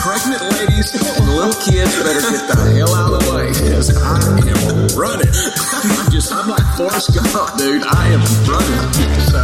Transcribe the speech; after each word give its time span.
Pregnant 0.03 0.43
ladies 0.59 0.91
and 0.99 1.31
little 1.31 1.55
kids 1.63 1.95
better 2.03 2.35
get 2.35 2.51
the 2.51 2.59
hell 2.75 2.99
out 2.99 3.15
of 3.15 3.23
the 3.23 3.31
way 3.31 3.55
because 3.55 3.95
I 3.95 4.27
am 4.27 4.91
running. 4.99 5.31
I'm 5.31 6.11
just, 6.11 6.35
I'm 6.35 6.51
like 6.51 6.67
Forrest 6.75 7.15
Gump, 7.15 7.31
dude. 7.57 7.87
I 7.87 8.11
am 8.11 8.27
running. 8.51 8.83
So, 9.31 9.39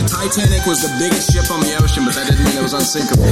the 0.00 0.08
Titanic 0.08 0.64
was 0.64 0.80
the 0.80 0.88
biggest 0.98 1.28
ship 1.30 1.52
on 1.52 1.60
the 1.60 1.76
ocean, 1.76 2.06
but 2.06 2.14
that 2.14 2.24
didn't 2.24 2.42
mean 2.42 2.56
it 2.56 2.62
was 2.62 2.72
unsinkable. 2.72 3.24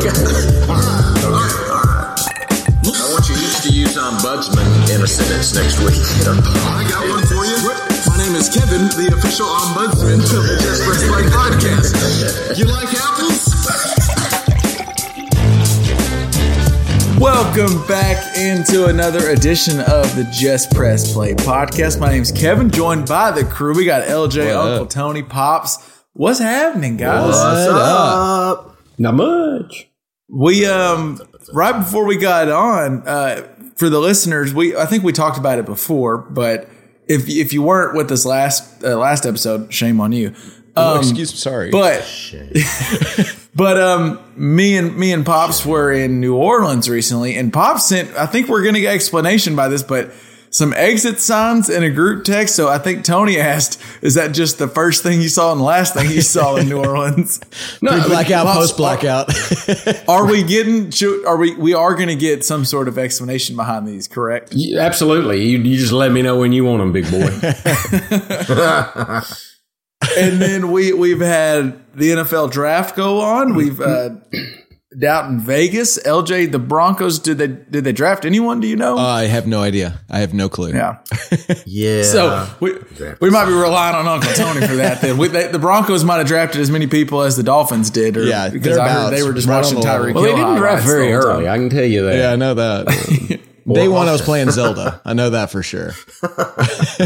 okay. 0.00 0.16
All 0.64 0.80
right, 0.80 1.24
all 1.28 1.28
right, 1.28 1.68
all 1.68 1.84
right. 1.84 1.96
I 3.98 4.10
want 4.10 4.20
you 4.20 4.26
each 4.26 4.44
to 4.44 4.60
ombudsman 4.60 4.94
in 4.94 5.02
a 5.02 5.06
sentence 5.06 5.54
next 5.54 5.78
week. 5.80 5.96
I 6.28 6.86
got 6.90 7.08
one 7.08 7.24
for 7.26 7.46
you. 7.46 7.56
My 8.06 8.16
name 8.18 8.36
is 8.36 8.48
Kevin, 8.48 8.88
the 8.88 9.14
official 9.16 9.46
ombudsman 9.46 10.20
of 10.20 10.30
the 10.30 10.58
Just 10.60 10.84
Press 10.84 11.02
Play 11.08 11.22
podcast. 11.32 12.58
You 12.58 12.66
like 12.66 12.92
apples? 12.92 13.46
Welcome 17.18 17.86
back 17.88 18.36
into 18.36 18.86
another 18.86 19.30
edition 19.30 19.80
of 19.80 20.14
the 20.14 20.28
Just 20.30 20.70
Press 20.72 21.12
Play 21.12 21.32
podcast. 21.34 21.98
My 21.98 22.10
name's 22.10 22.32
Kevin, 22.32 22.70
joined 22.70 23.06
by 23.08 23.30
the 23.30 23.44
crew. 23.44 23.74
We 23.74 23.86
got 23.86 24.06
LJ, 24.06 24.46
What 24.46 24.56
Uncle 24.56 24.82
up? 24.84 24.90
Tony, 24.90 25.22
Pops. 25.22 26.04
What's 26.12 26.38
happening, 26.38 26.98
guys? 26.98 27.26
What's 27.28 27.38
up? 27.38 28.76
Not 28.98 29.14
much. 29.14 29.88
We 30.28 30.66
um 30.66 31.20
right 31.52 31.78
before 31.78 32.04
we 32.04 32.16
got 32.16 32.48
on, 32.48 33.06
uh, 33.06 33.55
for 33.76 33.88
the 33.88 34.00
listeners, 34.00 34.52
we 34.52 34.76
I 34.76 34.86
think 34.86 35.04
we 35.04 35.12
talked 35.12 35.38
about 35.38 35.58
it 35.58 35.66
before, 35.66 36.18
but 36.18 36.68
if 37.06 37.28
if 37.28 37.52
you 37.52 37.62
weren't 37.62 37.94
with 37.96 38.10
us 38.10 38.24
last 38.26 38.82
uh, 38.84 38.96
last 38.98 39.24
episode, 39.24 39.72
shame 39.72 40.00
on 40.00 40.12
you. 40.12 40.34
Oh, 40.78 40.94
Um, 40.94 40.98
excuse 40.98 41.32
me. 41.32 41.38
Sorry. 41.38 41.70
But 41.70 42.02
but 43.54 43.80
um 43.80 44.20
me 44.36 44.76
and 44.76 44.96
me 44.96 45.12
and 45.12 45.24
Pops 45.24 45.64
were 45.64 45.90
in 45.92 46.20
New 46.20 46.36
Orleans 46.36 46.88
recently 46.88 47.36
and 47.36 47.52
Pops 47.52 47.86
sent 47.86 48.10
I 48.16 48.26
think 48.26 48.48
we're 48.48 48.64
gonna 48.64 48.80
get 48.80 48.94
explanation 48.94 49.56
by 49.56 49.68
this, 49.68 49.82
but 49.82 50.10
some 50.56 50.72
exit 50.74 51.20
signs 51.20 51.68
in 51.68 51.82
a 51.82 51.90
group 51.90 52.24
text. 52.24 52.56
So 52.56 52.66
I 52.66 52.78
think 52.78 53.04
Tony 53.04 53.38
asked, 53.38 53.78
is 54.00 54.14
that 54.14 54.32
just 54.32 54.56
the 54.56 54.66
first 54.66 55.02
thing 55.02 55.20
you 55.20 55.28
saw 55.28 55.52
and 55.52 55.60
the 55.60 55.64
last 55.64 55.92
thing 55.92 56.10
you 56.10 56.22
saw 56.22 56.56
in 56.56 56.66
New 56.66 56.78
Orleans? 56.78 57.40
no, 57.82 57.90
blackout, 58.08 58.46
Pops, 58.46 58.58
post 58.58 58.76
blackout. 58.78 59.28
Are 60.08 60.24
we 60.24 60.42
getting 60.42 60.90
should- 60.90 61.26
are 61.26 61.36
we 61.36 61.54
we 61.56 61.74
are 61.74 61.94
gonna 61.94 62.16
get 62.16 62.42
some 62.42 62.64
sort 62.64 62.88
of 62.88 62.96
explanation 62.96 63.54
behind 63.54 63.86
these, 63.86 64.08
correct? 64.08 64.54
You- 64.54 64.78
absolutely. 64.78 65.44
You, 65.44 65.58
you 65.58 65.76
just 65.76 65.92
let 65.92 66.10
me 66.10 66.22
know 66.22 66.38
when 66.38 66.52
you 66.52 66.64
want 66.64 66.78
them, 66.80 66.92
big 66.92 67.10
boy. 67.10 67.20
and 70.16 70.40
then 70.40 70.72
we 70.72 70.94
we've 70.94 71.20
had 71.20 71.78
the 71.94 72.12
NFL 72.12 72.50
draft 72.50 72.96
go 72.96 73.20
on. 73.20 73.54
We've 73.54 73.78
uh 73.80 74.10
out 75.04 75.28
in 75.28 75.40
Vegas, 75.40 75.98
LJ, 75.98 76.52
the 76.52 76.58
Broncos, 76.58 77.18
did 77.18 77.38
they 77.38 77.48
did 77.48 77.84
they 77.84 77.92
draft 77.92 78.24
anyone? 78.24 78.60
Do 78.60 78.68
you 78.68 78.76
know? 78.76 78.96
I 78.96 79.24
have 79.24 79.46
no 79.46 79.60
idea. 79.60 80.00
I 80.08 80.20
have 80.20 80.32
no 80.32 80.48
clue. 80.48 80.72
yeah. 80.72 80.98
yeah. 81.66 82.02
So 82.02 82.48
we, 82.60 82.72
we 83.20 83.30
might 83.30 83.46
be 83.46 83.52
relying 83.52 83.94
on 83.94 84.06
Uncle 84.06 84.32
Tony 84.32 84.66
for 84.66 84.76
that. 84.76 85.00
Then 85.00 85.18
we, 85.18 85.28
they, 85.28 85.48
the 85.48 85.58
Broncos 85.58 86.04
might 86.04 86.18
have 86.18 86.26
drafted 86.26 86.60
as 86.60 86.70
many 86.70 86.86
people 86.86 87.22
as 87.22 87.36
the 87.36 87.42
Dolphins 87.42 87.90
did, 87.90 88.16
or 88.16 88.24
Yeah, 88.24 88.48
because 88.48 88.78
I 88.78 88.88
heard 88.88 89.10
they 89.10 89.22
were 89.22 89.32
just 89.32 89.46
thereabouts, 89.46 89.74
watching 89.74 89.88
right 89.88 90.00
Tyreek. 90.00 90.14
well, 90.14 90.24
they 90.24 90.34
didn't 90.34 90.56
draft 90.56 90.86
very 90.86 91.08
the 91.08 91.12
whole 91.14 91.22
time. 91.22 91.30
early. 91.30 91.48
I 91.48 91.56
can 91.58 91.70
tell 91.70 91.84
you 91.84 92.04
that. 92.06 92.16
Yeah, 92.16 92.32
I 92.32 92.36
know 92.36 92.54
that. 92.54 93.40
Day 93.66 93.88
one, 93.88 94.06
I 94.06 94.12
was 94.12 94.22
playing 94.22 94.52
Zelda. 94.52 95.00
I 95.04 95.12
know 95.12 95.30
that 95.30 95.50
for 95.50 95.60
sure. 95.60 95.90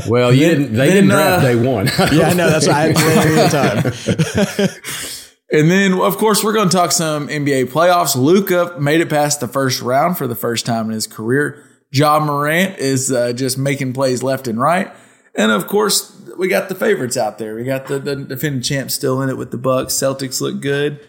Well, 0.07 0.31
you 0.31 0.47
didn't. 0.47 0.75
They 0.75 0.89
then, 0.89 1.09
didn't 1.09 1.09
draft 1.09 1.43
uh, 1.43 1.49
day 1.49 1.55
one. 1.55 1.87
Yeah, 2.13 2.29
I 2.29 2.35
know. 2.35 2.51
That's 2.51 2.67
why 2.67 2.75
I 2.75 2.93
had 2.93 2.97
plenty 2.97 3.41
of 3.41 3.51
time. 3.51 5.07
And 5.53 5.71
then, 5.71 5.95
of 5.95 6.17
course, 6.17 6.45
we're 6.45 6.53
going 6.53 6.69
to 6.69 6.77
talk 6.77 6.93
some 6.93 7.29
NBA 7.29 7.67
playoffs. 7.67 8.15
Luka 8.15 8.77
made 8.79 9.01
it 9.01 9.11
past 9.11 9.41
the 9.41 9.49
first 9.49 9.83
round 9.83 10.17
for 10.17 10.29
the 10.29 10.37
first 10.37 10.65
time 10.65 10.87
in 10.87 10.93
his 10.93 11.09
career. 11.09 11.65
Ja 11.93 12.21
Morant 12.21 12.79
is 12.79 13.11
uh, 13.11 13.33
just 13.33 13.59
making 13.59 13.93
plays 13.93 14.23
left 14.23 14.47
and 14.47 14.61
right. 14.61 14.93
And 15.35 15.51
of 15.51 15.67
course, 15.67 16.17
we 16.39 16.47
got 16.49 16.69
the 16.69 16.77
favorites 16.77 17.17
out 17.17 17.39
there. 17.39 17.57
We 17.57 17.65
got 17.65 17.87
the, 17.87 17.99
the 17.99 18.17
defending 18.17 18.63
champs 18.63 18.95
still 18.95 19.21
in 19.23 19.29
it 19.29 19.37
with 19.37 19.51
the 19.51 19.59
Bucks. 19.59 19.95
Celtics 19.95 20.41
look 20.41 20.61
good. 20.61 21.01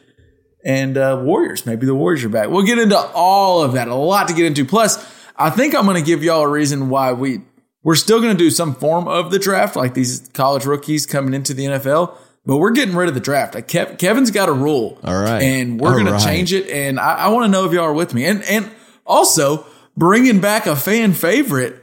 And 0.66 0.98
uh, 0.98 1.22
Warriors. 1.24 1.66
Maybe 1.66 1.86
the 1.86 1.96
Warriors 1.96 2.24
are 2.24 2.30
back. 2.30 2.50
We'll 2.50 2.66
get 2.66 2.80
into 2.80 2.98
all 2.98 3.64
of 3.64 3.74
that. 3.74 3.88
A 3.88 3.96
lot 3.96 4.28
to 4.28 4.34
get 4.34 4.46
into. 4.46 4.66
Plus, 4.66 4.98
I 5.36 5.52
think 5.52 5.76
I'm 5.76 5.86
going 5.86 5.98
to 5.98 6.06
give 6.06 6.24
y'all 6.24 6.42
a 6.42 6.50
reason 6.50 6.90
why 6.90 7.14
we 7.14 7.42
we're 7.84 7.96
still 7.96 8.22
going 8.22 8.36
to 8.36 8.38
do 8.38 8.52
some 8.52 8.76
form 8.76 9.08
of 9.08 9.32
the 9.32 9.40
draft, 9.40 9.76
like 9.76 9.96
these 9.96 10.30
college 10.34 10.66
rookies 10.66 11.08
coming 11.08 11.34
into 11.34 11.54
the 11.54 11.66
NFL. 11.66 12.16
But 12.46 12.58
we're 12.58 12.72
getting 12.72 12.96
rid 12.96 13.08
of 13.08 13.14
the 13.14 13.20
draft. 13.22 13.54
Like 13.54 13.68
Kev, 13.68 14.00
Kevin's 14.00 14.32
got 14.32 14.50
a 14.50 14.54
rule, 14.54 15.00
All 15.04 15.14
right. 15.22 15.42
and 15.44 15.80
we're 15.80 15.90
All 15.90 15.94
going 15.94 16.08
right. 16.08 16.20
to 16.20 16.26
change 16.26 16.52
it. 16.54 16.68
And 16.70 17.00
I, 17.00 17.14
I 17.16 17.28
want 17.30 17.46
to 17.46 17.50
know 17.50 17.66
if 17.66 17.72
y'all 17.74 17.84
are 17.84 17.94
with 17.94 18.14
me. 18.16 18.26
And 18.26 18.44
and 18.44 18.70
also 19.06 19.66
bringing 19.96 20.40
back 20.40 20.66
a 20.68 20.76
fan 20.76 21.14
favorite. 21.14 21.78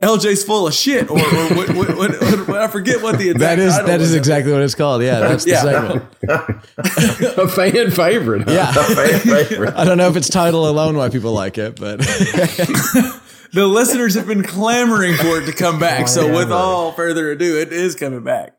LJ's 0.00 0.44
full 0.44 0.68
of 0.68 0.74
shit, 0.74 1.10
or, 1.10 1.18
or 1.18 1.48
what, 1.56 1.68
what, 1.74 1.88
what, 1.98 2.48
what, 2.48 2.58
I 2.60 2.68
forget 2.68 3.02
what 3.02 3.18
the 3.18 3.30
exact 3.30 3.40
That 3.40 3.58
is 3.58 3.72
title 3.72 3.86
that 3.88 4.00
is 4.00 4.10
was. 4.10 4.14
exactly 4.14 4.52
what 4.52 4.62
it's 4.62 4.76
called. 4.76 5.02
Yeah, 5.02 5.18
that's 5.18 5.42
the 5.44 5.50
Yeah. 5.50 5.62
segment. 5.62 6.04
a 7.36 7.48
fan 7.48 7.90
favorite. 7.90 8.48
Yeah. 8.48 8.70
fan 8.72 9.18
favorite. 9.44 9.74
I 9.74 9.84
don't 9.84 9.98
know 9.98 10.08
if 10.08 10.14
it's 10.14 10.28
title 10.28 10.68
alone 10.70 10.96
why 10.96 11.08
people 11.08 11.32
like 11.32 11.58
it, 11.58 11.80
but 11.80 11.98
the 11.98 13.66
listeners 13.66 14.14
have 14.14 14.28
been 14.28 14.44
clamoring 14.44 15.14
for 15.16 15.40
it 15.40 15.46
to 15.46 15.52
come 15.52 15.80
back. 15.80 16.06
So 16.06 16.32
with 16.32 16.52
all 16.52 16.92
further 16.92 17.32
ado, 17.32 17.58
it 17.58 17.72
is 17.72 17.96
coming 17.96 18.22
back. 18.22 18.54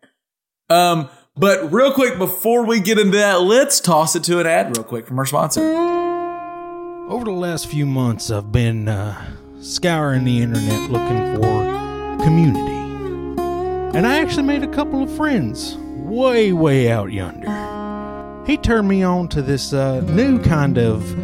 Um, 0.69 1.09
but 1.39 1.72
real 1.72 1.94
quick 1.94 2.17
before 2.17 2.66
we 2.66 2.81
get 2.81 3.00
into 3.00 3.17
that, 3.17 3.41
let's 3.41 3.79
toss 3.79 4.16
it 4.16 4.23
to 4.25 4.39
an 4.39 4.45
ad 4.45 4.75
real 4.75 4.83
quick 4.83 5.07
from 5.07 5.17
our 5.17 5.25
sponsor. 5.25 5.61
Over 7.07 7.25
the 7.25 7.31
last 7.31 7.67
few 7.67 7.85
months, 7.85 8.29
I've 8.29 8.51
been 8.51 8.89
uh, 8.89 9.35
scouring 9.61 10.25
the 10.25 10.41
internet 10.41 10.91
looking 10.91 11.41
for 11.41 12.23
community. 12.23 12.75
And 13.97 14.05
I 14.05 14.19
actually 14.19 14.44
made 14.44 14.63
a 14.63 14.67
couple 14.67 15.01
of 15.01 15.09
friends 15.16 15.75
way, 15.77 16.51
way 16.51 16.91
out 16.91 17.11
yonder. 17.13 17.47
He 18.45 18.57
turned 18.57 18.89
me 18.89 19.01
on 19.03 19.29
to 19.29 19.41
this 19.41 19.71
uh, 19.73 20.01
new 20.01 20.39
kind 20.39 20.77
of 20.77 21.16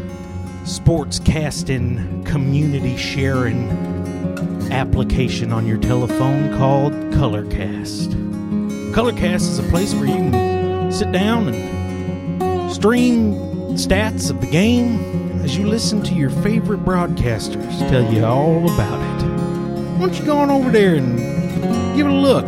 sports 0.63 1.19
casting, 1.19 2.23
community 2.23 2.95
sharing 2.95 3.69
application 4.71 5.51
on 5.51 5.67
your 5.67 5.77
telephone 5.77 6.57
called 6.57 6.93
Colorcast. 7.11 8.34
Colorcast 8.95 9.41
is 9.41 9.59
a 9.59 9.63
place 9.63 9.93
where 9.93 10.05
you 10.05 10.15
can 10.15 10.89
sit 10.89 11.11
down 11.11 11.49
and 11.49 12.71
stream 12.71 13.33
stats 13.75 14.29
of 14.29 14.39
the 14.39 14.47
game 14.47 15.41
as 15.41 15.57
you 15.57 15.67
listen 15.67 16.01
to 16.01 16.13
your 16.13 16.29
favorite 16.29 16.79
broadcasters 16.85 17.77
tell 17.89 18.13
you 18.13 18.23
all 18.23 18.63
about 18.73 19.01
it. 19.01 19.25
Why 19.95 19.99
don't 19.99 20.17
you 20.17 20.25
go 20.25 20.37
on 20.37 20.49
over 20.49 20.71
there 20.71 20.95
and 20.95 21.17
give 21.97 22.07
it 22.07 22.09
a 22.09 22.15
look? 22.15 22.47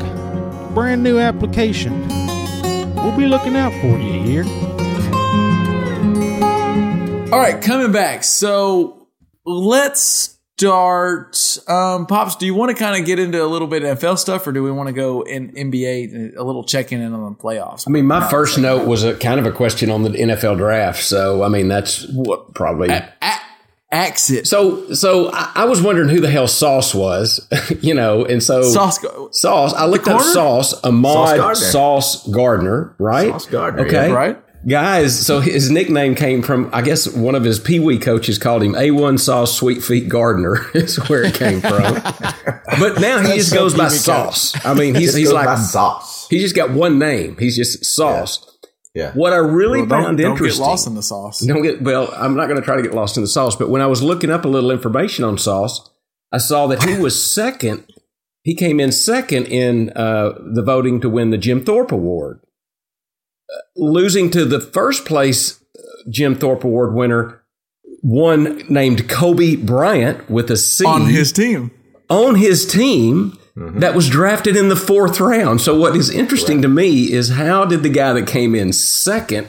Brand 0.73 1.03
new 1.03 1.19
application. 1.19 2.07
We'll 2.95 3.17
be 3.17 3.27
looking 3.27 3.57
out 3.57 3.73
for 3.81 3.99
you 3.99 4.23
here. 4.23 4.45
All 7.33 7.39
right, 7.39 7.61
coming 7.61 7.91
back. 7.91 8.23
So 8.23 9.09
let's 9.43 10.36
start. 10.57 11.57
Um, 11.67 12.05
Pops, 12.07 12.35
do 12.35 12.45
you 12.45 12.55
want 12.55 12.75
to 12.75 12.77
kind 12.83 12.99
of 12.99 13.05
get 13.05 13.19
into 13.19 13.43
a 13.43 13.45
little 13.45 13.67
bit 13.67 13.83
of 13.83 13.99
NFL 13.99 14.17
stuff, 14.17 14.47
or 14.47 14.51
do 14.51 14.63
we 14.63 14.71
want 14.71 14.87
to 14.87 14.93
go 14.93 15.21
in 15.21 15.51
NBA 15.51 16.35
a 16.35 16.43
little 16.43 16.63
checking 16.63 17.01
in 17.01 17.13
on 17.13 17.23
the 17.33 17.37
playoffs? 17.37 17.87
I 17.87 17.91
mean, 17.91 18.05
my 18.05 18.27
first 18.29 18.57
note 18.57 18.87
was 18.87 19.03
a 19.03 19.15
kind 19.15 19.39
of 19.39 19.45
a 19.45 19.51
question 19.51 19.89
on 19.91 20.03
the 20.03 20.09
NFL 20.09 20.57
draft. 20.57 21.03
So, 21.03 21.43
I 21.43 21.49
mean, 21.49 21.67
that's 21.67 22.07
what 22.09 22.53
probably. 22.53 22.89
A- 22.89 23.13
Exit. 23.89 24.45
So, 24.47 24.93
so 24.93 25.31
I, 25.31 25.51
I 25.55 25.65
was 25.65 25.81
wondering 25.81 26.09
who 26.09 26.19
the 26.19 26.29
hell 26.29 26.49
Sauce 26.49 26.93
was, 26.93 27.47
you 27.79 27.93
know, 27.93 28.25
and 28.25 28.43
so 28.43 28.61
Sauce. 28.63 28.99
Sauce. 29.31 29.73
I 29.73 29.85
looked 29.85 30.09
up? 30.09 30.19
Sauce, 30.21 30.73
Ahmad 30.83 31.37
Gardner. 31.37 31.55
Sauce 31.55 32.27
Gardner, 32.27 32.95
right? 32.99 33.29
Sauce 33.31 33.45
Gardner, 33.45 33.85
Okay. 33.87 34.09
yeah, 34.09 34.13
right. 34.13 34.37
Guys, 34.65 35.25
so 35.25 35.39
his 35.39 35.69
nickname 35.71 36.15
came 36.15 36.41
from, 36.41 36.69
I 36.73 36.81
guess, 36.81 37.07
one 37.07 37.35
of 37.35 37.43
his 37.43 37.59
Pee 37.59 37.79
Wee 37.79 37.97
coaches 37.99 38.37
called 38.37 38.63
him 38.63 38.73
A1 38.73 39.19
Sauce 39.19 39.55
Sweet 39.55 39.81
Feet 39.83 40.09
Gardner, 40.09 40.65
is 40.73 40.97
where 41.09 41.23
it 41.23 41.35
came 41.35 41.61
from. 41.61 41.93
but 42.79 42.99
now 42.99 43.21
he 43.21 43.35
just 43.37 43.51
so 43.51 43.55
goes 43.57 43.73
by 43.73 43.87
Pee 43.87 43.93
Wee 43.93 43.97
Sauce. 43.99 44.65
I 44.65 44.73
mean, 44.73 44.95
he's, 44.95 45.13
he's 45.13 45.31
like, 45.31 45.57
sauce. 45.57 46.27
he's 46.29 46.41
just 46.41 46.55
got 46.55 46.71
one 46.71 46.99
name. 46.99 47.37
He's 47.37 47.55
just 47.55 47.85
Sauce. 47.85 48.57
Yeah. 48.93 49.11
What 49.13 49.31
I 49.31 49.37
really 49.37 49.79
Well, 49.81 49.89
don't, 49.89 50.03
found 50.03 50.17
don't 50.17 50.41
get 50.41 50.57
lost 50.57 50.87
in 50.87 50.95
the 50.95 51.03
sauce. 51.03 51.41
Don't 51.41 51.61
get 51.61 51.83
well. 51.83 52.11
I'm 52.15 52.35
not 52.35 52.47
going 52.47 52.59
to 52.59 52.65
try 52.65 52.75
to 52.77 52.81
get 52.81 52.95
lost 52.95 53.15
in 53.15 53.21
the 53.21 53.27
sauce, 53.29 53.55
but 53.55 53.69
when 53.69 53.81
I 53.81 53.85
was 53.87 54.01
looking 54.01 54.31
up 54.31 54.43
a 54.43 54.47
little 54.47 54.71
information 54.71 55.23
on 55.23 55.37
Sauce, 55.37 55.87
I 56.31 56.39
saw 56.39 56.65
that 56.67 56.81
he 56.83 56.97
was 56.97 57.21
second. 57.23 57.85
He 58.41 58.55
came 58.55 58.79
in 58.79 58.91
second 58.91 59.45
in 59.47 59.91
uh, 59.91 60.31
the 60.51 60.63
voting 60.63 60.99
to 61.01 61.09
win 61.09 61.29
the 61.29 61.37
Jim 61.37 61.63
Thorpe 61.63 61.91
Award, 61.91 62.39
losing 63.75 64.29
to 64.31 64.45
the 64.45 64.59
first 64.59 65.05
place 65.05 65.61
uh, 65.77 65.81
Jim 66.09 66.35
Thorpe 66.35 66.63
Award 66.63 66.93
winner, 66.93 67.41
one 68.01 68.57
named 68.69 69.03
Coby 69.09 69.63
Bryant 69.65 70.29
with 70.29 70.49
a 70.51 70.57
C 70.57 70.85
On 70.85 71.05
his 71.07 71.31
team. 71.31 71.71
on 72.09 72.35
his 72.35 72.65
team 72.65 73.37
that 73.55 73.95
was 73.95 74.07
drafted 74.07 74.55
in 74.55 74.69
the 74.69 74.75
fourth 74.75 75.19
round. 75.19 75.61
So 75.61 75.75
what 75.75 75.95
is 75.95 76.11
interesting 76.11 76.61
to 76.61 76.67
me 76.67 77.11
is 77.11 77.29
how 77.29 77.65
did 77.65 77.81
the 77.81 77.89
guy 77.89 78.13
that 78.13 78.27
came 78.27 78.53
in 78.53 78.71
second 78.71 79.47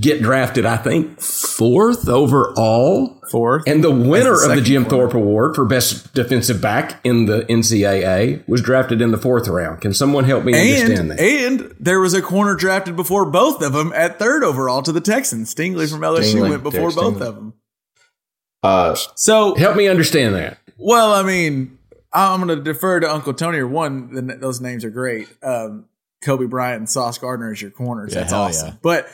get 0.00 0.20
drafted? 0.22 0.66
I 0.66 0.76
think 0.76 1.20
fourth 1.20 2.08
overall. 2.08 3.14
Fourth. 3.30 3.64
And 3.66 3.84
the 3.84 3.90
winner 3.90 4.36
the 4.36 4.48
of 4.50 4.56
the 4.56 4.62
Jim 4.62 4.84
winner. 4.84 4.90
Thorpe 4.90 5.14
Award 5.14 5.54
for 5.54 5.64
best 5.66 6.14
defensive 6.14 6.62
back 6.62 6.98
in 7.04 7.26
the 7.26 7.40
NCAA 7.42 8.46
was 8.48 8.62
drafted 8.62 9.02
in 9.02 9.10
the 9.10 9.18
fourth 9.18 9.46
round. 9.48 9.80
Can 9.82 9.92
someone 9.92 10.24
help 10.24 10.44
me 10.44 10.52
understand 10.54 11.10
that? 11.10 11.20
and 11.20 11.74
there 11.78 12.00
was 12.00 12.14
a 12.14 12.22
corner 12.22 12.54
drafted 12.54 12.96
before 12.96 13.26
both 13.26 13.62
of 13.62 13.72
them 13.74 13.92
at 13.94 14.18
third 14.18 14.42
overall 14.44 14.80
to 14.82 14.92
the 14.92 15.00
Texans. 15.02 15.54
Stingley 15.54 15.90
from 15.90 16.00
LSU 16.00 16.34
Stingley, 16.36 16.50
went 16.50 16.62
before 16.62 16.80
Derek 16.90 16.94
both 16.94 17.14
Stingley. 17.16 17.26
of 17.28 17.34
them. 17.34 17.54
Uh, 18.62 18.94
So, 19.14 19.54
help 19.54 19.76
me 19.76 19.88
understand 19.88 20.34
that. 20.34 20.58
well, 20.78 21.12
I 21.12 21.22
mean, 21.22 21.78
I'm 22.12 22.42
going 22.42 22.56
to 22.56 22.62
defer 22.64 23.00
to 23.00 23.12
Uncle 23.12 23.34
Tony. 23.34 23.58
Or 23.58 23.68
one, 23.68 24.38
those 24.40 24.60
names 24.60 24.84
are 24.84 24.90
great. 24.90 25.28
Um, 25.42 25.84
Coby 26.24 26.48
Bryant 26.48 26.78
and 26.78 26.88
Sauce 26.90 27.18
Gardner 27.18 27.52
as 27.52 27.60
your 27.62 27.70
corners. 27.70 28.12
Yeah, 28.14 28.20
That's 28.20 28.32
hell 28.32 28.42
awesome. 28.44 28.68
yeah. 28.68 28.74
But, 28.82 29.08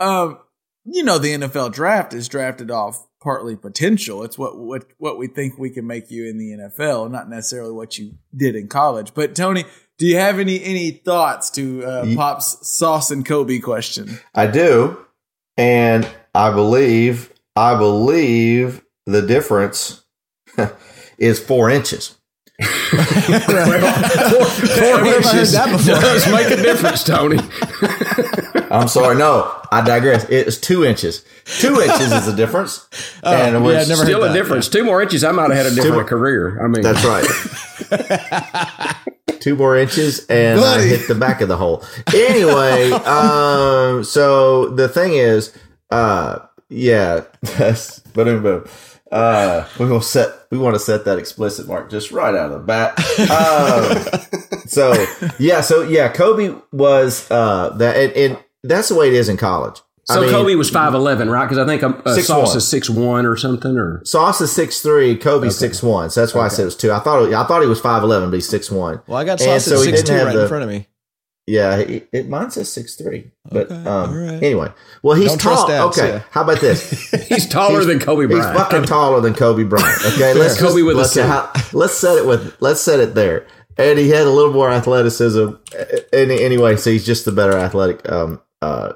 um, 0.00 0.38
you 0.84 1.04
know, 1.04 1.18
the 1.18 1.34
NFL 1.34 1.72
draft 1.72 2.12
is 2.14 2.28
drafted 2.28 2.70
off 2.70 3.06
partly 3.22 3.54
potential. 3.54 4.22
It's 4.24 4.38
what 4.38 4.58
what 4.58 4.86
what 4.98 5.18
we 5.18 5.26
think 5.26 5.58
we 5.58 5.70
can 5.70 5.86
make 5.86 6.10
you 6.10 6.26
in 6.26 6.38
the 6.38 6.52
NFL, 6.52 7.10
not 7.10 7.28
necessarily 7.28 7.72
what 7.72 7.98
you 7.98 8.14
did 8.34 8.56
in 8.56 8.68
college. 8.68 9.12
But 9.14 9.34
Tony, 9.34 9.64
do 9.98 10.06
you 10.06 10.16
have 10.16 10.38
any 10.38 10.62
any 10.64 10.90
thoughts 10.90 11.50
to 11.50 11.84
uh, 11.84 12.14
Pop's 12.16 12.68
Sauce 12.68 13.10
and 13.10 13.24
Coby 13.24 13.62
question? 13.62 14.18
I 14.34 14.46
do, 14.46 14.96
and 15.56 16.08
I 16.34 16.50
believe 16.52 17.32
I 17.54 17.76
believe 17.76 18.82
the 19.06 19.22
difference 19.22 20.02
is 21.18 21.38
four 21.38 21.70
inches. 21.70 22.16
Four, 22.90 22.98
four 23.00 23.54
Where 23.54 23.66
have 23.66 25.06
I 25.06 25.10
heard 25.10 25.24
inches 25.24 25.52
that 25.52 25.70
before? 25.72 25.94
does 25.94 26.30
make 26.30 26.50
a 26.50 26.62
difference, 26.62 27.04
Tony. 27.04 27.38
I'm 28.70 28.88
sorry, 28.88 29.16
no, 29.16 29.52
I 29.72 29.80
digress. 29.84 30.24
It's 30.28 30.56
two 30.58 30.84
inches. 30.84 31.24
Two 31.44 31.80
inches 31.80 32.12
is 32.12 32.26
the 32.26 32.32
difference, 32.34 32.86
and 33.22 33.56
it 33.56 33.58
was 33.60 33.74
yeah, 33.74 33.94
never 33.94 34.04
Still 34.04 34.22
a 34.24 34.28
that, 34.28 34.34
difference. 34.34 34.68
Two 34.68 34.84
more 34.84 35.02
inches, 35.02 35.24
I 35.24 35.32
might 35.32 35.50
have 35.50 35.64
had 35.64 35.72
a 35.72 35.74
different 35.74 35.94
more- 35.96 36.04
career. 36.04 36.62
I 36.62 36.68
mean, 36.68 36.82
That's 36.82 37.04
right. 37.04 37.26
Two 39.40 39.56
more 39.56 39.76
inches, 39.76 40.26
and 40.26 40.60
I 40.60 40.82
hit 40.82 41.08
the 41.08 41.14
back 41.14 41.40
of 41.40 41.48
the 41.48 41.56
hole. 41.56 41.82
Anyway, 42.14 42.90
um, 43.06 44.04
so 44.04 44.68
the 44.68 44.88
thing 44.88 45.14
is, 45.14 45.56
uh, 45.90 46.40
yeah, 46.68 47.22
that's 47.40 48.00
boom, 48.00 48.42
boom. 48.42 48.68
Uh, 49.10 49.66
we 49.78 49.86
will 49.86 50.00
set. 50.00 50.30
We 50.50 50.58
want 50.58 50.74
to 50.74 50.80
set 50.80 51.04
that 51.04 51.18
explicit 51.18 51.66
mark 51.66 51.90
just 51.90 52.12
right 52.12 52.34
out 52.34 52.52
of 52.52 52.60
the 52.60 52.66
bat. 52.66 52.98
Um, 53.30 54.58
so 54.66 55.06
yeah, 55.38 55.60
so 55.60 55.82
yeah, 55.82 56.12
Coby 56.12 56.60
was 56.72 57.28
uh 57.30 57.70
that, 57.78 57.96
and, 57.96 58.12
and 58.12 58.44
that's 58.62 58.88
the 58.88 58.94
way 58.94 59.08
it 59.08 59.14
is 59.14 59.28
in 59.28 59.36
college. 59.36 59.80
I 60.08 60.14
So 60.14 60.20
mean, 60.22 60.30
Coby 60.32 60.56
was 60.58 60.70
five 60.70 60.94
eleven, 60.94 61.28
right? 61.30 61.44
Because 61.44 61.58
I 61.58 61.66
think 61.66 61.82
um, 61.82 62.02
uh, 62.04 62.16
6'1". 62.16 62.22
Sauce 62.22 62.54
is 62.56 62.66
six 62.68 62.90
one 62.90 63.26
or 63.26 63.36
something. 63.36 63.76
Or 63.76 64.00
Sauce 64.04 64.40
is 64.40 64.50
six 64.50 64.80
three, 64.80 65.16
Coby's 65.16 65.56
six 65.56 65.82
one. 65.82 66.10
So 66.10 66.20
that's 66.20 66.34
why 66.34 66.44
I 66.46 66.48
said 66.48 66.62
it 66.62 66.66
was 66.66 66.76
two. 66.76 66.90
I 66.92 66.98
thought 67.00 67.32
I 67.32 67.44
thought 67.46 67.62
he 67.62 67.68
was 67.68 67.80
five 67.80 68.02
eleven, 68.02 68.30
but 68.30 68.34
he's 68.36 68.48
six 68.48 68.70
one. 68.70 69.02
Well, 69.06 69.18
I 69.18 69.24
got 69.24 69.38
sauce 69.40 69.64
so 69.66 69.74
at 69.74 69.78
he 69.78 69.84
six 69.84 70.02
didn't 70.02 70.06
two 70.06 70.12
have 70.14 70.26
right 70.26 70.34
the- 70.36 70.42
in 70.42 70.48
front 70.48 70.64
of 70.64 70.70
me. 70.70 70.86
Yeah, 71.50 71.76
it, 71.78 72.08
it 72.12 72.28
mine 72.28 72.50
says 72.50 72.72
six 72.72 72.94
three. 72.94 73.30
But 73.50 73.66
Okay, 73.70 73.74
um, 73.74 74.10
all 74.10 74.16
right. 74.16 74.42
anyway, 74.42 74.72
well 75.02 75.16
he's 75.16 75.30
Don't 75.30 75.40
trust 75.40 75.66
tall. 75.66 75.90
stats, 75.90 75.98
okay, 75.98 76.08
yeah. 76.08 76.22
how 76.30 76.42
about 76.42 76.60
this? 76.60 77.10
he's 77.28 77.48
taller 77.48 77.84
than 77.84 77.98
Coby 77.98 78.28
Bryant. 78.28 78.46
He's 78.52 78.60
fucking 78.62 78.84
taller 78.84 79.20
than 79.20 79.34
Coby 79.34 79.68
Bryant. 79.68 80.04
Okay, 80.14 80.32
let's 80.38 80.56
Coby 80.58 80.60
just- 80.60 80.84
with 80.84 80.94
a 80.96 80.98
let's, 80.98 81.12
C. 81.12 81.20
how- 81.22 81.50
let's 81.72 81.94
set 81.94 82.16
it 82.18 82.26
with 82.26 82.56
let's 82.60 82.80
set 82.80 83.00
it 83.00 83.14
there. 83.14 83.46
And 83.78 83.98
he 83.98 84.10
had 84.10 84.26
a 84.26 84.30
little 84.30 84.52
more 84.52 84.70
athleticism. 84.70 85.54
Any, 86.12 86.42
anyway, 86.42 86.76
so 86.76 86.90
he's 86.90 87.06
just 87.06 87.24
the 87.24 87.32
better 87.32 87.56
athletic 87.56 88.06
um, 88.10 88.40
uh, 88.60 88.92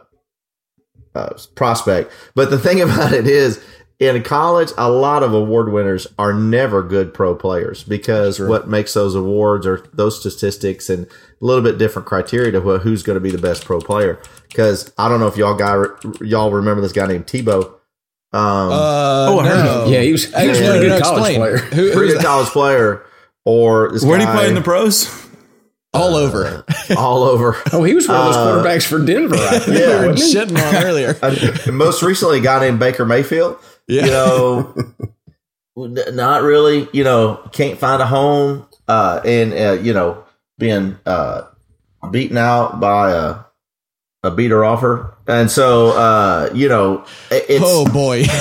uh, 1.14 1.34
prospect. 1.54 2.12
But 2.34 2.50
the 2.50 2.58
thing 2.58 2.80
about 2.86 3.12
it 3.12 3.26
is, 3.26 3.62
in 4.06 4.22
college, 4.22 4.70
a 4.78 4.90
lot 4.90 5.22
of 5.22 5.32
award 5.34 5.70
winners 5.72 6.06
are 6.18 6.32
never 6.32 6.82
good 6.82 7.12
pro 7.14 7.34
players 7.34 7.82
because 7.84 8.38
what 8.40 8.68
makes 8.68 8.94
those 8.94 9.14
awards 9.14 9.66
are 9.66 9.86
those 9.92 10.18
statistics 10.18 10.88
and 10.90 11.06
a 11.06 11.08
little 11.40 11.62
bit 11.62 11.78
different 11.78 12.06
criteria 12.06 12.52
to 12.52 12.60
who's 12.60 13.02
going 13.02 13.14
to 13.16 13.20
be 13.20 13.30
the 13.30 13.38
best 13.38 13.64
pro 13.64 13.80
player. 13.80 14.20
Because 14.48 14.92
I 14.98 15.08
don't 15.08 15.20
know 15.20 15.26
if 15.28 15.36
y'all 15.36 15.54
guy 15.56 15.84
y'all 16.20 16.50
remember 16.50 16.80
this 16.80 16.92
guy 16.92 17.06
named 17.06 17.26
Tebow. 17.26 17.64
Um, 18.32 18.70
Uh, 18.72 19.26
Oh, 19.30 19.38
I 19.40 19.46
heard 19.48 19.64
no. 19.64 19.86
yeah, 19.86 20.00
he 20.00 20.12
was, 20.12 20.24
he 20.24 20.48
was 20.48 20.58
a 20.58 20.64
Actually, 20.64 20.66
really 20.68 20.88
no, 20.88 20.88
no, 20.88 20.96
good 20.96 21.02
college 21.04 21.18
explain. 21.20 21.36
player. 21.40 21.56
Who, 21.58 21.92
pretty 21.92 21.98
who's 21.98 22.12
good 22.14 22.22
college 22.24 22.48
player, 22.48 23.02
or 23.44 23.90
this 23.92 24.04
Where 24.04 24.18
did 24.18 24.26
he 24.28 24.32
guy 24.32 24.38
play 24.38 24.48
in 24.48 24.54
the 24.54 24.60
pros? 24.62 25.20
all 25.94 26.16
over? 26.16 26.64
all 26.96 27.22
over. 27.22 27.56
Oh, 27.72 27.84
he 27.84 27.94
was 27.94 28.08
one 28.08 28.16
of 28.16 28.24
those 28.26 28.36
Uh, 28.36 28.62
quarterbacks 28.64 28.84
for 28.86 28.98
Denver. 29.04 29.36
I 29.36 29.58
think, 29.60 29.78
yeah. 29.78 30.00
We 30.00 30.06
were 30.06 30.12
wasn't 30.12 30.50
shitting 30.50 30.76
on 30.76 30.84
earlier. 30.84 31.16
Uh, 31.22 31.70
most 31.72 32.02
recently, 32.02 32.38
a 32.38 32.42
guy 32.42 32.58
named 32.58 32.80
Baker 32.80 33.04
Mayfield. 33.04 33.56
Yeah. 33.88 34.04
You 34.06 34.10
know, 34.10 34.75
n- 35.78 36.16
not 36.16 36.42
really. 36.42 36.88
You 36.92 37.04
know, 37.04 37.36
can't 37.52 37.78
find 37.78 38.00
a 38.02 38.06
home, 38.06 38.66
uh, 38.88 39.20
and 39.25 39.52
uh, 39.52 39.72
you 39.82 39.92
know, 39.92 40.25
being 40.58 40.96
uh, 41.06 41.42
beaten 42.10 42.36
out 42.38 42.81
by 42.81 43.12
a 43.12 43.36
a 44.22 44.31
beater 44.31 44.64
offer, 44.64 45.14
and 45.26 45.50
so 45.50 45.88
uh, 45.90 46.50
you 46.54 46.69
know, 46.69 47.04
it's. 47.31 47.62
oh 47.64 47.84
boy. 47.92 48.25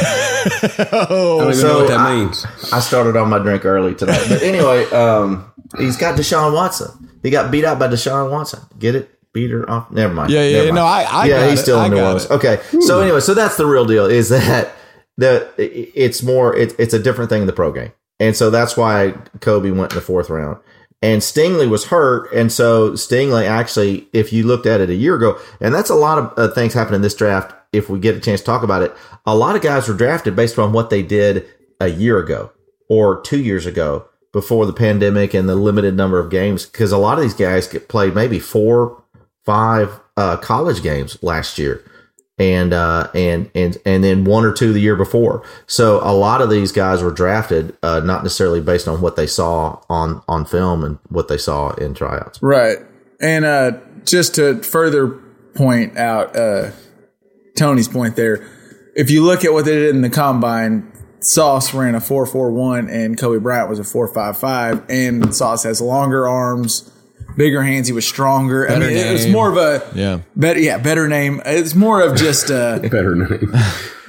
I 0.45 0.85
don't 0.87 1.07
oh, 1.09 1.41
even 1.43 1.53
So 1.55 1.67
know 1.67 1.79
what 1.79 1.87
that 1.89 1.99
I- 1.99 2.15
means. 2.15 2.45
I 2.73 2.79
started 2.79 3.15
on 3.15 3.29
my 3.29 3.39
drink 3.39 3.65
early 3.65 3.95
tonight, 3.95 4.25
but 4.27 4.41
anyway, 4.43 4.85
um, 4.91 5.51
he's 5.77 5.95
got 5.97 6.17
Deshaun 6.17 6.53
Watson. 6.53 7.09
He 7.23 7.29
got 7.29 7.49
beat 7.51 7.63
out 7.63 7.79
by 7.79 7.87
Deshaun 7.87 8.29
Watson. 8.29 8.59
Get 8.77 8.95
it? 8.95 9.09
Beater 9.33 9.67
off. 9.69 9.89
Never 9.89 10.13
mind. 10.13 10.31
Yeah, 10.31 10.41
yeah, 10.43 10.49
yeah. 10.57 10.63
mind. 10.65 10.75
No, 10.75 10.85
I- 10.85 11.03
I 11.03 11.25
yeah, 11.25 11.39
got 11.39 11.49
he's 11.49 11.59
it. 11.59 11.63
still 11.63 11.79
I 11.79 11.85
in 11.85 11.91
New 11.91 11.97
got 11.97 12.03
Orleans. 12.07 12.25
it. 12.25 12.31
Okay, 12.31 12.61
so 12.81 13.01
anyway, 13.01 13.19
so 13.21 13.33
that's 13.33 13.55
the 13.57 13.65
real 13.65 13.85
deal. 13.85 14.05
Is 14.05 14.29
that 14.29 14.73
the 15.17 15.51
it's 15.57 16.23
more 16.23 16.55
it's 16.55 16.73
it's 16.79 16.93
a 16.93 16.99
different 16.99 17.29
thing 17.29 17.41
in 17.41 17.47
the 17.47 17.53
pro 17.53 17.71
game, 17.71 17.91
and 18.19 18.35
so 18.35 18.49
that's 18.49 18.75
why 18.75 19.13
Coby 19.39 19.75
went 19.75 19.91
in 19.91 19.97
the 19.97 20.01
fourth 20.01 20.29
round. 20.29 20.59
And 21.01 21.21
Stingley 21.21 21.69
was 21.69 21.85
hurt, 21.85 22.31
and 22.31 22.49
so 22.49 22.91
Stingley 22.91 23.45
actually, 23.45 24.07
if 24.13 24.31
you 24.31 24.47
looked 24.47 24.65
at 24.65 24.79
it 24.79 24.89
a 24.89 24.95
year 24.95 25.15
ago, 25.15 25.37
and 25.59 25.75
that's 25.75 25.89
a 25.89 25.95
lot 25.95 26.17
of 26.17 26.33
uh, 26.37 26.53
things 26.53 26.73
happen 26.73 26.95
in 26.95 27.01
this 27.01 27.15
draft. 27.15 27.53
If 27.73 27.89
we 27.89 27.99
get 27.99 28.15
a 28.15 28.21
chance 28.21 28.39
to 28.39 28.45
talk 28.45 28.63
about 28.63 28.83
it, 28.83 28.95
a 29.25 29.35
lot 29.35 29.55
of 29.55 29.61
guys 29.61 29.87
were 29.87 29.95
drafted 29.95 30.35
based 30.35 30.57
on 30.57 30.71
what 30.71 30.89
they 30.89 31.03
did 31.03 31.45
a 31.81 31.87
year 31.87 32.19
ago 32.19 32.51
or 32.87 33.19
two 33.21 33.39
years 33.39 33.65
ago 33.65 34.07
before 34.31 34.65
the 34.65 34.73
pandemic 34.73 35.33
and 35.33 35.49
the 35.49 35.55
limited 35.55 35.95
number 35.95 36.19
of 36.19 36.29
games. 36.29 36.65
Because 36.65 36.91
a 36.91 36.97
lot 36.97 37.17
of 37.17 37.23
these 37.23 37.33
guys 37.33 37.67
get 37.67 37.89
played 37.89 38.15
maybe 38.15 38.39
four, 38.39 39.03
five 39.43 39.99
uh, 40.15 40.37
college 40.37 40.81
games 40.83 41.21
last 41.21 41.57
year, 41.57 41.83
and 42.37 42.73
uh, 42.73 43.09
and 43.13 43.49
and 43.53 43.77
and 43.85 44.03
then 44.03 44.25
one 44.25 44.45
or 44.45 44.53
two 44.53 44.73
the 44.73 44.79
year 44.79 44.95
before. 44.95 45.43
So 45.67 45.99
a 46.03 46.13
lot 46.13 46.41
of 46.41 46.49
these 46.49 46.71
guys 46.71 47.01
were 47.01 47.11
drafted 47.11 47.77
uh, 47.83 47.99
not 48.01 48.23
necessarily 48.23 48.61
based 48.61 48.87
on 48.87 49.01
what 49.01 49.15
they 49.15 49.27
saw 49.27 49.81
on 49.89 50.21
on 50.27 50.45
film 50.45 50.83
and 50.83 50.99
what 51.09 51.27
they 51.27 51.37
saw 51.37 51.71
in 51.75 51.93
tryouts. 51.93 52.39
Right. 52.41 52.77
And 53.21 53.45
uh, 53.45 53.71
just 54.05 54.35
to 54.35 54.61
further 54.63 55.07
point 55.55 55.97
out 55.97 56.35
uh, 56.35 56.71
Tony's 57.57 57.87
point 57.87 58.15
there, 58.15 58.49
if 58.95 59.09
you 59.09 59.23
look 59.23 59.45
at 59.45 59.53
what 59.53 59.65
they 59.65 59.75
did 59.75 59.95
in 59.95 60.01
the 60.01 60.09
combine, 60.09 60.91
Sauce 61.19 61.73
ran 61.73 61.95
a 61.95 61.99
4.41 61.99 62.91
and 62.91 63.17
Coby 63.17 63.41
Bryant 63.41 63.69
was 63.69 63.79
a 63.79 63.83
4.55. 63.83 64.85
And 64.89 65.33
Sauce 65.33 65.63
has 65.63 65.81
longer 65.81 66.27
arms, 66.27 66.91
bigger 67.37 67.63
hands. 67.63 67.87
He 67.87 67.93
was 67.93 68.05
stronger. 68.07 68.65
I 68.69 68.73
Better 68.79 68.87
mean, 68.87 68.97
it 68.97 69.11
was 69.13 69.27
more 69.27 69.49
of 69.49 69.57
a 69.57 69.83
Yeah. 69.95 70.19
better, 70.35 70.59
yeah, 70.59 70.77
better 70.77 71.07
name. 71.07 71.41
It's 71.45 71.75
more 71.75 72.01
of 72.01 72.15
just 72.17 72.49
a 72.49 72.79
Better 72.91 73.15
name. 73.15 73.51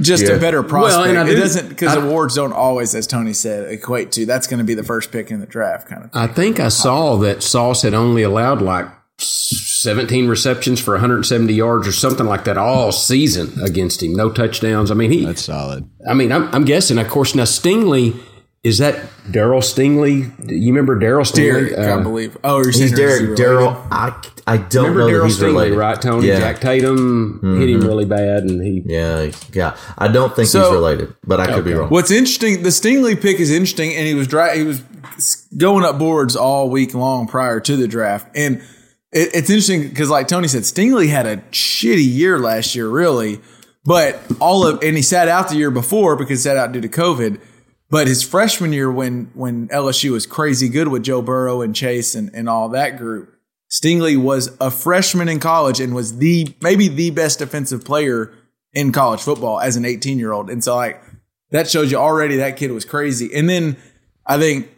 just 0.00 0.25
Yeah. 0.25 0.35
a 0.35 0.38
better 0.40 0.62
prospect. 0.62 1.09
and 1.09 1.19
I 1.19 1.23
it 1.23 1.35
do- 1.35 1.40
doesn't 1.40 1.69
because 1.69 1.95
awards 1.97 2.35
don't 2.35 2.52
always, 2.52 2.95
as 2.95 3.07
Tony 3.07 3.33
said, 3.33 3.71
equate 3.73 4.12
to 4.12 4.26
that's 4.26 4.47
going 4.47 4.59
to 4.59 4.64
be 4.64 4.75
the 4.75 4.83
first 4.85 5.11
pick 5.12 5.31
in 5.31 5.40
the 5.40 5.47
draft 5.47 5.88
kind 5.88 6.04
of. 6.04 6.12
Thing. 6.12 6.21
I 6.23 6.26
think 6.26 6.61
I 6.61 6.69
saw 6.69 7.16
that 7.19 7.43
Sauce 7.43 7.83
had 7.83 7.95
only 7.95 8.23
allowed 8.23 8.61
like 8.62 8.87
17 9.19 10.28
receptions 10.28 10.81
for 10.81 10.95
170 10.95 11.52
yards 11.54 11.87
or 11.87 11.93
something 11.93 12.26
like 12.26 12.45
that 12.45 12.59
all 12.59 12.90
season 12.93 13.52
against 13.62 14.02
him. 14.02 14.14
No 14.14 14.31
touchdowns. 14.31 14.90
I 14.90 14.95
mean, 14.95 15.11
he. 15.11 15.25
That's 15.25 15.45
solid. 15.45 15.88
I 16.09 16.14
mean, 16.14 16.33
I'm, 16.33 16.49
I'm 16.54 16.64
guessing. 16.64 16.99
Of 16.99 17.09
course, 17.09 17.35
now 17.35 17.45
Stingley 17.45 18.16
is 18.64 18.78
that 18.78 18.97
Daryl 19.30 19.61
Stingley? 19.61 20.33
You 20.50 20.73
remember 20.73 20.99
Daryl 20.99 21.23
Stingley? 21.30 21.68
Derek, 21.71 21.78
I 21.78 21.92
Uh, 21.92 22.02
believe. 22.02 22.37
Oh, 22.42 22.56
you're 22.62 22.71
He's 22.73 22.92
Derek 22.92 23.38
Daryl. 23.38 23.76
I, 23.90 24.14
I 24.47 24.56
don't 24.56 24.94
remember 24.94 25.12
Daryl 25.12 25.25
he's 25.26 25.38
Stingley, 25.38 25.47
related. 25.47 25.76
right? 25.78 26.00
Tony 26.02 26.26
Yeah. 26.28 26.40
Jack 26.40 26.61
Tatum 26.61 27.40
hit 27.61 27.68
him 27.68 27.83
really 27.83 28.04
bad, 28.06 28.44
and 28.44 28.62
he. 28.62 28.83
Yeah, 28.87 29.30
yeah. 29.52 29.76
I 29.99 30.09
don't 30.09 30.35
think 30.35 30.49
So- 30.49 30.62
he's 30.64 30.73
related, 30.73 31.14
but 31.26 31.40
I 31.40 31.47
could 31.54 31.64
be 31.64 31.75
wrong. 31.75 31.90
What's 31.90 32.11
interesting, 32.11 32.62
the 32.62 32.71
Stingley 32.71 33.21
pick 33.21 33.38
is 33.38 33.50
interesting, 33.50 33.94
and 33.94 34.06
he 34.06 34.14
was 34.14 34.26
dry, 34.26 34.56
he 34.56 34.62
was 34.64 34.80
going 35.56 35.85
up 35.85 35.99
boards 35.99 36.35
all 36.35 36.71
week 36.71 36.94
long 36.94 37.26
prior 37.26 37.61
to 37.61 37.76
the 37.76 37.87
draft, 37.87 38.26
and 38.35 38.56
it, 39.12 39.28
it's 39.35 39.50
interesting 39.50 39.88
because, 39.88 40.09
like 40.11 40.26
Tony 40.26 40.49
said, 40.49 40.62
Stingley 40.62 41.09
had 41.09 41.26
a 41.26 41.37
shitty 41.52 42.04
year 42.11 42.38
last 42.38 42.75
year, 42.75 42.88
really, 42.88 43.40
but 43.85 44.21
all 44.40 44.66
of 44.66 44.83
and 44.83 44.97
he 44.97 45.02
sat 45.02 45.28
out 45.28 45.50
the 45.50 45.56
year 45.56 45.71
before 45.71 46.16
because 46.16 46.38
he 46.40 46.42
sat 46.49 46.56
out 46.56 46.73
due 46.73 46.80
to 46.80 46.88
COVID. 46.88 47.38
But 47.94 48.08
his 48.08 48.24
freshman 48.24 48.72
year, 48.72 48.90
when 48.90 49.30
when 49.34 49.68
LSU 49.68 50.10
was 50.10 50.26
crazy 50.26 50.68
good 50.68 50.88
with 50.88 51.04
Joe 51.04 51.22
Burrow 51.22 51.62
and 51.62 51.76
Chase 51.76 52.16
and, 52.16 52.28
and 52.34 52.48
all 52.48 52.68
that 52.70 52.98
group, 52.98 53.32
Stingley 53.70 54.16
was 54.16 54.50
a 54.60 54.72
freshman 54.72 55.28
in 55.28 55.38
college 55.38 55.78
and 55.78 55.94
was 55.94 56.18
the 56.18 56.56
maybe 56.60 56.88
the 56.88 57.10
best 57.10 57.38
defensive 57.38 57.84
player 57.84 58.32
in 58.72 58.90
college 58.90 59.20
football 59.20 59.60
as 59.60 59.76
an 59.76 59.84
18 59.84 60.18
year 60.18 60.32
old. 60.32 60.50
And 60.50 60.64
so 60.64 60.74
like 60.74 61.00
that 61.52 61.70
shows 61.70 61.92
you 61.92 61.96
already 61.96 62.38
that 62.38 62.56
kid 62.56 62.72
was 62.72 62.84
crazy. 62.84 63.32
And 63.32 63.48
then 63.48 63.76
I 64.26 64.38
think 64.38 64.68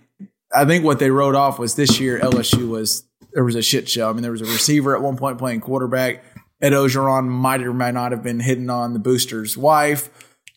I 0.55 0.67
think 0.67 0.85
what 0.85 0.99
they 0.99 1.09
wrote 1.09 1.35
off 1.35 1.59
was 1.59 1.75
this 1.75 1.99
year 1.99 2.21
LSU 2.21 2.69
was 2.69 3.03
there 3.33 3.45
was 3.45 3.55
a 3.55 3.63
shit 3.63 3.89
show. 3.89 4.11
I 4.11 4.13
mean, 4.13 4.25
there 4.25 4.31
was 4.31 4.43
a 4.43 4.45
receiver 4.45 4.95
at 4.95 5.01
one 5.01 5.17
point 5.17 5.39
playing 5.39 5.63
quarterback. 5.63 6.23
Ed 6.61 6.73
Orgeron 6.73 7.29
might 7.29 7.63
or 7.63 7.73
might 7.73 7.95
not 7.95 8.13
have 8.13 8.23
been 8.23 8.41
hitting 8.41 8.69
on 8.69 8.93
the 8.93 8.99
booster's 8.99 9.57
wife. 9.57 10.11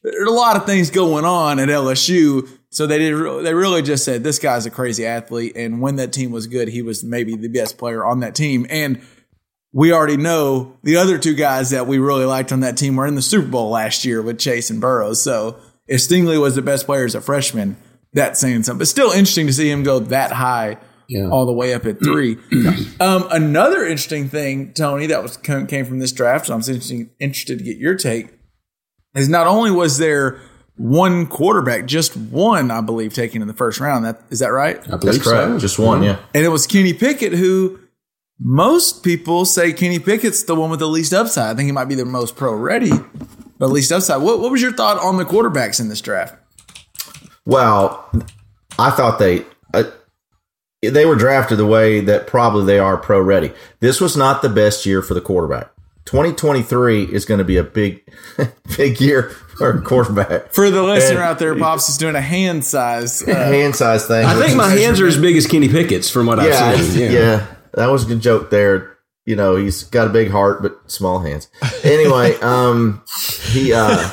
There's 0.03 0.29
a 0.29 0.33
lot 0.33 0.55
of 0.57 0.65
things 0.65 0.89
going 0.89 1.25
on 1.25 1.59
at 1.59 1.69
LSU. 1.69 2.47
So 2.71 2.85
they 2.87 2.99
did. 2.99 3.13
They 3.45 3.53
really 3.53 3.81
just 3.81 4.05
said 4.05 4.23
this 4.23 4.39
guy's 4.39 4.65
a 4.65 4.71
crazy 4.71 5.05
athlete, 5.05 5.53
and 5.55 5.81
when 5.81 5.95
that 5.95 6.13
team 6.13 6.31
was 6.31 6.45
good, 6.47 6.67
he 6.67 6.81
was 6.81 7.03
maybe 7.03 7.35
the 7.35 7.47
best 7.47 7.77
player 7.77 8.05
on 8.05 8.19
that 8.19 8.35
team. 8.35 8.65
And 8.69 9.01
we 9.73 9.91
already 9.91 10.17
know 10.17 10.77
the 10.83 10.97
other 10.97 11.17
two 11.17 11.33
guys 11.35 11.71
that 11.71 11.87
we 11.87 11.97
really 11.99 12.25
liked 12.25 12.51
on 12.51 12.59
that 12.61 12.77
team 12.77 12.95
were 12.95 13.07
in 13.07 13.15
the 13.15 13.21
Super 13.21 13.47
Bowl 13.47 13.69
last 13.71 14.05
year 14.05 14.21
with 14.21 14.39
Chase 14.39 14.69
and 14.69 14.79
Burrows. 14.81 15.21
So 15.21 15.57
if 15.87 15.99
Stingley 16.01 16.39
was 16.39 16.55
the 16.55 16.61
best 16.61 16.85
player 16.85 17.05
as 17.05 17.15
a 17.15 17.21
freshman, 17.21 17.75
that's 18.13 18.39
saying 18.39 18.63
something. 18.63 18.79
But 18.79 18.87
still 18.87 19.11
interesting 19.11 19.47
to 19.47 19.53
see 19.53 19.69
him 19.69 19.83
go 19.83 19.99
that 19.99 20.31
high 20.31 20.77
Yeah. 21.07 21.27
all 21.29 21.45
the 21.45 21.53
way 21.53 21.73
up 21.73 21.85
at 21.85 21.99
three. 22.03 22.37
um, 22.99 23.27
another 23.31 23.83
interesting 23.83 24.27
thing, 24.29 24.73
Tony, 24.73 25.05
that 25.07 25.21
was 25.21 25.37
came 25.37 25.85
from 25.85 25.99
this 25.99 26.11
draft. 26.11 26.47
So 26.47 26.53
I'm 26.55 26.61
interested 27.19 27.57
to 27.59 27.63
get 27.63 27.77
your 27.77 27.95
take. 27.95 28.29
Is 29.15 29.27
not 29.29 29.47
only 29.47 29.71
was 29.71 29.97
there 29.97 30.39
one 30.75 31.27
quarterback, 31.27 31.85
just 31.85 32.15
one, 32.15 32.71
I 32.71 32.81
believe, 32.81 33.13
taken 33.13 33.41
in 33.41 33.47
the 33.47 33.53
first 33.53 33.79
round. 33.79 34.05
That 34.05 34.21
is 34.29 34.39
that 34.39 34.49
right? 34.49 34.77
I 34.77 34.97
believe 34.97 35.15
That's 35.15 35.17
correct. 35.23 35.51
so. 35.53 35.59
Just 35.59 35.79
one, 35.79 36.03
yeah. 36.03 36.19
And 36.33 36.45
it 36.45 36.49
was 36.49 36.67
Kenny 36.67 36.93
Pickett 36.93 37.33
who 37.33 37.79
most 38.39 39.03
people 39.03 39.43
say 39.45 39.73
Kenny 39.73 39.99
Pickett's 39.99 40.43
the 40.43 40.55
one 40.55 40.69
with 40.69 40.79
the 40.79 40.87
least 40.87 41.13
upside. 41.13 41.53
I 41.53 41.55
think 41.55 41.65
he 41.65 41.71
might 41.73 41.85
be 41.85 41.95
the 41.95 42.05
most 42.05 42.37
pro 42.37 42.53
ready, 42.53 42.91
but 43.57 43.67
least 43.67 43.91
upside. 43.91 44.21
What, 44.21 44.39
what 44.39 44.51
was 44.51 44.61
your 44.61 44.71
thought 44.71 44.97
on 44.99 45.17
the 45.17 45.25
quarterbacks 45.25 45.79
in 45.79 45.89
this 45.89 45.99
draft? 45.99 46.35
Well, 47.45 48.09
I 48.77 48.91
thought 48.91 49.19
they 49.19 49.45
uh, 49.73 49.83
they 50.81 51.05
were 51.05 51.15
drafted 51.15 51.57
the 51.57 51.65
way 51.65 51.99
that 51.99 52.27
probably 52.27 52.65
they 52.65 52.79
are 52.79 52.95
pro 52.95 53.19
ready. 53.19 53.51
This 53.81 53.99
was 53.99 54.15
not 54.15 54.41
the 54.41 54.49
best 54.49 54.85
year 54.85 55.01
for 55.01 55.13
the 55.13 55.21
quarterback. 55.21 55.71
2023 56.09 57.03
is 57.03 57.25
going 57.25 57.37
to 57.37 57.43
be 57.43 57.57
a 57.57 57.63
big 57.63 58.01
big 58.77 58.99
year 58.99 59.29
for 59.29 59.77
a 59.77 59.81
quarterback. 59.81 60.51
For 60.51 60.71
the 60.71 60.81
listener 60.81 61.17
And- 61.17 61.23
out 61.29 61.37
there, 61.37 61.55
Pops 61.55 61.87
is 61.87 61.97
doing 61.99 62.15
a 62.15 62.21
hand 62.21 62.65
size. 62.65 63.21
Uh, 63.21 63.35
Hand 63.35 63.75
size 63.75 64.07
thing. 64.07 64.25
I 64.25 64.33
think 64.33 64.57
my 64.57 64.69
hands 64.69 64.99
are 64.99 65.05
as 65.05 65.17
big 65.19 65.37
as 65.37 65.45
Kenny 65.45 65.69
Pickett's 65.69 66.09
from 66.09 66.25
what 66.25 66.39
yeah, 66.41 66.65
I've 66.65 66.83
seen. 66.83 67.11
yeah, 67.11 67.45
That 67.75 67.91
was 67.91 68.05
a 68.05 68.07
good 68.07 68.21
joke 68.21 68.49
there. 68.49 68.97
You 69.25 69.35
know, 69.35 69.55
he's 69.55 69.83
got 69.83 70.07
a 70.07 70.09
big 70.09 70.31
heart 70.31 70.63
but 70.63 70.79
small 70.89 71.19
hands. 71.19 71.47
Anyway, 71.83 72.35
um, 72.41 73.03
he 73.51 73.71
uh, 73.71 74.09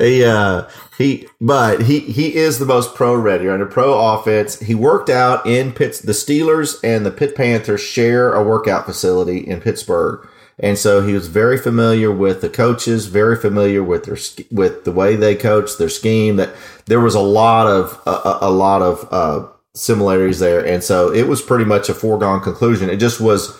he 0.00 0.24
uh, 0.24 0.68
he, 0.98 1.28
but 1.40 1.82
he 1.82 2.00
he 2.00 2.34
is 2.34 2.58
the 2.58 2.66
most 2.66 2.94
pro 2.94 3.14
ready 3.14 3.48
under 3.48 3.66
pro 3.66 4.14
offense. 4.14 4.58
He 4.60 4.74
worked 4.74 5.08
out 5.10 5.46
in 5.46 5.72
Pitts. 5.72 6.00
The 6.00 6.12
Steelers 6.12 6.78
and 6.82 7.04
the 7.06 7.10
Pitt 7.10 7.34
Panthers 7.36 7.80
share 7.80 8.32
a 8.32 8.42
workout 8.42 8.86
facility 8.86 9.38
in 9.38 9.60
Pittsburgh. 9.60 10.26
And 10.58 10.78
so 10.78 11.02
he 11.04 11.14
was 11.14 11.26
very 11.26 11.58
familiar 11.58 12.12
with 12.12 12.40
the 12.40 12.48
coaches, 12.48 13.06
very 13.06 13.34
familiar 13.36 13.82
with 13.82 14.04
their 14.04 14.18
with 14.52 14.84
the 14.84 14.92
way 14.92 15.16
they 15.16 15.34
coach, 15.34 15.78
their 15.78 15.88
scheme. 15.88 16.36
That 16.36 16.54
there 16.86 17.00
was 17.00 17.16
a 17.16 17.20
lot 17.20 17.66
of 17.66 18.00
a- 18.06 18.38
a 18.46 18.50
lot 18.50 18.80
of 18.80 19.08
uh, 19.10 19.48
similarities 19.74 20.38
there, 20.38 20.64
and 20.64 20.84
so 20.84 21.12
it 21.12 21.26
was 21.26 21.42
pretty 21.42 21.64
much 21.64 21.88
a 21.88 21.94
foregone 21.94 22.40
conclusion. 22.40 22.88
It 22.88 22.98
just 22.98 23.20
was 23.20 23.58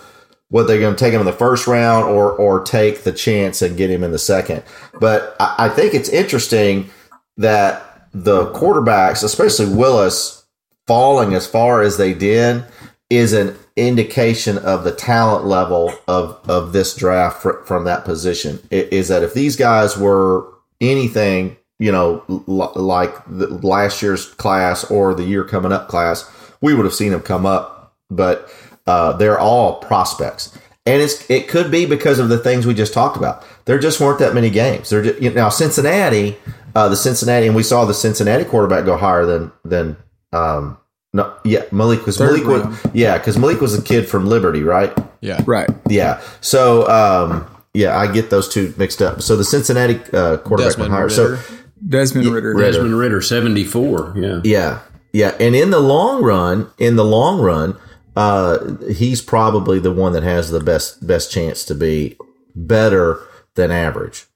what 0.54 0.68
they're 0.68 0.78
going 0.78 0.94
to 0.94 0.98
take 1.00 1.12
him 1.12 1.18
in 1.20 1.26
the 1.26 1.32
first 1.32 1.66
round 1.66 2.04
or 2.04 2.30
or 2.30 2.62
take 2.62 3.02
the 3.02 3.10
chance 3.10 3.60
and 3.60 3.76
get 3.76 3.90
him 3.90 4.04
in 4.04 4.12
the 4.12 4.18
second. 4.20 4.62
But 5.00 5.34
I, 5.40 5.66
I 5.66 5.68
think 5.68 5.94
it's 5.94 6.08
interesting 6.08 6.90
that 7.38 8.06
the 8.12 8.52
quarterbacks, 8.52 9.24
especially 9.24 9.74
Willis, 9.74 10.46
falling 10.86 11.34
as 11.34 11.44
far 11.44 11.82
as 11.82 11.96
they 11.96 12.14
did, 12.14 12.64
is 13.10 13.32
an 13.32 13.56
indication 13.74 14.56
of 14.58 14.84
the 14.84 14.92
talent 14.92 15.44
level 15.44 15.92
of 16.06 16.38
of 16.48 16.72
this 16.72 16.94
draft 16.94 17.42
fr- 17.42 17.64
from 17.66 17.82
that 17.86 18.04
position. 18.04 18.60
I- 18.70 18.86
Is 18.92 19.08
that 19.08 19.24
if 19.24 19.34
these 19.34 19.56
guys 19.56 19.98
were 19.98 20.46
anything, 20.80 21.56
you 21.80 21.90
know, 21.90 22.22
l- 22.28 22.72
like 22.76 23.12
last 23.28 24.02
year's 24.02 24.26
class 24.34 24.88
or 24.88 25.14
the 25.14 25.24
year 25.24 25.42
coming 25.42 25.72
up 25.72 25.88
class, 25.88 26.30
we 26.60 26.74
would 26.74 26.84
have 26.84 26.94
seen 26.94 27.10
them 27.10 27.22
come 27.22 27.44
up. 27.44 27.72
But 28.08 28.48
uh, 28.86 29.12
they're 29.14 29.38
all 29.38 29.76
prospects. 29.76 30.56
And 30.86 31.00
it's 31.00 31.28
it 31.30 31.48
could 31.48 31.70
be 31.70 31.86
because 31.86 32.18
of 32.18 32.28
the 32.28 32.38
things 32.38 32.66
we 32.66 32.74
just 32.74 32.92
talked 32.92 33.16
about. 33.16 33.44
There 33.64 33.78
just 33.78 34.00
weren't 34.00 34.18
that 34.18 34.34
many 34.34 34.50
games. 34.50 34.90
There 34.90 35.02
just, 35.02 35.20
you 35.20 35.30
know, 35.30 35.36
now 35.36 35.48
Cincinnati, 35.48 36.36
uh, 36.74 36.88
the 36.88 36.96
Cincinnati, 36.96 37.46
and 37.46 37.56
we 37.56 37.62
saw 37.62 37.86
the 37.86 37.94
Cincinnati 37.94 38.44
quarterback 38.44 38.84
go 38.84 38.96
higher 38.96 39.24
than 39.24 39.50
than 39.64 39.96
um, 40.32 40.76
no, 41.14 41.34
yeah, 41.44 41.62
Malik 41.72 42.04
was 42.04 42.18
Third 42.18 42.32
Malik 42.32 42.44
round. 42.46 42.70
was 42.70 42.92
yeah, 42.92 43.16
because 43.16 43.38
Malik 43.38 43.62
was 43.62 43.78
a 43.78 43.80
kid 43.80 44.06
from 44.06 44.26
Liberty, 44.26 44.62
right? 44.62 44.92
Yeah. 45.22 45.42
right. 45.46 45.70
Yeah. 45.88 46.20
So 46.42 46.86
um, 46.88 47.48
yeah, 47.72 47.96
I 47.96 48.12
get 48.12 48.28
those 48.28 48.48
two 48.48 48.74
mixed 48.76 49.00
up. 49.00 49.22
So 49.22 49.36
the 49.36 49.44
Cincinnati 49.44 50.00
uh, 50.12 50.36
quarterback 50.38 50.76
went 50.76 50.90
higher. 50.90 51.06
Ridder. 51.06 51.38
So 51.38 51.56
Desmond 51.88 52.28
Ridder. 52.28 52.54
Ridder. 52.54 52.72
Desmond 52.72 52.98
Ridder, 52.98 53.20
74. 53.20 54.14
Yeah. 54.16 54.40
Yeah, 54.44 54.80
yeah, 55.12 55.34
and 55.38 55.54
in 55.54 55.70
the 55.70 55.80
long 55.80 56.22
run, 56.22 56.70
in 56.78 56.96
the 56.96 57.04
long 57.04 57.40
run, 57.40 57.76
uh, 58.16 58.76
he's 58.90 59.20
probably 59.20 59.78
the 59.78 59.92
one 59.92 60.12
that 60.12 60.22
has 60.22 60.50
the 60.50 60.60
best 60.60 61.06
best 61.06 61.32
chance 61.32 61.64
to 61.64 61.74
be 61.74 62.16
better 62.54 63.20
than 63.54 63.70
average, 63.70 64.26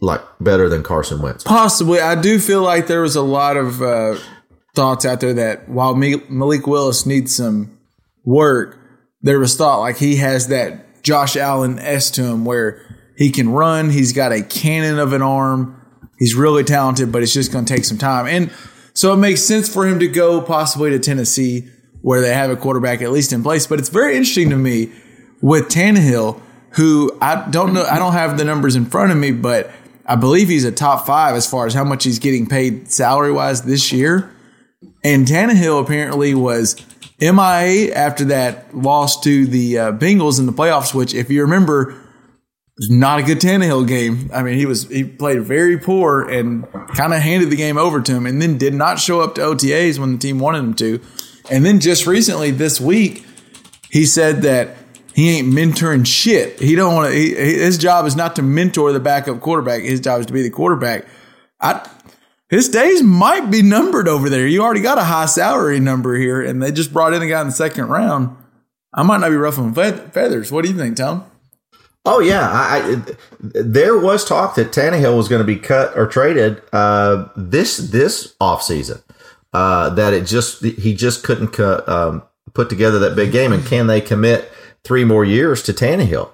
like 0.00 0.22
better 0.40 0.68
than 0.68 0.82
Carson 0.82 1.22
Wentz. 1.22 1.44
Possibly. 1.44 2.00
I 2.00 2.20
do 2.20 2.38
feel 2.38 2.62
like 2.62 2.86
there 2.86 3.02
was 3.02 3.16
a 3.16 3.22
lot 3.22 3.56
of 3.56 3.80
uh, 3.80 4.16
thoughts 4.74 5.04
out 5.04 5.20
there 5.20 5.34
that 5.34 5.68
while 5.68 5.94
Malik 5.94 6.66
Willis 6.66 7.06
needs 7.06 7.34
some 7.36 7.78
work, 8.24 8.78
there 9.22 9.38
was 9.38 9.56
thought 9.56 9.80
like 9.80 9.98
he 9.98 10.16
has 10.16 10.48
that 10.48 11.02
Josh 11.02 11.36
Allen 11.36 11.78
S 11.78 12.10
to 12.12 12.24
him 12.24 12.44
where 12.44 12.82
he 13.16 13.30
can 13.30 13.48
run. 13.48 13.90
He's 13.90 14.12
got 14.12 14.32
a 14.32 14.42
cannon 14.42 14.98
of 14.98 15.12
an 15.12 15.22
arm. 15.22 15.80
He's 16.18 16.34
really 16.34 16.64
talented, 16.64 17.12
but 17.12 17.22
it's 17.22 17.32
just 17.32 17.52
going 17.52 17.64
to 17.64 17.74
take 17.74 17.84
some 17.84 17.98
time. 17.98 18.26
And 18.26 18.50
so 18.94 19.12
it 19.12 19.18
makes 19.18 19.42
sense 19.42 19.72
for 19.72 19.86
him 19.86 19.98
to 20.00 20.08
go 20.08 20.40
possibly 20.40 20.90
to 20.90 20.98
Tennessee 20.98 21.70
where 22.06 22.20
they 22.20 22.32
have 22.32 22.50
a 22.50 22.56
quarterback 22.56 23.02
at 23.02 23.10
least 23.10 23.32
in 23.32 23.42
place. 23.42 23.66
But 23.66 23.80
it's 23.80 23.88
very 23.88 24.16
interesting 24.16 24.50
to 24.50 24.56
me 24.56 24.92
with 25.42 25.64
Tannehill, 25.64 26.40
who 26.74 27.10
I 27.20 27.50
don't 27.50 27.74
know, 27.74 27.82
I 27.82 27.98
don't 27.98 28.12
have 28.12 28.38
the 28.38 28.44
numbers 28.44 28.76
in 28.76 28.86
front 28.86 29.10
of 29.10 29.18
me, 29.18 29.32
but 29.32 29.72
I 30.06 30.14
believe 30.14 30.46
he's 30.48 30.64
a 30.64 30.70
top 30.70 31.04
five 31.04 31.34
as 31.34 31.50
far 31.50 31.66
as 31.66 31.74
how 31.74 31.82
much 31.82 32.04
he's 32.04 32.20
getting 32.20 32.46
paid 32.46 32.92
salary 32.92 33.32
wise 33.32 33.62
this 33.62 33.90
year. 33.90 34.30
And 35.02 35.26
Tannehill 35.26 35.82
apparently 35.82 36.32
was 36.32 36.76
MIA 37.20 37.92
after 37.92 38.26
that 38.26 38.72
loss 38.72 39.20
to 39.22 39.44
the 39.44 39.76
uh, 39.76 39.92
Bengals 39.92 40.38
in 40.38 40.46
the 40.46 40.52
playoffs, 40.52 40.94
which, 40.94 41.12
if 41.12 41.28
you 41.28 41.40
remember, 41.42 41.92
was 42.78 42.88
not 42.88 43.18
a 43.18 43.24
good 43.24 43.40
Tannehill 43.40 43.88
game. 43.88 44.30
I 44.32 44.44
mean, 44.44 44.56
he 44.58 44.66
was 44.66 44.88
he 44.88 45.02
played 45.02 45.42
very 45.42 45.76
poor 45.76 46.22
and 46.22 46.70
kind 46.94 47.12
of 47.12 47.20
handed 47.20 47.50
the 47.50 47.56
game 47.56 47.76
over 47.76 48.00
to 48.00 48.12
him, 48.12 48.26
and 48.26 48.40
then 48.40 48.58
did 48.58 48.74
not 48.74 49.00
show 49.00 49.22
up 49.22 49.34
to 49.34 49.40
OTAs 49.40 49.98
when 49.98 50.12
the 50.12 50.18
team 50.18 50.38
wanted 50.38 50.58
him 50.58 50.74
to. 50.74 51.00
And 51.50 51.64
then 51.64 51.80
just 51.80 52.06
recently 52.06 52.50
this 52.50 52.80
week, 52.80 53.24
he 53.90 54.04
said 54.04 54.42
that 54.42 54.76
he 55.14 55.38
ain't 55.38 55.48
mentoring 55.48 56.06
shit. 56.06 56.60
He 56.60 56.74
don't 56.74 56.94
want 56.94 57.12
to. 57.12 57.18
His 57.18 57.78
job 57.78 58.06
is 58.06 58.16
not 58.16 58.36
to 58.36 58.42
mentor 58.42 58.92
the 58.92 59.00
backup 59.00 59.40
quarterback. 59.40 59.82
His 59.82 60.00
job 60.00 60.20
is 60.20 60.26
to 60.26 60.32
be 60.32 60.42
the 60.42 60.50
quarterback. 60.50 61.06
I, 61.60 61.88
his 62.48 62.68
days 62.68 63.02
might 63.02 63.50
be 63.50 63.62
numbered 63.62 64.08
over 64.08 64.28
there. 64.28 64.46
You 64.46 64.62
already 64.62 64.82
got 64.82 64.98
a 64.98 65.04
high 65.04 65.26
salary 65.26 65.80
number 65.80 66.16
here, 66.16 66.42
and 66.42 66.62
they 66.62 66.70
just 66.70 66.92
brought 66.92 67.14
in 67.14 67.22
a 67.22 67.26
guy 67.26 67.40
in 67.40 67.46
the 67.46 67.52
second 67.52 67.86
round. 67.86 68.36
I 68.92 69.02
might 69.02 69.18
not 69.18 69.30
be 69.30 69.36
ruffling 69.36 69.74
fe- 69.74 70.08
feathers. 70.12 70.52
What 70.52 70.64
do 70.64 70.70
you 70.70 70.76
think, 70.76 70.96
Tom? 70.96 71.24
Oh 72.04 72.20
yeah, 72.20 72.48
I, 72.48 73.02
there 73.40 73.98
was 73.98 74.24
talk 74.24 74.54
that 74.54 74.70
Tannehill 74.70 75.16
was 75.16 75.28
going 75.28 75.40
to 75.40 75.46
be 75.46 75.56
cut 75.56 75.96
or 75.96 76.06
traded 76.06 76.62
uh, 76.72 77.28
this 77.36 77.78
this 77.78 78.36
offseason. 78.40 79.02
Uh, 79.52 79.90
that 79.90 80.12
it 80.12 80.26
just 80.26 80.62
he 80.62 80.94
just 80.94 81.22
couldn't 81.22 81.48
cut, 81.48 81.88
um, 81.88 82.22
put 82.52 82.68
together 82.68 82.98
that 82.98 83.16
big 83.16 83.32
game, 83.32 83.52
and 83.52 83.64
can 83.64 83.86
they 83.86 84.00
commit 84.00 84.50
three 84.84 85.04
more 85.04 85.24
years 85.24 85.62
to 85.62 85.72
Tannehill? 85.72 86.30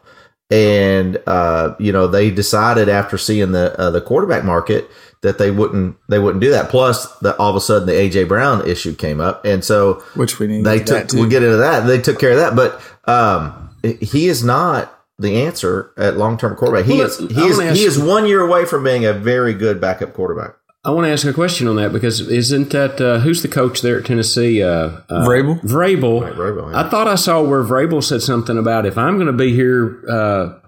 And 0.51 1.23
uh, 1.27 1.75
you 1.79 1.93
know 1.93 2.07
they 2.09 2.31
decided 2.31 2.89
after 2.89 3.17
seeing 3.17 3.53
the 3.53 3.79
uh, 3.79 3.91
the 3.91 4.01
quarterback 4.01 4.45
market 4.45 4.91
that 5.23 5.39
they 5.39 5.51
wouldn't 5.51 5.97
they 6.09 6.19
wouldn't 6.19 6.43
do 6.43 6.51
that. 6.51 6.69
Plus, 6.69 7.07
that 7.21 7.39
all 7.39 7.49
of 7.51 7.57
a 7.57 7.61
sudden 7.61 7.87
the 7.87 7.93
AJ 7.95 8.29
Brown 8.29 8.67
issue 8.69 8.95
came 8.95 9.21
up, 9.21 9.45
and 9.45 9.65
so 9.65 10.03
Which 10.15 10.39
we 10.39 10.49
need 10.49 10.65
they 10.65 10.81
to 10.81 10.85
took 10.85 11.09
too. 11.09 11.21
we'll 11.21 11.31
get 11.31 11.43
into 11.43 11.59
that. 11.59 11.87
They 11.87 12.01
took 12.01 12.19
care 12.19 12.33
of 12.33 12.39
that, 12.39 12.57
but 12.57 12.83
um, 13.09 13.71
he 14.01 14.29
is 14.29 14.45
not 14.45 14.99
the 15.19 15.43
answer 15.43 15.93
at 15.97 16.17
long 16.17 16.37
term 16.37 16.57
quarterback. 16.57 16.87
He 16.87 16.99
Well, 16.99 17.07
is 17.07 17.19
he 17.19 17.47
is 17.47 17.79
he 17.79 17.85
is 17.85 17.99
one 17.99 18.27
year 18.27 18.41
away 18.41 18.65
from 18.67 18.85
being 18.85 19.07
a 19.07 19.13
very 19.13 19.55
good 19.55 19.81
backup 19.81 20.13
quarterback. 20.13 20.57
I 20.85 20.91
want 20.91 21.07
to 21.07 21.13
ask 21.13 21.25
a 21.25 21.33
question 21.33 21.69
on 21.69 21.77
that 21.77 21.93
because 21.93 22.21
isn't 22.29 22.71
that 22.71 23.01
uh, 23.01 23.21
who's 23.21 23.41
the 23.43 23.49
coach 23.49 23.83
there 23.83 23.99
at 24.01 24.05
Tennessee? 24.07 24.63
Uh, 24.63 24.69
uh, 25.09 25.25
Vrabel? 25.27 25.61
Vrabel. 25.63 26.35
Vrabel, 26.35 26.73
yeah. 26.73 26.81
I 26.81 26.89
thought 26.91 27.07
I 27.07 27.15
saw 27.15 27.41
where 27.43 27.63
Vrabel 27.63 28.03
said 28.03 28.21
something 28.21 28.59
about 28.59 28.85
if 28.85 28.99
I'm 28.99 29.15
going 29.15 29.29
to 29.29 29.33
be 29.33 29.55
here, 29.55 30.03
uh, 30.09 30.59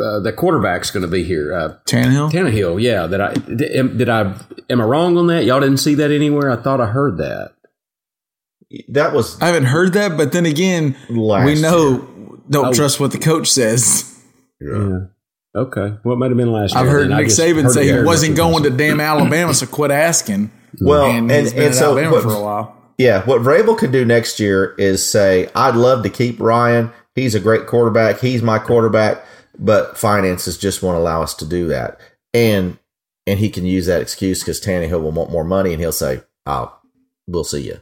uh, 0.00 0.20
the 0.20 0.32
quarterback's 0.32 0.92
going 0.92 1.02
to 1.02 1.10
be 1.10 1.24
here. 1.24 1.52
Uh, 1.52 1.76
Tannehill? 1.88 2.30
Tannehill, 2.30 2.80
yeah. 2.80 3.06
That 3.08 3.20
I 3.20 3.32
did, 3.34 3.98
did 3.98 4.08
I 4.08 4.38
am 4.70 4.80
I 4.80 4.84
wrong 4.84 5.16
on 5.18 5.26
that? 5.28 5.44
Y'all 5.44 5.58
didn't 5.60 5.78
see 5.78 5.94
that 5.96 6.12
anywhere. 6.12 6.48
I 6.50 6.56
thought 6.56 6.80
I 6.80 6.86
heard 6.86 7.18
that. 7.18 7.52
That 8.88 9.12
was 9.14 9.40
I 9.42 9.46
haven't 9.46 9.64
heard 9.64 9.94
that, 9.94 10.16
but 10.16 10.30
then 10.32 10.46
again, 10.46 10.96
we 11.08 11.60
know 11.60 11.98
don't 12.48 12.66
Oh. 12.66 12.72
trust 12.72 13.00
what 13.00 13.10
the 13.10 13.18
coach 13.18 13.48
says. 13.50 14.12
Yeah. 14.60 15.06
Okay. 15.56 15.96
Well, 16.04 16.14
it 16.14 16.18
might 16.18 16.28
have 16.28 16.36
been 16.36 16.52
last 16.52 16.74
year. 16.74 16.84
I've 16.84 16.90
heard 16.90 17.08
Nick 17.08 17.28
Saban 17.28 17.62
heard 17.62 17.72
say 17.72 17.86
he 17.86 18.02
wasn't 18.04 18.36
going 18.36 18.64
to 18.64 18.70
damn 18.70 19.00
Alabama, 19.00 19.54
so 19.54 19.66
quit 19.66 19.90
asking. 19.90 20.50
well, 20.80 21.06
and, 21.06 21.30
and 21.32 21.44
he's 21.44 21.52
been 21.54 21.62
and 21.62 21.70
at 21.70 21.76
so 21.76 21.92
Alabama 21.92 22.12
what, 22.12 22.22
for 22.22 22.32
a 22.32 22.42
while. 22.42 22.76
yeah, 22.98 23.24
what 23.24 23.40
Vrabel 23.40 23.78
could 23.78 23.90
do 23.90 24.04
next 24.04 24.38
year 24.38 24.74
is 24.76 25.08
say, 25.08 25.48
"I'd 25.54 25.74
love 25.74 26.02
to 26.02 26.10
keep 26.10 26.38
Ryan. 26.38 26.92
He's 27.14 27.34
a 27.34 27.40
great 27.40 27.66
quarterback. 27.66 28.20
He's 28.20 28.42
my 28.42 28.58
quarterback, 28.58 29.24
but 29.58 29.96
finances 29.96 30.58
just 30.58 30.82
won't 30.82 30.98
allow 30.98 31.22
us 31.22 31.32
to 31.36 31.46
do 31.46 31.68
that." 31.68 31.98
And 32.34 32.78
and 33.26 33.40
he 33.40 33.48
can 33.48 33.64
use 33.64 33.86
that 33.86 34.02
excuse 34.02 34.40
because 34.40 34.60
Tannehill 34.60 35.00
will 35.02 35.12
want 35.12 35.30
more 35.30 35.44
money, 35.44 35.72
and 35.72 35.80
he'll 35.80 35.90
say, 35.90 36.22
"Oh, 36.44 36.76
we'll 37.26 37.44
see 37.44 37.62
you," 37.62 37.80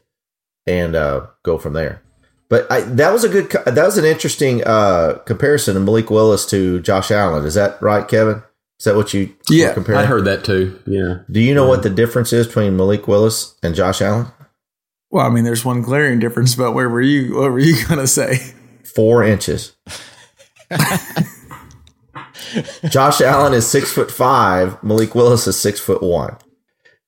and 0.64 0.95
uh, 0.95 1.26
go 1.43 1.59
from 1.59 1.73
there. 1.73 2.03
But 2.49 2.71
I, 2.71 2.83
that 2.83 3.13
was 3.13 3.25
a 3.25 3.29
good. 3.29 3.51
That 3.51 3.85
was 3.85 3.97
an 3.99 4.05
interesting 4.05 4.63
uh, 4.65 5.19
comparison 5.27 5.77
of 5.77 5.83
Malik 5.85 6.11
Willis 6.11 6.45
to 6.47 6.81
Josh 6.81 7.11
Allen. 7.11 7.45
Is 7.47 7.55
that 7.55 7.81
right, 7.83 8.07
Kevin? 8.07 8.43
Is 8.79 8.85
that 8.85 8.97
what 8.97 9.15
you 9.15 9.35
Yeah, 9.49 9.69
were 9.69 9.75
comparing? 9.75 10.01
I 10.01 10.07
heard 10.07 10.25
that 10.27 10.45
too. 10.45 10.79
Yeah. 10.87 11.19
Do 11.31 11.41
you 11.41 11.55
know 11.55 11.67
what 11.67 11.83
the 11.83 11.91
difference 11.91 12.33
is 12.33 12.47
between 12.47 12.77
Malik 12.77 13.09
Willis 13.09 13.55
and 13.63 13.75
Josh 13.75 14.03
Allen? 14.03 14.27
Well, 15.11 15.25
I 15.27 15.31
mean, 15.31 15.45
there's 15.45 15.65
one 15.65 15.81
glaring 15.81 16.19
difference, 16.19 16.55
but 16.55 16.73
where 16.73 16.89
were 16.89 17.01
you? 17.01 17.37
What 17.37 17.51
were 17.53 17.59
you 17.61 17.77
gonna 17.89 18.07
say? 18.07 18.53
Four 18.95 19.25
inches. 19.25 19.75
Josh 22.89 23.21
Allen 23.21 23.53
is 23.53 23.67
six 23.67 23.91
foot 23.93 24.11
five. 24.11 24.83
Malik 24.83 25.15
Willis 25.15 25.47
is 25.47 25.59
six 25.59 25.81
foot 25.81 26.03
one. 26.03 26.37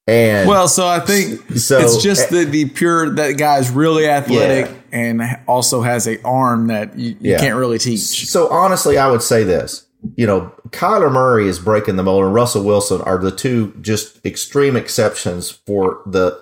And 0.09 0.49
Well, 0.49 0.69
so 0.69 0.87
I 0.87 1.01
think 1.01 1.41
So- 1.59 1.79
it's 1.81 2.03
just 2.03 2.31
the, 2.31 2.45
the 2.45 2.67
pure 2.69 3.11
that 3.17 3.33
guy's 3.33 3.71
really 3.71 4.09
athletic 4.09 4.71
and 4.97 5.23
also 5.47 5.83
has 5.83 6.07
a 6.09 6.21
arm 6.23 6.69
that 6.69 6.99
you, 6.99 7.11
you 7.21 7.33
Yeah. 7.33 7.39
can't 7.39 7.57
really 7.57 7.79
teach. 7.79 8.29
so 8.29 8.49
honestly, 8.49 8.97
I 8.99 9.09
would 9.11 9.23
say 9.23 9.45
this. 9.45 9.85
You 10.17 10.27
know, 10.27 10.53
Kyler 10.71 11.11
Murray 11.13 11.49
is 11.49 11.59
breaking 11.59 11.97
the 11.97 12.03
mold, 12.03 12.25
and 12.25 12.35
Russell 12.35 12.63
Wilson 12.65 13.01
are 13.03 13.19
the 13.19 13.31
two 13.31 13.75
just 13.81 14.25
extreme 14.25 14.77
exceptions 14.77 15.51
for 15.51 16.01
the 16.07 16.41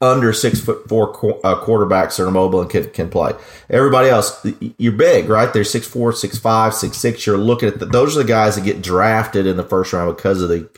under 0.00 0.32
six 0.32 0.58
foot 0.60 0.88
four 0.88 1.10
uh, 1.46 1.54
quarterbacks 1.64 2.16
that 2.16 2.24
are 2.26 2.30
mobile 2.32 2.60
and 2.60 2.68
can, 2.68 2.90
can 2.90 3.08
play. 3.08 3.32
Everybody 3.70 4.08
else, 4.08 4.44
you're 4.78 4.92
big, 4.92 5.28
right? 5.28 5.52
They're 5.52 5.62
six 5.62 5.86
four, 5.86 6.12
six 6.12 6.38
five, 6.38 6.74
six 6.74 6.96
six. 6.96 7.24
You're 7.24 7.38
looking 7.38 7.68
at 7.68 7.78
the, 7.78 7.86
those 7.86 8.16
are 8.16 8.22
the 8.22 8.28
guys 8.28 8.56
that 8.56 8.64
get 8.64 8.82
drafted 8.82 9.46
in 9.46 9.56
the 9.56 9.62
first 9.62 9.92
round 9.92 10.14
because 10.16 10.42
of 10.42 10.48
the 10.48 10.68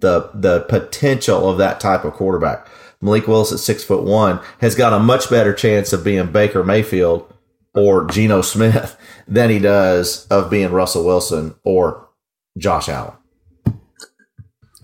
the 0.00 0.30
the 0.34 0.60
potential 0.68 1.50
of 1.50 1.58
that 1.58 1.80
type 1.80 2.04
of 2.04 2.12
quarterback. 2.12 2.68
Malik 3.00 3.28
Willis 3.28 3.52
at 3.52 3.58
six 3.60 3.84
foot 3.84 4.02
one 4.02 4.40
has 4.60 4.74
got 4.74 4.92
a 4.92 4.98
much 4.98 5.30
better 5.30 5.52
chance 5.52 5.92
of 5.92 6.02
being 6.04 6.32
Baker 6.32 6.64
Mayfield 6.64 7.32
or 7.74 8.06
Geno 8.06 8.42
Smith 8.42 8.96
than 9.28 9.50
he 9.50 9.58
does 9.58 10.26
of 10.28 10.50
being 10.50 10.72
Russell 10.72 11.04
Wilson 11.04 11.54
or 11.64 12.08
Josh 12.56 12.88
Allen. 12.88 13.14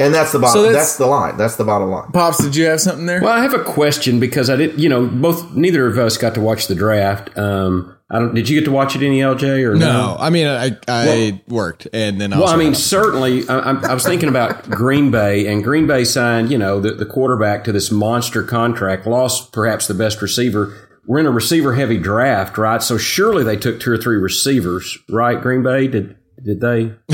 And 0.01 0.13
that's 0.13 0.33
the 0.33 0.41
bottom. 0.41 0.55
So 0.55 0.63
that's, 0.63 0.75
that's- 0.75 0.97
the 0.99 1.07
line. 1.07 1.37
That's 1.37 1.57
the 1.57 1.65
bottom 1.65 1.91
line. 1.91 2.11
Pops, 2.13 2.39
did 2.43 2.57
you 2.57 2.65
have 2.67 2.81
something 2.81 3.07
there? 3.07 3.21
Well, 3.23 3.33
I 3.33 3.41
have 3.43 3.55
a 3.55 3.63
question 3.63 4.19
because 4.19 4.51
I 4.51 4.57
didn't. 4.57 4.79
You 4.81 4.89
know, 4.89 5.07
both 5.07 5.53
neither 5.55 5.87
of 5.87 5.99
us 5.99 6.17
got 6.17 6.35
to 6.35 6.41
watch 6.41 6.67
the 6.67 6.75
draft. 6.75 7.37
Um, 7.39 7.97
I 8.11 8.19
don't. 8.19 8.35
Did 8.35 8.49
you 8.49 8.59
get 8.59 8.67
to 8.67 8.71
watch 8.71 8.95
it 8.95 9.03
any 9.03 9.21
LJ 9.21 9.65
or 9.65 9.75
No, 9.77 10.17
I 10.19 10.29
mean, 10.31 10.47
I 10.47 10.77
I 10.87 11.41
worked 11.49 11.89
and 11.93 12.21
then 12.21 12.33
I 12.33 12.39
Well, 12.39 12.49
I 12.49 12.57
mean, 12.57 12.69
had- 12.69 12.77
certainly. 12.77 13.49
I, 13.49 13.59
I 13.59 13.91
I 13.91 13.95
was 13.95 14.05
thinking 14.05 14.29
about 14.29 14.69
Green 14.69 15.11
Bay, 15.11 15.47
and 15.47 15.65
Green 15.65 15.87
Bay 15.87 16.05
signed, 16.05 16.51
you 16.51 16.59
know, 16.59 16.81
the, 16.81 16.93
the 16.93 17.07
quarterback 17.07 17.65
to 17.65 17.73
this 17.73 17.91
monster 17.91 18.43
contract, 18.43 19.07
lost 19.07 19.53
perhaps 19.53 19.87
the 19.87 19.95
best 19.95 20.21
receiver. 20.21 20.77
We're 21.07 21.19
in 21.21 21.27
a 21.27 21.31
receiver-heavy 21.31 21.99
draft, 21.99 22.57
right? 22.57 22.83
So 22.83 22.97
surely 22.97 23.45
they 23.45 23.57
took 23.57 23.79
two 23.79 23.93
or 23.93 23.99
three 23.99 24.17
receivers, 24.17 24.97
right? 25.11 25.41
Green 25.41 25.63
Bay 25.63 25.87
did. 25.87 26.17
Did 26.43 26.61
they? 26.61 26.93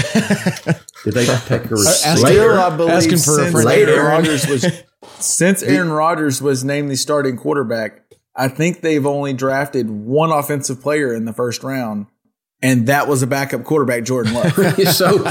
did 1.04 1.14
they 1.14 1.24
take 1.46 1.66
a 1.66 1.68
receiver? 1.68 2.16
Still, 2.16 2.58
I 2.58 2.76
believe 2.76 2.92
asking 2.94 3.18
for 3.18 3.40
a 3.40 3.50
since 3.50 3.52
friend. 3.52 3.68
Aaron 3.68 4.06
Rodgers 4.06 4.46
was 4.48 4.66
since 5.18 5.62
Aaron 5.62 5.90
Rodgers 5.90 6.42
was 6.42 6.64
named 6.64 6.90
the 6.90 6.96
starting 6.96 7.36
quarterback, 7.36 8.00
I 8.34 8.48
think 8.48 8.80
they've 8.80 9.04
only 9.04 9.32
drafted 9.32 9.90
one 9.90 10.30
offensive 10.30 10.80
player 10.80 11.12
in 11.14 11.24
the 11.24 11.32
first 11.32 11.62
round, 11.62 12.06
and 12.62 12.86
that 12.86 13.08
was 13.08 13.22
a 13.22 13.26
backup 13.26 13.64
quarterback, 13.64 14.04
Jordan 14.04 14.34
Love. 14.34 14.52
so, 14.92 15.24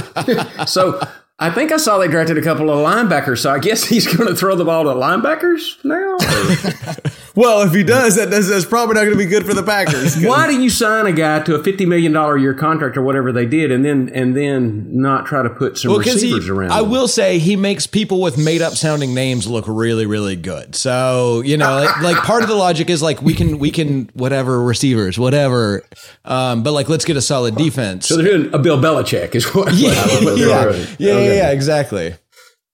so 0.65 1.01
I 1.39 1.49
think 1.49 1.71
I 1.71 1.77
saw 1.77 1.97
they 1.97 2.09
drafted 2.09 2.37
a 2.37 2.41
couple 2.41 2.69
of 2.69 2.77
linebackers. 2.85 3.39
So 3.39 3.51
I 3.51 3.59
guess 3.59 3.85
he's 3.85 4.05
going 4.13 4.27
to 4.27 4.35
throw 4.35 4.55
the 4.55 4.65
ball 4.65 4.83
to 4.83 4.89
linebackers 4.89 5.83
now. 5.85 6.17
or- 7.35 7.41
well, 7.41 7.61
if 7.61 7.73
he 7.73 7.83
does, 7.83 8.15
that 8.15 8.29
does, 8.29 8.47
that's 8.49 8.65
probably 8.65 8.95
not 8.95 9.01
going 9.01 9.13
to 9.13 9.17
be 9.17 9.25
good 9.25 9.45
for 9.45 9.53
the 9.53 9.63
Packers. 9.63 10.21
Why 10.23 10.47
do 10.47 10.61
you 10.61 10.69
sign 10.69 11.05
a 11.05 11.11
guy 11.11 11.39
to 11.43 11.55
a 11.55 11.63
fifty 11.63 11.85
million 11.85 12.11
dollar 12.11 12.37
year 12.37 12.53
contract 12.53 12.97
or 12.97 13.01
whatever 13.01 13.31
they 13.31 13.45
did, 13.45 13.71
and 13.71 13.83
then 13.85 14.09
and 14.13 14.35
then 14.35 14.87
not 15.01 15.25
try 15.25 15.41
to 15.43 15.49
put 15.49 15.77
some 15.77 15.91
Well, 15.91 15.99
because 15.99 16.21
he, 16.21 16.27
receivers 16.33 16.49
around? 16.49 16.71
I 16.71 16.81
him? 16.81 16.89
will 16.89 17.07
say 17.07 17.39
he 17.39 17.55
makes 17.55 17.87
people 17.87 18.21
with 18.21 18.37
made 18.37 18.61
up 18.61 18.73
sounding 18.73 19.13
names 19.13 19.47
look 19.47 19.65
really, 19.67 20.05
really 20.05 20.35
good. 20.35 20.75
So 20.75 21.41
you 21.41 21.57
know, 21.57 21.79
like, 21.81 22.01
like 22.01 22.17
part 22.17 22.43
of 22.43 22.49
the 22.49 22.55
logic 22.55 22.89
is 22.89 23.01
like 23.01 23.21
we 23.21 23.33
can 23.33 23.59
we 23.59 23.71
can 23.71 24.09
whatever 24.13 24.61
receivers, 24.61 25.17
whatever, 25.19 25.83
um, 26.25 26.63
but 26.63 26.71
like 26.73 26.89
let's 26.89 27.05
get 27.05 27.17
a 27.17 27.21
solid 27.21 27.55
defense. 27.55 28.07
So 28.07 28.17
they're 28.17 28.37
doing 28.37 28.53
a 28.53 28.59
Bill 28.59 28.77
Belichick 28.77 29.35
is 29.35 29.45
what. 29.53 29.73
yeah, 29.73 29.89
what 30.23 30.37
yeah, 30.37 30.45
yeah, 30.47 30.63
doing. 30.71 30.87
yeah, 30.99 31.19
yeah, 31.19 31.51
exactly. 31.51 32.15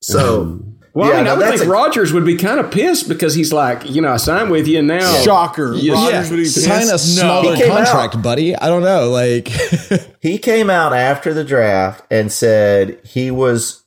So, 0.01 0.59
Well, 0.95 1.09
Yeah, 1.09 1.13
I 1.13 1.17
mean, 1.17 1.25
no, 1.25 1.33
I 1.33 1.37
would 1.37 1.47
think 1.49 1.61
a- 1.67 1.69
Rodgers 1.69 2.13
would 2.13 2.25
be 2.25 2.37
kind 2.37 2.59
of 2.59 2.71
pissed 2.71 3.07
because 3.09 3.35
he's 3.35 3.51
like, 3.51 3.87
you 3.89 4.01
know, 4.01 4.13
I 4.13 4.17
signed 4.17 4.49
with 4.49 4.65
you 4.65 4.81
now. 4.81 5.13
Shocker! 5.23 5.73
Yeah, 5.75 5.93
Rodgers 5.93 6.31
would 6.31 6.37
be 6.37 6.45
sign 6.45 6.87
a 6.87 6.91
pissed? 6.93 7.19
smaller 7.19 7.53
He 7.55 7.61
came 7.63 7.71
out. 7.73 7.85
contract, 7.85 8.21
buddy. 8.23 8.55
I 8.55 8.67
don't 8.67 8.81
know, 8.83 9.09
like 9.11 9.49
he 10.21 10.37
came 10.37 10.69
out 10.69 10.93
after 10.93 11.33
the 11.33 11.43
draft 11.43 12.03
and 12.09 12.31
said 12.31 12.97
he 13.05 13.29
was 13.29 13.83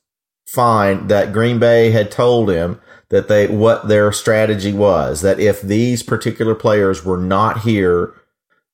fine 0.46 1.06
that 1.08 1.32
Green 1.32 1.58
Bay 1.58 1.90
had 1.90 2.10
told 2.10 2.50
him 2.50 2.80
that 3.10 3.28
they 3.28 3.46
what 3.46 3.88
their 3.88 4.12
strategy 4.12 4.72
was 4.74 5.22
that 5.22 5.40
if 5.40 5.62
these 5.62 6.02
particular 6.02 6.54
players 6.54 7.06
were 7.06 7.16
not 7.16 7.60
here 7.60 8.12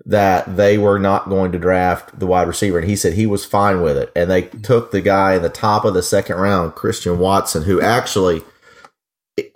that 0.07 0.57
they 0.57 0.77
were 0.77 0.99
not 0.99 1.29
going 1.29 1.51
to 1.53 1.59
draft 1.59 2.19
the 2.19 2.27
wide 2.27 2.47
receiver 2.47 2.79
and 2.79 2.89
he 2.89 2.95
said 2.95 3.15
he 3.15 3.27
was 3.27 3.45
fine 3.45 3.81
with 3.81 3.97
it 3.97 4.13
and 4.15 4.31
they 4.31 4.43
took 4.43 4.91
the 4.91 5.01
guy 5.01 5.35
in 5.35 5.41
the 5.41 5.49
top 5.49 5.85
of 5.85 5.95
the 5.95 6.03
second 6.03 6.37
round 6.37 6.75
Christian 6.75 7.19
Watson 7.19 7.63
who 7.63 7.81
actually 7.81 8.43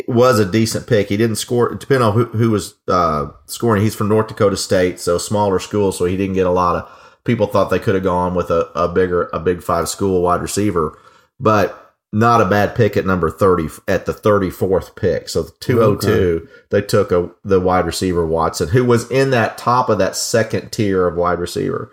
was 0.06 0.38
a 0.38 0.50
decent 0.50 0.87
pick. 0.87 1.08
He 1.08 1.16
didn't 1.16 1.37
score, 1.37 1.74
depending 1.74 2.06
on 2.06 2.14
who, 2.14 2.24
who 2.26 2.50
was 2.50 2.74
uh, 2.88 3.28
scoring. 3.46 3.82
He's 3.82 3.94
from 3.94 4.08
North 4.08 4.28
Dakota 4.28 4.56
State, 4.56 4.98
so 4.98 5.18
smaller 5.18 5.58
school, 5.58 5.92
so 5.92 6.04
he 6.04 6.16
didn't 6.16 6.34
get 6.34 6.46
a 6.46 6.50
lot 6.50 6.76
of. 6.76 6.94
People 7.24 7.46
thought 7.46 7.68
they 7.68 7.78
could 7.78 7.94
have 7.94 8.04
gone 8.04 8.34
with 8.34 8.50
a, 8.50 8.70
a 8.74 8.88
bigger, 8.88 9.28
a 9.32 9.38
big 9.38 9.62
five 9.62 9.88
school 9.88 10.22
wide 10.22 10.40
receiver, 10.40 10.98
but 11.38 11.88
not 12.12 12.40
a 12.40 12.44
bad 12.46 12.74
pick 12.74 12.96
at 12.96 13.04
number 13.06 13.30
thirty 13.30 13.68
at 13.86 14.06
the 14.06 14.12
thirty 14.12 14.50
fourth 14.50 14.96
pick. 14.96 15.28
So 15.28 15.46
two 15.60 15.82
oh 15.82 15.94
two, 15.96 16.48
they 16.70 16.80
took 16.82 17.12
a 17.12 17.30
the 17.44 17.60
wide 17.60 17.84
receiver 17.86 18.26
Watson, 18.26 18.68
who 18.68 18.84
was 18.84 19.10
in 19.10 19.30
that 19.32 19.58
top 19.58 19.88
of 19.88 19.98
that 19.98 20.16
second 20.16 20.70
tier 20.72 21.06
of 21.06 21.16
wide 21.16 21.38
receiver. 21.38 21.92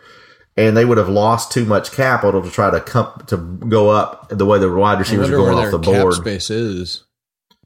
And 0.58 0.78
they 0.78 0.86
would 0.86 0.98
have 0.98 1.10
lost 1.10 1.52
too 1.52 1.66
much 1.66 1.92
capital 1.92 2.42
to 2.42 2.50
try 2.50 2.70
to 2.72 2.80
come 2.80 3.12
to 3.28 3.36
go 3.36 3.90
up 3.90 4.30
the 4.30 4.46
way 4.46 4.58
the 4.58 4.74
wide 4.74 5.00
receivers 5.00 5.30
are 5.30 5.36
going 5.36 5.58
off 5.58 5.70
the 5.72 5.78
their 5.80 5.94
cap 5.96 6.02
board. 6.04 6.14
space 6.14 6.50
is. 6.50 7.04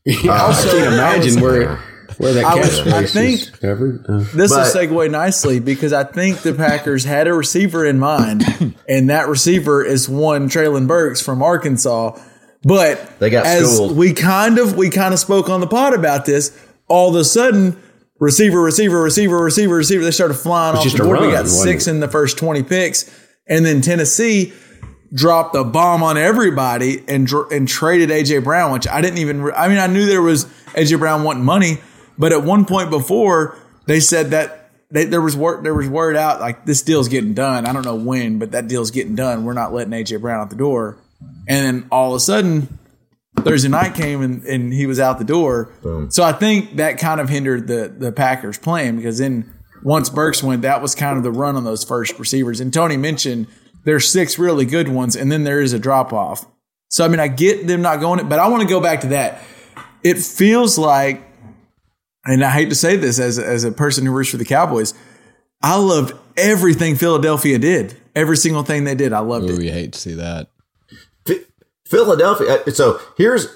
I 0.07 0.11
can't 0.71 0.93
imagine 0.93 1.39
where 1.41 1.75
Where 2.17 2.33
that 2.33 2.43
I 2.45 2.55
was- 2.55 2.81
catch 2.81 2.87
I 2.93 3.05
think- 3.05 3.41
is 3.41 3.49
covered. 3.51 4.03
Uh, 4.09 4.23
This 4.33 4.51
But- 4.51 4.73
will 4.73 4.81
segue 4.81 5.11
nicely 5.11 5.59
because 5.59 5.93
I 5.93 6.03
think 6.03 6.39
the 6.41 6.53
Packers 6.53 7.03
had 7.05 7.27
a 7.27 7.33
receiver 7.33 7.85
in 7.85 7.99
mind, 7.99 8.73
and 8.89 9.09
that 9.11 9.27
receiver 9.29 9.85
is 9.85 10.09
one 10.09 10.49
Treylon 10.49 10.87
Burks 10.87 11.21
from 11.21 11.43
Arkansas. 11.43 12.17
But 12.63 13.19
They 13.19 13.29
got 13.29 13.45
as 13.45 13.73
schooled. 13.75 13.95
we 13.97 14.13
kind 14.13 14.59
of 14.59 14.75
we 14.75 14.89
kind 14.89 15.13
of 15.13 15.19
spoke 15.19 15.49
on 15.49 15.61
the 15.61 15.67
pod 15.67 15.93
about 15.93 16.25
this. 16.25 16.57
All 16.87 17.09
of 17.09 17.15
a 17.15 17.23
sudden, 17.23 17.81
receiver, 18.19 18.61
receiver, 18.61 19.01
receiver, 19.01 19.41
receiver, 19.43 19.75
receiver. 19.75 20.03
They 20.03 20.11
started 20.11 20.33
flying 20.33 20.75
off 20.75 20.83
the 20.91 21.03
board. 21.03 21.21
we 21.21 21.31
got 21.31 21.47
six 21.47 21.87
it? 21.87 21.91
in 21.91 21.99
the 21.99 22.07
first 22.07 22.37
twenty 22.37 22.63
picks, 22.63 23.09
and 23.47 23.65
then 23.65 23.81
Tennessee 23.81 24.51
dropped 25.13 25.55
a 25.55 25.63
bomb 25.63 26.03
on 26.03 26.17
everybody 26.17 27.03
and 27.07 27.31
and 27.51 27.67
traded 27.67 28.09
AJ 28.09 28.43
Brown, 28.43 28.71
which 28.73 28.87
I 28.87 29.01
didn't 29.01 29.19
even. 29.19 29.41
Re- 29.41 29.53
I 29.53 29.67
mean, 29.69 29.77
I 29.77 29.87
knew 29.87 30.05
there 30.05 30.21
was 30.21 30.45
AJ 30.73 30.99
Brown 30.99 31.23
wanting 31.23 31.45
money, 31.45 31.77
but 32.17 32.31
at 32.33 32.43
one 32.43 32.65
point 32.65 32.89
before 32.89 33.55
they 33.85 33.99
said 33.99 34.31
that 34.31 34.71
they, 34.91 35.05
there 35.05 35.21
was 35.21 35.37
word 35.37 35.63
there 35.63 35.73
was 35.73 35.87
word 35.87 36.15
out 36.17 36.41
like 36.41 36.65
this 36.65 36.81
deal's 36.81 37.07
getting 37.07 37.33
done. 37.33 37.65
I 37.65 37.71
don't 37.73 37.85
know 37.85 37.95
when, 37.95 38.37
but 38.37 38.51
that 38.51 38.67
deal's 38.67 38.91
getting 38.91 39.15
done. 39.15 39.45
We're 39.45 39.53
not 39.53 39.73
letting 39.73 39.93
AJ 39.93 40.21
Brown 40.21 40.41
out 40.41 40.49
the 40.49 40.55
door, 40.55 40.97
and 41.21 41.47
then 41.47 41.87
all 41.91 42.11
of 42.11 42.17
a 42.17 42.19
sudden. 42.19 42.79
Thursday 43.43 43.69
night 43.69 43.93
came 43.95 44.21
and, 44.21 44.43
and 44.43 44.73
he 44.73 44.85
was 44.85 44.99
out 44.99 45.17
the 45.17 45.23
door. 45.23 45.71
So 46.09 46.23
I 46.23 46.33
think 46.33 46.75
that 46.75 46.97
kind 46.97 47.21
of 47.21 47.29
hindered 47.29 47.67
the 47.67 47.87
the 47.87 48.11
Packers 48.11 48.57
playing 48.57 48.97
because 48.97 49.19
then 49.19 49.53
once 49.83 50.09
Burks 50.09 50.43
went, 50.43 50.63
that 50.63 50.81
was 50.81 50.95
kind 50.95 51.17
of 51.17 51.23
the 51.23 51.31
run 51.31 51.55
on 51.55 51.63
those 51.63 51.83
first 51.83 52.19
receivers. 52.19 52.59
And 52.59 52.73
Tony 52.73 52.97
mentioned 52.97 53.47
there's 53.85 54.11
six 54.11 54.37
really 54.37 54.65
good 54.65 54.89
ones, 54.89 55.15
and 55.15 55.31
then 55.31 55.43
there 55.43 55.61
is 55.61 55.73
a 55.73 55.79
drop 55.79 56.11
off. 56.11 56.45
So 56.89 57.05
I 57.05 57.07
mean, 57.07 57.19
I 57.19 57.27
get 57.27 57.67
them 57.67 57.81
not 57.81 57.99
going 57.99 58.19
it, 58.19 58.27
but 58.27 58.39
I 58.39 58.47
want 58.47 58.63
to 58.63 58.67
go 58.67 58.81
back 58.81 59.01
to 59.01 59.07
that. 59.07 59.41
It 60.03 60.17
feels 60.17 60.77
like, 60.77 61.21
and 62.25 62.43
I 62.43 62.51
hate 62.51 62.69
to 62.69 62.75
say 62.75 62.95
this 62.97 63.19
as 63.19 63.39
as 63.39 63.63
a 63.63 63.71
person 63.71 64.05
who 64.05 64.11
roots 64.11 64.31
for 64.31 64.37
the 64.37 64.45
Cowboys, 64.45 64.93
I 65.61 65.77
loved 65.77 66.13
everything 66.35 66.95
Philadelphia 66.95 67.57
did. 67.57 67.95
Every 68.15 68.37
single 68.37 68.63
thing 68.63 68.83
they 68.83 68.95
did, 68.95 69.13
I 69.13 69.19
loved 69.19 69.49
Ooh, 69.49 69.53
it. 69.53 69.59
We 69.59 69.69
hate 69.69 69.93
to 69.93 69.99
see 69.99 70.15
that. 70.15 70.49
Ph- 71.89 71.99
Philadelphia. 72.01 72.59
uh, 72.65 72.71
So 72.71 72.99
here's 73.17 73.47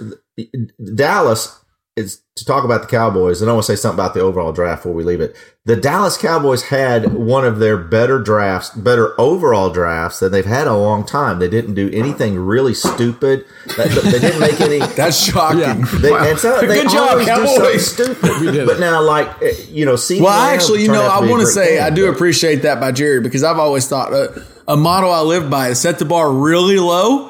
Dallas 0.95 1.59
is 1.95 2.21
to 2.35 2.43
talk 2.43 2.63
about 2.63 2.81
the 2.81 2.87
Cowboys, 2.87 3.39
and 3.39 3.51
I 3.51 3.53
want 3.53 3.67
to 3.67 3.71
say 3.71 3.79
something 3.79 4.03
about 4.03 4.15
the 4.15 4.19
overall 4.21 4.51
draft 4.51 4.79
before 4.81 4.93
we 4.95 5.03
leave 5.03 5.21
it. 5.21 5.35
The 5.65 5.75
Dallas 5.75 6.17
Cowboys 6.17 6.63
had 6.63 7.13
one 7.13 7.45
of 7.45 7.59
their 7.59 7.77
better 7.77 8.17
drafts, 8.17 8.71
better 8.71 9.13
overall 9.21 9.69
drafts 9.69 10.19
than 10.19 10.31
they've 10.31 10.43
had 10.43 10.65
a 10.65 10.73
long 10.75 11.05
time. 11.05 11.37
They 11.37 11.47
didn't 11.47 11.75
do 11.75 11.91
anything 11.93 12.39
really 12.39 12.73
stupid. 12.73 13.45
They, 13.77 13.87
they 13.89 14.17
didn't 14.19 14.39
make 14.39 14.59
any. 14.59 14.79
That's 14.95 15.23
shocking. 15.23 15.85
They, 16.01 16.11
and 16.11 16.39
so 16.39 16.59
they 16.61 16.81
Good 16.81 16.89
job, 16.89 17.19
do 17.19 17.25
Cowboys. 17.27 17.85
something 17.95 18.15
stupid. 18.17 18.65
but 18.65 18.79
now, 18.79 19.03
like 19.03 19.27
uh, 19.43 19.49
you 19.69 19.85
know, 19.85 19.95
see. 19.95 20.19
Well, 20.19 20.29
I 20.33 20.55
actually, 20.55 20.81
you 20.81 20.87
know, 20.87 21.03
I 21.07 21.19
want 21.29 21.41
to 21.41 21.47
say 21.47 21.79
I 21.79 21.91
do 21.91 22.09
appreciate 22.11 22.63
that 22.63 22.79
by 22.79 22.91
Jerry 22.91 23.21
because 23.21 23.43
I've 23.43 23.59
always 23.59 23.87
thought 23.87 24.11
uh, 24.11 24.29
a 24.67 24.75
model 24.75 25.11
I 25.11 25.21
live 25.21 25.47
by 25.51 25.67
is 25.69 25.79
set 25.79 25.99
the 25.99 26.05
bar 26.05 26.31
really 26.33 26.79
low, 26.79 27.29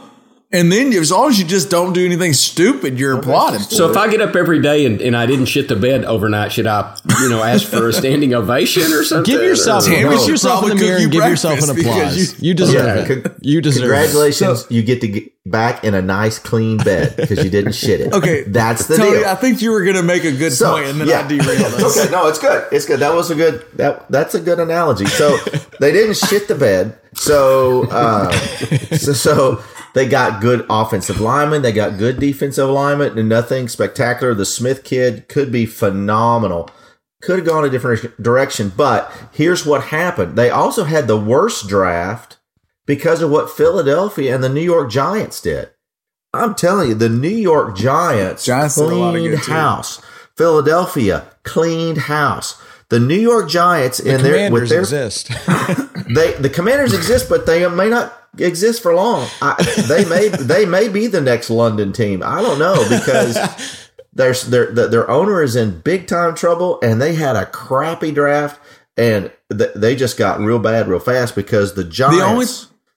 and 0.54 0.72
then 0.72 0.94
as 0.94 1.12
long 1.12 1.30
as 1.30 1.40
you 1.40 1.46
just 1.46 1.70
don't 1.70 1.92
do 1.94 2.06
anything 2.06 2.32
stupid, 2.34 2.98
you're 3.00 3.18
applauded. 3.20 3.62
so 3.64 3.90
if 3.90 3.98
I 3.98 4.10
get 4.10 4.22
up 4.22 4.36
every 4.36 4.62
day 4.62 4.86
and, 4.86 5.02
and 5.02 5.18
I 5.18 5.26
didn't 5.26 5.46
shit 5.48 5.68
the 5.68 5.76
bed 5.76 6.06
overnight, 6.06 6.52
should 6.54 6.68
I, 6.68 6.96
you 7.22 7.30
know, 7.30 7.44
ask 7.44 7.68
for 7.68 7.90
a 7.90 7.94
standing 8.02 8.34
ovation 8.34 8.84
or 8.94 9.04
something? 9.04 9.34
Give 9.34 9.42
yourself, 9.44 9.86
Tammy 9.86 10.10
look 10.10 10.20
should 10.20 10.30
yourself 10.30 10.64
in 10.64 10.70
the 10.70 10.76
mirror 10.76 10.98
cook 10.98 11.04
and 11.04 11.14
you 11.14 11.20
give 11.20 11.30
yourself 11.30 11.60
an 11.62 11.70
applause. 11.72 12.16
you- 12.42 12.50
You, 12.50 12.54
deserve 12.54 12.86
Yeah, 12.86 13.04
it. 13.16 13.24
con- 13.24 13.36
you 13.42 13.62
deserve 13.62 13.82
Congratulations, 13.82 14.68
you 14.70 14.84
get 14.84 15.02
to 15.02 15.08
get 15.08 15.30
back 15.46 15.84
in 15.84 15.94
a 15.94 16.02
nice 16.02 16.40
clean 16.40 16.78
bed 16.78 17.16
because 17.18 17.44
you 17.44 17.50
didn't 17.50 17.74
shit 17.74 18.00
it. 18.00 18.14
okay, 18.14 18.44
that's 18.44 18.86
the 18.88 18.96
Tony, 18.98 19.18
deal. 19.20 19.26
I 19.28 19.36
think 19.36 19.62
you 19.62 19.72
were 19.72 19.84
going 19.84 19.98
to 19.98 20.04
make 20.04 20.24
a 20.24 20.32
good 20.32 20.54
So, 20.54 20.72
point, 20.74 20.86
and 20.86 21.02
then 21.02 21.08
yeah. 21.08 21.20
I 21.20 21.28
derailed 21.28 21.74
us. 21.74 21.98
okay, 22.00 22.12
no, 22.12 22.28
it's 22.28 22.40
good. 22.40 22.68
It's 22.72 22.86
good. 22.86 23.00
That 23.00 23.14
was 23.14 23.32
a 23.32 23.36
good. 23.36 23.66
That 23.76 24.10
that's 24.10 24.36
a 24.36 24.40
good 24.40 24.60
analogy. 24.60 25.06
So 25.08 25.36
they 25.80 25.92
didn't 25.92 26.16
shit 26.16 26.48
the 26.48 26.56
bed. 26.56 26.98
So 27.16 27.88
uh, 27.92 28.32
so, 28.98 29.14
so 29.14 29.64
they 29.94 30.08
got 30.08 30.42
good 30.42 30.66
offensive 30.70 31.20
linemen. 31.20 31.62
They 31.62 31.72
got 31.72 31.98
good 31.98 32.20
defensive 32.20 32.70
linemen, 32.70 33.18
and 33.18 33.30
nothing 33.30 33.68
spectacular. 33.68 34.34
The 34.34 34.46
Smith 34.46 34.84
kid 34.84 35.28
could 35.30 35.52
be 35.52 35.66
phenomenal. 35.66 36.70
Could 37.22 37.40
have 37.40 37.48
gone 37.48 37.64
a 37.64 37.70
different 37.70 38.22
direction, 38.22 38.74
but 38.76 39.12
here's 39.32 39.66
what 39.66 39.86
happened. 39.86 40.36
They 40.36 40.50
also 40.50 40.84
had 40.84 41.08
the 41.08 41.20
worst 41.20 41.70
draft 41.70 42.38
because 42.86 43.22
of 43.22 43.30
what 43.30 43.50
Philadelphia 43.50 44.34
and 44.34 44.44
the 44.44 44.50
New 44.50 44.62
York 44.62 44.92
Giants 44.92 45.40
did. 45.40 45.70
I'm 46.34 46.56
telling 46.56 46.90
you, 46.90 46.96
the 46.96 47.10
New 47.10 47.30
York 47.30 47.78
Giants, 47.78 48.44
Giants 48.44 48.76
did 48.76 48.92
a 48.92 48.96
lot 48.96 49.10
of 49.10 49.22
cleaned 49.22 49.36
good, 49.36 49.44
too. 49.44 49.52
house. 49.52 50.02
Philadelphia 50.36 51.26
cleaned 51.44 52.00
house. 52.00 52.62
The 52.90 53.00
New 53.00 53.20
York 53.20 53.50
Giants 53.50 54.00
in 54.00 54.22
their 54.22 54.52
with 54.52 54.70
their 54.70 54.82
exist. 54.82 55.32
they 56.08 56.34
the 56.34 56.50
Commanders 56.50 56.94
exist, 56.94 57.30
but 57.30 57.46
they 57.46 57.68
may 57.70 57.90
not 57.90 58.14
exist 58.38 58.82
for 58.82 58.94
long. 58.96 59.28
I, 59.42 59.56
they 59.88 60.06
may 60.06 60.30
they 60.30 60.66
may 60.66 60.88
be 60.90 61.08
the 61.08 61.22
next 61.22 61.50
London 61.50 61.94
team. 61.94 62.22
I 62.24 62.42
don't 62.42 62.60
know 62.60 62.76
because 62.90 63.78
there's 64.14 64.44
their 64.48 64.72
their 64.72 64.88
their 64.88 65.10
owner 65.12 65.42
is 65.44 65.56
in 65.56 65.80
big 65.82 66.08
time 66.08 66.36
trouble, 66.36 66.80
and 66.82 67.02
they 67.02 67.16
had 67.16 67.36
a 67.36 67.46
crappy 67.46 68.12
draft, 68.12 68.60
and 68.98 69.32
th- 69.56 69.72
they 69.76 69.96
just 69.96 70.18
got 70.18 70.40
real 70.40 70.60
bad 70.60 70.88
real 70.88 71.00
fast 71.00 71.36
because 71.36 71.74
the 71.76 71.84
Giants. 71.84 72.22
only- 72.22 72.46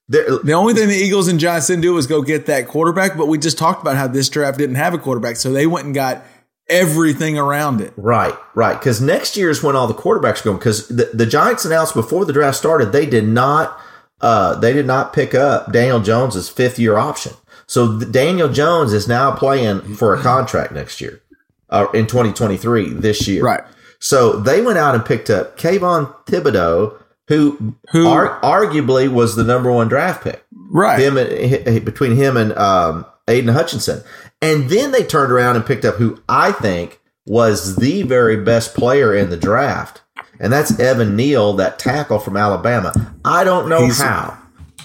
The 0.08 0.52
only 0.52 0.72
thing 0.74 0.88
the 0.88 0.94
Eagles 0.94 1.26
and 1.26 1.40
Giants 1.40 1.66
didn't 1.66 1.82
do 1.82 1.92
was 1.94 2.06
go 2.06 2.22
get 2.22 2.46
that 2.46 2.68
quarterback, 2.68 3.16
but 3.16 3.26
we 3.26 3.38
just 3.38 3.58
talked 3.58 3.82
about 3.82 3.96
how 3.96 4.06
this 4.06 4.28
draft 4.28 4.56
didn't 4.56 4.76
have 4.76 4.94
a 4.94 4.98
quarterback, 4.98 5.34
so 5.34 5.52
they 5.52 5.66
went 5.66 5.84
and 5.86 5.94
got 5.96 6.22
everything 6.68 7.38
around 7.38 7.80
it. 7.80 7.92
Right, 7.96 8.34
right. 8.54 8.78
Because 8.78 9.00
next 9.00 9.36
year 9.36 9.50
is 9.50 9.62
when 9.62 9.76
all 9.76 9.86
the 9.86 9.94
quarterbacks 9.94 10.40
are 10.40 10.44
going. 10.44 10.58
Because 10.58 10.88
the, 10.88 11.10
the 11.12 11.26
Giants 11.26 11.64
announced 11.64 11.94
before 11.94 12.24
the 12.24 12.32
draft 12.32 12.56
started 12.56 12.92
they 12.92 13.06
did 13.06 13.26
not 13.26 13.78
uh, 14.20 14.54
they 14.58 14.72
did 14.72 14.86
not 14.86 15.12
pick 15.12 15.34
up 15.34 15.72
Daniel 15.72 16.00
Jones's 16.00 16.48
fifth 16.48 16.78
year 16.78 16.96
option. 16.96 17.32
So 17.66 17.98
Daniel 18.00 18.48
Jones 18.48 18.92
is 18.92 19.06
now 19.08 19.34
playing 19.34 19.94
for 19.96 20.14
a 20.14 20.22
contract 20.22 20.72
next 20.72 21.00
year, 21.00 21.20
uh, 21.68 21.86
in 21.92 22.06
2023 22.06 22.90
this 22.94 23.26
year. 23.26 23.42
Right. 23.42 23.62
So 23.98 24.38
they 24.38 24.62
went 24.62 24.78
out 24.78 24.94
and 24.94 25.04
picked 25.04 25.30
up 25.30 25.58
Kayvon 25.58 26.14
Thibodeaux, 26.26 26.96
who, 27.28 27.74
Who- 27.90 28.06
ar- 28.06 28.40
arguably 28.40 29.12
was 29.12 29.34
the 29.36 29.42
number 29.44 29.70
one 29.72 29.88
draft 29.88 30.22
pick 30.22 30.44
Right. 30.70 30.98
him 31.00 31.16
and, 31.16 31.84
between 31.84 32.14
him 32.16 32.36
and 32.36 32.52
um, 32.56 33.04
Aidan 33.28 33.54
Hutchinson. 33.54 34.02
And 34.42 34.68
then 34.68 34.92
they 34.92 35.02
turned 35.04 35.32
around 35.32 35.56
and 35.56 35.66
picked 35.66 35.84
up 35.84 35.96
who 35.96 36.22
I 36.28 36.52
think 36.52 37.00
was 37.26 37.76
the 37.76 38.02
very 38.02 38.36
best 38.36 38.74
player 38.74 39.14
in 39.14 39.30
the 39.30 39.36
draft, 39.36 40.02
and 40.38 40.52
that's 40.52 40.78
Evan 40.78 41.16
Neal, 41.16 41.54
that 41.54 41.78
tackle 41.78 42.18
from 42.20 42.36
Alabama. 42.36 42.92
I 43.24 43.42
don't 43.44 43.68
know 43.68 43.82
He's- 43.82 44.00
how 44.00 44.38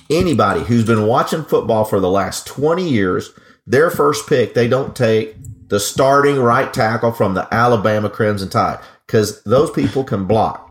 anybody 0.09 0.61
who's 0.61 0.83
been 0.85 1.05
watching 1.05 1.43
football 1.43 1.85
for 1.85 1.99
the 1.99 2.09
last 2.09 2.47
20 2.47 2.87
years, 2.89 3.31
their 3.67 3.89
first 3.91 4.27
pick, 4.27 4.53
they 4.53 4.67
don't 4.67 4.95
take 4.95 5.35
the 5.69 5.79
starting 5.79 6.39
right 6.39 6.73
tackle 6.73 7.11
from 7.11 7.33
the 7.33 7.47
Alabama 7.53 8.09
Crimson 8.09 8.49
Tide 8.49 8.79
because 9.07 9.41
those 9.43 9.69
people 9.71 10.03
can 10.03 10.25
block. 10.25 10.69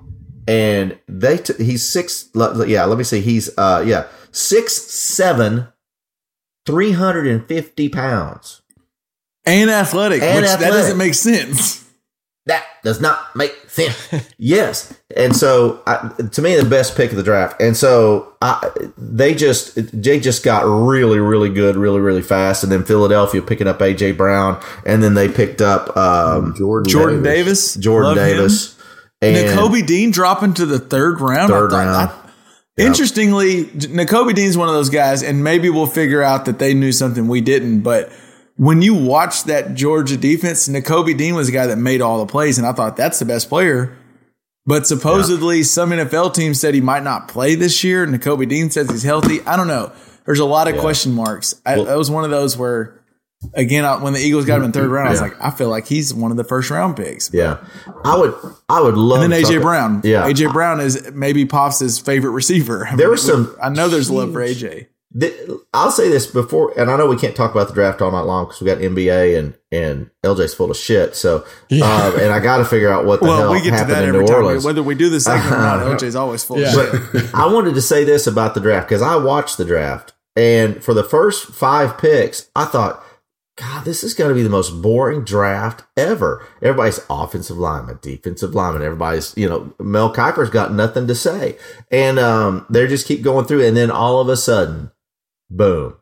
And 0.48 0.98
they, 1.09 1.38
t- 1.38 1.54
he's 1.62 1.88
six, 1.88 2.28
yeah, 2.35 2.85
let 2.85 2.98
me 2.98 3.04
see, 3.04 3.20
he's, 3.20 3.48
uh, 3.56 3.83
yeah, 3.87 4.06
six, 4.33 4.74
seven, 4.76 5.68
350 6.66 7.88
pounds. 7.88 8.62
and 9.44 9.70
athletic, 9.70 10.22
And 10.22 10.42
which 10.42 10.50
that 10.50 10.60
doesn't 10.60 10.98
make 10.98 11.14
sense. 11.14 11.84
That 12.46 12.64
does 12.82 13.00
not 13.00 13.36
make 13.36 13.54
sense. 13.68 13.96
yes, 14.38 14.98
and 15.14 15.36
so 15.36 15.82
I, 15.86 16.10
to 16.32 16.42
me, 16.42 16.56
the 16.56 16.64
best 16.68 16.96
pick 16.96 17.10
of 17.10 17.16
the 17.16 17.22
draft. 17.22 17.60
And 17.60 17.76
so 17.76 18.32
I, 18.40 18.70
they 18.96 19.34
just 19.34 19.74
they 19.92 20.18
just 20.18 20.42
got 20.42 20.64
really, 20.64 21.20
really 21.20 21.50
good, 21.50 21.76
really, 21.76 22.00
really 22.00 22.22
fast. 22.22 22.62
And 22.64 22.72
then 22.72 22.82
Philadelphia 22.84 23.42
picking 23.42 23.68
up 23.68 23.78
AJ 23.78 24.16
Brown, 24.16 24.60
and 24.86 25.02
then 25.02 25.14
they 25.14 25.28
picked 25.28 25.60
up 25.60 25.94
um, 25.96 26.54
Jordan, 26.56 26.90
Jordan 26.90 27.22
Davis, 27.22 27.74
Jordan 27.74 28.16
love 28.16 28.18
him. 28.18 28.36
Davis. 28.36 28.76
And 29.22 29.36
Nakobe 29.36 29.86
Dean 29.86 30.10
dropping 30.10 30.54
to 30.54 30.64
the 30.64 30.78
third 30.78 31.20
round. 31.20 31.50
Third 31.50 31.74
I 31.74 31.84
round. 31.84 32.10
I- 32.10 32.14
Interestingly, 32.86 33.64
Nakobe 33.64 34.34
Dean's 34.34 34.56
one 34.56 34.68
of 34.68 34.74
those 34.74 34.90
guys, 34.90 35.22
and 35.22 35.44
maybe 35.44 35.70
we'll 35.70 35.86
figure 35.86 36.22
out 36.22 36.44
that 36.46 36.58
they 36.58 36.74
knew 36.74 36.92
something 36.92 37.28
we 37.28 37.40
didn't. 37.40 37.80
But 37.80 38.10
when 38.56 38.82
you 38.82 38.94
watch 38.94 39.44
that 39.44 39.74
Georgia 39.74 40.16
defense, 40.16 40.68
Nakobe 40.68 41.16
Dean 41.16 41.34
was 41.34 41.46
the 41.46 41.52
guy 41.52 41.66
that 41.66 41.78
made 41.78 42.00
all 42.00 42.18
the 42.18 42.30
plays, 42.30 42.58
and 42.58 42.66
I 42.66 42.72
thought 42.72 42.96
that's 42.96 43.18
the 43.18 43.24
best 43.24 43.48
player. 43.48 43.96
But 44.66 44.86
supposedly, 44.86 45.62
some 45.62 45.90
NFL 45.90 46.34
team 46.34 46.54
said 46.54 46.74
he 46.74 46.80
might 46.80 47.02
not 47.02 47.28
play 47.28 47.54
this 47.54 47.82
year. 47.82 48.06
Nakobe 48.06 48.48
Dean 48.48 48.70
says 48.70 48.90
he's 48.90 49.02
healthy. 49.02 49.40
I 49.42 49.56
don't 49.56 49.66
know. 49.66 49.92
There's 50.26 50.38
a 50.38 50.44
lot 50.44 50.68
of 50.68 50.78
question 50.78 51.12
marks. 51.12 51.60
I, 51.64 51.76
that 51.82 51.96
was 51.96 52.10
one 52.10 52.24
of 52.24 52.30
those 52.30 52.56
where, 52.56 52.99
again, 53.55 53.85
I, 53.85 53.96
when 54.03 54.12
the 54.12 54.20
Eagles 54.20 54.44
got 54.44 54.59
him 54.59 54.64
in 54.64 54.72
third 54.72 54.90
round, 54.90 55.09
I 55.09 55.12
was 55.12 55.20
like, 55.20 55.35
I 55.42 55.50
feel 55.50 55.68
like 55.68 55.87
he's 55.87 56.12
one 56.14 56.31
of 56.31 56.37
the 56.37 56.44
first 56.44 56.70
round 56.70 56.96
picks. 56.96 57.33
yeah, 57.33 57.59
I 58.05 58.16
would 58.16 58.35
I 58.68 58.81
would 58.81 58.94
love. 58.96 59.22
And 59.22 59.33
then 59.33 59.40
AJ 59.40 59.44
something- 59.44 59.62
Brown. 59.62 60.00
Yeah, 60.05 60.29
AJ 60.29 60.53
Brown 60.53 60.81
is 60.81 61.11
maybe 61.12 61.44
Pops' 61.46 61.98
favorite 61.98 62.31
receiver. 62.33 62.87
I 62.87 62.96
There 62.96 63.07
mean, 63.07 63.11
was 63.12 63.22
some- 63.26 63.57
I 63.62 63.68
know 63.68 63.88
there's 63.88 64.11
love 64.11 64.33
for 64.33 64.40
AJ. 64.40 64.87
the, 65.12 65.61
I'll 65.74 65.90
say 65.90 66.09
this 66.09 66.26
before, 66.26 66.72
and 66.79 66.90
I 66.90 66.96
know 66.96 67.07
we 67.07 67.16
can't 67.16 67.35
talk 67.35 67.50
about 67.53 67.68
the 67.68 67.74
draft 67.74 68.00
all 68.00 68.12
night 68.12 68.20
long 68.26 68.44
because 68.46 68.61
we 68.61 68.66
got 68.66 68.79
NBA 68.79 69.38
and 69.38 69.55
and 69.72 70.11
LJ's 70.24 70.53
full 70.55 70.70
of 70.70 70.76
shit. 70.76 71.14
So, 71.16 71.38
um, 71.70 72.18
and 72.20 72.33
I 72.33 72.40
got 72.40 72.59
to 72.59 72.64
figure 72.64 72.92
out 72.92 73.05
what 73.05 73.20
the 73.20 73.26
Well, 73.26 73.37
hell 73.42 73.53
we 73.53 73.59
get 73.61 73.70
to 73.70 73.76
happened 73.76 73.92
that 73.94 74.03
in 74.03 74.09
every 74.11 74.20
New 74.22 74.26
time. 74.26 74.37
Orleans. 74.37 74.64
Whether 74.64 74.83
we 74.83 74.94
do 74.96 75.09
this 75.09 75.24
segment 75.24 75.53
or 75.55 75.59
not, 75.59 75.81
OJ's 76.00 76.16
always 76.16 76.42
full 76.44 76.59
Yeah. 76.59 76.68
of 76.68 76.72
shit. 76.74 77.12
But 77.12 77.35
I 77.35 77.46
wanted 77.53 77.74
to 77.74 77.81
say 77.83 78.03
this 78.05 78.26
about 78.26 78.55
the 78.55 78.61
draft 78.61 78.88
because 78.88 79.03
I 79.03 79.16
watched 79.16 79.57
the 79.59 79.64
draft, 79.64 80.12
and 80.37 80.83
for 80.83 80.92
the 80.94 81.05
first 81.05 81.46
five 81.46 81.98
picks, 81.98 82.48
I 82.57 82.64
thought, 82.64 83.03
God, 83.60 83.84
this 83.84 84.02
is 84.02 84.14
going 84.14 84.30
to 84.30 84.34
be 84.34 84.42
the 84.42 84.48
most 84.48 84.80
boring 84.80 85.22
draft 85.22 85.84
ever. 85.94 86.46
Everybody's 86.62 87.04
offensive 87.10 87.58
lineman, 87.58 87.98
defensive 88.00 88.54
lineman. 88.54 88.80
Everybody's, 88.80 89.36
you 89.36 89.46
know, 89.46 89.74
Mel 89.78 90.10
Kiper's 90.14 90.48
got 90.48 90.72
nothing 90.72 91.06
to 91.06 91.14
say, 91.14 91.58
and 91.90 92.18
um, 92.18 92.64
they 92.70 92.86
just 92.86 93.06
keep 93.06 93.20
going 93.20 93.44
through, 93.44 93.62
and 93.66 93.76
then 93.76 93.90
all 93.90 94.18
of 94.18 94.30
a 94.30 94.36
sudden, 94.38 94.92
boom, 95.50 95.94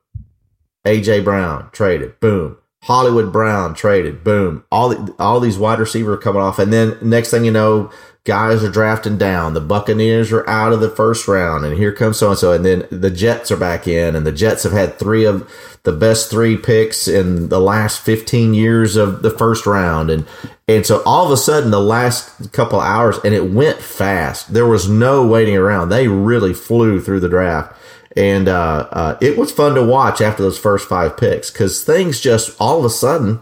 AJ 0.86 1.24
Brown 1.24 1.68
traded, 1.72 2.20
boom. 2.20 2.58
Hollywood 2.84 3.32
Brown 3.32 3.74
traded, 3.74 4.22
boom. 4.22 4.64
All 4.70 5.12
all 5.18 5.40
these 5.40 5.58
wide 5.58 5.80
receivers 5.80 6.22
coming 6.22 6.40
off, 6.40 6.60
and 6.60 6.72
then 6.72 6.96
next 7.02 7.32
thing 7.32 7.44
you 7.44 7.50
know, 7.50 7.90
guys 8.24 8.62
are 8.62 8.70
drafting 8.70 9.18
down. 9.18 9.54
The 9.54 9.61
Buccaneers 9.61 10.33
are 10.33 10.48
out 10.48 10.72
of 10.72 10.81
the 10.81 10.90
first 10.90 11.28
round, 11.28 11.64
and 11.64 11.76
here 11.76 11.92
comes 11.92 12.18
so 12.18 12.31
and 12.31 12.38
so, 12.38 12.52
and 12.52 12.64
then 12.64 12.87
the 12.90 13.11
Jets 13.11 13.50
are 13.50 13.57
back 13.57 13.88
in, 13.88 14.14
and 14.14 14.26
the 14.26 14.33
Jets 14.33 14.62
have 14.62 14.72
had 14.72 14.98
three 14.98 15.24
of 15.24 15.50
the 15.85 15.92
best 15.92 16.31
three 16.31 16.57
picks 16.57 17.09
in 17.09 17.48
the 17.48 17.61
last 17.61 18.00
fifteen 18.00 18.54
years 18.54 18.96
of 18.96 19.22
the 19.22 19.31
first 19.31 19.66
round, 19.66 20.11
and 20.11 20.26
and 20.66 20.87
so 20.87 21.02
all 21.04 21.26
of 21.26 21.33
a 21.33 21.37
sudden, 21.37 21.70
the 21.70 21.81
last 21.81 22.52
couple 22.52 22.81
hours, 22.81 23.18
and 23.24 23.35
it 23.35 23.50
went 23.50 23.78
fast. 23.78 24.52
There 24.52 24.66
was 24.66 24.88
no 24.88 25.26
waiting 25.26 25.57
around. 25.57 25.88
They 25.88 26.09
really 26.09 26.54
flew 26.54 27.00
through 27.00 27.20
the 27.20 27.28
draft 27.28 27.74
and 28.16 28.48
uh, 28.48 28.88
uh, 28.90 29.18
it 29.20 29.38
was 29.38 29.52
fun 29.52 29.74
to 29.76 29.85
watch 29.85 30.20
after 30.20 30.42
those 30.42 30.59
first 30.59 30.88
five 30.88 31.16
picks 31.16 31.50
because 31.52 31.85
things 31.85 32.20
just 32.20 32.61
all 32.61 32.81
of 32.81 32.85
a 32.85 32.90
sudden 32.90 33.40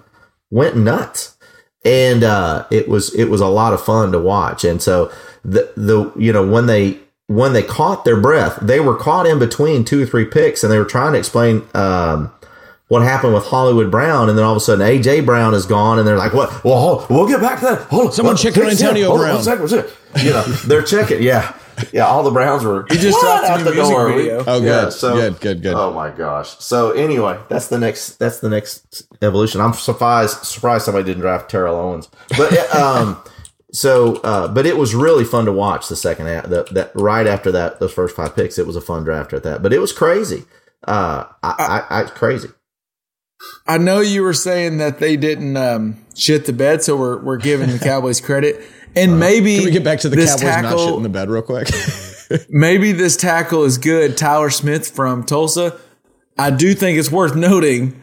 went 0.51 0.77
nuts, 0.77 1.36
and 1.87 2.25
uh, 2.25 2.66
it 2.70 2.88
was 2.88 3.14
it 3.14 3.27
was 3.27 3.40
a 3.40 3.46
lot 3.46 3.72
of 3.72 3.83
fun 3.83 4.11
to 4.12 4.18
watch. 4.18 4.64
And 4.64 4.83
so 4.83 5.11
the 5.44 5.72
the 5.77 6.12
you 6.16 6.33
know 6.33 6.46
when 6.46 6.66
they 6.66 6.99
when 7.29 7.53
they 7.53 7.62
caught 7.62 8.05
their 8.05 8.20
breath, 8.20 8.59
they 8.61 8.81
were 8.81 8.96
caught 8.96 9.27
in 9.27 9.38
between 9.38 9.85
two 9.85 10.03
or 10.03 10.07
three 10.07 10.25
picks, 10.25 10.64
and 10.64 10.72
they 10.72 10.79
were 10.79 10.85
trying 10.85 11.12
to 11.12 11.18
explain. 11.18 11.62
Um, 11.75 12.33
what 12.88 13.03
happened 13.03 13.35
with 13.35 13.44
Hollywood 13.46 13.90
Brown, 13.90 14.29
and 14.29 14.38
then 14.38 14.44
all 14.44 14.53
of 14.53 14.59
a 14.59 14.61
sudden 14.61 14.87
AJ 14.87 15.27
Brown 15.27 15.55
is 15.55 15.66
gone, 15.66 15.99
and 15.99 16.07
they're 16.07 16.16
like, 16.16 16.33
"What? 16.33 16.62
Well, 16.62 16.79
hold, 16.79 17.11
we'll 17.11 17.27
get 17.27 17.40
back 17.40 17.59
to 17.59 17.64
that. 17.64 17.81
Hold 17.88 18.07
on, 18.07 18.12
Someone 18.12 18.37
check 18.37 18.57
on 18.57 18.68
Antonio 18.68 19.07
him. 19.07 19.09
Hold 19.09 19.20
on, 19.22 19.25
Brown. 19.27 19.35
one 19.35 19.42
second, 19.44 19.61
one 19.61 19.68
second. 19.68 20.25
You 20.25 20.31
know, 20.31 20.42
they're 20.42 20.83
checking. 20.83 21.20
Yeah, 21.20 21.53
yeah. 21.93 22.07
All 22.07 22.23
the 22.23 22.31
Browns 22.31 22.65
were. 22.65 22.87
He 22.91 22.97
just 22.99 23.17
What? 23.23 23.23
dropped 23.23 23.47
a 23.47 23.51
out 23.53 23.59
the 23.65 23.75
music 23.75 23.95
door. 23.95 24.12
video. 24.12 24.45
Oh, 24.47 24.61
Yeah, 24.62 24.85
good. 24.85 24.93
so- 24.93 25.15
good, 25.15 25.41
good, 25.41 25.62
good. 25.62 25.75
Oh 25.75 25.93
my 25.93 26.11
gosh. 26.11 26.59
So 26.59 26.91
anyway, 26.93 27.39
that's 27.49 27.69
the 27.69 27.79
next. 27.79 28.19
That's 28.19 28.41
the 28.41 28.49
next 28.49 29.03
evolution. 29.23 29.61
I'm 29.61 29.73
surprised. 29.75 30.45
Surprised 30.45 30.85
somebody 30.85 31.05
didn't 31.05 31.21
draft 31.23 31.51
Terrell 31.51 31.77
Owens, 31.77 32.09
but 32.37 32.75
um. 32.75 33.23
So, 33.73 34.17
uh, 34.23 34.49
but 34.49 34.65
it 34.65 34.79
was 34.79 34.95
really 34.95 35.25
fun 35.25 35.45
to 35.45 35.53
watch 35.53 35.89
the 35.89 35.97
second 35.97 36.27
half. 36.27 36.47
That, 36.47 36.73
that 36.73 36.93
right 36.95 37.27
after 37.27 37.53
that, 37.53 37.79
those 37.79 37.93
first 37.93 38.17
five 38.17 38.35
picks, 38.35 38.59
it 38.59 38.67
was 38.67 38.75
a 38.77 38.81
fun 38.81 39.05
draft 39.05 39.35
at 39.35 39.43
that. 39.43 39.61
But 39.62 39.73
it 39.75 39.81
was 39.81 39.93
crazy. 39.93 40.45
Uh, 40.87 41.25
I, 41.43 41.85
I, 41.91 42.01
I 42.01 42.03
crazy. 42.05 42.49
I 43.67 43.77
know 43.77 44.01
you 44.01 44.23
were 44.23 44.33
saying 44.33 44.79
that 44.79 44.99
they 44.99 45.17
didn't 45.17 45.57
um, 45.59 45.97
shit 46.15 46.47
the 46.47 46.53
bed, 46.55 46.83
so 46.85 46.97
we're 46.97 47.19
we're 47.19 47.37
giving 47.37 47.69
the 47.71 47.79
Cowboys 47.79 48.21
credit. 48.21 48.62
And 48.97 49.21
maybe 49.21 49.57
Can 49.57 49.65
we 49.67 49.71
get 49.71 49.85
back 49.85 50.01
to 50.01 50.09
the 50.09 50.17
Cowboys 50.17 50.43
not 50.43 50.63
tackle, 50.63 50.79
shitting 50.79 51.03
the 51.03 51.09
bed 51.11 51.29
real 51.29 51.43
quick? 51.43 51.69
maybe 52.49 52.93
this 52.93 53.17
tackle 53.17 53.65
is 53.65 53.79
good. 53.79 54.17
Tyler 54.17 54.51
Smith 54.51 54.89
from 54.89 55.25
Tulsa. 55.25 55.79
I 56.39 56.51
do 56.51 56.75
think 56.75 56.99
it's 56.99 57.11
worth 57.11 57.37
noting 57.37 58.03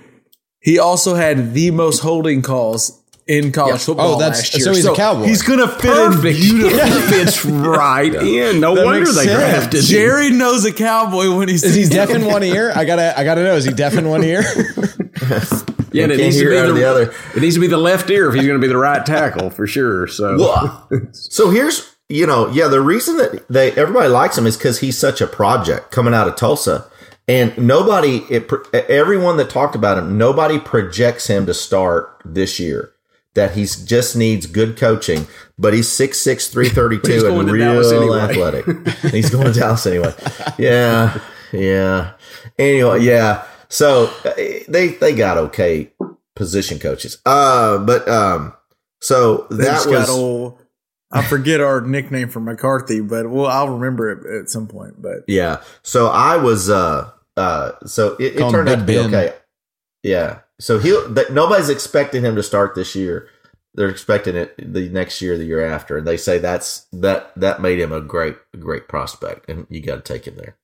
he 0.64 0.80
also 0.80 1.16
had 1.16 1.54
the 1.54 1.72
most 1.72 2.00
holding 2.00 2.42
calls 2.42 3.03
in 3.28 3.52
college 3.52 3.82
football 3.82 4.16
Oh, 4.16 4.20
that's- 4.20 4.40
last 4.42 4.56
year. 4.56 4.64
so 4.66 4.74
he's 4.74 4.86
a 4.86 4.94
Cowboy. 4.94 5.26
He's 5.26 5.42
gonna 5.42 5.68
fit 5.68 6.14
in 6.14 6.22
beautifully. 6.22 7.02
fits 7.10 7.46
right 7.46 8.14
in. 8.14 8.60
No 8.60 8.76
That 8.76 8.86
wonder 8.86 9.06
they 9.06 9.26
sense. 9.26 9.32
drafted 9.32 9.80
him. 9.82 9.86
Jerry 9.86 10.30
knows 10.32 10.66
a 10.66 10.74
cowboy 10.74 11.36
when 11.38 11.48
he's 11.48 11.64
is 11.64 11.76
he 11.76 11.86
deaf 11.88 12.10
in 12.10 12.26
one 12.26 12.44
ear? 12.44 12.72
I 12.76 12.84
gotta, 12.86 13.18
I 13.18 13.24
gotta 13.24 13.44
know. 13.44 13.56
Is 13.56 13.66
he 13.66 13.72
deaf 13.74 13.96
in 13.98 14.10
one 14.10 14.24
ear? 14.24 14.44
Yeah, 15.92 16.06
and 16.06 16.12
it 16.12 16.18
can't 16.18 16.34
needs 16.34 16.40
to 16.40 16.50
be 16.50 16.56
the, 16.68 16.74
the 16.74 16.84
other. 16.90 17.14
It 17.36 17.42
needs 17.42 17.54
to 17.56 17.62
be 17.62 17.68
the 17.68 17.78
left 17.78 18.10
ear 18.10 18.28
if 18.28 18.34
he's 18.34 18.48
going 18.48 18.60
to 18.60 18.62
be 18.62 18.68
the 18.72 18.78
right 18.78 19.06
tackle 19.06 19.52
for 19.52 19.68
sure. 19.68 20.08
So 20.08 20.82
So 21.12 21.52
here's, 21.52 21.96
you 22.10 22.26
know, 22.26 22.50
yeah, 22.50 22.68
the 22.68 22.82
reason 22.82 23.18
that 23.18 23.46
they 23.48 23.72
everybody 23.74 24.10
likes 24.10 24.36
him 24.38 24.48
is 24.48 24.58
because 24.58 24.80
he's 24.80 24.98
such 24.98 25.22
a 25.22 25.28
project 25.28 25.92
coming 25.92 26.16
out 26.16 26.28
of 26.28 26.36
Tulsa, 26.36 26.88
and 27.28 27.56
nobody, 27.60 28.18
it, 28.30 28.50
everyone 28.74 29.38
that 29.38 29.52
talked 29.52 29.76
about 29.76 30.00
him, 30.00 30.18
nobody 30.18 30.58
projects 30.60 31.28
him 31.28 31.46
to 31.46 31.54
start 31.54 32.20
this 32.26 32.60
year. 32.60 32.92
That 33.36 33.56
he 33.56 33.65
just 33.65 34.15
needs 34.15 34.46
good 34.46 34.78
coaching, 34.78 35.26
but 35.58 35.74
he's 35.74 35.89
6'6", 35.89 36.52
332 36.52 37.12
He's 37.12 37.24
and 37.24 37.34
going 37.34 37.48
to 37.48 37.58
Dallas 37.58 37.91
real 37.91 38.13
anyway. 38.13 38.19
athletic. 38.19 38.88
he's 39.12 39.30
going 39.32 39.52
to 39.52 39.60
Dallas 39.60 39.86
anyway. 39.88 40.13
Yeah, 40.60 41.19
yeah. 41.52 42.13
Anyway, 42.60 43.02
yeah. 43.02 43.43
So 43.69 44.06
uh, 44.24 44.34
they 44.67 44.89
they 45.00 45.15
got 45.15 45.38
okay 45.39 45.91
position 46.36 46.78
coaches. 46.78 47.17
Uh, 47.26 47.80
but 47.80 48.08
um, 48.08 48.54
so 49.02 49.48
They 49.50 49.63
that 49.65 49.72
just 49.72 49.89
was 49.89 50.06
got 50.06 50.10
old. 50.10 50.60
I 51.12 51.24
forget 51.24 51.60
our 51.62 51.82
nickname 51.82 52.30
for 52.30 52.39
McCarthy, 52.39 53.00
but 53.02 53.30
well, 53.30 53.48
I'll 53.48 53.69
remember 53.69 54.12
it 54.12 54.41
at 54.41 54.50
some 54.50 54.67
point. 54.67 55.02
But 55.02 55.19
Yeah. 55.28 55.62
So 55.82 56.08
I 56.08 56.38
was 56.38 56.69
uh 56.69 57.10
uh 57.38 57.72
so 57.86 58.15
it, 58.19 58.36
it 58.36 58.50
turned 58.52 58.69
out 58.69 58.80
to 58.80 58.84
be 58.86 58.93
Ben. 58.96 59.08
okay. 59.13 59.34
Yeah. 60.04 60.39
So 60.63 60.80
he 60.80 60.91
that 61.10 61.34
nobody's 61.34 61.67
expecting 61.67 62.23
him 62.23 62.38
to 62.38 62.43
start 62.43 62.73
this 62.73 62.95
year. 62.95 63.28
They're 63.76 63.89
expecting 63.89 64.36
it 64.38 64.56
the 64.58 64.88
next 64.89 65.21
year, 65.21 65.38
the 65.38 65.43
year 65.43 65.65
after, 65.65 65.97
and 65.97 66.08
they 66.08 66.15
say 66.15 66.38
that's 66.38 66.88
that 66.93 67.34
that 67.36 67.62
made 67.62 67.80
him 67.80 67.91
a 67.91 67.99
great 67.99 68.38
great 68.58 68.88
prospect, 68.88 69.49
and 69.49 69.67
you 69.69 69.82
got 69.82 69.95
to 69.95 70.02
take 70.02 70.26
him 70.26 70.36
there. 70.38 70.56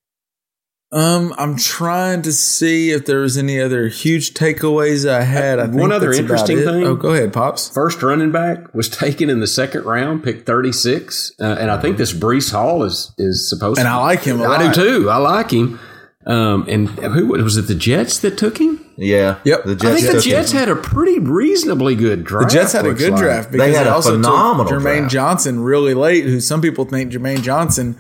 um, 0.92 1.34
I'm 1.38 1.58
trying 1.58 2.22
to 2.24 2.32
see 2.32 2.92
if 2.92 3.06
there 3.06 3.20
was 3.20 3.38
any 3.38 3.60
other 3.60 3.90
huge 3.90 4.34
takeaways 4.34 5.08
I 5.10 5.24
had. 5.24 5.60
I 5.60 5.68
think 5.68 5.82
One 5.82 5.92
other 5.92 6.12
interesting 6.14 6.60
thing- 6.60 6.84
Oh, 6.86 6.96
go 6.96 7.10
ahead, 7.14 7.34
pops. 7.34 7.70
first 7.70 8.02
running 8.02 8.32
back 8.32 8.74
was 8.74 8.88
taken 8.90 9.30
in 9.30 9.40
the 9.42 9.48
second 9.48 9.84
round, 9.84 10.24
pick 10.24 10.46
thirty 10.46 10.72
six, 10.72 11.34
uh, 11.42 11.58
and 11.60 11.70
I 11.70 11.78
think 11.82 11.98
this 11.98 12.14
Breece 12.14 12.52
Hall 12.54 12.84
is 12.84 13.12
is 13.18 13.50
supposed. 13.50 13.80
And 13.80 13.86
to, 13.86 13.92
I 13.92 13.98
like 13.98 14.22
him 14.22 14.40
a 14.40 14.46
I 14.46 14.48
lot. 14.64 14.74
do 14.74 14.82
too. 15.02 15.10
I 15.10 15.18
like 15.18 15.52
him. 15.52 15.78
Um, 16.26 16.66
and 16.70 16.88
who 16.90 17.26
was 17.28 17.58
it? 17.58 17.64
The 17.64 17.76
Jets 17.76 18.20
that 18.20 18.38
took 18.38 18.60
him. 18.60 18.79
Yeah. 19.00 19.40
Yep. 19.46 19.64
The 19.64 19.72
I 19.72 19.96
think 19.96 20.08
the 20.08 20.14
took 20.14 20.26
him. 20.26 20.32
Jets 20.32 20.52
had 20.52 20.70
a 20.70 20.76
pretty 20.76 21.20
reasonably 21.20 21.96
good 21.96 22.26
draft. 22.26 22.50
The. 22.50 22.60
Jets 22.60 22.74
had 22.74 22.86
a 22.86 22.94
good 22.94 23.14
like. 23.14 23.22
draft 23.22 23.52
because 23.52 23.72
they, 23.72 23.78
had 23.78 23.88
a 23.88 23.94
also 23.94 24.12
phenomenal 24.12 24.72
took 24.72 24.82
Jermaine 24.82 25.00
draft. 25.00 25.14
Johnson 25.14 25.62
really 25.62 25.94
late, 25.94 26.26
who 26.26 26.40
some 26.42 26.62
people 26.62 26.86
think 26.86 27.12
Jermaine 27.12 27.42
Johnson 27.42 27.98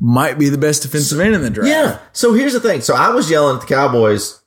might 0.00 0.38
be 0.38 0.48
the 0.48 0.58
best 0.58 0.82
defensive 0.82 1.20
end 1.20 1.34
in 1.34 1.42
the 1.42 1.50
draft. 1.50 1.70
Yeah. 1.70 1.98
So 2.12 2.34
here's 2.34 2.52
the 2.52 2.60
thing. 2.60 2.80
So 2.80 2.94
I 2.94 3.10
was 3.10 3.30
yelling 3.30 3.56
at 3.56 3.60
the 3.62 3.66
Cowboys 3.68 4.40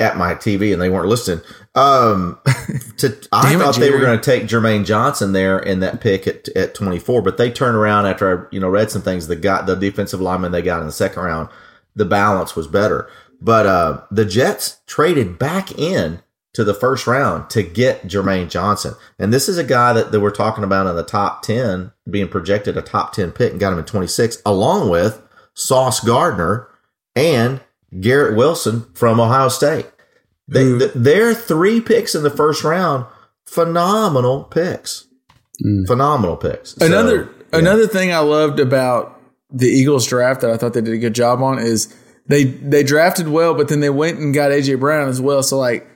at 0.00 0.16
my 0.16 0.34
TV 0.34 0.72
and 0.72 0.82
they 0.82 0.90
weren't 0.90 1.08
listening. 1.08 1.44
Um, 1.74 2.40
to 2.98 3.16
I 3.30 3.50
Damn 3.50 3.60
it, 3.60 3.64
thought 3.64 3.76
they 3.76 3.90
were 3.90 4.00
going 4.00 4.18
to 4.18 4.24
take 4.24 4.48
Jermaine 4.48 4.84
Johnson 4.84 5.32
there 5.32 5.58
in 5.58 5.80
that 5.80 6.00
pick 6.00 6.26
at, 6.26 6.48
at 6.56 6.74
24, 6.74 7.22
but 7.22 7.36
they 7.36 7.50
turned 7.50 7.76
around 7.76 8.06
after 8.06 8.46
I, 8.46 8.48
you 8.50 8.58
know, 8.58 8.68
read 8.68 8.90
some 8.90 9.02
things. 9.02 9.28
The 9.28 9.36
got 9.36 9.66
the 9.66 9.76
defensive 9.76 10.20
lineman 10.20 10.52
they 10.52 10.62
got 10.62 10.80
in 10.80 10.86
the 10.86 10.92
second 10.92 11.22
round, 11.22 11.48
the 11.94 12.04
balance 12.04 12.56
was 12.56 12.66
better. 12.66 13.08
But, 13.44 13.66
uh, 13.66 14.00
the 14.10 14.24
Jets 14.24 14.80
traded 14.86 15.38
back 15.38 15.78
in 15.78 16.22
to 16.54 16.64
the 16.64 16.72
first 16.72 17.06
round 17.06 17.50
to 17.50 17.62
get 17.62 18.06
Jermaine 18.06 18.48
Johnson. 18.48 18.94
And 19.18 19.32
this 19.32 19.48
is 19.48 19.58
a 19.58 19.64
guy 19.64 19.92
that, 19.92 20.12
that 20.12 20.20
we're 20.20 20.30
talking 20.30 20.64
about 20.64 20.86
in 20.86 20.96
the 20.96 21.02
top 21.02 21.42
10, 21.42 21.92
being 22.08 22.28
projected 22.28 22.76
a 22.76 22.82
top 22.82 23.12
10 23.12 23.32
pick 23.32 23.50
and 23.50 23.60
got 23.60 23.72
him 23.72 23.78
at 23.78 23.86
26, 23.86 24.40
along 24.46 24.88
with 24.88 25.20
Sauce 25.52 26.00
Gardner 26.00 26.68
and 27.14 27.60
Garrett 28.00 28.36
Wilson 28.36 28.86
from 28.94 29.20
Ohio 29.20 29.48
State. 29.48 29.90
They, 30.48 30.78
th- 30.78 30.92
their 30.94 31.34
three 31.34 31.80
picks 31.80 32.14
in 32.14 32.22
the 32.22 32.30
first 32.30 32.64
round, 32.64 33.04
phenomenal 33.46 34.44
picks. 34.44 35.06
Phenomenal 35.86 36.36
picks. 36.36 36.70
So, 36.76 36.86
Another 36.86 37.30
yeah. 37.52 37.58
another 37.58 37.86
thing 37.86 38.12
I 38.12 38.18
loved 38.18 38.58
about 38.58 39.20
the 39.50 39.68
Eagles 39.68 40.06
draft 40.06 40.40
that 40.40 40.50
I 40.50 40.56
thought 40.56 40.72
they 40.72 40.80
did 40.80 40.94
a 40.94 40.98
good 40.98 41.14
job 41.14 41.40
on 41.40 41.60
is 41.60 41.94
they 42.26 42.44
they 42.44 42.82
drafted 42.82 43.28
well, 43.28 43.54
but 43.54 43.68
then 43.68 43.80
they 43.80 43.90
went 43.90 44.18
and 44.18 44.32
got 44.34 44.50
AJ 44.50 44.80
Brown 44.80 45.08
as 45.08 45.20
well. 45.20 45.42
So 45.42 45.58
like 45.58 45.86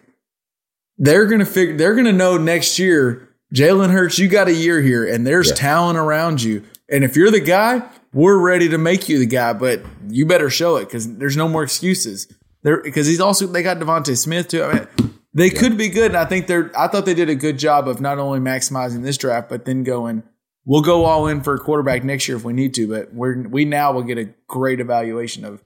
they're 0.98 1.26
gonna 1.26 1.44
figure 1.46 1.76
they're 1.76 1.94
gonna 1.94 2.12
know 2.12 2.36
next 2.36 2.78
year, 2.78 3.28
Jalen 3.54 3.90
Hurts, 3.90 4.18
you 4.18 4.28
got 4.28 4.48
a 4.48 4.52
year 4.54 4.80
here, 4.80 5.04
and 5.06 5.26
there's 5.26 5.48
Yeah. 5.48 5.54
talent 5.54 5.98
around 5.98 6.42
you. 6.42 6.62
And 6.90 7.04
if 7.04 7.16
you're 7.16 7.30
the 7.30 7.40
guy, 7.40 7.82
we're 8.12 8.38
ready 8.38 8.68
to 8.70 8.78
make 8.78 9.08
you 9.08 9.18
the 9.18 9.26
guy, 9.26 9.52
but 9.52 9.82
you 10.08 10.26
better 10.26 10.50
show 10.50 10.76
it 10.76 10.86
because 10.86 11.16
there's 11.16 11.36
no 11.36 11.48
more 11.48 11.62
excuses. 11.62 12.26
There 12.62 12.82
because 12.82 13.06
he's 13.06 13.20
also 13.20 13.46
they 13.46 13.62
got 13.62 13.78
DeVonta 13.78 14.16
Smith 14.16 14.48
too. 14.48 14.64
I 14.64 14.72
mean, 14.74 15.14
they 15.34 15.50
could 15.50 15.76
be 15.78 15.88
good, 15.88 16.06
and 16.12 16.16
I 16.16 16.24
think 16.24 16.46
they're. 16.46 16.72
I 16.76 16.88
thought 16.88 17.06
they 17.06 17.14
did 17.14 17.28
a 17.28 17.34
good 17.34 17.58
job 17.58 17.86
of 17.86 18.00
not 18.00 18.18
only 18.18 18.40
maximizing 18.40 19.02
this 19.02 19.16
draft, 19.16 19.48
but 19.48 19.64
then 19.64 19.84
going. 19.84 20.22
We'll 20.64 20.82
go 20.82 21.04
all 21.06 21.26
in 21.28 21.40
for 21.42 21.54
a 21.54 21.58
quarterback 21.58 22.04
next 22.04 22.28
year 22.28 22.36
if 22.36 22.44
we 22.44 22.52
need 22.52 22.74
to, 22.74 22.86
but 22.88 23.14
we're 23.14 23.46
we 23.48 23.64
now 23.64 23.92
will 23.92 24.02
get 24.02 24.18
a 24.18 24.28
great 24.48 24.80
evaluation 24.80 25.44
of 25.44 25.62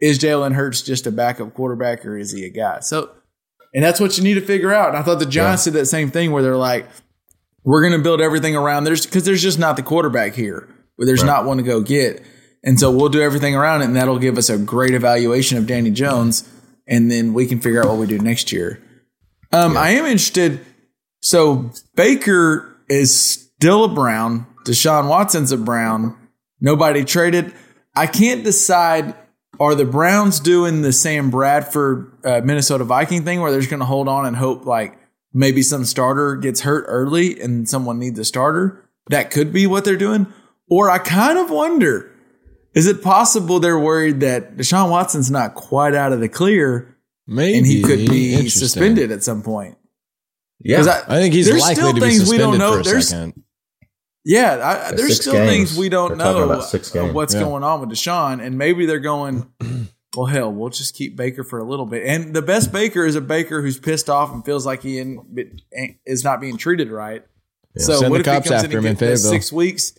is 0.00 0.18
Jalen 0.18 0.54
Hurts 0.54 0.82
just 0.82 1.06
a 1.06 1.12
backup 1.12 1.54
quarterback 1.54 2.04
or 2.04 2.16
is 2.18 2.32
he 2.32 2.44
a 2.44 2.50
guy? 2.50 2.80
So, 2.80 3.10
and 3.74 3.82
that's 3.82 4.00
what 4.00 4.16
you 4.18 4.24
need 4.24 4.34
to 4.34 4.40
figure 4.40 4.72
out. 4.72 4.88
And 4.88 4.96
I 4.96 5.02
thought 5.02 5.18
the 5.18 5.26
Giants 5.26 5.64
did 5.64 5.74
that 5.74 5.86
same 5.86 6.10
thing 6.10 6.32
where 6.32 6.42
they're 6.42 6.56
like, 6.56 6.86
we're 7.64 7.82
going 7.82 7.98
to 7.98 8.02
build 8.02 8.20
everything 8.20 8.54
around 8.54 8.84
there's 8.84 9.04
because 9.04 9.24
there's 9.24 9.42
just 9.42 9.58
not 9.58 9.76
the 9.76 9.82
quarterback 9.82 10.34
here. 10.34 10.68
Where 10.96 11.04
there's 11.04 11.24
not 11.24 11.44
one 11.44 11.58
to 11.58 11.62
go 11.62 11.82
get. 11.82 12.22
And 12.64 12.80
so 12.80 12.90
we'll 12.90 13.10
do 13.10 13.20
everything 13.20 13.54
around 13.54 13.82
it, 13.82 13.84
and 13.84 13.96
that'll 13.96 14.18
give 14.18 14.38
us 14.38 14.48
a 14.48 14.58
great 14.58 14.94
evaluation 14.94 15.58
of 15.58 15.66
Danny 15.66 15.90
Jones, 15.90 16.48
and 16.88 17.10
then 17.10 17.34
we 17.34 17.46
can 17.46 17.60
figure 17.60 17.82
out 17.82 17.88
what 17.88 17.98
we 17.98 18.06
do 18.06 18.18
next 18.18 18.50
year. 18.50 18.82
Um, 19.52 19.76
I 19.76 19.90
am 19.90 20.04
interested. 20.04 20.60
So 21.20 21.70
Baker 21.94 22.76
is 22.88 23.18
still 23.18 23.84
a 23.84 23.88
Brown. 23.88 24.46
Deshaun 24.64 25.08
Watson's 25.08 25.52
a 25.52 25.56
Brown. 25.56 26.16
Nobody 26.60 27.04
traded. 27.04 27.52
I 27.94 28.06
can't 28.06 28.42
decide. 28.42 29.14
Are 29.58 29.74
the 29.74 29.84
Browns 29.84 30.40
doing 30.40 30.82
the 30.82 30.92
Sam 30.92 31.30
Bradford 31.30 32.12
uh, 32.24 32.40
Minnesota 32.44 32.84
Viking 32.84 33.24
thing 33.24 33.40
where 33.40 33.50
they're 33.50 33.60
just 33.60 33.70
going 33.70 33.80
to 33.80 33.86
hold 33.86 34.08
on 34.08 34.26
and 34.26 34.36
hope 34.36 34.66
like 34.66 34.98
maybe 35.32 35.62
some 35.62 35.84
starter 35.84 36.36
gets 36.36 36.60
hurt 36.60 36.84
early 36.88 37.40
and 37.40 37.68
someone 37.68 37.98
needs 37.98 38.18
a 38.18 38.24
starter? 38.24 38.88
That 39.08 39.30
could 39.30 39.52
be 39.52 39.66
what 39.66 39.84
they're 39.84 39.96
doing. 39.96 40.26
Or 40.68 40.90
I 40.90 40.98
kind 40.98 41.38
of 41.38 41.50
wonder 41.50 42.12
is 42.74 42.86
it 42.86 43.02
possible 43.02 43.58
they're 43.58 43.78
worried 43.78 44.20
that 44.20 44.56
Deshaun 44.56 44.90
Watson's 44.90 45.30
not 45.30 45.54
quite 45.54 45.94
out 45.94 46.12
of 46.12 46.20
the 46.20 46.28
clear 46.28 46.94
Maybe 47.26 47.58
and 47.58 47.66
he 47.66 47.82
could 47.82 48.08
be 48.10 48.48
suspended 48.50 49.10
at 49.10 49.24
some 49.24 49.42
point? 49.42 49.78
Yeah, 50.60 51.02
I 51.08 51.18
think 51.18 51.34
he's 51.34 51.46
there's 51.46 51.60
likely 51.60 51.74
still 51.74 51.94
to 51.94 52.00
be 52.00 52.00
things 52.00 52.20
we 52.20 52.36
suspended 52.36 52.58
don't 52.58 52.58
know. 52.58 52.74
for 52.74 52.80
a 52.80 52.82
There's 52.82 53.08
second. 53.08 53.42
Yeah, 54.26 54.88
I, 54.88 54.90
there's 54.90 55.14
six 55.14 55.20
still 55.20 55.32
games. 55.34 55.50
things 55.70 55.78
we 55.78 55.88
don't 55.88 56.08
They're 56.08 56.16
know 56.18 56.42
about 56.50 56.64
six 56.64 56.90
games. 56.90 57.14
what's 57.14 57.32
Yeah. 57.32 57.40
going 57.44 57.62
on 57.64 57.80
with 57.80 57.90
Deshaun, 57.90 58.44
and 58.44 58.58
maybe 58.58 58.84
they're 58.86 58.98
going. 59.00 59.50
Well, 60.16 60.24
hell, 60.24 60.50
we'll 60.50 60.70
just 60.70 60.94
keep 60.94 61.14
Baker 61.14 61.44
for 61.44 61.58
a 61.58 61.64
little 61.64 61.84
bit. 61.84 62.06
And 62.06 62.32
the 62.34 62.40
best 62.40 62.72
Baker 62.72 63.04
is 63.04 63.16
a 63.16 63.20
Baker 63.20 63.60
who's 63.60 63.78
pissed 63.78 64.08
off 64.08 64.32
and 64.32 64.42
feels 64.42 64.64
like 64.64 64.80
he 64.82 64.98
in, 64.98 65.20
is 66.06 66.24
not 66.24 66.40
being 66.40 66.56
treated 66.56 66.90
right. 66.90 67.22
So 67.76 67.98
Send 67.98 68.10
what 68.10 68.24
the 68.24 68.30
if 68.30 68.34
he 68.34 68.38
cops 68.38 68.48
comes 68.48 68.64
after 68.64 68.78
in 68.78 68.84
him 68.84 68.90
and 68.92 69.02
in 69.02 69.08
gets 69.10 69.28
six 69.28 69.52
weeks, 69.52 69.92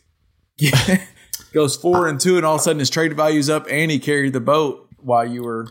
goes 1.54 1.76
four 1.76 2.08
and 2.08 2.20
two, 2.20 2.38
and 2.38 2.46
all 2.48 2.56
of 2.56 2.62
a 2.62 2.64
sudden 2.64 2.80
his 2.80 2.90
trade 2.90 3.16
value's 3.16 3.48
up, 3.50 3.68
and 3.70 3.92
he 3.92 4.00
carried 4.00 4.34
the 4.34 4.40
boat 4.40 4.88
while 4.98 5.26
you 5.26 5.44
were 5.44 5.68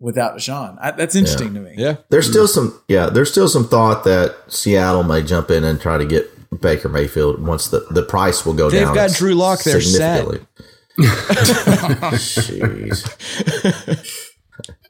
without 0.00 0.36
Deshaun. 0.38 0.78
I, 0.80 0.92
that's 0.92 1.14
interesting 1.14 1.52
to 1.52 1.60
me. 1.60 1.74
Yeah. 1.76 1.96
There's 2.08 2.28
still 2.28 2.48
some, 2.48 2.80
yeah. 2.88 3.10
There's 3.10 3.30
still 3.30 3.48
some 3.48 3.68
thought 3.68 4.04
that 4.04 4.36
Seattle 4.48 5.02
may 5.02 5.22
jump 5.22 5.50
in 5.50 5.64
and 5.64 5.78
try 5.80 5.98
to 5.98 6.06
get 6.06 6.30
Baker 6.60 6.88
Mayfield 6.88 7.44
once 7.46 7.68
the, 7.68 7.80
the 7.90 8.02
price 8.02 8.44
will 8.46 8.54
go 8.54 8.70
down, 8.70 8.84
They've 8.86 8.94
got 8.94 9.12
Drew 9.12 9.34
Lock 9.34 9.62
there 9.62 9.80
set. 9.80 10.24
significantly. 10.24 10.46
Jeez. 12.16 13.02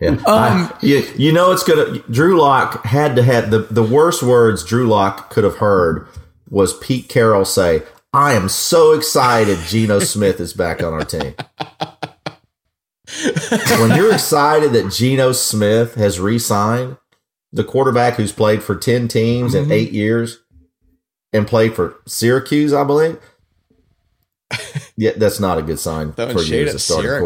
Yeah, 0.01 0.11
Um, 0.11 0.21
I- 0.27 0.73
you, 0.81 1.03
you 1.17 1.33
know 1.33 1.51
it's 1.53 1.65
gonna. 1.65 1.99
Drew 2.11 2.39
Lock 2.41 2.85
had 2.85 3.17
to 3.17 3.23
have 3.23 3.51
the 3.51 3.61
the 3.71 3.83
worst 3.83 4.23
words 4.23 4.63
Drew 4.65 4.87
Lock 4.87 5.31
could 5.31 5.43
have 5.45 5.57
heard 5.57 6.07
was 6.49 6.77
Pete 6.79 7.09
Carroll 7.09 7.45
say, 7.45 7.83
"I 8.13 8.35
am 8.35 8.49
so 8.49 8.93
excited 8.93 9.59
Geno 9.67 9.99
Smith 10.13 10.39
is 10.39 10.53
back 10.53 10.83
on 10.83 10.93
our 10.93 11.05
team." 11.05 11.35
when 13.81 13.97
you're 13.97 14.13
excited 14.13 14.73
that 14.73 14.93
Geno 14.93 15.33
Smith 15.33 15.95
has 15.95 16.19
re-signed, 16.21 16.97
the 17.53 17.65
quarterback 17.65 18.15
who's 18.15 18.33
played 18.33 18.63
for 18.63 18.77
ten 18.77 19.09
teams 19.09 19.55
in 19.55 19.73
eight 19.73 19.93
years 19.93 20.41
and 21.37 21.47
played 21.47 21.75
for 21.75 21.97
Syracuse, 22.07 22.73
I 22.73 22.85
believe. 22.85 23.19
Yeah, 24.99 25.11
that's 25.17 25.39
not 25.41 25.59
a 25.59 25.63
good 25.63 25.79
sign 25.79 26.13
Throwing 26.15 26.33
for 26.33 26.39
you 26.41 26.47
shade 26.47 26.69
as 26.69 26.75
a 26.77 26.79
starting 26.79 27.11
Syracuse. 27.11 27.21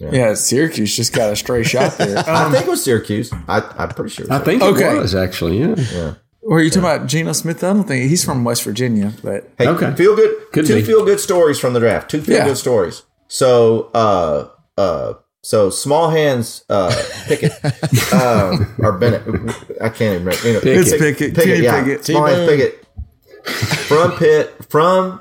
quarterback. 0.00 0.14
Yeah, 0.14 0.32
Syracuse 0.32 0.96
just 0.96 1.12
got 1.12 1.30
a 1.30 1.36
stray 1.36 1.62
shot 1.62 1.98
there. 1.98 2.16
I 2.26 2.44
Um, 2.44 2.52
think 2.52 2.66
it 2.66 2.70
was 2.70 2.82
Syracuse. 2.82 3.30
I, 3.46 3.60
I'm 3.76 3.90
pretty 3.90 4.14
sure. 4.14 4.24
it 4.24 4.30
was 4.30 4.40
I 4.40 4.44
think 4.44 4.62
Okay. 4.62 4.96
it 4.96 4.98
was 4.98 5.14
actually. 5.14 5.58
Yeah. 5.58 6.14
were 6.40 6.62
you 6.62 6.70
talking 6.70 6.84
about 6.88 7.06
Geno 7.06 7.32
Smith? 7.32 7.62
I 7.62 7.74
don't 7.74 7.84
think 7.84 8.08
he's 8.08 8.24
from 8.24 8.44
West 8.44 8.62
Virginia, 8.64 9.12
but 9.22 9.50
Hey, 9.58 9.66
Okay. 9.68 9.94
feel 9.94 10.16
good. 10.16 10.34
Could 10.52 10.66
two 10.66 10.76
be. 10.76 10.82
feel 10.82 11.04
good 11.04 11.20
stories 11.20 11.58
from 11.58 11.74
the 11.74 11.80
draft. 11.80 12.10
Two 12.10 12.22
feel 12.22 12.36
Yeah. 12.36 12.46
good 12.46 12.56
stories. 12.56 13.02
So, 13.26 13.90
uh, 13.92 14.48
uh, 14.78 15.14
so 15.48 15.70
small 15.70 16.10
hands, 16.10 16.62
uh, 16.68 16.94
Pickett, 17.26 17.52
um, 18.12 18.74
or 18.80 18.98
Bennett. 18.98 19.22
I 19.80 19.88
can't 19.88 20.20
even 20.20 20.24
remember. 20.26 20.46
You 20.46 20.52
know, 20.52 20.60
It's 20.62 20.90
Pickett. 20.90 21.34
Kenny 21.34 21.62
yeah. 21.62 21.82
Pickett. 21.82 22.04
Small 22.04 22.26
hands 22.26 22.46
Pickett 22.50 22.84
from 23.86 24.12
Pitt, 24.18 24.54
from 24.68 25.20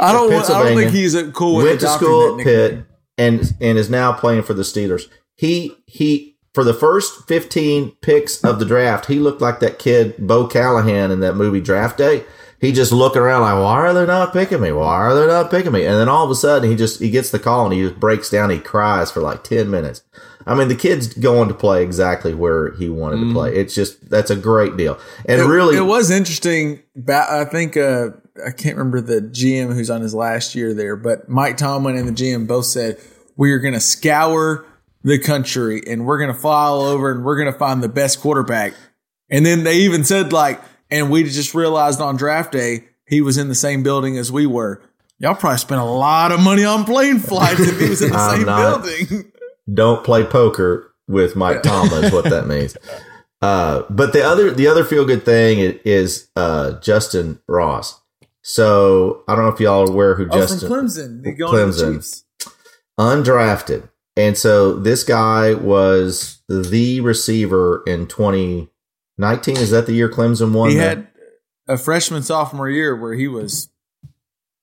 I 0.00 0.12
don't. 0.12 0.32
want- 0.32 0.32
I 0.32 0.36
Pennsylvania. 0.48 0.64
don't 0.74 0.76
think 0.78 0.92
he's 0.92 1.14
a 1.14 1.30
cool 1.32 1.56
with 1.56 1.66
went 1.66 1.80
to 1.80 1.88
school 1.88 2.30
at 2.30 2.36
nickname. 2.38 2.54
Pitt 2.78 2.84
and 3.18 3.54
and 3.60 3.76
is 3.78 3.90
now 3.90 4.12
playing 4.14 4.44
for 4.44 4.54
the 4.54 4.62
Steelers. 4.62 5.02
He 5.36 5.76
he 5.84 6.38
for 6.54 6.64
the 6.64 6.72
first 6.74 7.28
fifteen 7.28 7.92
picks 8.00 8.42
of 8.42 8.60
the 8.60 8.64
draft, 8.64 9.06
he 9.06 9.18
looked 9.18 9.42
like 9.42 9.60
that 9.60 9.78
kid 9.78 10.14
Bo 10.18 10.46
Callahan 10.46 11.10
in 11.10 11.20
that 11.20 11.36
movie 11.36 11.60
Draft 11.60 11.98
Day. 11.98 12.24
He 12.60 12.72
just 12.72 12.92
looking 12.92 13.22
around 13.22 13.40
like, 13.40 13.54
why 13.54 13.74
are 13.80 13.94
they 13.94 14.04
not 14.06 14.32
picking 14.34 14.60
me? 14.60 14.70
Why 14.70 14.94
are 14.96 15.14
they 15.14 15.26
not 15.26 15.50
picking 15.50 15.72
me? 15.72 15.86
And 15.86 15.96
then 15.96 16.08
all 16.10 16.24
of 16.24 16.30
a 16.30 16.34
sudden, 16.34 16.68
he 16.70 16.76
just 16.76 17.00
he 17.00 17.10
gets 17.10 17.30
the 17.30 17.38
call 17.38 17.64
and 17.64 17.74
he 17.74 17.80
just 17.82 17.98
breaks 17.98 18.28
down. 18.28 18.50
He 18.50 18.58
cries 18.58 19.10
for 19.10 19.20
like 19.20 19.42
ten 19.44 19.70
minutes. 19.70 20.02
I 20.46 20.54
mean, 20.54 20.68
the 20.68 20.74
kid's 20.74 21.06
going 21.14 21.48
to 21.48 21.54
play 21.54 21.82
exactly 21.82 22.34
where 22.34 22.72
he 22.72 22.88
wanted 22.88 23.26
to 23.26 23.32
play. 23.32 23.54
It's 23.54 23.74
just 23.74 24.08
that's 24.10 24.30
a 24.30 24.36
great 24.36 24.76
deal. 24.76 24.98
And 25.26 25.40
Mm. 25.40 25.44
It- 25.44 25.48
really, 25.48 25.76
it 25.76 25.82
was 25.82 26.10
interesting. 26.10 26.82
I 27.08 27.44
think 27.44 27.76
uh, 27.76 28.08
I 28.46 28.50
can't 28.50 28.76
remember 28.76 29.00
the 29.00 29.20
GM 29.22 29.72
who's 29.74 29.90
on 29.90 30.00
his 30.02 30.14
last 30.14 30.54
year 30.54 30.74
there, 30.74 30.96
but 30.96 31.28
Mike 31.28 31.56
Tomlin 31.56 31.96
and 31.96 32.08
the 32.08 32.12
GM 32.12 32.46
both 32.46 32.66
said 32.66 32.98
we 33.36 33.52
are 33.52 33.58
going 33.58 33.74
to 33.74 33.80
scour 33.80 34.66
the 35.02 35.18
country 35.18 35.82
and 35.86 36.04
we're 36.04 36.18
going 36.18 36.32
to 36.32 36.38
fly 36.38 36.64
all 36.66 36.82
over 36.82 37.10
and 37.10 37.24
we're 37.24 37.36
going 37.38 37.50
to 37.52 37.58
find 37.58 37.82
the 37.82 37.88
best 37.88 38.20
quarterback. 38.20 38.74
And 39.30 39.46
then 39.46 39.64
they 39.64 39.76
even 39.78 40.04
said 40.04 40.32
like, 40.32 40.60
and 40.90 41.10
we 41.10 41.22
just 41.24 41.54
realized 41.54 42.00
on 42.00 42.16
draft 42.16 42.52
day 42.52 42.84
he 43.06 43.20
was 43.20 43.38
in 43.38 43.48
the 43.48 43.54
same 43.54 43.82
building 43.82 44.16
as 44.18 44.30
we 44.30 44.46
were. 44.46 44.82
Y'all 45.18 45.34
probably 45.34 45.58
spent 45.58 45.80
a 45.80 45.84
lot 45.84 46.32
of 46.32 46.40
money 46.40 46.64
on 46.64 46.84
plane 46.84 47.18
flights 47.18 47.60
if 47.60 47.78
he 47.80 47.88
was 47.88 48.00
in 48.02 48.10
the 48.10 48.30
same 48.36 48.46
not. 48.46 48.82
building. 48.82 49.32
don't 49.72 50.04
play 50.04 50.24
poker 50.24 50.94
with 51.08 51.36
Mike 51.36 51.62
Tomlin 51.62 52.04
is 52.04 52.12
what 52.12 52.24
that 52.24 52.46
means. 52.46 52.76
Uh, 53.42 53.84
but 53.88 54.12
the 54.12 54.22
other 54.22 54.50
the 54.50 54.66
other 54.66 54.84
feel 54.84 55.06
good 55.06 55.24
thing 55.24 55.78
is 55.86 56.28
uh, 56.36 56.72
Justin 56.80 57.40
Ross. 57.48 57.98
So 58.42 59.24
I 59.28 59.34
don't 59.34 59.46
know 59.46 59.50
if 59.50 59.58
y'all 59.60 59.88
are 59.88 59.90
aware 59.90 60.14
who 60.14 60.28
Oh, 60.30 60.38
Justin 60.38 60.68
from 60.68 60.86
Clemson. 60.86 61.22
They 61.24 61.32
go 61.32 61.50
to 61.50 61.56
the 61.56 61.64
Clemson. 61.72 61.94
Chiefs. 61.94 62.24
undrafted, 62.98 63.88
and 64.14 64.36
so 64.36 64.74
this 64.74 65.04
guy 65.04 65.54
was 65.54 66.42
the 66.50 67.00
receiver 67.00 67.82
in 67.86 68.06
2019. 69.20 69.56
Is 69.56 69.70
that 69.70 69.86
the 69.86 69.92
year 69.92 70.08
Clemson 70.08 70.52
won? 70.52 70.70
He 70.70 70.76
the- 70.76 70.82
had 70.82 71.06
a 71.68 71.76
freshman 71.76 72.22
sophomore 72.22 72.68
year 72.68 72.96
where 72.96 73.14
he 73.14 73.28
was 73.28 73.68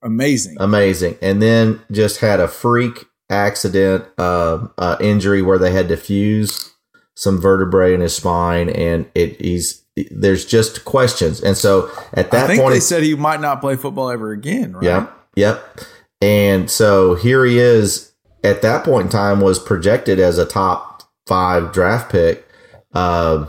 amazing. 0.01 0.57
amazing, 0.59 1.17
and 1.21 1.41
then 1.41 1.81
just 1.91 2.19
had 2.19 2.39
a 2.39 2.47
freak 2.47 3.05
accident, 3.29 4.05
uh, 4.17 4.67
uh, 4.77 4.97
injury 4.99 5.41
where 5.41 5.57
they 5.57 5.71
had 5.71 5.87
to 5.89 5.97
fuse 5.97 6.73
some 7.15 7.39
vertebrae 7.39 7.93
in 7.93 8.01
his 8.01 8.15
spine, 8.15 8.69
and 8.69 9.09
it 9.15 9.39
he's 9.41 9.83
there's 10.11 10.45
just 10.45 10.85
questions, 10.85 11.41
and 11.41 11.57
so 11.57 11.89
at 12.13 12.31
that 12.31 12.45
I 12.45 12.47
think 12.47 12.61
point, 12.61 12.73
they 12.73 12.79
said 12.79 13.03
he 13.03 13.15
might 13.15 13.41
not 13.41 13.61
play 13.61 13.75
football 13.75 14.09
ever 14.11 14.31
again, 14.31 14.73
right? 14.73 14.83
Yep. 14.83 15.13
Yep. 15.35 15.79
And 16.19 16.69
so 16.69 17.13
here 17.15 17.45
he 17.45 17.59
is 17.59 18.11
at 18.43 18.61
that 18.63 18.83
point 18.83 19.05
in 19.05 19.11
time 19.11 19.39
was 19.39 19.59
projected 19.59 20.19
as 20.19 20.37
a 20.37 20.45
top 20.45 21.03
five 21.27 21.71
draft 21.71 22.11
pick. 22.11 22.47
Uh, 22.93 23.45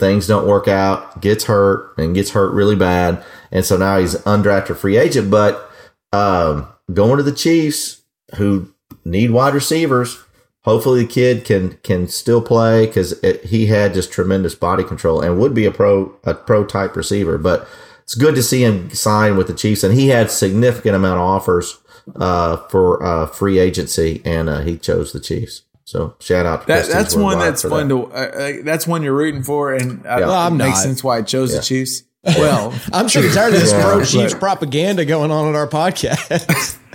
things 0.00 0.26
don't 0.26 0.48
work 0.48 0.66
out, 0.66 1.20
gets 1.20 1.44
hurt 1.44 1.96
and 1.98 2.14
gets 2.14 2.30
hurt 2.30 2.52
really 2.52 2.76
bad. 2.76 3.22
And 3.52 3.64
so 3.64 3.76
now 3.76 3.98
he's 3.98 4.16
undrafted 4.16 4.76
free 4.76 4.96
agent, 4.96 5.30
but, 5.30 5.70
um, 6.12 6.66
going 6.92 7.18
to 7.18 7.22
the 7.22 7.32
Chiefs 7.32 8.02
who 8.36 8.72
need 9.04 9.30
wide 9.30 9.54
receivers. 9.54 10.18
Hopefully 10.64 11.02
the 11.02 11.12
kid 11.12 11.44
can, 11.44 11.78
can 11.82 12.08
still 12.08 12.42
play 12.42 12.86
because 12.86 13.18
he 13.44 13.66
had 13.66 13.94
just 13.94 14.12
tremendous 14.12 14.54
body 14.54 14.84
control 14.84 15.20
and 15.20 15.38
would 15.38 15.54
be 15.54 15.64
a 15.64 15.70
pro, 15.70 16.16
a 16.24 16.34
pro 16.34 16.64
type 16.64 16.96
receiver, 16.96 17.38
but 17.38 17.68
it's 18.02 18.16
good 18.16 18.34
to 18.34 18.42
see 18.42 18.64
him 18.64 18.90
sign 18.90 19.36
with 19.36 19.46
the 19.46 19.54
Chiefs, 19.54 19.84
and 19.84 19.94
he 19.94 20.08
had 20.08 20.32
significant 20.32 20.96
amount 20.96 21.20
of 21.20 21.28
offers 21.28 21.78
uh, 22.16 22.56
for 22.68 23.00
uh, 23.04 23.26
free 23.26 23.60
agency, 23.60 24.20
and 24.24 24.48
uh, 24.48 24.62
he 24.62 24.76
chose 24.76 25.12
the 25.12 25.20
Chiefs. 25.20 25.62
So 25.90 26.14
shout 26.20 26.46
out 26.46 26.60
to 26.60 26.66
That, 26.68 26.86
that's 26.86 27.16
one 27.16 27.40
that's 27.40 27.62
fun 27.62 27.88
that. 27.88 27.94
to. 27.94 28.04
Uh, 28.04 28.16
uh, 28.16 28.52
that's 28.62 28.86
one 28.86 29.02
you're 29.02 29.12
rooting 29.12 29.42
for, 29.42 29.74
and 29.74 30.06
uh, 30.06 30.18
Yeah. 30.20 30.26
Well, 30.26 30.34
I'm 30.34 30.54
it 30.54 30.58
makes 30.64 30.76
not. 30.76 30.82
sense 30.84 31.02
why 31.02 31.18
I 31.18 31.22
chose 31.22 31.50
Yeah. 31.52 31.56
the 31.58 31.64
Chiefs. 31.64 32.04
Well, 32.22 32.72
I'm 32.92 33.08
sure 33.08 33.22
you're 33.24 33.32
tired 33.32 33.54
of 33.54 33.60
this 33.60 33.72
Yeah, 33.72 33.82
pro 33.82 34.04
Chiefs 34.04 34.34
propaganda 34.34 35.04
going 35.04 35.32
on 35.32 35.48
in 35.48 35.56
our 35.56 35.66
podcast. 35.66 36.76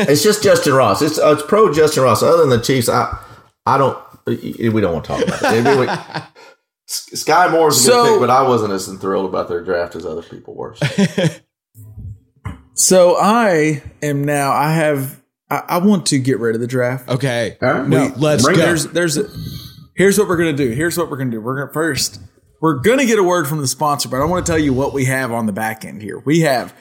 It's 0.00 0.22
just 0.22 0.44
Justin 0.44 0.74
Ross. 0.74 1.02
It's, 1.02 1.18
uh, 1.18 1.32
it's 1.36 1.42
pro 1.42 1.74
Justin 1.74 2.04
Ross. 2.04 2.22
Other 2.22 2.36
than 2.46 2.50
the 2.50 2.60
Chiefs, 2.60 2.88
I 2.88 3.18
I 3.66 3.76
don't. 3.76 3.98
We 4.24 4.80
don't 4.80 4.92
want 4.92 5.04
to 5.06 5.08
talk 5.08 5.22
about 5.26 5.42
it. 5.42 5.64
Maybe 5.64 5.80
we- 5.80 5.88
Sky 6.86 7.48
Moore's 7.50 7.84
a 7.84 7.90
good 7.90 8.12
pick, 8.12 8.20
but 8.20 8.30
I 8.30 8.42
wasn't 8.46 8.72
as 8.72 8.86
thrilled 8.86 9.28
about 9.28 9.48
their 9.48 9.64
draft 9.64 9.96
as 9.96 10.06
other 10.06 10.22
people 10.22 10.54
were. 10.54 10.76
so 12.74 13.16
I 13.20 13.82
am 14.00 14.22
now. 14.24 14.52
I 14.52 14.72
have 14.74 15.17
I, 15.50 15.62
I 15.68 15.78
want 15.78 16.06
to 16.06 16.18
get 16.18 16.38
rid 16.38 16.54
of 16.54 16.60
the 16.60 16.66
draft. 16.66 17.08
Okay. 17.08 17.56
All 17.62 17.68
right. 17.72 17.88
No, 17.88 18.06
We- 18.06 18.12
let's 18.20 18.44
bring 18.44 18.56
go. 18.56 18.62
it. 18.62 18.66
There's 18.66 18.86
there's 18.86 19.88
here's 19.94 20.18
what 20.18 20.28
we're 20.28 20.36
gonna 20.36 20.52
do. 20.52 20.70
Here's 20.70 20.96
what 20.98 21.10
we're 21.10 21.16
gonna 21.16 21.30
do. 21.30 21.40
We're 21.40 21.58
gonna 21.60 21.72
first 21.72 22.20
we're 22.60 22.74
gonna 22.80 23.06
get 23.06 23.18
a 23.18 23.22
word 23.22 23.46
from 23.46 23.60
the 23.60 23.66
sponsor, 23.68 24.08
but 24.08 24.20
I 24.20 24.24
want 24.24 24.44
to 24.44 24.52
tell 24.52 24.58
you 24.58 24.72
what 24.72 24.92
we 24.92 25.04
have 25.06 25.32
on 25.32 25.46
the 25.46 25.52
back 25.52 25.84
end 25.84 26.02
here. 26.02 26.18
We 26.18 26.40
have 26.40 26.74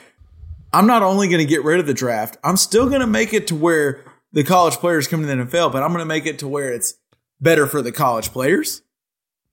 I'm 0.74 0.86
not 0.88 1.02
only 1.04 1.28
gonna 1.30 1.46
get 1.46 1.64
rid 1.64 1.80
of 1.80 1.88
the 1.88 1.94
draft, 1.94 2.38
I'm 2.44 2.58
still 2.58 2.90
gonna 2.90 3.08
make 3.08 3.34
it 3.34 3.48
to 3.48 3.56
where 3.56 4.04
the 4.34 4.44
college 4.44 4.76
players 4.76 5.08
come 5.08 5.22
to 5.22 5.28
the 5.28 5.34
NFL, 5.34 5.72
but 5.72 5.82
I'm 5.84 5.92
gonna 5.92 6.06
make 6.06 6.26
it 6.26 6.40
to 6.40 6.48
where 6.48 6.74
it's 6.74 6.94
better 7.40 7.68
for 7.68 7.82
the 7.82 7.92
college 7.92 8.32
players, 8.32 8.82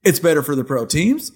it's 0.03 0.19
better 0.19 0.43
for 0.43 0.57
the 0.57 0.65
pro 0.65 0.87
teams, 0.87 1.31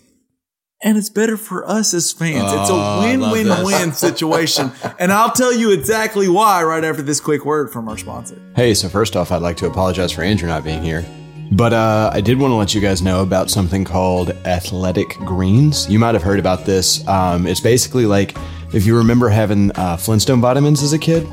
and 0.82 0.96
it's 0.96 1.10
better 1.10 1.36
for 1.36 1.68
us 1.68 1.92
as 1.94 2.12
fans. 2.12 2.52
it's 2.52 2.70
Oh, 2.70 2.76
a 2.76 2.80
I 2.80 3.14
love 3.16 3.32
win 3.32 3.48
win 3.48 3.64
win 3.64 3.92
situation. 3.92 4.70
And 4.98 5.12
I'll 5.12 5.32
tell 5.32 5.52
you 5.52 5.72
exactly 5.72 6.28
why 6.28 6.62
right 6.62 6.84
after 6.84 7.02
this 7.02 7.20
quick 7.20 7.44
word 7.44 7.70
from 7.72 7.88
our 7.88 7.98
sponsor. 7.98 8.40
Hey, 8.54 8.74
so 8.74 8.88
first 8.88 9.16
off, 9.16 9.32
I'd 9.32 9.42
like 9.42 9.56
to 9.58 9.66
apologize 9.66 10.12
for 10.12 10.22
Andrew 10.22 10.48
not 10.48 10.64
being 10.64 10.82
here. 10.82 11.04
But 11.50 11.72
uh, 11.72 12.10
I 12.12 12.20
did 12.20 12.38
want 12.38 12.50
to 12.52 12.56
let 12.56 12.74
you 12.74 12.80
guys 12.80 13.00
know 13.00 13.22
about 13.22 13.48
something 13.50 13.82
called 13.84 14.30
Athletic 14.44 15.08
Greens. 15.24 15.88
You 15.88 15.98
might 15.98 16.14
have 16.14 16.22
heard 16.22 16.38
about 16.38 16.66
this. 16.66 17.06
Um, 17.08 17.46
it's 17.46 17.60
basically 17.60 18.04
like 18.04 18.36
if 18.74 18.84
you 18.84 18.96
remember 18.98 19.30
having 19.30 19.72
uh, 19.74 19.96
Flintstone 19.96 20.42
vitamins 20.42 20.82
as 20.82 20.92
a 20.92 20.98
kid, 20.98 21.26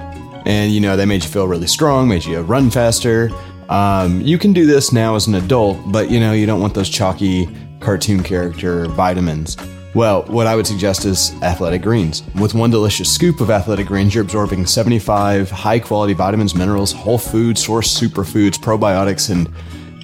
and 0.45 0.71
you 0.71 0.79
know 0.79 0.95
they 0.95 1.05
made 1.05 1.21
you 1.23 1.29
feel 1.29 1.47
really 1.47 1.67
strong, 1.67 2.07
made 2.07 2.23
you 2.23 2.39
run 2.41 2.69
faster. 2.69 3.29
Um, 3.67 4.21
you 4.21 4.37
can 4.37 4.53
do 4.53 4.65
this 4.65 4.93
now 4.93 5.15
as 5.15 5.27
an 5.27 5.35
adult, 5.35 5.79
but 5.91 6.09
you 6.09 6.19
know 6.21 6.31
you 6.31 6.45
don't 6.45 6.61
want 6.61 6.73
those 6.75 6.87
chalky 6.89 7.47
cartoon 7.85 8.23
character 8.23 8.87
vitamins. 8.87 9.55
Well, 9.93 10.23
what 10.23 10.47
I 10.47 10.55
would 10.55 10.67
suggest 10.67 11.05
is 11.05 11.31
Athletic 11.41 11.83
Greens. 11.83 12.23
With 12.41 12.55
one 12.55 12.71
delicious 12.71 13.13
scoop 13.13 13.39
of 13.39 13.49
Athletic 13.49 13.85
Greens, 13.85 14.13
you're 14.13 14.23
absorbing 14.23 14.65
75 14.65 15.51
high 15.51 15.79
quality 15.79 16.13
vitamins, 16.13 16.55
minerals, 16.55 16.91
whole 16.91 17.19
food 17.19 17.57
source 17.57 17.97
superfoods, 17.97 18.57
probiotics, 18.57 19.29
and 19.29 19.47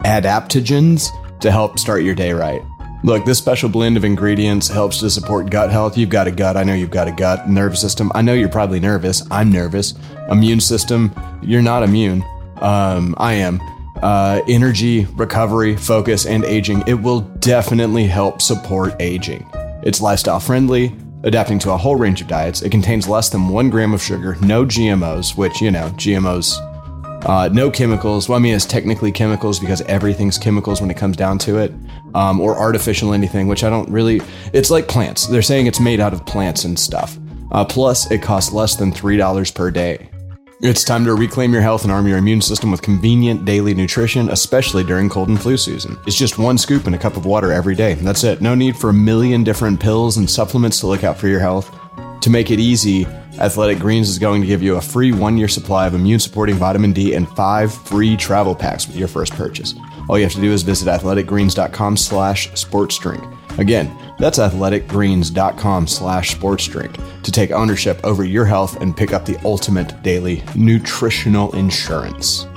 adaptogens 0.05 1.09
to 1.41 1.51
help 1.51 1.79
start 1.79 2.03
your 2.03 2.15
day 2.15 2.32
right. 2.32 2.61
Look, 3.03 3.25
this 3.25 3.39
special 3.39 3.67
blend 3.67 3.97
of 3.97 4.05
ingredients 4.05 4.67
helps 4.67 4.99
to 4.99 5.09
support 5.09 5.49
gut 5.49 5.71
health. 5.71 5.97
You've 5.97 6.09
got 6.09 6.27
a 6.27 6.32
gut. 6.32 6.55
I 6.55 6.63
know 6.63 6.75
you've 6.75 6.91
got 6.91 7.07
a 7.07 7.11
gut. 7.11 7.49
Nervous 7.49 7.82
system. 7.82 8.11
I 8.13 8.21
know 8.21 8.34
you're 8.34 8.47
probably 8.47 8.79
nervous. 8.79 9.23
I'm 9.32 9.51
nervous. 9.51 9.95
Immune 10.29 10.59
system. 10.61 11.11
You're 11.41 11.63
not 11.63 11.82
immune. 11.82 12.23
Um, 12.57 13.15
I 13.17 13.34
am. 13.34 13.59
Uh, 14.02 14.41
energy, 14.47 15.06
recovery, 15.16 15.76
focus, 15.76 16.26
and 16.26 16.43
aging. 16.45 16.84
It 16.88 16.95
will 16.95 17.22
definitely 17.22 18.06
help 18.06 18.41
support 18.41 18.95
aging. 18.99 19.47
It's 19.84 20.02
lifestyle 20.02 20.39
friendly, 20.39 20.95
adapting 21.24 21.60
to 21.60 21.72
a 21.72 21.78
whole 21.78 21.95
range 21.95 22.22
of 22.22 22.28
diets. 22.28 22.62
It 22.62 22.72
contains 22.72 23.08
less 23.08 23.30
than 23.30 23.49
one 23.49 23.70
gram 23.70 23.93
of 23.93 24.02
sugar, 24.02 24.38
no 24.41 24.66
GMOs, 24.66 25.38
which, 25.38 25.62
you 25.62 25.72
know, 25.72 25.89
GMOs 25.91 26.58
uh, 27.26 27.49
no 27.52 27.70
chemicals. 27.70 28.28
Well, 28.28 28.38
I 28.38 28.41
mean, 28.41 28.56
it's 28.56 28.66
technically 28.66 29.12
chemicals 29.12 29.60
because 29.60 29.82
everything's 29.84 30.38
chemicals 30.38 30.82
when 30.82 30.89
it 30.89 30.97
comes 30.97 31.18
down 31.18 31.38
to 31.39 31.58
it, 31.58 31.72
um, 32.16 32.39
or 32.39 32.58
artificial 32.58 33.14
anything, 33.14 33.47
which 33.47 33.64
I 33.64 33.70
don't 33.70 33.89
really. 33.89 34.22
It's 34.54 34.72
like 34.72 34.88
plants. 34.88 35.28
They're 35.28 35.41
saying 35.41 35.68
it's 35.68 35.80
made 35.80 35.99
out 35.99 36.14
of 36.14 36.26
plants 36.26 36.64
and 36.64 36.80
stuff. 36.80 37.18
Uh, 37.52 37.66
plus, 37.66 38.10
it 38.12 38.22
costs 38.22 38.52
less 38.54 38.76
than 38.76 38.91
$3 38.91 39.54
per 39.54 39.72
day. 39.72 40.11
It's 40.64 40.84
time 40.84 41.05
to 41.05 41.16
reclaim 41.16 41.53
your 41.53 41.64
health 41.64 41.86
and 41.86 41.91
arm 41.91 42.07
your 42.07 42.20
immune 42.20 42.39
system 42.39 42.70
with 42.70 42.84
convenient 42.84 43.45
daily 43.45 43.74
nutrition, 43.74 44.30
especially 44.30 44.84
during 44.84 45.09
cold 45.09 45.30
and 45.30 45.41
flu 45.41 45.57
season. 45.57 45.97
It's 46.05 46.16
just 46.16 46.38
one 46.38 46.59
scoop 46.59 46.86
in 46.86 46.93
a 46.93 46.99
cup 46.99 47.18
of 47.18 47.26
water 47.26 47.51
every 47.51 47.74
day. 47.74 47.95
That's 47.95 48.24
it. 48.24 48.41
No 48.41 48.53
need 48.53 48.78
for 48.78 48.91
a 48.91 48.93
million 48.93 49.43
different 49.43 49.80
pills 49.80 50.18
and 50.18 50.30
supplements 50.30 50.80
to 50.82 50.86
look 50.86 51.03
out 51.03 51.18
for 51.18 51.28
your 51.28 51.39
health. 51.39 51.76
To 52.22 52.30
make 52.30 52.51
it 52.51 52.59
easy, 52.59 53.07
Athletic 53.39 53.80
Greens 53.80 54.07
is 54.07 54.20
going 54.20 54.39
to 54.41 54.45
give 54.45 54.62
you 54.62 54.76
a 54.76 54.82
free 54.82 55.12
one 55.12 55.36
year 55.36 55.47
supply 55.47 55.88
of 55.88 55.95
immune 55.95 56.20
supporting 56.20 56.57
vitamin 56.57 56.93
D 56.93 57.16
and 57.16 57.28
five 57.30 57.74
free 57.74 58.16
travel 58.16 58.53
packs 58.53 58.86
with 58.86 58.97
your 58.97 59.07
first 59.07 59.34
purchase. 59.34 59.74
All 60.07 60.20
you 60.20 60.26
have 60.26 60.34
to 60.34 60.41
do 60.41 60.51
is 60.51 60.62
visit 60.62 60.88
athleticgreens.com 60.88 61.97
slash 61.97 62.51
sports 62.53 62.99
drink. 62.99 63.24
Again, 63.58 63.95
that's 64.18 64.39
athleticgreens.com 64.39 65.88
slash 65.88 66.32
sports 66.32 66.68
drink 66.68 66.95
to 67.24 67.32
take 67.32 67.52
ownership 67.52 67.99
over 68.04 68.24
your 68.24 68.45
health 68.45 68.82
and 68.82 68.95
pick 68.95 69.14
up 69.14 69.26
the 69.26 69.39
ultimate 69.43 70.02
daily 70.04 70.43
nutritional 70.56 71.54
insurance. 71.56 72.47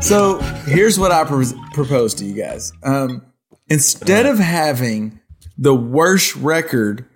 So 0.00 0.38
here's 0.66 0.98
what 0.98 1.10
I 1.10 1.24
pros- 1.24 1.54
propose 1.72 2.14
to 2.14 2.24
you 2.24 2.40
guys. 2.40 2.72
Um, 2.84 3.26
instead 3.68 4.26
of 4.26 4.38
having 4.38 5.20
the 5.58 5.74
worst 5.74 6.36
record 6.36 7.06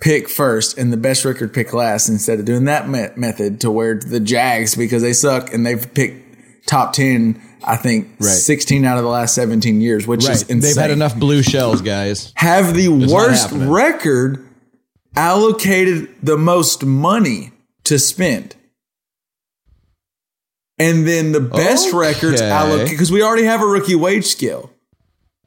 pick 0.00 0.28
first 0.28 0.78
and 0.78 0.92
the 0.92 0.96
best 0.96 1.24
record 1.24 1.52
pick 1.52 1.72
last, 1.72 2.08
instead 2.08 2.38
of 2.38 2.44
doing 2.44 2.66
that 2.66 2.88
me- 2.88 3.08
method 3.16 3.60
to 3.62 3.70
where 3.70 3.98
the 3.98 4.20
Jags, 4.20 4.76
because 4.76 5.02
they 5.02 5.12
suck 5.12 5.52
and 5.52 5.66
they've 5.66 5.92
picked 5.94 6.66
top 6.68 6.92
10, 6.92 7.42
I 7.64 7.76
think, 7.76 8.08
Right. 8.20 8.28
16 8.28 8.84
out 8.84 8.98
of 8.98 9.04
the 9.04 9.10
last 9.10 9.34
17 9.34 9.80
years, 9.80 10.06
which 10.06 10.28
is 10.28 10.42
insane. 10.42 10.60
They've 10.60 10.76
had 10.76 10.90
enough 10.90 11.16
blue 11.16 11.42
shells, 11.42 11.80
guys. 11.82 12.32
Have 12.36 12.74
the 12.74 12.88
not 12.88 13.10
worst 13.10 13.50
record 13.52 14.46
allocated 15.16 16.08
the 16.22 16.36
most 16.36 16.84
money 16.84 17.52
to 17.84 17.98
spend. 17.98 18.54
And 20.78 21.06
then 21.08 21.32
the 21.32 21.40
best 21.40 21.92
records 21.92 22.40
allocate 22.40 22.90
because 22.90 23.10
we 23.10 23.22
already 23.22 23.44
have 23.44 23.60
a 23.62 23.66
rookie 23.66 23.96
wage 23.96 24.26
scale. 24.26 24.70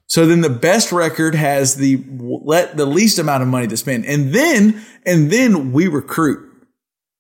So 0.08 0.26
then 0.26 0.42
the 0.42 0.50
best 0.50 0.92
record 0.92 1.36
has 1.36 1.76
the 1.76 2.04
let 2.20 2.76
the 2.76 2.86
least 2.86 3.18
amount 3.18 3.42
of 3.44 3.48
money 3.48 3.68
to 3.68 3.78
spend. 3.78 4.06
And 4.06 4.34
then 4.34 4.82
and 5.06 5.32
then 5.32 5.72
we 5.72 5.88
recruit. 5.88 6.50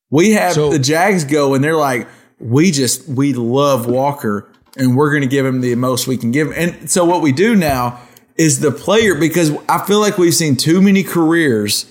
We 0.09 0.31
have 0.31 0.53
So- 0.53 0.71
the 0.71 0.79
Jags 0.79 1.23
go 1.23 1.53
and 1.53 1.63
they're 1.63 1.77
like, 1.77 2.05
we 2.37 2.71
just 2.71 3.07
we 3.07 3.31
love 3.31 3.85
Walker 3.87 4.50
and 4.77 4.95
we're 4.95 5.09
going 5.11 5.21
to 5.21 5.27
give 5.27 5.45
him 5.45 5.61
the 5.61 5.75
most 5.75 6.07
we 6.07 6.17
can 6.17 6.31
give 6.31 6.47
him. 6.51 6.53
And 6.79 6.89
so 6.91 7.05
what 7.05 7.21
we 7.21 7.31
do 7.31 7.55
now 7.55 7.99
is 8.37 8.59
the 8.59 8.71
player 8.71 9.15
because 9.15 9.51
I 9.67 9.85
feel 9.85 9.99
like 9.99 10.17
we've 10.17 10.33
seen 10.33 10.55
too 10.55 10.81
many 10.81 11.03
careers 11.03 11.85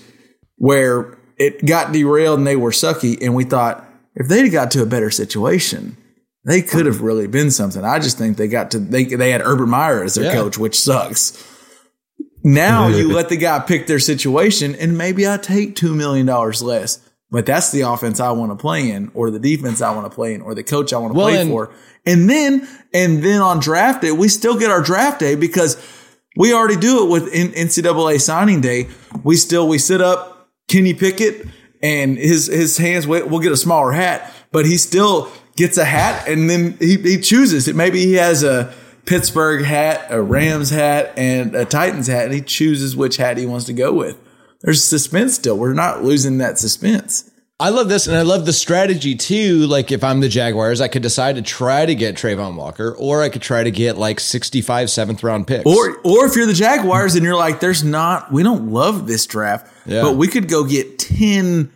where 0.57 1.17
it 1.37 1.65
got 1.65 1.91
derailed 1.91 2.39
and 2.39 2.47
they 2.47 2.55
were 2.55 2.71
sucky 2.71 3.17
and 3.21 3.35
we 3.35 3.43
thought 3.43 3.85
if 4.15 4.27
they'd 4.27 4.49
got 4.49 4.71
to 4.71 4.81
a 4.81 4.85
better 4.85 5.09
situation, 5.09 5.95
they 6.45 6.61
could 6.61 6.85
have 6.85 7.01
really 7.01 7.27
been 7.27 7.51
something. 7.51 7.83
I 7.85 7.99
just 7.99 8.17
think 8.17 8.37
they 8.37 8.47
got 8.47 8.71
to 8.71 8.79
they 8.79 9.05
they 9.05 9.31
had 9.31 9.41
Urban 9.41 9.69
Meyer 9.69 10.03
as 10.03 10.15
their 10.15 10.25
Yeah. 10.25 10.33
coach, 10.33 10.57
which 10.57 10.79
sucks. 10.79 11.41
Now 12.43 12.87
you 12.87 13.11
let 13.13 13.29
the 13.29 13.37
guy 13.37 13.59
pick 13.59 13.85
their 13.85 13.99
situation, 13.99 14.73
and 14.75 14.97
maybe 14.97 15.27
I 15.27 15.37
take 15.37 15.75
two 15.75 15.93
million 15.93 16.25
dollars 16.25 16.63
less. 16.63 16.99
But 17.31 17.45
that's 17.45 17.71
the 17.71 17.81
offense 17.81 18.19
I 18.19 18.31
want 18.31 18.51
to 18.51 18.55
play 18.57 18.91
in, 18.91 19.09
or 19.13 19.31
the 19.31 19.39
defense 19.39 19.81
I 19.81 19.95
want 19.95 20.05
to 20.09 20.13
play 20.13 20.33
in, 20.33 20.41
or 20.41 20.53
the 20.53 20.63
coach 20.63 20.91
I 20.91 20.97
want 20.97 21.13
to 21.13 21.17
Well, 21.17 21.27
play 21.29 21.39
and- 21.39 21.49
for. 21.49 21.71
And 22.05 22.29
then, 22.29 22.67
and 22.93 23.23
then 23.23 23.41
on 23.41 23.59
draft 23.59 24.01
day, 24.01 24.11
we 24.11 24.27
still 24.27 24.57
get 24.57 24.69
our 24.71 24.81
draft 24.81 25.19
day 25.19 25.35
because 25.35 25.77
we 26.35 26.53
already 26.53 26.75
do 26.75 27.03
it 27.05 27.09
with 27.09 27.31
NCAA 27.31 28.19
signing 28.19 28.59
day. 28.59 28.87
We 29.23 29.35
still 29.37 29.67
we 29.67 29.77
sit 29.77 30.01
up 30.01 30.49
Kenny 30.67 30.93
Pickett, 30.93 31.47
and 31.81 32.17
his 32.17 32.47
his 32.47 32.77
hands. 32.77 33.07
we- 33.07 33.21
We'll 33.21 33.39
get 33.39 33.51
a 33.51 33.57
smaller 33.57 33.91
hat, 33.91 34.31
but 34.51 34.65
he 34.65 34.77
still 34.77 35.29
gets 35.55 35.77
a 35.77 35.85
hat, 35.85 36.27
and 36.27 36.49
then 36.49 36.75
he, 36.79 36.97
he 36.97 37.17
chooses 37.19 37.67
it. 37.67 37.75
Maybe 37.75 37.99
he 38.05 38.13
has 38.13 38.43
a 38.43 38.73
Pittsburgh 39.05 39.63
hat, 39.65 40.07
a 40.09 40.21
Rams 40.21 40.69
hat, 40.69 41.13
and 41.17 41.55
a 41.55 41.65
Titans 41.65 42.07
hat, 42.07 42.25
and 42.25 42.33
he 42.33 42.41
chooses 42.41 42.95
which 42.95 43.17
hat 43.17 43.37
he 43.37 43.45
wants 43.45 43.65
to 43.65 43.73
go 43.73 43.93
with. 43.93 44.17
There's 44.63 44.83
suspense 44.83 45.35
still. 45.35 45.57
We're 45.57 45.73
not 45.73 46.03
losing 46.03 46.37
that 46.39 46.59
suspense. 46.59 47.29
I 47.59 47.69
love 47.69 47.89
this, 47.89 48.07
and 48.07 48.17
I 48.17 48.23
love 48.23 48.47
the 48.47 48.53
strategy 48.53 49.13
too. 49.15 49.67
Like, 49.67 49.91
if 49.91 50.03
I'm 50.03 50.19
the 50.19 50.27
Jaguars, 50.29 50.81
I 50.81 50.87
could 50.87 51.03
decide 51.03 51.35
to 51.35 51.43
try 51.43 51.85
to 51.85 51.93
get 51.93 52.15
Travon 52.15 52.55
Walker, 52.55 52.95
or 52.97 53.21
I 53.21 53.29
could 53.29 53.43
try 53.43 53.63
to 53.63 53.69
get 53.69 53.97
like 53.97 54.19
65 54.19 54.89
seventh 54.89 55.23
round 55.23 55.45
picks. 55.45 55.65
Or 55.67 55.97
or 56.03 56.25
if 56.25 56.35
you're 56.35 56.47
the 56.47 56.53
Jaguars 56.53 57.13
and 57.15 57.23
you're 57.23 57.35
like, 57.35 57.59
there's 57.59 57.83
not, 57.83 58.31
we 58.31 58.41
don't 58.41 58.71
love 58.71 59.05
this 59.05 59.27
draft, 59.27 59.71
Yeah. 59.85 60.01
but 60.01 60.15
we 60.17 60.27
could 60.27 60.47
go 60.47 60.63
get 60.63 60.97
ten 60.97 61.71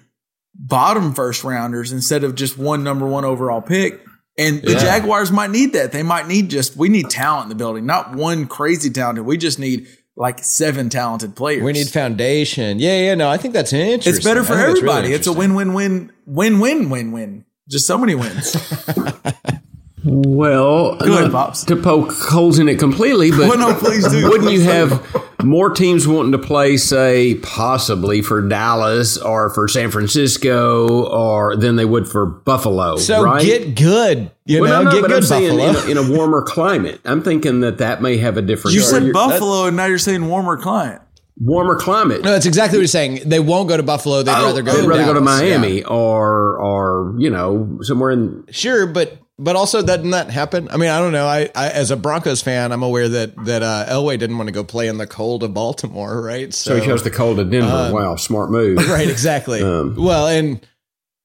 bottom 0.56 1.14
first 1.14 1.44
rounders 1.44 1.92
instead 1.92 2.24
of 2.24 2.34
just 2.36 2.58
one 2.58 2.84
number 2.84 3.06
one 3.06 3.26
overall 3.26 3.62
pick. 3.62 4.02
And 4.40 4.62
the 4.64 4.72
Yeah. 4.74 4.80
Jaguars 4.80 5.32
might 5.32 5.52
need 5.52 5.74
that. 5.74 5.92
They 5.92 6.04
might 6.04 6.28
need 6.28 6.50
just 6.50 6.76
we 6.76 6.90
need 6.90 7.10
talent 7.12 7.44
in 7.44 7.50
the 7.50 7.56
building, 7.56 7.86
not 7.86 8.16
one 8.16 8.48
crazy 8.48 8.90
talented. 8.90 9.26
We 9.26 9.38
just 9.38 9.60
need 9.60 9.88
like 10.18 10.44
seven 10.44 10.90
talented 10.90 11.36
players. 11.36 11.64
we 11.64 11.74
need 11.74 11.90
foundation. 11.90 12.80
Yeah, 12.80 13.00
yeah. 13.00 13.16
No, 13.16 13.30
I 13.30 13.38
think 13.38 13.54
that's 13.54 13.74
interesting. 13.74 14.16
it's 14.16 14.24
better 14.24 14.44
for 14.44 14.56
that's 14.56 14.68
really 14.68 14.80
everybody. 14.80 15.14
it's 15.14 15.28
a 15.28 15.34
win 15.34 15.56
win 15.56 15.74
win 15.74 16.12
win 16.26 16.60
win 16.60 16.90
win 16.90 17.12
win. 17.12 17.46
Just 17.68 17.88
so 17.88 17.98
many 17.98 18.16
wins. 18.16 18.56
Well, 20.06 20.98
Go 20.98 21.26
ahead, 21.26 21.56
to 21.66 21.76
poke 21.76 22.14
holes 22.14 22.60
in 22.60 22.70
it 22.70 22.78
completely, 22.78 23.32
but 23.32 23.40
Well, 23.50 23.58
no, 23.58 23.74
please 23.74 24.08
do. 24.08 24.30
wouldn't 24.30 24.52
you 24.52 24.62
have 24.62 25.04
more 25.44 25.72
teams 25.72 26.08
wanting 26.08 26.32
to 26.34 26.38
play, 26.38 26.78
say, 26.78 27.36
possibly 27.36 28.22
for 28.22 28.48
Dallas 28.48 29.18
or 29.18 29.50
for 29.50 29.68
San 29.68 29.90
Francisco, 29.90 31.08
or 31.08 31.56
than 31.56 31.76
they 31.76 31.86
would 31.86 32.08
for 32.08 32.28
Buffalo? 32.28 32.98
So 32.98 33.24
right? 33.24 33.44
get 33.44 33.76
good. 33.76 34.30
You 34.46 34.62
well, 34.62 34.84
know, 34.84 34.84
no, 34.84 34.90
no, 34.90 34.92
get 34.92 35.02
but 35.02 35.08
good, 35.08 35.18
I'm 35.18 35.24
saying 35.24 35.58
Buffalo. 35.58 35.92
in 35.92 35.98
a, 35.98 36.02
in 36.02 36.12
a 36.12 36.16
warmer 36.16 36.44
climate. 36.44 37.02
I'm 37.04 37.24
thinking 37.24 37.62
that 37.62 37.80
that 37.80 38.04
may 38.04 38.18
have 38.18 38.38
a 38.38 38.44
different. 38.44 38.76
You 38.76 38.82
said 38.82 39.12
Buffalo, 39.12 39.66
and 39.66 39.76
now 39.76 39.86
you're 39.86 39.98
saying 39.98 40.28
warmer 40.28 40.58
climate 40.58 41.02
warmer 41.42 41.76
climate. 41.76 42.24
No, 42.24 42.32
that's 42.32 42.46
exactly 42.46 42.78
what 42.78 42.82
you're 42.82 42.88
saying. 42.88 43.22
They 43.26 43.42
won't 43.42 43.68
go 43.68 43.76
to 43.76 43.84
Buffalo. 43.84 44.24
They'd 44.24 44.32
oh, 44.32 44.46
rather 44.46 44.62
go. 44.62 44.74
They'd 44.74 44.84
to 44.84 44.88
rather 44.88 45.06
go 45.06 45.14
to 45.16 45.20
Dallas. 45.20 45.42
Yeah. 45.42 45.58
Miami 45.58 45.84
or 45.84 46.58
or 46.58 47.16
you 47.18 47.30
know 47.30 47.80
somewhere 47.82 48.12
in 48.12 48.46
Sure, 48.52 48.88
but 48.88 49.18
but 49.38 49.56
also 49.56 49.82
doesn't 49.82 50.12
that 50.12 50.30
happen? 50.30 50.70
I 50.70 50.78
mean, 50.78 50.90
I 50.90 51.00
don't 51.00 51.12
know. 51.12 51.28
I, 51.28 51.50
I 51.56 51.70
as 51.70 51.92
a 51.92 51.98
Broncos 51.98 52.42
fan, 52.42 52.72
I'm 52.72 52.84
aware 52.84 53.10
that 53.10 53.36
that 53.46 53.64
uh, 53.64 53.86
Elway 53.88 54.18
didn't 54.18 54.38
want 54.38 54.48
to 54.48 54.54
go 54.54 54.64
play 54.64 54.88
in 54.88 54.98
the 54.98 55.08
cold 55.08 55.44
of 55.44 55.54
Baltimore, 55.54 56.22
right? 56.22 56.54
So 56.54 56.76
he 56.76 56.86
chose 56.86 57.04
the 57.04 57.12
cold 57.12 57.40
of 57.40 57.52
Denver. 57.52 57.92
wow, 57.94 58.16
smart 58.16 58.50
move. 58.50 58.78
right, 58.90 59.10
exactly. 59.10 59.62
Um, 59.62 59.96
well, 59.98 60.28
and 60.28 60.66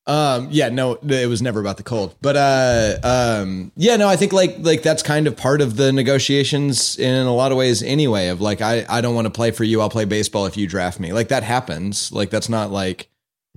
um, 0.07 0.49
yeah, 0.51 0.71
no, 0.71 0.95
it 0.95 1.29
was 1.29 1.41
never 1.41 1.61
about 1.61 1.77
the 1.77 1.85
cold, 1.85 2.17
but 2.21 2.35
uh, 2.37 2.99
um, 3.05 3.71
yeah, 3.77 3.97
no, 3.97 4.09
I 4.09 4.17
think 4.17 4.33
like 4.33 4.57
like 4.59 4.83
that's 4.83 5.05
kind 5.05 5.29
of 5.29 5.37
part 5.37 5.61
of 5.61 5.77
the 5.77 5.93
negotiations 5.93 6.99
in 6.99 7.27
a 7.27 7.35
lot 7.35 7.53
of 7.53 7.59
ways, 7.59 7.81
anyway. 7.81 8.27
Of 8.29 8.41
like, 8.41 8.61
I 8.61 8.85
I 8.89 9.03
don't 9.03 9.15
want 9.15 9.27
to 9.27 9.31
play 9.31 9.53
for 9.53 9.63
you. 9.63 9.81
I'll 9.81 9.91
play 9.91 10.07
baseball 10.07 10.47
if 10.47 10.57
you 10.57 10.67
draft 10.67 10.99
me. 10.99 11.13
Like 11.13 11.29
that 11.29 11.45
happens. 11.45 12.11
Like 12.11 12.31
that's 12.31 12.49
not 12.49 12.73
like. 12.73 13.09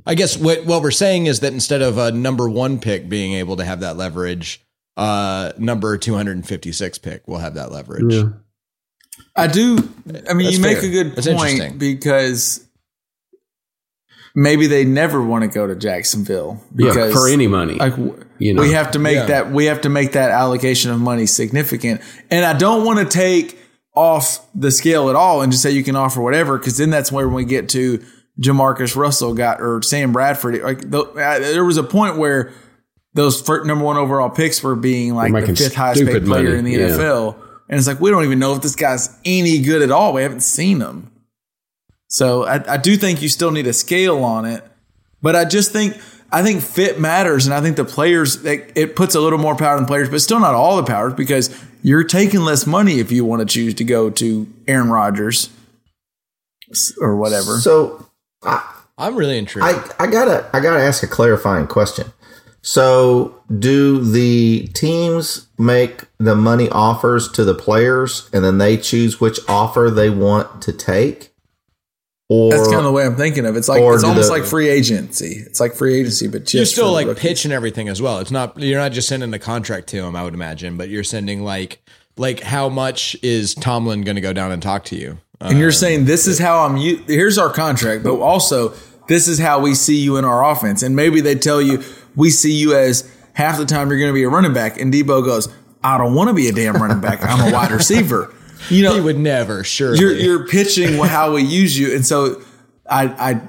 I 0.05 0.15
guess 0.15 0.37
what 0.37 0.65
what 0.65 0.81
we're 0.81 0.91
saying 0.91 1.27
is 1.27 1.39
that 1.41 1.53
instead 1.53 1.81
of 1.81 1.97
a 1.97 2.11
number 2.11 2.49
one 2.49 2.79
pick 2.79 3.07
being 3.09 3.33
able 3.33 3.55
to 3.57 3.65
have 3.65 3.79
that 3.81 3.95
leverage, 3.97 4.61
uh, 4.97 5.53
number 5.57 5.97
two 5.97 6.13
hundred 6.13 6.37
and 6.37 6.47
fifty 6.47 6.71
six 6.71 6.97
pick 6.97 7.27
will 7.27 7.37
have 7.39 7.55
that 7.55 7.71
leverage. 7.71 8.13
Yeah. 8.13 8.29
I 9.35 9.47
do. 9.47 9.77
I 10.29 10.33
mean, 10.33 10.45
That's 10.45 10.57
you 10.57 10.61
make 10.61 10.83
a 10.83 10.89
good 10.89 11.15
That's 11.15 11.27
point 11.27 11.79
because 11.79 12.67
maybe 14.35 14.67
they 14.67 14.83
never 14.85 15.21
want 15.21 15.43
to 15.43 15.47
go 15.47 15.67
to 15.67 15.75
Jacksonville 15.75 16.61
yeah, 16.75 16.89
because 16.89 17.13
for 17.13 17.29
any 17.29 17.47
money. 17.47 17.75
like 17.75 17.93
You 18.39 18.53
know. 18.55 18.61
we 18.61 18.71
have 18.71 18.91
to 18.91 18.99
make 18.99 19.15
Yeah. 19.15 19.25
that 19.27 19.51
we 19.51 19.65
have 19.65 19.81
to 19.81 19.89
make 19.89 20.13
that 20.13 20.31
allocation 20.31 20.91
of 20.91 20.99
money 20.99 21.25
significant. 21.25 22.01
And 22.31 22.43
I 22.43 22.53
don't 22.57 22.85
want 22.85 22.99
to 22.99 23.05
take 23.05 23.59
off 23.95 24.45
the 24.55 24.71
scale 24.71 25.09
at 25.09 25.15
all 25.15 25.41
and 25.43 25.51
just 25.51 25.61
say 25.63 25.69
you 25.71 25.83
can 25.83 25.95
offer 25.95 26.19
whatever 26.21 26.57
because 26.57 26.77
then 26.77 26.89
that's 26.89 27.11
where 27.11 27.29
we 27.29 27.45
get 27.45 27.69
to 27.69 28.03
JaMarcus 28.39 28.95
Russell 28.95 29.33
got 29.33 29.61
or 29.61 29.81
Sam 29.81 30.11
Bradford. 30.11 30.61
Like 30.61 30.89
the, 30.89 31.01
uh, 31.01 31.39
there 31.39 31.63
was 31.65 31.77
a 31.77 31.83
point 31.83 32.17
where 32.17 32.51
those 33.13 33.41
first, 33.41 33.65
number 33.67 33.85
one 33.85 33.97
overall 33.97 34.29
picks 34.29 34.63
were 34.63 34.75
being 34.75 35.13
like 35.13 35.31
We're 35.31 35.45
the 35.45 35.55
fifth 35.55 35.75
highest 35.75 36.03
paid 36.05 36.25
player 36.25 36.43
money. 36.55 36.57
in 36.57 36.65
the 36.65 36.71
Yeah. 36.71 36.87
NFL. 36.97 37.35
And 37.69 37.77
it's 37.77 37.87
like, 37.87 37.99
we 37.99 38.09
don't 38.09 38.23
even 38.23 38.39
know 38.39 38.53
if 38.55 38.61
this 38.61 38.75
guy's 38.75 39.15
any 39.23 39.59
good 39.61 39.81
at 39.81 39.91
all. 39.91 40.13
We 40.13 40.23
haven't 40.23 40.41
seen 40.41 40.81
him. 40.81 41.11
So 42.07 42.43
I, 42.43 42.73
I 42.73 42.77
do 42.77 42.97
think 42.97 43.21
you 43.21 43.29
still 43.29 43.51
need 43.51 43.67
a 43.67 43.73
scale 43.73 44.23
on 44.23 44.45
it. 44.45 44.63
But 45.21 45.35
I 45.35 45.45
just 45.45 45.71
think, 45.71 45.95
I 46.31 46.43
think 46.43 46.61
fit 46.61 46.99
matters. 46.99 47.45
And 47.45 47.53
I 47.53 47.61
think 47.61 47.77
the 47.77 47.85
players, 47.85 48.43
it, 48.43 48.71
it 48.75 48.95
puts 48.95 49.15
a 49.15 49.21
little 49.21 49.39
more 49.39 49.55
power 49.55 49.77
in 49.77 49.83
the 49.83 49.87
players, 49.87 50.09
but 50.09 50.21
still 50.21 50.39
not 50.39 50.53
all 50.55 50.75
the 50.77 50.83
powers 50.83 51.13
because 51.13 51.55
you're 51.81 52.03
taking 52.03 52.41
less 52.41 52.67
money 52.67 52.99
if 52.99 53.11
you 53.11 53.23
want 53.25 53.39
to 53.41 53.45
choose 53.45 53.73
to 53.75 53.83
go 53.83 54.09
to 54.09 54.47
Aaron 54.67 54.89
Rodgers 54.89 55.49
or 56.99 57.15
whatever. 57.15 57.57
So 57.59 58.05
I'm 58.97 59.15
really 59.15 59.37
intrigued. 59.37 59.65
I, 59.65 60.03
I 60.03 60.07
gotta 60.07 60.49
I 60.53 60.59
gotta 60.59 60.81
ask 60.81 61.03
a 61.03 61.07
clarifying 61.07 61.67
question. 61.67 62.11
So 62.61 63.41
do 63.59 63.99
the 63.99 64.67
teams 64.73 65.47
make 65.57 66.05
the 66.17 66.35
money 66.35 66.69
offers 66.69 67.29
to 67.33 67.43
the 67.43 67.53
players 67.53 68.29
and 68.31 68.43
then 68.43 68.57
they 68.57 68.77
choose 68.77 69.19
which 69.19 69.39
offer 69.49 69.89
they 69.89 70.09
want 70.09 70.61
to 70.61 70.71
take? 70.71 71.33
Or 72.29 72.51
That's 72.51 72.67
kind 72.67 72.77
of 72.79 72.85
the 72.85 72.91
way 72.93 73.05
I'm 73.05 73.17
thinking 73.17 73.45
of 73.45 73.55
it. 73.55 73.59
It's 73.59 73.67
like 73.67 73.81
it's 73.81 74.03
almost 74.03 74.29
the- 74.29 74.33
like 74.39 74.45
free 74.45 74.69
agency. 74.69 75.43
It's 75.45 75.59
like 75.59 75.73
free 75.73 75.99
agency, 75.99 76.27
but 76.27 76.43
just 76.43 76.53
you're 76.53 76.65
still 76.65 76.91
like 76.93 77.07
rookies. 77.07 77.21
pitch 77.21 77.45
and 77.45 77.53
everything 77.53 77.89
as 77.89 78.01
well. 78.01 78.19
It's 78.19 78.31
not 78.31 78.57
you're 78.57 78.79
not 78.79 78.93
just 78.93 79.09
sending 79.09 79.31
the 79.31 79.39
contract 79.39 79.87
to 79.89 79.97
him. 79.97 80.15
I 80.15 80.23
would 80.23 80.33
imagine, 80.33 80.77
but 80.77 80.87
you're 80.87 81.03
sending 81.03 81.43
like 81.43 81.81
like 82.15 82.39
how 82.39 82.69
much 82.69 83.17
is 83.21 83.53
Tomlin 83.55 84.03
going 84.03 84.15
to 84.15 84.21
go 84.21 84.31
down 84.33 84.51
and 84.51 84.63
talk 84.63 84.85
to 84.85 84.95
you? 84.95 85.17
And 85.43 85.59
you're 85.59 85.71
saying 85.71 86.05
this 86.05 86.27
is 86.27 86.39
how 86.39 86.59
I'm. 86.65 86.77
u- 86.77 87.03
Here's 87.07 87.37
our 87.37 87.49
contract, 87.51 88.03
but 88.03 88.15
also 88.19 88.73
this 89.07 89.27
is 89.27 89.39
how 89.39 89.59
we 89.59 89.75
see 89.75 89.97
you 89.97 90.17
in 90.17 90.25
our 90.25 90.43
offense. 90.49 90.81
And 90.83 90.95
maybe 90.95 91.21
they 91.21 91.35
tell 91.35 91.61
you 91.61 91.83
we 92.15 92.29
see 92.29 92.53
you 92.53 92.75
as 92.75 93.09
half 93.33 93.57
the 93.57 93.65
time 93.65 93.89
you're 93.89 93.99
going 93.99 94.09
to 94.11 94.13
be 94.13 94.23
a 94.23 94.29
running 94.29 94.53
back, 94.53 94.79
and 94.79 94.93
Debo 94.93 95.23
goes, 95.25 95.49
"I 95.83 95.97
don't 95.97 96.13
want 96.15 96.29
to 96.29 96.33
be 96.33 96.47
a 96.47 96.51
damn 96.51 96.75
running 96.75 97.01
back. 97.01 97.19
I'm 97.23 97.49
a 97.49 97.53
wide 97.53 97.71
receiver." 97.71 98.33
You 98.69 98.81
know, 98.81 98.95
he 98.95 99.01
would 99.01 99.17
never. 99.19 99.65
Sure, 99.65 99.93
you're 99.93 100.13
you're 100.13 100.47
pitching 100.47 100.93
how 100.93 101.33
we 101.33 101.41
use 101.43 101.77
you, 101.77 101.93
and 101.93 102.05
so 102.05 102.41
I, 102.89 103.07
I 103.31 103.41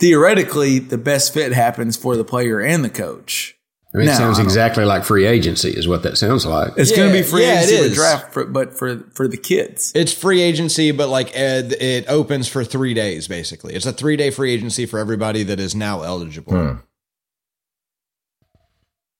theoretically 0.00 0.78
the 0.78 0.96
best 0.96 1.34
fit 1.34 1.52
happens 1.52 1.96
for 1.96 2.16
the 2.16 2.24
player 2.24 2.58
and 2.60 2.82
the 2.82 2.88
coach. 2.88 3.54
I 3.94 3.98
mean, 3.98 4.08
it 4.08 4.16
sounds 4.16 4.38
exactly 4.38 4.86
like 4.86 5.04
free 5.04 5.26
agency, 5.26 5.68
is 5.68 5.86
what 5.86 6.02
that 6.04 6.16
sounds 6.16 6.46
like. 6.46 6.72
It's 6.78 6.96
going 6.96 7.12
to 7.12 7.18
be 7.18 7.22
free 7.22 7.42
yeah, 7.42 7.60
it 7.60 7.64
agency 7.64 7.82
with 7.82 7.94
draft, 7.94 8.32
for, 8.32 8.46
but 8.46 8.76
for 8.76 9.00
for 9.12 9.28
the 9.28 9.36
kids. 9.36 9.92
It's 9.94 10.14
free 10.14 10.40
agency, 10.40 10.92
but 10.92 11.10
like 11.10 11.36
Ed, 11.36 11.72
it 11.72 12.08
opens 12.08 12.48
for 12.48 12.64
three 12.64 12.94
days. 12.94 13.28
Basically, 13.28 13.74
it's 13.74 13.84
a 13.84 13.92
three 13.92 14.16
day 14.16 14.30
free 14.30 14.52
agency 14.52 14.86
for 14.86 14.98
everybody 14.98 15.42
that 15.42 15.60
is 15.60 15.74
now 15.74 16.02
eligible. 16.02 16.52
Hmm. 16.54 16.76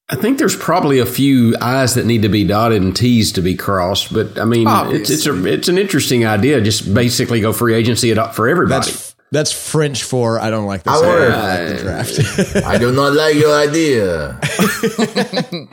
I 0.09 0.17
think 0.17 0.39
there's 0.39 0.57
probably 0.57 0.99
a 0.99 1.07
few 1.07 1.55
I's 1.61 1.95
that 1.95 2.07
need 2.07 2.23
to 2.23 2.29
be 2.29 2.45
dotted 2.45 2.83
and 2.83 2.95
T's 2.95 3.33
to 3.33 3.41
be 3.41 3.55
crossed, 3.55 4.13
but 4.13 4.39
I 4.39 4.45
mean, 4.45 4.67
it's 4.69 5.11
it's 5.11 5.27
a 5.27 5.45
it's 5.47 5.69
an 5.69 5.77
interesting 5.77 6.25
idea. 6.25 6.63
Just 6.63 6.93
basically 6.95 7.41
go 7.41 7.53
free 7.53 7.75
agency 7.75 8.11
it 8.11 8.19
up 8.19 8.35
for 8.35 8.49
everybody. 8.49 8.91
That's 8.91 9.12
that's 9.33 9.51
French 9.53 10.05
for 10.05 10.39
I 10.39 10.51
don't 10.51 10.67
like 10.67 10.85
this. 10.85 10.95
I 10.95 11.01
wonder- 11.01 11.33
I 11.33 11.57
don't 11.57 11.69
like 11.69 11.69
the 11.79 11.83
draft. 11.83 12.57
I 12.67 12.79
do 12.79 12.93
not 12.93 13.13
like 13.15 13.35
your 13.35 13.55
idea. 13.59 14.39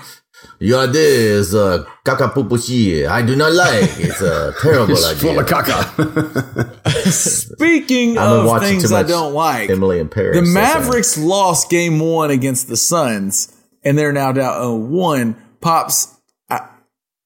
your 0.59 0.79
idea 0.87 1.09
is 1.39 1.53
uh, 1.53 1.83
kakapupushi. 2.05 3.07
I 3.07 3.21
do 3.21 3.35
not 3.35 3.53
like. 3.53 3.83
It's 3.99 4.21
a 4.21 4.53
terrible 4.61 4.93
It's 4.93 5.05
idea. 5.05 5.19
full 5.19 5.39
of 5.39 5.45
caca. 5.45 7.11
Speaking 7.11 8.17
I've 8.17 8.45
of 8.47 8.61
things 8.61 8.91
I 8.91 9.03
don't 9.03 9.33
like, 9.33 9.69
Emily 9.69 9.99
in 9.99 10.09
Paris. 10.09 10.35
The 10.37 10.41
That's 10.41 10.55
all. 10.75 10.81
Mavericks 10.81 11.17
lost 11.17 11.69
game 11.69 11.99
one 11.99 12.31
against 12.31 12.67
the 12.67 12.77
Suns, 12.77 13.55
and 13.83 13.97
they're 13.97 14.13
now 14.13 14.31
down 14.31 14.53
0 14.61 14.75
1. 14.77 15.35
Pops, 15.61 16.15
I, 16.49 16.69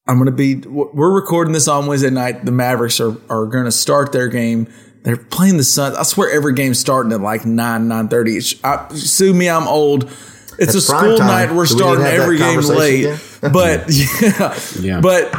I'm 0.08 0.16
going 0.16 0.26
to 0.26 0.32
be, 0.32 0.56
we're 0.56 1.14
recording 1.14 1.52
this 1.52 1.68
on 1.68 1.86
Wednesday 1.86 2.10
night. 2.10 2.44
The 2.44 2.50
Mavericks 2.52 2.98
are, 3.00 3.16
are 3.30 3.46
going 3.46 3.64
to 3.66 3.72
start 3.72 4.10
their 4.12 4.26
game. 4.28 4.66
They're 5.04 5.16
playing 5.16 5.58
the 5.58 5.64
Suns. 5.64 5.96
I 5.96 6.02
swear 6.02 6.30
every 6.30 6.54
game's 6.54 6.78
starting 6.78 7.12
at 7.12 7.20
like 7.20 7.44
9, 7.44 7.88
9.30. 7.88 8.60
I, 8.64 8.94
sue 8.94 9.32
me, 9.34 9.48
I'm 9.48 9.68
old. 9.68 10.04
It's 10.04 10.72
That's 10.72 10.74
a 10.76 10.80
school 10.80 11.18
time. 11.18 11.26
night. 11.26 11.54
We're 11.54 11.66
Do 11.66 11.74
we 11.76 11.80
need 11.80 11.96
to 11.96 12.00
starting 12.00 12.04
have 12.04 12.12
that 12.16 12.22
every 12.22 12.38
game 12.38 12.60
late. 12.60 13.20
but 13.52 13.90
yeah, 13.90 14.58
Yeah. 14.80 15.00
but 15.00 15.34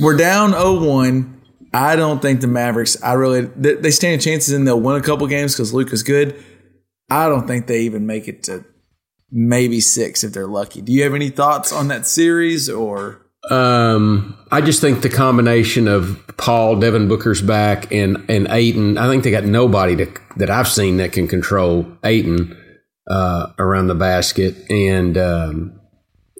we're 0.00 0.16
down 0.16 0.52
0-1. 0.52 1.34
I 1.74 1.94
don't 1.96 2.22
think 2.22 2.40
the 2.40 2.46
Mavericks. 2.46 3.02
I 3.02 3.12
really 3.14 3.42
they, 3.42 3.74
they 3.74 3.90
stand 3.90 4.22
chances 4.22 4.54
and 4.54 4.66
they'll 4.66 4.80
win 4.80 4.96
a 4.96 5.02
couple 5.02 5.26
games 5.26 5.52
because 5.54 5.74
Luke 5.74 5.92
is 5.92 6.02
good. 6.02 6.42
I 7.10 7.28
don't 7.28 7.46
think 7.46 7.66
they 7.66 7.80
even 7.82 8.06
make 8.06 8.28
it 8.28 8.44
to 8.44 8.64
maybe 9.30 9.80
six 9.80 10.24
if 10.24 10.32
they're 10.32 10.46
lucky. 10.46 10.80
Do 10.80 10.90
you 10.92 11.02
have 11.02 11.12
any 11.14 11.28
thoughts 11.28 11.72
on 11.72 11.88
that 11.88 12.06
series 12.06 12.70
or? 12.70 13.25
Um, 13.50 14.36
I 14.50 14.60
just 14.60 14.80
think 14.80 15.02
the 15.02 15.08
combination 15.08 15.88
of 15.88 16.20
Paul, 16.36 16.76
Devin 16.80 17.08
Booker's 17.08 17.42
back, 17.42 17.92
and 17.92 18.24
and 18.28 18.46
Ayton. 18.50 18.98
I 18.98 19.08
think 19.08 19.24
they 19.24 19.30
got 19.30 19.44
nobody 19.44 19.96
to, 19.96 20.12
that 20.36 20.50
I've 20.50 20.68
seen 20.68 20.96
that 20.98 21.12
can 21.12 21.28
control 21.28 21.86
Ayton 22.04 22.56
uh, 23.08 23.52
around 23.58 23.86
the 23.86 23.94
basket. 23.94 24.56
And 24.70 25.16
um, 25.16 25.80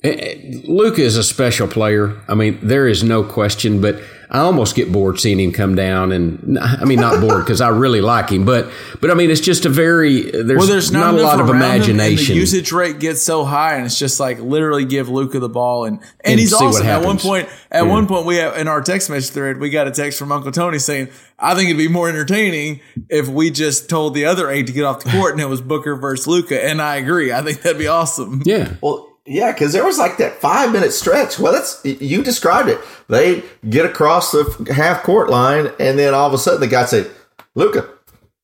Eh, 0.04 0.08
eh, 0.08 0.60
Luka 0.64 1.02
is 1.02 1.16
a 1.16 1.22
special 1.22 1.66
player. 1.68 2.20
I 2.28 2.34
mean, 2.34 2.58
there 2.62 2.86
is 2.86 3.02
no 3.02 3.24
question. 3.24 3.80
But 3.80 4.00
I 4.30 4.40
almost 4.40 4.74
get 4.74 4.92
bored 4.92 5.20
seeing 5.20 5.38
him 5.38 5.52
come 5.52 5.74
down, 5.74 6.12
and 6.12 6.58
I 6.58 6.84
mean, 6.84 7.00
not 7.00 7.20
bored 7.20 7.44
because 7.44 7.60
I 7.60 7.68
really 7.68 8.00
like 8.00 8.30
him, 8.30 8.44
but 8.44 8.70
but 9.00 9.10
I 9.10 9.14
mean, 9.14 9.30
it's 9.30 9.40
just 9.40 9.64
a 9.64 9.68
very 9.68 10.22
there's, 10.30 10.58
Well, 10.58 10.66
there's 10.66 10.90
not, 10.90 11.14
not, 11.14 11.20
a 11.20 11.22
lot 11.22 11.40
of 11.40 11.48
around 11.48 11.56
him, 11.56 11.62
and 11.62 11.74
imagination. 11.74 12.34
the 12.34 12.40
usage 12.40 12.72
rate 12.72 12.98
gets 12.98 13.22
so 13.22 13.44
high, 13.44 13.76
and 13.76 13.86
it's 13.86 13.98
just 13.98 14.18
like 14.18 14.40
literally 14.40 14.84
give 14.84 15.08
Luka 15.08 15.38
the 15.38 15.48
ball, 15.48 15.84
and 15.84 15.98
and, 15.98 16.10
And 16.24 16.40
he's 16.40 16.50
see 16.50 16.64
what 16.64 16.74
awesome. 16.74 16.86
At 16.86 17.04
one 17.04 17.18
point, 17.18 17.48
at 17.70 17.86
one 17.86 18.06
point, 18.06 18.26
we 18.26 18.36
have 18.36 18.56
in 18.56 18.68
our 18.68 18.82
text 18.82 19.08
message 19.08 19.32
thread, 19.32 19.58
we 19.58 19.70
got 19.70 19.86
a 19.86 19.92
text 19.92 20.18
from 20.18 20.32
Uncle 20.32 20.50
Tony 20.50 20.78
saying, 20.80 21.08
"I 21.38 21.54
think 21.54 21.70
it'd 21.70 21.78
be 21.78 21.88
more 21.88 22.08
entertaining 22.08 22.80
if 23.08 23.28
we 23.28 23.50
just 23.50 23.88
told 23.88 24.14
the 24.14 24.24
other 24.24 24.50
eight 24.50 24.66
to 24.66 24.72
get 24.72 24.84
off 24.84 25.04
the 25.04 25.10
court, 25.10 25.32
and 25.32 25.40
it 25.40 25.48
was 25.48 25.60
Booker 25.60 25.94
versus 25.96 26.26
Luka." 26.26 26.62
And 26.62 26.82
I 26.82 26.96
agree. 26.96 27.32
I 27.32 27.42
think 27.42 27.62
that'd 27.62 27.78
be 27.78 27.86
awesome. 27.86 28.42
yeah. 28.44 28.74
Well, 28.82 29.15
yeah, 29.26 29.52
because 29.52 29.72
there 29.72 29.84
was 29.84 29.98
like 29.98 30.18
that 30.18 30.40
five 30.40 30.72
minute 30.72 30.92
stretch. 30.92 31.38
Well, 31.38 31.52
that's 31.52 31.80
you 31.84 32.22
described 32.22 32.68
it. 32.68 32.78
They 33.08 33.42
get 33.68 33.84
across 33.86 34.32
the 34.32 34.72
half 34.74 35.02
court 35.02 35.28
line, 35.30 35.70
and 35.78 35.98
then 35.98 36.14
all 36.14 36.26
of 36.26 36.32
a 36.34 36.38
sudden 36.38 36.60
the 36.60 36.66
guy 36.66 36.84
say, 36.86 37.06
"Luka, 37.54 37.88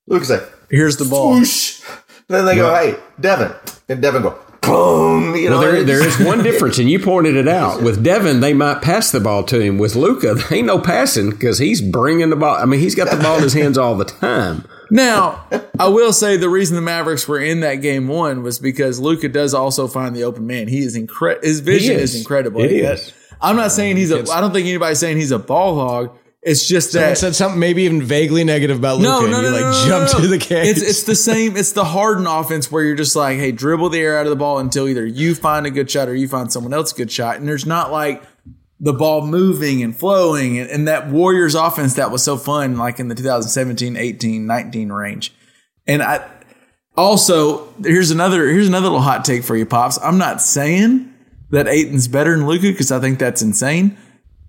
Luka 0.07 0.25
say, 0.25 0.41
Here's 0.71 0.97
the 0.97 1.05
ball. 1.05 1.31
whoosh." 1.31 1.81
Then 2.29 2.45
they 2.47 2.57
go, 2.57 2.75
"Hey, 2.75 2.97
Devin," 3.21 3.53
and 3.89 4.01
Devin 4.01 4.23
go, 4.23 4.39
"Boom!" 4.63 5.35
You 5.37 5.51
know, 5.51 5.59
Well, 5.61 5.73
there, 5.73 5.83
there 5.85 6.07
is 6.07 6.19
one 6.19 6.43
difference, 6.45 6.79
and 6.79 6.89
you 6.91 6.99
pointed 6.99 7.37
it 7.37 7.49
out. 7.49 7.83
With 7.83 8.03
Devin, 8.03 8.41
they 8.41 8.55
might 8.55 8.81
pass 8.83 9.11
the 9.11 9.21
ball 9.21 9.43
to 9.45 9.61
him. 9.61 9.79
With 9.79 9.95
Luka, 9.97 10.37
ain't 10.55 10.67
no 10.67 10.79
passing 10.79 11.31
because 11.31 11.59
he's 11.59 11.81
bringing 11.83 12.31
the 12.31 12.37
ball. 12.37 12.57
I 12.57 12.65
mean, 12.65 12.81
he's 12.81 12.95
got 12.95 13.11
the 13.11 13.23
ball 13.23 13.37
in 13.37 13.43
his 13.43 13.53
hands 13.55 13.77
all 13.77 13.97
the 13.97 14.05
time. 14.07 14.65
Now, 14.93 15.47
I 15.79 15.89
will 15.89 16.13
say 16.13 16.37
the 16.37 16.51
reason 16.51 16.77
the 16.77 16.83
Mavericks 16.83 17.27
were 17.27 17.41
in 17.41 17.61
that 17.61 17.77
game 17.77 18.09
one 18.09 18.43
was 18.43 18.59
because 18.59 19.01
Luka 19.01 19.27
does 19.27 19.55
also 19.55 19.89
find 19.89 20.15
the 20.15 20.25
open 20.25 20.47
man. 20.47 20.69
He 20.69 20.81
is 20.81 20.97
incredible. 20.97 21.49
His 21.49 21.61
vision 21.61 21.97
is. 21.97 22.15
is. 22.15 22.21
incredible. 22.21 22.61
It 22.61 22.73
is. 22.73 23.15
I'm 23.41 23.57
not 23.57 23.73
saying 23.73 23.97
he's 23.97 24.13
a. 24.13 24.19
I 24.31 24.43
don't 24.43 24.53
think 24.53 24.67
anybody's 24.67 24.99
saying 24.99 25.17
he's 25.17 25.31
a 25.31 25.39
ball 25.39 25.77
hog. 25.77 26.19
It's 26.43 26.69
just 26.69 26.93
Someone 26.93 27.11
that 27.11 27.19
said 27.19 27.35
something 27.35 27.59
maybe 27.59 27.85
even 27.85 28.03
vaguely 28.03 28.45
negative 28.45 28.77
about 28.77 28.99
Luka, 28.99 29.09
no, 29.09 29.21
no, 29.21 29.39
and 29.39 29.47
you 29.47 29.51
no, 29.51 29.57
like 29.57 29.65
no, 29.65 29.87
jumped 29.87 30.15
no. 30.15 30.21
to 30.21 30.27
the 30.27 30.39
case. 30.39 30.77
It's 30.77 30.83
it's 30.83 31.03
the 31.05 31.15
same. 31.15 31.57
It's 31.57 31.73
the 31.73 31.85
Harden 31.85 32.27
offense 32.27 32.71
where 32.71 32.85
you're 32.85 32.95
just 32.95 33.17
like, 33.17 33.39
hey, 33.39 33.51
dribble 33.51 33.91
the 33.91 34.01
air 34.01 34.19
out 34.19 34.27
of 34.27 34.31
the 34.31 34.37
ball 34.37 34.59
until 34.59 34.89
either 34.89 35.07
you 35.07 35.35
find 35.35 35.67
a 35.67 35.71
good 35.71 35.91
shot 35.91 36.09
or 36.09 36.15
you 36.15 36.29
find 36.29 36.53
someone 36.53 36.75
else 36.75 36.93
a 36.93 36.97
good 36.97 37.11
shot, 37.11 37.37
and 37.37 37.49
there's 37.49 37.65
not 37.65 37.93
like 37.93 38.23
the 38.85 38.93
ball 38.93 39.25
moving 39.25 39.81
and 39.83 39.97
flowing 39.97 40.59
and, 40.59 40.69
and 40.69 40.89
that 40.89 41.09
Warriors 41.09 41.55
offense 41.55 41.95
that 41.95 42.11
was 42.11 42.23
so 42.23 42.37
fun, 42.37 42.77
like 42.77 42.99
in 42.99 43.07
the 43.07 43.15
2017, 43.15 43.97
18, 43.97 44.45
19 44.45 44.91
range. 44.93 45.33
And 45.87 46.03
I 46.03 46.29
also 46.97 47.73
here's 47.83 48.11
another 48.11 48.49
here's 48.49 48.67
another 48.69 48.87
little 48.89 49.01
hot 49.01 49.25
take 49.25 49.45
for 49.45 49.57
you, 49.57 49.65
pops. 49.65 49.99
I'm 50.03 50.19
not 50.19 50.43
saying 50.43 51.15
that 51.51 51.69
Ayton's 51.69 52.09
better 52.09 52.37
than 52.37 52.47
Luka 52.47 52.73
because 52.73 52.91
I 52.91 52.99
think 52.99 53.19
that's 53.21 53.41
insane, 53.41 53.97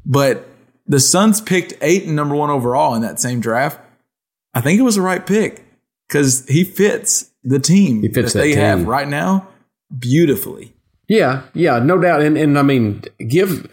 but 0.06 0.48
the 0.88 1.00
Suns 1.00 1.40
picked 1.40 1.74
Ayton 1.82 2.16
number 2.16 2.36
one 2.36 2.50
overall 2.50 2.96
in 2.96 3.04
that 3.04 3.20
same 3.20 3.40
draft. 3.40 3.80
I 4.54 4.62
think 4.62 4.80
it 4.80 4.84
was 4.84 4.96
the 4.96 5.02
right 5.02 5.26
pick 5.26 5.64
because 6.08 6.46
he 6.48 6.64
fits 6.64 7.30
the 7.44 7.60
team 7.60 8.02
He 8.02 8.10
fits 8.10 8.34
that 8.34 8.40
that 8.40 8.46
they 8.46 8.56
have 8.56 8.80
team. 8.80 8.90
right 8.90 9.08
now 9.08 9.48
beautifully. 9.98 10.74
Yeah, 11.08 11.44
yeah, 11.54 11.80
no 11.80 12.00
doubt. 12.00 12.22
And 12.22 12.36
and 12.38 12.58
I 12.58 12.64
mean, 12.64 13.04
give. 13.28 13.70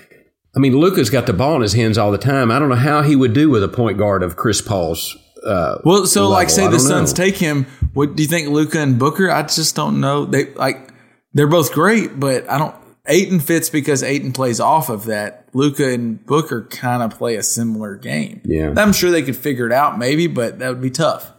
I 0.55 0.59
mean, 0.59 0.77
Luka's 0.77 1.11
got 1.11 1.27
the 1.27 1.33
ball 1.33 1.55
in 1.57 1.63
his 1.63 1.75
hands 1.75 1.97
all 1.97 2.11
the 2.11 2.19
time. 2.19 2.51
I 2.51 2.59
don't 2.59 2.69
know 2.69 2.75
how 2.75 3.03
he 3.03 3.15
would 3.15 3.33
do 3.33 3.49
with 3.51 3.63
a 3.63 3.69
point 3.69 3.99
guard 3.99 4.23
of 4.23 4.37
Chris 4.37 4.61
Paul's. 4.61 5.17
Uh, 5.45 5.79
Well, 5.85 6.07
so 6.07 6.29
like 6.29 6.51
say 6.51 6.69
the 6.69 6.81
Suns 6.81 7.13
take 7.13 7.37
him. 7.37 7.67
What 7.95 8.17
do 8.17 8.23
you 8.23 8.29
think, 8.29 8.49
Luka 8.49 8.79
and 8.81 8.99
Booker? 8.99 9.31
I 9.31 9.43
just 9.43 9.75
don't 9.77 10.01
know. 10.01 10.25
They 10.25 10.53
like 10.55 10.93
they're 11.33 11.47
both 11.47 11.73
great, 11.73 12.19
but 12.19 12.49
I 12.51 12.59
don't. 12.59 12.75
Ayton 13.07 13.41
fits 13.41 13.71
because 13.71 14.03
Ayton 14.03 14.33
plays 14.33 14.61
off 14.61 14.89
of 14.89 15.07
that. 15.07 15.49
Luka 15.53 15.89
and 15.91 16.25
Booker 16.27 16.65
kind 16.71 17.03
of 17.03 17.17
play 17.19 17.37
a 17.37 17.43
similar 17.43 17.97
game. 17.97 18.41
Yeah. 18.45 18.75
I'm 18.77 18.93
sure 18.93 19.11
they 19.11 19.23
could 19.23 19.37
figure 19.37 19.67
it 19.67 19.73
out, 19.73 19.99
maybe, 19.99 20.27
but 20.27 20.59
that 20.59 20.69
would 20.69 20.83
be 20.83 20.91
tough. 20.91 21.33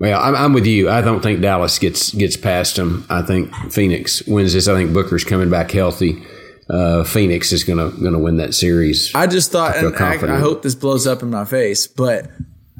Well, 0.00 0.20
I'm, 0.20 0.34
I'm 0.34 0.52
with 0.52 0.66
you. 0.66 0.90
I 0.90 1.00
don't 1.00 1.22
think 1.22 1.40
Dallas 1.40 1.78
gets 1.78 2.12
gets 2.12 2.36
past 2.36 2.76
them. 2.76 3.06
I 3.08 3.22
think 3.22 3.54
Phoenix 3.72 4.22
wins 4.26 4.52
this. 4.54 4.66
I 4.66 4.74
think 4.74 4.92
Booker's 4.92 5.24
coming 5.24 5.50
back 5.50 5.70
healthy. 5.70 6.22
Uh, 6.68 7.04
Phoenix 7.04 7.52
is 7.52 7.64
gonna 7.64 7.90
gonna 7.90 8.18
win 8.18 8.38
that 8.38 8.54
series. 8.54 9.12
I 9.14 9.26
just 9.26 9.52
thought, 9.52 9.74
feel 9.76 9.88
and 9.88 9.96
I. 10.32 10.36
I 10.36 10.38
hope 10.40 10.62
this 10.62 10.74
blows 10.74 11.06
up 11.06 11.22
in 11.22 11.30
my 11.30 11.44
face, 11.44 11.86
but 11.86 12.30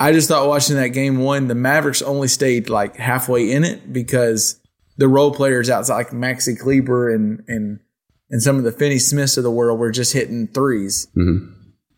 I 0.00 0.12
just 0.12 0.28
thought 0.28 0.48
watching 0.48 0.76
that 0.76 0.88
game 0.88 1.18
one, 1.18 1.48
the 1.48 1.54
Mavericks 1.54 2.02
only 2.02 2.28
stayed 2.28 2.68
like 2.70 2.96
halfway 2.96 3.50
in 3.52 3.62
it 3.64 3.92
because 3.92 4.58
the 4.96 5.06
role 5.08 5.32
players 5.34 5.68
outside, 5.68 5.94
like 5.96 6.10
Maxi 6.10 6.58
Kleber 6.58 7.12
and 7.14 7.42
and 7.46 7.80
and 8.30 8.42
some 8.42 8.56
of 8.56 8.64
the 8.64 8.72
Finney 8.72 8.98
Smiths 8.98 9.36
of 9.36 9.44
the 9.44 9.50
world, 9.50 9.78
were 9.78 9.90
just 9.90 10.12
hitting 10.14 10.48
3s 10.48 11.08
Mm-hmm. 11.16 11.52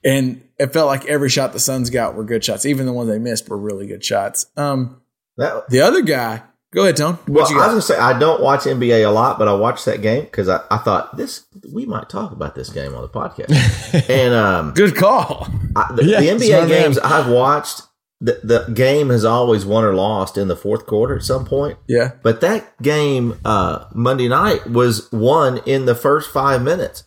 and 0.05 0.43
it 0.59 0.73
felt 0.73 0.87
like 0.89 1.05
every 1.07 1.29
shot 1.29 1.53
the 1.53 1.61
Suns 1.61 1.91
got 1.91 2.15
were 2.17 2.25
good 2.25 2.43
shots. 2.45 2.67
Even 2.67 2.87
the 2.87 2.93
ones 2.93 3.09
they 3.11 3.19
missed 3.19 3.49
were 3.49 3.59
really 3.59 3.87
good 3.87 4.05
shots. 4.05 4.47
Um, 4.57 5.01
That, 5.37 5.69
the 5.69 5.83
other 5.83 6.01
guy, 6.03 6.43
go 6.77 6.83
ahead, 6.83 6.97
Tone. 6.97 7.19
well, 7.27 7.43
What 7.43 7.51
you 7.51 7.57
I 7.59 7.67
was 7.67 7.73
gonna 7.73 7.83
say 7.83 7.97
I 7.97 8.17
don't 8.19 8.41
watch 8.41 8.61
NBA 8.61 9.05
a 9.05 9.11
lot, 9.11 9.39
but 9.39 9.49
I 9.49 9.55
watched 9.55 9.87
that 9.87 10.03
game 10.03 10.25
because 10.25 10.49
I, 10.49 10.61
I 10.71 10.77
thought 10.77 11.17
this 11.17 11.47
we 11.73 11.87
might 11.87 12.09
talk 12.09 12.31
about 12.31 12.55
this 12.55 12.69
game 12.69 12.95
on 12.95 13.03
the 13.03 13.09
podcast. 13.09 13.51
and 14.11 14.35
um, 14.35 14.73
Good 14.75 14.95
call. 14.95 15.49
I, 15.75 15.93
the, 15.95 16.05
Yeah, 16.07 16.21
the 16.21 16.29
NBA 16.29 16.51
man. 16.51 16.69
games 16.69 16.99
I've 16.99 17.29
watched, 17.29 17.83
the, 18.21 18.41
the 18.45 18.73
game 18.73 19.09
has 19.09 19.25
always 19.25 19.65
won 19.67 19.85
or 19.85 19.95
lost 19.95 20.37
in 20.39 20.49
the 20.49 20.57
fourth 20.57 20.87
quarter 20.87 21.17
at 21.17 21.23
some 21.23 21.45
point. 21.45 21.79
Yeah. 21.89 22.13
But 22.23 22.41
that 22.43 22.81
game 22.83 23.39
uh, 23.45 23.87
Monday 23.95 24.29
night 24.29 24.67
was 24.71 25.11
won 25.13 25.59
in 25.67 25.87
the 25.87 25.95
first 25.95 26.31
five 26.31 26.63
minutes. 26.63 27.05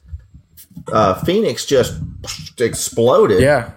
Uh, 0.91 1.13
Phoenix 1.23 1.65
just 1.65 1.99
exploded. 2.59 3.41
Yeah. 3.41 3.71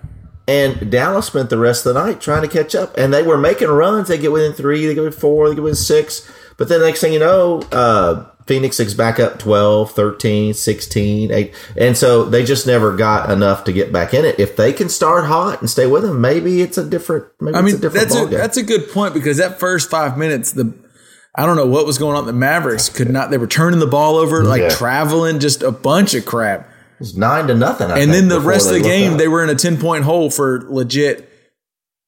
And 0.48 0.90
Dallas 0.90 1.26
spent 1.26 1.50
the 1.50 1.58
rest 1.58 1.86
of 1.86 1.94
the 1.94 2.04
night 2.04 2.20
trying 2.20 2.42
to 2.42 2.48
catch 2.48 2.74
up. 2.74 2.96
And 2.98 3.12
they 3.14 3.22
were 3.22 3.38
making 3.38 3.68
runs. 3.68 4.08
They 4.08 4.18
get 4.18 4.32
within 4.32 4.52
three, 4.52 4.86
they 4.86 4.94
get 4.94 5.04
within 5.04 5.18
four, 5.20 5.48
they 5.48 5.54
get 5.54 5.62
within 5.64 5.76
six. 5.76 6.30
But 6.56 6.68
then 6.68 6.80
next 6.80 7.00
thing 7.00 7.12
you 7.12 7.18
know, 7.20 7.60
uh, 7.70 8.26
Phoenix 8.46 8.80
is 8.80 8.92
back 8.94 9.20
up 9.20 9.38
12, 9.38 9.92
13, 9.92 10.52
16, 10.52 11.30
8. 11.30 11.54
And 11.76 11.96
so 11.96 12.24
they 12.24 12.44
just 12.44 12.66
never 12.66 12.96
got 12.96 13.30
enough 13.30 13.62
to 13.64 13.72
get 13.72 13.92
back 13.92 14.12
in 14.14 14.24
it. 14.24 14.40
If 14.40 14.56
they 14.56 14.72
can 14.72 14.88
start 14.88 15.26
hot 15.26 15.60
and 15.60 15.70
stay 15.70 15.86
with 15.86 16.02
them, 16.02 16.20
maybe 16.20 16.60
it's 16.60 16.76
a 16.76 16.84
different, 16.84 17.26
maybe 17.40 17.54
I 17.56 17.60
it's 17.60 17.66
mean, 17.66 17.74
a 17.76 17.78
different 17.78 18.08
that's 18.08 18.20
a, 18.20 18.26
that's 18.26 18.56
a 18.56 18.62
good 18.64 18.90
point 18.90 19.14
because 19.14 19.36
that 19.36 19.60
first 19.60 19.88
five 19.90 20.18
minutes, 20.18 20.52
the 20.52 20.74
I 21.34 21.46
don't 21.46 21.56
know 21.56 21.66
what 21.66 21.86
was 21.86 21.96
going 21.98 22.16
on. 22.16 22.26
The 22.26 22.32
Mavericks 22.34 22.88
could 22.90 23.08
not. 23.08 23.30
They 23.30 23.38
were 23.38 23.46
turning 23.46 23.78
the 23.80 23.86
ball 23.86 24.16
over, 24.16 24.44
like 24.44 24.60
Yeah. 24.60 24.68
traveling, 24.68 25.38
just 25.38 25.62
a 25.62 25.70
bunch 25.72 26.12
of 26.14 26.26
crap. 26.26 26.68
Was 27.02 27.16
nine 27.16 27.48
to 27.48 27.54
nothing. 27.54 27.90
I 27.90 27.98
and 27.98 28.12
then 28.12 28.28
the 28.28 28.40
rest 28.40 28.68
of 28.68 28.74
the 28.74 28.80
game, 28.80 29.16
they 29.16 29.26
were 29.28 29.42
in 29.42 29.50
a 29.50 29.54
ten 29.56 29.76
point 29.76 30.04
hole 30.04 30.30
for 30.30 30.62
legit 30.68 31.28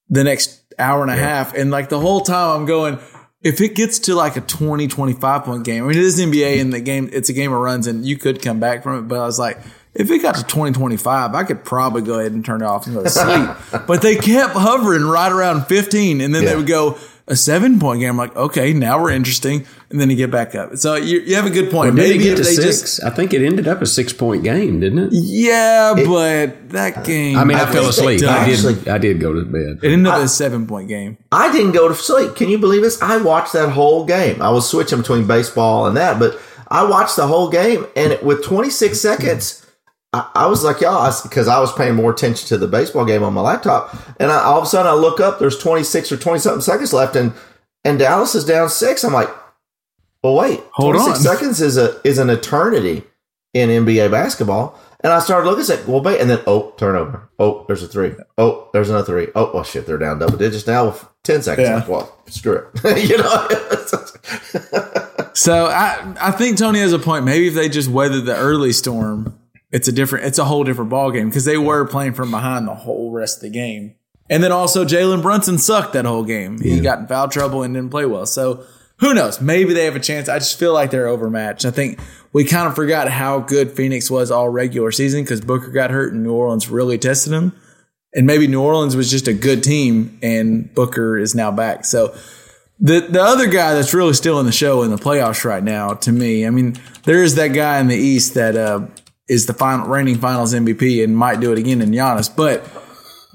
the 0.08 0.22
next 0.22 0.60
hour 0.78 1.02
and 1.02 1.10
a 1.10 1.16
half. 1.16 1.52
And 1.54 1.70
like 1.70 1.88
the 1.88 1.98
whole 2.00 2.20
time, 2.20 2.60
I'm 2.60 2.66
going. 2.66 2.98
If 3.42 3.60
it 3.60 3.74
gets 3.74 3.98
to 4.00 4.14
like 4.14 4.36
a 4.36 4.40
20, 4.40 4.86
25 4.88 5.44
point 5.44 5.64
game, 5.64 5.84
I 5.84 5.88
mean, 5.88 5.98
it 5.98 6.02
is 6.04 6.18
NBA 6.18 6.60
and 6.60 6.72
the 6.72 6.80
game, 6.80 7.10
it's 7.12 7.28
a 7.28 7.34
game 7.34 7.52
of 7.52 7.58
runs 7.60 7.86
and 7.86 8.02
you 8.02 8.16
could 8.16 8.40
come 8.40 8.58
back 8.58 8.82
from 8.82 8.98
it. 9.00 9.02
But 9.02 9.18
I 9.20 9.26
was 9.26 9.38
like, 9.38 9.58
if 9.92 10.10
it 10.10 10.20
got 10.22 10.36
to 10.36 10.44
20, 10.44 10.72
25, 10.72 11.34
I 11.34 11.44
could 11.44 11.62
probably 11.62 12.00
go 12.00 12.18
ahead 12.20 12.32
and 12.32 12.42
turn 12.42 12.62
it 12.62 12.64
off 12.64 12.86
and 12.86 12.94
go 12.96 13.02
to 13.02 13.10
sleep. 13.10 13.50
but 13.86 14.00
they 14.00 14.16
kept 14.16 14.54
hovering 14.54 15.02
right 15.04 15.30
around 15.30 15.66
15 15.66 16.22
and 16.22 16.34
then 16.34 16.42
Yeah. 16.44 16.50
they 16.50 16.56
would 16.56 16.66
go 16.66 16.96
a 17.26 17.34
seven 17.36 17.78
point 17.80 18.00
game. 18.00 18.10
I'm 18.10 18.16
like, 18.16 18.36
okay, 18.36 18.72
now 18.74 19.00
we're 19.02 19.10
interesting. 19.10 19.64
And 19.90 20.00
then 20.00 20.10
you 20.10 20.16
get 20.16 20.30
back 20.30 20.54
up. 20.54 20.76
So 20.76 20.94
you, 20.96 21.20
you 21.20 21.36
have 21.36 21.46
a 21.46 21.50
good 21.50 21.70
point. 21.70 21.94
Did 21.96 22.04
it 22.04 22.08
Maybe 22.08 22.24
get 22.24 22.32
if 22.32 22.38
to 22.38 22.42
they 22.44 22.54
six? 22.54 22.80
just, 22.80 23.04
I 23.04 23.10
think 23.10 23.32
it 23.32 23.42
ended 23.42 23.66
up 23.68 23.80
a 23.80 23.86
six 23.86 24.12
point 24.12 24.42
game, 24.44 24.80
didn't 24.80 24.98
it? 24.98 25.08
yeah, 25.12 25.94
but 25.96 26.70
that 26.70 27.04
game. 27.04 27.38
I 27.38 27.44
mean, 27.44 27.56
I, 27.56 27.62
I 27.62 27.72
fell 27.72 27.88
asleep. 27.88 28.22
I 28.24 28.46
did. 28.46 28.54
actually- 28.64 28.90
I 28.90 28.98
did 28.98 29.20
go 29.20 29.32
to 29.32 29.42
bed. 29.44 29.78
It 29.82 29.92
ended 29.92 30.06
up 30.12 30.22
a 30.22 30.28
seven 30.28 30.66
point 30.66 30.88
game. 30.88 31.16
I 31.32 31.50
didn't 31.52 31.72
go 31.72 31.88
to 31.88 31.94
sleep. 31.94 32.36
Can 32.36 32.48
you 32.50 32.58
believe 32.58 32.82
this? 32.82 33.00
I 33.00 33.16
watched 33.18 33.52
that 33.54 33.70
whole 33.70 34.04
game. 34.04 34.42
I 34.42 34.50
was 34.50 34.68
switching 34.68 34.98
between 35.00 35.26
baseball 35.26 35.86
and 35.86 35.96
that, 35.96 36.18
but 36.18 36.38
I 36.68 36.84
watched 36.88 37.16
the 37.16 37.26
whole 37.26 37.48
game, 37.50 37.86
and 37.96 38.18
with 38.22 38.42
26 38.44 39.00
seconds, 39.00 39.63
I, 40.14 40.30
I 40.34 40.46
was 40.46 40.62
like, 40.62 40.80
y'all, 40.80 41.12
because 41.22 41.48
I, 41.48 41.58
was 41.58 41.72
paying 41.72 41.94
more 41.94 42.12
attention 42.12 42.46
to 42.48 42.58
the 42.58 42.68
baseball 42.68 43.04
game 43.04 43.22
on 43.22 43.34
my 43.34 43.40
laptop, 43.40 43.94
and 44.20 44.30
I, 44.30 44.44
all 44.44 44.58
of 44.58 44.64
a 44.64 44.66
sudden 44.66 44.90
I 44.90 44.94
look 44.94 45.18
up, 45.18 45.38
there's 45.38 45.58
26 45.58 46.12
or 46.12 46.16
20 46.16 46.38
something 46.38 46.60
seconds 46.60 46.92
left, 46.92 47.16
and 47.16 47.32
and 47.84 47.98
Dallas 47.98 48.34
is 48.34 48.44
down 48.44 48.68
six. 48.70 49.04
I'm 49.04 49.12
like, 49.12 49.28
well, 50.22 50.36
wait, 50.36 50.60
Hold 50.72 50.94
26 50.94 51.18
on. 51.18 51.22
seconds 51.36 51.60
is 51.60 51.76
a 51.76 52.00
is 52.04 52.18
an 52.18 52.30
eternity 52.30 53.02
in 53.52 53.68
NBA 53.68 54.10
basketball. 54.10 54.78
And 55.00 55.12
I 55.12 55.18
started 55.18 55.50
looking 55.50 55.70
at 55.74 55.86
well, 55.86 56.00
wait, 56.02 56.20
and 56.20 56.30
then 56.30 56.40
oh, 56.46 56.72
turnover. 56.78 57.28
Oh, 57.38 57.64
there's 57.66 57.82
a 57.82 57.88
three. 57.88 58.14
Oh, 58.38 58.70
there's 58.72 58.88
another 58.88 59.04
three. 59.04 59.28
Oh, 59.34 59.50
well, 59.52 59.64
shit, 59.64 59.86
they're 59.86 59.98
down 59.98 60.18
double 60.18 60.38
digits 60.38 60.66
now 60.66 60.86
with 60.86 61.04
ten 61.24 61.42
seconds. 61.42 61.68
Yeah. 61.68 61.74
left. 61.74 61.88
Well, 61.90 62.16
screw 62.28 62.70
it. 62.72 63.08
you 63.10 63.18
know, 63.18 63.48
So 65.34 65.66
I 65.66 66.14
I 66.20 66.30
think 66.30 66.56
Tony 66.56 66.78
has 66.78 66.92
a 66.92 66.98
point. 66.98 67.24
Maybe 67.24 67.48
if 67.48 67.54
they 67.54 67.68
just 67.68 67.90
weather 67.90 68.20
the 68.20 68.36
early 68.36 68.72
storm, 68.72 69.38
it's 69.74 69.88
a 69.88 69.92
different 69.92 70.24
it's 70.24 70.38
a 70.38 70.44
whole 70.44 70.62
different 70.62 70.88
ball 70.88 71.10
game 71.10 71.28
because 71.28 71.44
they 71.44 71.58
were 71.58 71.84
playing 71.84 72.14
from 72.14 72.30
behind 72.30 72.68
the 72.68 72.74
whole 72.74 73.10
rest 73.10 73.38
of 73.38 73.42
the 73.42 73.50
game. 73.50 73.96
And 74.30 74.42
then 74.42 74.52
also 74.52 74.84
Jalen 74.84 75.20
Brunson 75.20 75.58
sucked 75.58 75.94
that 75.94 76.04
whole 76.04 76.22
game. 76.22 76.60
He 76.60 76.80
got 76.80 77.00
in 77.00 77.06
foul 77.08 77.28
trouble 77.28 77.64
and 77.64 77.74
didn't 77.74 77.90
play 77.90 78.06
well. 78.06 78.24
So 78.24 78.64
who 78.98 79.12
knows? 79.12 79.40
Maybe 79.40 79.74
they 79.74 79.84
have 79.84 79.96
a 79.96 80.00
chance. 80.00 80.28
I 80.28 80.38
just 80.38 80.58
feel 80.60 80.72
like 80.72 80.92
they're 80.92 81.08
overmatched. 81.08 81.64
I 81.64 81.72
think 81.72 81.98
we 82.32 82.44
kind 82.44 82.68
of 82.68 82.76
forgot 82.76 83.08
how 83.08 83.40
good 83.40 83.72
Phoenix 83.72 84.08
was 84.08 84.30
all 84.30 84.48
regular 84.48 84.92
season 84.92 85.24
because 85.24 85.40
Booker 85.40 85.72
got 85.72 85.90
hurt 85.90 86.12
and 86.12 86.22
New 86.22 86.32
Orleans 86.32 86.68
really 86.68 86.96
tested 86.96 87.32
him. 87.32 87.52
And 88.14 88.28
maybe 88.28 88.46
New 88.46 88.62
Orleans 88.62 88.94
was 88.94 89.10
just 89.10 89.26
a 89.26 89.34
good 89.34 89.64
team 89.64 90.16
and 90.22 90.72
Booker 90.72 91.18
is 91.18 91.34
now 91.34 91.50
back. 91.50 91.84
So 91.84 92.16
the 92.78 93.00
the 93.00 93.20
other 93.20 93.48
guy 93.48 93.74
that's 93.74 93.92
really 93.92 94.14
still 94.14 94.38
in 94.38 94.46
the 94.46 94.52
show 94.52 94.84
in 94.84 94.90
the 94.90 94.96
playoffs 94.96 95.44
right 95.44 95.62
now, 95.62 95.94
to 95.94 96.12
me, 96.12 96.46
I 96.46 96.50
mean, 96.50 96.76
there 97.02 97.24
is 97.24 97.34
that 97.34 97.48
guy 97.48 97.80
in 97.80 97.88
the 97.88 97.96
East 97.96 98.34
that 98.34 98.56
uh, 98.56 98.86
is 99.28 99.46
the 99.46 99.54
final 99.54 99.86
reigning 99.88 100.16
Finals 100.18 100.52
MVP 100.54 101.02
and 101.02 101.16
might 101.16 101.40
do 101.40 101.52
it 101.52 101.58
again 101.58 101.80
in 101.80 101.90
Giannis, 101.90 102.34
but 102.34 102.68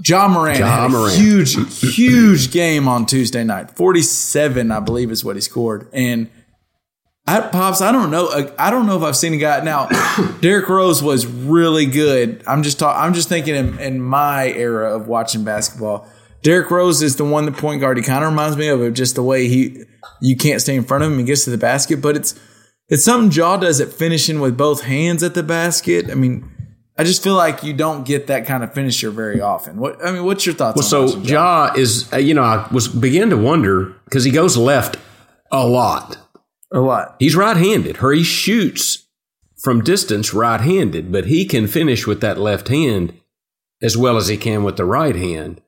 John 0.02 0.32
Moran 0.32 0.60
Ja 0.60 0.68
had 0.68 0.86
a 0.86 0.90
Morant. 0.90 1.16
huge, 1.18 1.56
huge 1.96 2.52
game 2.52 2.88
on 2.88 3.06
Tuesday 3.06 3.44
night. 3.44 3.72
Forty 3.72 4.02
seven, 4.02 4.72
I 4.72 4.80
believe, 4.80 5.12
is 5.12 5.24
what 5.26 5.36
he 5.36 5.42
scored, 5.42 5.88
and. 5.94 6.30
I, 7.28 7.42
Pops, 7.42 7.80
I 7.80 7.92
don't 7.92 8.10
know. 8.10 8.28
uh, 8.30 8.52
I 8.58 8.72
don't 8.72 8.88
know 8.88 8.98
if 8.98 9.04
I've 9.04 9.16
seen 9.16 9.36
a 9.36 9.38
guy 9.38 9.60
now. 9.64 9.88
Derrick 10.42 10.68
Rose 10.68 11.04
was 11.04 11.28
really 11.28 11.86
good. 11.86 12.42
I'm 12.48 12.64
just 12.64 12.80
talking. 12.80 13.00
I'm 13.00 13.14
just 13.14 13.30
thinking 13.30 13.54
in, 13.54 13.78
in 13.78 14.02
my 14.02 14.48
era 14.48 14.96
of 14.96 15.08
watching 15.08 15.44
basketball. 15.44 16.08
Derrick 16.42 16.72
Rose 16.72 17.04
is 17.04 17.18
the 17.18 17.26
one, 17.26 17.46
the 17.46 17.52
point 17.52 17.82
guard. 17.82 17.98
He 17.98 18.04
kind 18.04 18.24
of 18.24 18.32
reminds 18.32 18.58
me 18.58 18.70
of 18.70 18.82
it, 18.82 18.92
just 18.94 19.14
the 19.14 19.22
way 19.22 19.48
he 19.48 19.84
you 20.22 20.38
can't 20.38 20.60
stay 20.60 20.76
in 20.76 20.84
front 20.84 21.04
of 21.04 21.12
him. 21.12 21.20
He 21.20 21.24
gets 21.26 21.44
to 21.44 21.52
the 21.52 21.58
basket, 21.60 22.02
but 22.02 22.16
it's 22.16 22.34
it's 22.90 23.04
something 23.04 23.32
Ja 23.32 23.58
does 23.58 23.80
at 23.80 23.90
finishing 23.94 24.40
with 24.40 24.58
both 24.58 24.82
hands 24.84 25.24
at 25.24 25.34
the 25.34 25.44
basket. 25.44 26.10
I 26.10 26.16
mean, 26.16 26.50
I 26.98 27.04
just 27.04 27.24
feel 27.24 27.36
like 27.36 27.64
you 27.64 27.74
don't 27.74 28.06
get 28.06 28.28
that 28.28 28.46
kind 28.46 28.64
of 28.64 28.74
finisher 28.74 29.10
very 29.12 29.40
often. 29.40 29.78
What 29.78 30.04
I 30.06 30.12
mean, 30.12 30.26
what's 30.26 30.46
your 30.46 30.56
thoughts? 30.56 30.76
Well, 30.76 31.02
on 31.02 31.08
so 31.10 31.18
watching 31.18 31.34
Ja? 31.34 31.68
Ja 31.68 31.74
is, 31.76 32.12
uh, 32.12 32.18
you 32.18 32.34
know, 32.34 32.44
I 32.44 32.68
was 32.72 32.88
begin 32.88 33.30
to 33.30 33.38
wonder 33.38 33.94
because 34.06 34.24
he 34.24 34.32
goes 34.32 34.58
left 34.58 34.98
a 35.52 35.66
lot. 35.66 36.18
a 36.74 36.80
lot. 36.80 37.16
He's 37.20 37.36
right-handed, 37.36 38.04
or 38.04 38.12
he 38.12 38.24
shoots 38.24 39.08
from 39.58 39.84
distance 39.84 40.34
right-handed, 40.34 41.12
but 41.12 41.26
he 41.26 41.46
can 41.46 41.68
finish 41.68 42.06
with 42.06 42.22
that 42.22 42.38
left 42.38 42.68
hand. 42.68 43.14
as 43.82 43.96
well 43.98 44.18
as 44.18 44.28
he 44.28 44.38
can 44.38 44.64
with 44.64 44.78
the 44.78 44.86
right 44.86 45.16
hand. 45.16 45.62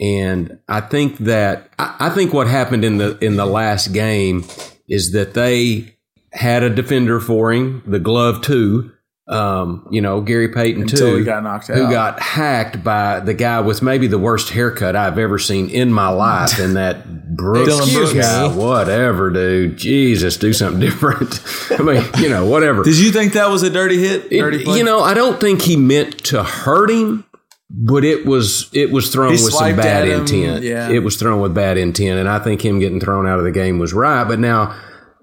And 0.00 0.58
I 0.68 0.80
think 0.80 1.18
that 1.18 1.70
I, 1.78 1.96
I 2.00 2.10
think 2.10 2.32
what 2.32 2.46
happened 2.46 2.84
in 2.84 2.98
the 2.98 3.18
in 3.18 3.36
the 3.36 3.46
last 3.46 3.92
game 3.92 4.44
is 4.88 5.12
that 5.12 5.34
they 5.34 5.97
had 6.38 6.62
a 6.62 6.70
defender 6.70 7.20
for 7.20 7.52
him, 7.52 7.82
the 7.86 7.98
glove 7.98 8.40
too. 8.42 8.92
um, 9.28 9.86
you 9.90 10.00
know, 10.00 10.22
Gary 10.22 10.48
Payton 10.48 10.82
Until 10.82 11.10
too, 11.10 11.16
he 11.18 11.24
got 11.24 11.42
knocked 11.42 11.68
out. 11.68 11.76
who 11.76 11.90
got 11.90 12.18
hacked 12.18 12.82
by 12.82 13.20
the 13.20 13.34
guy 13.34 13.60
with 13.60 13.82
maybe 13.82 14.06
the 14.06 14.18
worst 14.18 14.48
haircut 14.50 14.96
I've 14.96 15.18
ever 15.18 15.38
seen 15.38 15.68
in 15.68 15.92
my 15.92 16.08
life, 16.08 16.58
and 16.58 16.76
that 16.76 17.04
Brooks 17.36 18.14
guy, 18.14 18.46
whatever, 18.56 19.28
dude, 19.30 19.76
Jesus, 19.76 20.36
do 20.38 20.52
something 20.54 20.80
different. 20.88 21.40
I 21.78 21.82
mean, 21.82 22.02
you 22.18 22.28
know, 22.30 22.46
whatever. 22.46 22.82
Did 22.82 22.98
you 22.98 23.10
think 23.12 23.34
that 23.34 23.50
was 23.50 23.62
a 23.62 23.68
dirty 23.70 23.98
hit? 23.98 24.30
Dirty 24.30 24.64
play? 24.64 24.78
you 24.78 24.84
know, 24.84 25.00
I 25.00 25.12
don't 25.14 25.38
think 25.38 25.60
he 25.60 25.76
meant 25.76 26.24
to 26.26 26.42
hurt 26.42 26.90
him, 26.90 27.26
but 27.68 28.04
it 28.04 28.24
was 28.24 28.70
it 28.72 28.90
was 28.92 29.12
thrown 29.12 29.34
He 29.36 29.44
with 29.44 29.52
some 29.52 29.76
bad 29.76 30.08
intent. 30.08 30.62
yeah. 30.64 30.88
It 30.88 31.00
was 31.00 31.16
thrown 31.16 31.40
with 31.42 31.52
bad 31.54 31.76
intent, 31.76 32.18
and 32.18 32.28
I 32.30 32.38
think 32.38 32.64
him 32.64 32.78
getting 32.78 32.98
thrown 33.00 33.26
out 33.26 33.38
of 33.38 33.44
the 33.44 33.52
game 33.52 33.78
was 33.78 33.92
right. 33.92 34.24
But 34.24 34.38
now 34.38 34.74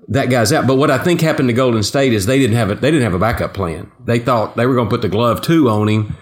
that 0.07 0.29
guy's 0.29 0.53
out. 0.53 0.67
But 0.67 0.75
what 0.75 0.91
I 0.91 0.97
think 0.97 1.21
happened 1.21 1.49
to 1.49 1.53
Golden 1.53 1.83
State 1.83 2.13
is 2.13 2.25
they 2.25 2.39
didn't 2.39 2.57
have 2.57 2.69
a 2.69 2.75
they 2.75 2.91
didn't 2.91 3.03
have 3.03 3.13
a 3.13 3.19
backup 3.19 3.53
plan. 3.53 3.91
They 4.03 4.19
thought 4.19 4.55
they 4.55 4.65
were 4.65 4.75
going 4.75 4.87
to 4.87 4.89
put 4.89 5.01
the 5.01 5.09
glove 5.09 5.41
two 5.41 5.69
on 5.69 5.87
him. 5.87 6.15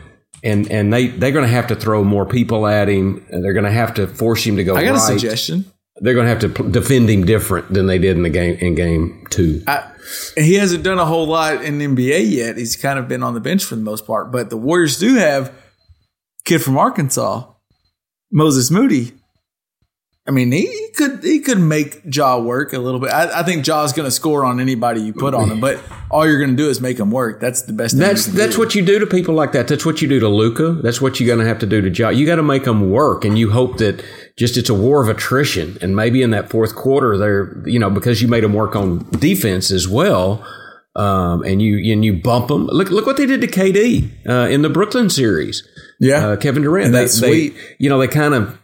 And, 0.45 0.69
and 0.69 0.91
they, 0.91 1.07
they're 1.07 1.31
going 1.31 1.45
to 1.45 1.51
have 1.51 1.67
to 1.67 1.75
throw 1.75 2.03
more 2.03 2.25
people 2.25 2.67
at 2.67 2.89
him. 2.89 3.25
And 3.29 3.43
they're 3.43 3.53
going 3.53 3.63
to 3.63 3.71
have 3.71 3.93
to 3.93 4.07
force 4.07 4.43
him 4.43 4.57
to 4.57 4.63
go 4.65 4.75
I 4.75 4.83
got 4.83 4.91
right. 4.91 4.97
a 4.97 4.99
suggestion. 4.99 5.63
They're 5.97 6.13
going 6.13 6.25
to 6.25 6.29
have 6.29 6.39
to 6.39 6.49
p- 6.49 6.69
defend 6.69 7.09
him 7.09 7.25
different 7.25 7.73
than 7.73 7.85
they 7.85 7.97
did 7.97 8.17
in 8.17 8.23
the 8.23 8.29
game 8.29 8.57
in 8.59 8.75
game 8.75 9.25
two. 9.29 9.63
I, 9.67 9.89
he 10.35 10.55
hasn't 10.55 10.83
done 10.83 10.99
a 10.99 11.05
whole 11.05 11.27
lot 11.27 11.63
in 11.63 11.77
the 11.77 11.85
NBA 11.85 12.29
yet. 12.29 12.57
He's 12.57 12.75
kind 12.75 12.99
of 12.99 13.07
been 13.07 13.23
on 13.23 13.35
the 13.35 13.39
bench 13.39 13.63
for 13.63 13.75
the 13.75 13.83
most 13.83 14.05
part. 14.05 14.31
But 14.31 14.49
the 14.49 14.57
Warriors 14.57 14.99
do 14.99 15.15
have 15.15 15.53
kid 16.45 16.61
from 16.61 16.77
Arkansas, 16.77 17.49
Moses 18.31 18.69
Moody. 18.69 19.13
I 20.25 20.31
mean, 20.31 20.53
he, 20.53 20.61
he 20.67 20.89
could 20.95 21.21
he 21.21 21.39
could 21.41 21.59
make 21.59 22.01
Ja 22.09 22.39
work 22.39 22.71
a 22.71 22.79
little 22.79 23.01
bit. 23.01 23.09
I, 23.11 23.41
I 23.41 23.43
think 23.43 23.65
Ja's 23.65 23.91
going 23.91 24.05
to 24.07 24.11
score 24.11 24.45
on 24.45 24.61
anybody 24.61 25.01
you 25.01 25.11
put 25.11 25.33
on 25.33 25.51
him, 25.51 25.59
but 25.59 25.81
all 26.09 26.25
you're 26.25 26.37
going 26.39 26.51
to 26.51 26.55
do 26.55 26.69
is 26.69 26.79
make 26.79 26.97
him 26.97 27.11
work. 27.11 27.41
That's 27.41 27.63
the 27.63 27.73
best. 27.73 27.91
Thing 27.95 27.99
That's 27.99 28.27
that's 28.27 28.53
do. 28.53 28.59
what 28.59 28.73
you 28.73 28.85
do 28.85 28.99
to 28.99 29.05
people 29.05 29.35
like 29.35 29.51
that. 29.51 29.67
That's 29.67 29.85
what 29.85 30.01
you 30.01 30.07
do 30.07 30.21
to 30.21 30.29
Luca. 30.29 30.79
That's 30.81 31.01
what 31.01 31.19
you're 31.19 31.27
going 31.27 31.39
to 31.39 31.45
have 31.45 31.59
to 31.59 31.65
do 31.65 31.81
to 31.81 31.89
Ja. 31.89 32.07
You 32.07 32.25
got 32.25 32.37
to 32.37 32.43
make 32.43 32.63
them 32.63 32.89
work, 32.89 33.25
and 33.25 33.37
you 33.37 33.51
hope 33.51 33.79
that 33.79 34.01
just 34.37 34.55
it's 34.55 34.69
a 34.69 34.73
war 34.73 35.03
of 35.03 35.09
attrition, 35.09 35.77
and 35.81 35.93
maybe 35.93 36.21
in 36.21 36.29
that 36.29 36.49
fourth 36.49 36.73
quarter, 36.73 37.17
they're 37.17 37.61
you 37.67 37.77
know 37.79 37.89
because 37.89 38.21
you 38.21 38.29
made 38.29 38.45
them 38.45 38.53
work 38.53 38.77
on 38.77 38.99
defense 39.19 39.71
as 39.71 39.89
well, 39.89 40.41
um, 40.95 41.43
and 41.43 41.61
you 41.61 41.91
and 41.91 42.05
you 42.05 42.13
bump 42.13 42.47
them. 42.47 42.67
Look 42.67 42.89
look 42.91 43.05
what 43.05 43.17
they 43.17 43.25
did 43.25 43.41
to 43.41 43.47
KD 43.47 44.09
uh, 44.29 44.47
in 44.49 44.61
the 44.61 44.69
Brooklyn 44.69 45.09
series. 45.09 45.67
Yeah. 45.99 46.27
uh, 46.29 46.35
Kevin 46.37 46.63
Durant. 46.63 46.85
And 46.87 46.95
They, 46.95 46.99
that's 47.01 47.19
they 47.19 47.49
sweet. 47.49 47.75
you 47.77 47.89
know 47.89 47.99
they 47.99 48.07
kind 48.07 48.33
of. 48.33 48.57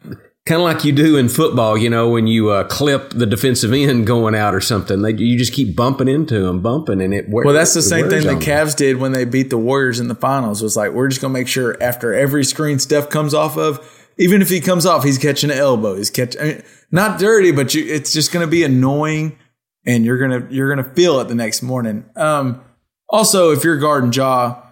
Kind 0.45 0.61
of 0.61 0.65
like 0.65 0.83
you 0.83 0.91
do 0.91 1.15
in 1.15 1.29
football, 1.29 1.77
you 1.77 1.91
know, 1.91 2.09
when 2.09 2.25
you 2.25 2.49
uh, 2.49 2.63
clip 2.63 3.11
the 3.11 3.27
defensive 3.27 3.71
end 3.71 4.07
going 4.07 4.33
out 4.33 4.55
or 4.55 4.61
something, 4.61 5.01
they, 5.03 5.13
you 5.13 5.37
just 5.37 5.53
keep 5.53 5.75
bumping 5.75 6.07
into 6.07 6.39
them, 6.39 6.61
bumping, 6.61 7.01
and 7.01 7.13
it. 7.13 7.25
Well, 7.29 7.53
that's 7.53 7.75
the 7.75 7.83
same 7.83 8.09
thing 8.09 8.25
the. 8.25 8.33
Cavs 8.33 8.75
did 8.75 8.97
when 8.97 9.11
they 9.11 9.25
beat 9.25 9.51
the 9.51 9.59
Warriors 9.59 9.99
in 9.99 10.07
the 10.07 10.15
finals. 10.15 10.63
Was 10.63 10.75
like 10.75 10.93
we're 10.93 11.07
just 11.07 11.21
gonna 11.21 11.33
make 11.33 11.47
sure 11.47 11.77
after 11.83 12.13
every 12.13 12.43
screen 12.43 12.79
Steph 12.79 13.09
comes 13.09 13.35
off 13.35 13.57
of, 13.57 14.09
even 14.17 14.41
if 14.41 14.49
he 14.49 14.59
comes 14.59 14.87
off, 14.87 15.03
he's 15.03 15.19
catching 15.19 15.51
an 15.51 15.57
elbow. 15.57 15.95
He's 15.95 16.09
catching 16.09 16.41
I 16.41 16.43
mean, 16.45 16.63
not 16.89 17.19
dirty, 17.19 17.51
but 17.51 17.75
you, 17.75 17.85
it's 17.85 18.11
just 18.11 18.31
gonna 18.31 18.47
be 18.47 18.63
annoying, 18.63 19.37
and 19.85 20.03
you're 20.03 20.17
gonna 20.17 20.47
you're 20.49 20.73
gonna 20.73 20.95
feel 20.95 21.19
it 21.19 21.27
the 21.27 21.35
next 21.35 21.61
morning. 21.61 22.05
Um, 22.15 22.63
also, 23.07 23.51
if 23.51 23.63
you're 23.63 23.77
guarding 23.77 24.11
Ja, 24.11 24.63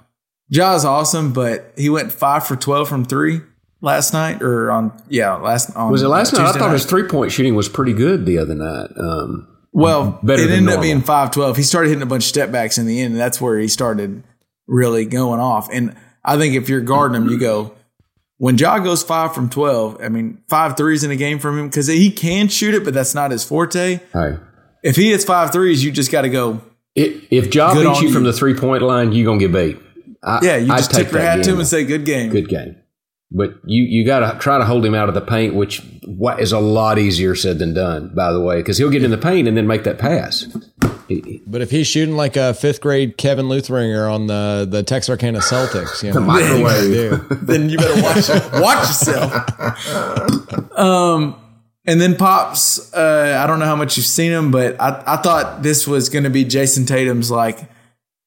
Ja's 0.49 0.85
awesome, 0.85 1.33
but 1.33 1.73
he 1.77 1.89
went 1.89 2.11
five 2.11 2.47
for 2.47 2.55
twelve 2.55 2.89
from 2.89 3.05
three 3.05 3.41
last 3.81 4.13
night, 4.13 4.41
or 4.41 4.71
on 4.71 4.91
yeah 5.09 5.35
last 5.35 5.75
on 5.75 5.91
Was 5.91 6.01
it 6.03 6.07
last 6.07 6.33
night? 6.33 6.41
I 6.41 6.45
Tuesday 6.47 6.59
thought 6.59 6.73
his 6.73 6.85
three 6.85 7.03
point 7.03 7.31
shooting 7.31 7.55
was 7.55 7.69
pretty 7.69 7.93
good 7.93 8.25
the 8.25 8.37
other 8.39 8.55
night. 8.55 8.89
Um, 8.97 9.47
Well, 9.73 10.19
better 10.23 10.41
it 10.43 10.49
ended 10.49 10.59
up 10.59 10.65
normal. 10.65 10.81
being 10.81 11.01
five 11.01 11.31
twelve. 11.31 11.57
He 11.57 11.63
started 11.63 11.89
hitting 11.89 12.01
a 12.03 12.07
bunch 12.07 12.23
of 12.23 12.29
step 12.29 12.51
backs 12.51 12.77
in 12.77 12.85
the 12.87 13.01
end, 13.01 13.13
and 13.13 13.19
that's 13.21 13.39
where 13.41 13.57
he 13.59 13.67
started 13.67 14.23
really 14.67 15.05
going 15.05 15.39
off. 15.39 15.69
And 15.71 15.95
I 16.23 16.37
think 16.37 16.55
if 16.55 16.67
you're 16.69 16.81
guarding 16.81 17.21
him, 17.21 17.29
you 17.29 17.39
go 17.39 17.73
when 18.37 18.57
Ja 18.57 18.79
goes 18.79 19.03
five 19.03 19.33
from 19.33 19.49
twelve. 19.49 19.97
I 20.01 20.09
mean, 20.09 20.41
five 20.49 20.75
threes 20.77 21.03
in 21.03 21.11
a 21.11 21.15
game 21.15 21.39
from 21.39 21.57
him 21.59 21.67
because 21.67 21.87
he 21.87 22.11
can 22.11 22.47
shoot 22.47 22.73
it, 22.75 22.83
but 22.83 22.93
that's 22.93 23.13
not 23.15 23.31
his 23.31 23.43
forte. 23.43 23.99
hey, 24.13 24.37
If 24.83 24.95
he 24.95 25.11
hits 25.11 25.23
five 25.23 25.51
threes, 25.51 25.83
you 25.83 25.91
just 25.91 26.11
got 26.11 26.21
to 26.23 26.29
go. 26.29 26.61
if, 26.95 27.23
if 27.31 27.53
Ja 27.53 27.73
beats 27.73 27.85
on 27.87 28.03
you 28.03 28.11
from 28.11 28.23
you. 28.25 28.31
the 28.31 28.37
three 28.37 28.53
point 28.55 28.81
line, 28.83 29.11
you 29.11 29.23
are 29.23 29.27
gonna 29.27 29.39
get 29.39 29.51
beat. 29.53 29.79
I, 30.23 30.39
Yeah, 30.41 30.55
you 30.57 30.71
I'd 30.73 30.77
just 30.77 30.91
tip 30.91 31.11
your 31.11 31.21
hat 31.21 31.43
to 31.43 31.51
him 31.51 31.59
and 31.59 31.67
say, 31.67 31.83
"Good 31.85 32.03
game." 32.05 32.31
good 32.31 32.49
game. 32.49 32.75
But 33.29 33.55
you 33.65 33.83
you 33.83 34.05
got 34.05 34.31
to 34.31 34.39
try 34.39 34.57
to 34.57 34.63
hold 34.63 34.85
him 34.85 34.95
out 34.95 35.09
of 35.09 35.15
the 35.15 35.21
paint, 35.21 35.53
which 35.53 35.81
is 36.39 36.51
a 36.53 36.59
lot 36.59 36.97
easier 36.97 37.35
said 37.35 37.59
than 37.59 37.73
done, 37.73 38.13
by 38.15 38.31
the 38.31 38.39
way, 38.39 38.57
because 38.57 38.77
he'll 38.77 38.89
get 38.89 39.03
in 39.03 39.11
the 39.11 39.17
paint 39.17 39.47
and 39.47 39.57
then 39.57 39.67
make 39.67 39.83
that 39.83 39.97
pass. 39.97 40.47
But 41.45 41.61
if 41.61 41.71
he's 41.71 41.87
shooting 41.87 42.15
like 42.15 42.35
a 42.35 42.53
fifth 42.53 42.81
grade 42.81 43.17
Kevin 43.17 43.47
Luthringer 43.47 44.13
on 44.13 44.27
the 44.27 44.67
the 44.69 44.83
Texarkana 44.83 45.39
Celtics, 45.39 46.03
you 46.03 46.13
know, 46.13 46.21
microwave. 46.21 47.29
dude. 47.29 47.41
then 47.47 47.69
you 47.69 47.77
better 47.77 48.01
watch 48.01 48.29
watch 48.61 48.87
yourself. 48.87 50.77
Um, 50.77 51.35
and 51.85 52.01
then 52.01 52.15
pops. 52.15 52.93
Uh, 52.93 53.39
I 53.41 53.47
don't 53.47 53.59
know 53.59 53.65
how 53.65 53.75
much 53.75 53.97
you've 53.97 54.05
seen 54.05 54.31
him, 54.31 54.51
but 54.51 54.79
I, 54.81 55.03
I 55.05 55.17
thought 55.17 55.63
this 55.63 55.87
was 55.87 56.09
going 56.09 56.25
to 56.25 56.29
be 56.29 56.43
Jayson 56.43 56.85
Tatum's 56.85 57.31
like 57.31 57.59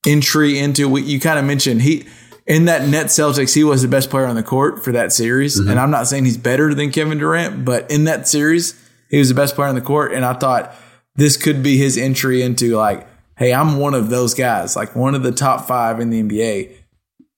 entry 0.07 0.59
into. 0.59 0.89
what 0.89 1.05
You 1.05 1.21
kind 1.21 1.39
of 1.39 1.45
mentioned 1.45 1.83
he 1.83 2.07
in 2.51 2.65
that 2.65 2.89
net 2.89 3.07
Celtics. 3.07 3.55
He 3.55 3.63
was 3.63 3.81
the 3.81 3.89
best 3.89 4.11
player 4.11 4.27
on 4.27 4.35
the 4.35 4.43
court 4.43 4.83
for 4.83 4.91
that 4.91 5.13
series, 5.13 5.59
mm-hmm. 5.59 5.71
and 5.71 5.79
I'm 5.79 5.93
not 5.93 6.09
saying 6.09 6.25
he's 6.25 6.37
better 6.37 6.75
than 6.75 6.91
Kevin 6.91 7.19
Durant, 7.19 7.65
but 7.65 7.89
in 7.89 8.05
that 8.05 8.27
series, 8.27 8.75
he 9.09 9.19
was 9.19 9.29
the 9.29 9.37
best 9.37 9.55
player 9.55 9.69
on 9.69 9.77
the 9.77 9.81
court, 9.81 10.13
and 10.13 10.25
I 10.25 10.35
thought 10.35 10.75
this 11.15 11.37
could 11.37 11.63
be 11.63 11.79
his 11.79 11.97
entry 11.97 12.43
into 12.43 12.77
like, 12.77 13.07
hey, 13.39 13.55
I'm 13.55 13.79
one 13.79 13.95
of 13.95 14.11
those 14.11 14.35
guys, 14.35 14.75
like 14.75 14.97
one 14.97 15.15
of 15.15 15.23
the 15.23 15.31
top 15.31 15.69
five 15.69 16.01
in 16.01 16.11
the 16.11 16.23
NBA. 16.25 16.75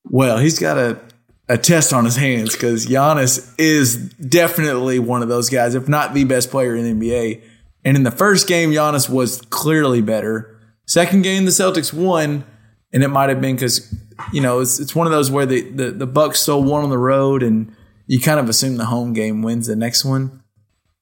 Well, 0.05 0.39
he's 0.39 0.59
got 0.59 0.79
a, 0.79 0.99
a 1.47 1.59
test 1.59 1.93
on 1.93 2.07
his 2.07 2.17
hands 2.17 2.55
because 2.55 2.87
Giannis 2.87 3.55
is 3.59 3.97
definitely 4.15 4.99
one 4.99 5.23
of 5.23 5.29
those 5.29 5.51
guys, 5.51 5.75
if 5.75 5.89
not 5.89 6.15
the 6.15 6.25
best 6.25 6.51
player 6.51 6.75
in 6.75 6.99
the 6.99 7.11
NBA. 7.11 7.43
And 7.85 7.99
in 7.99 8.03
the 8.03 8.11
first 8.11 8.49
game, 8.49 8.71
Giannis 8.71 9.11
was 9.11 9.43
clearly 9.43 10.01
better. 10.01 10.59
Second 10.87 11.23
game, 11.23 11.45
the 11.45 11.51
Celtics 11.51 11.93
won, 11.93 12.45
and 12.93 13.03
it 13.03 13.09
might 13.09 13.29
have 13.29 13.41
been 13.41 13.57
because 13.57 13.95
you 14.33 14.41
know 14.41 14.61
it's 14.61 14.79
it's 14.81 14.95
one 14.95 15.07
of 15.07 15.13
those 15.13 15.31
where 15.31 15.47
the, 15.47 15.63
the 15.63 15.91
the 15.91 16.07
Bucks 16.07 16.41
stole 16.41 16.63
one 16.63 16.83
on 16.85 16.91
the 16.91 16.99
road, 16.99 17.43
and 17.43 17.75
you 18.07 18.21
kind 18.21 18.39
of 18.39 18.49
assume 18.49 18.77
the 18.77 18.87
home 18.87 19.13
game 19.13 19.43
wins 19.43 19.67
the 19.67 19.77
next 19.77 20.05
one. 20.05 20.43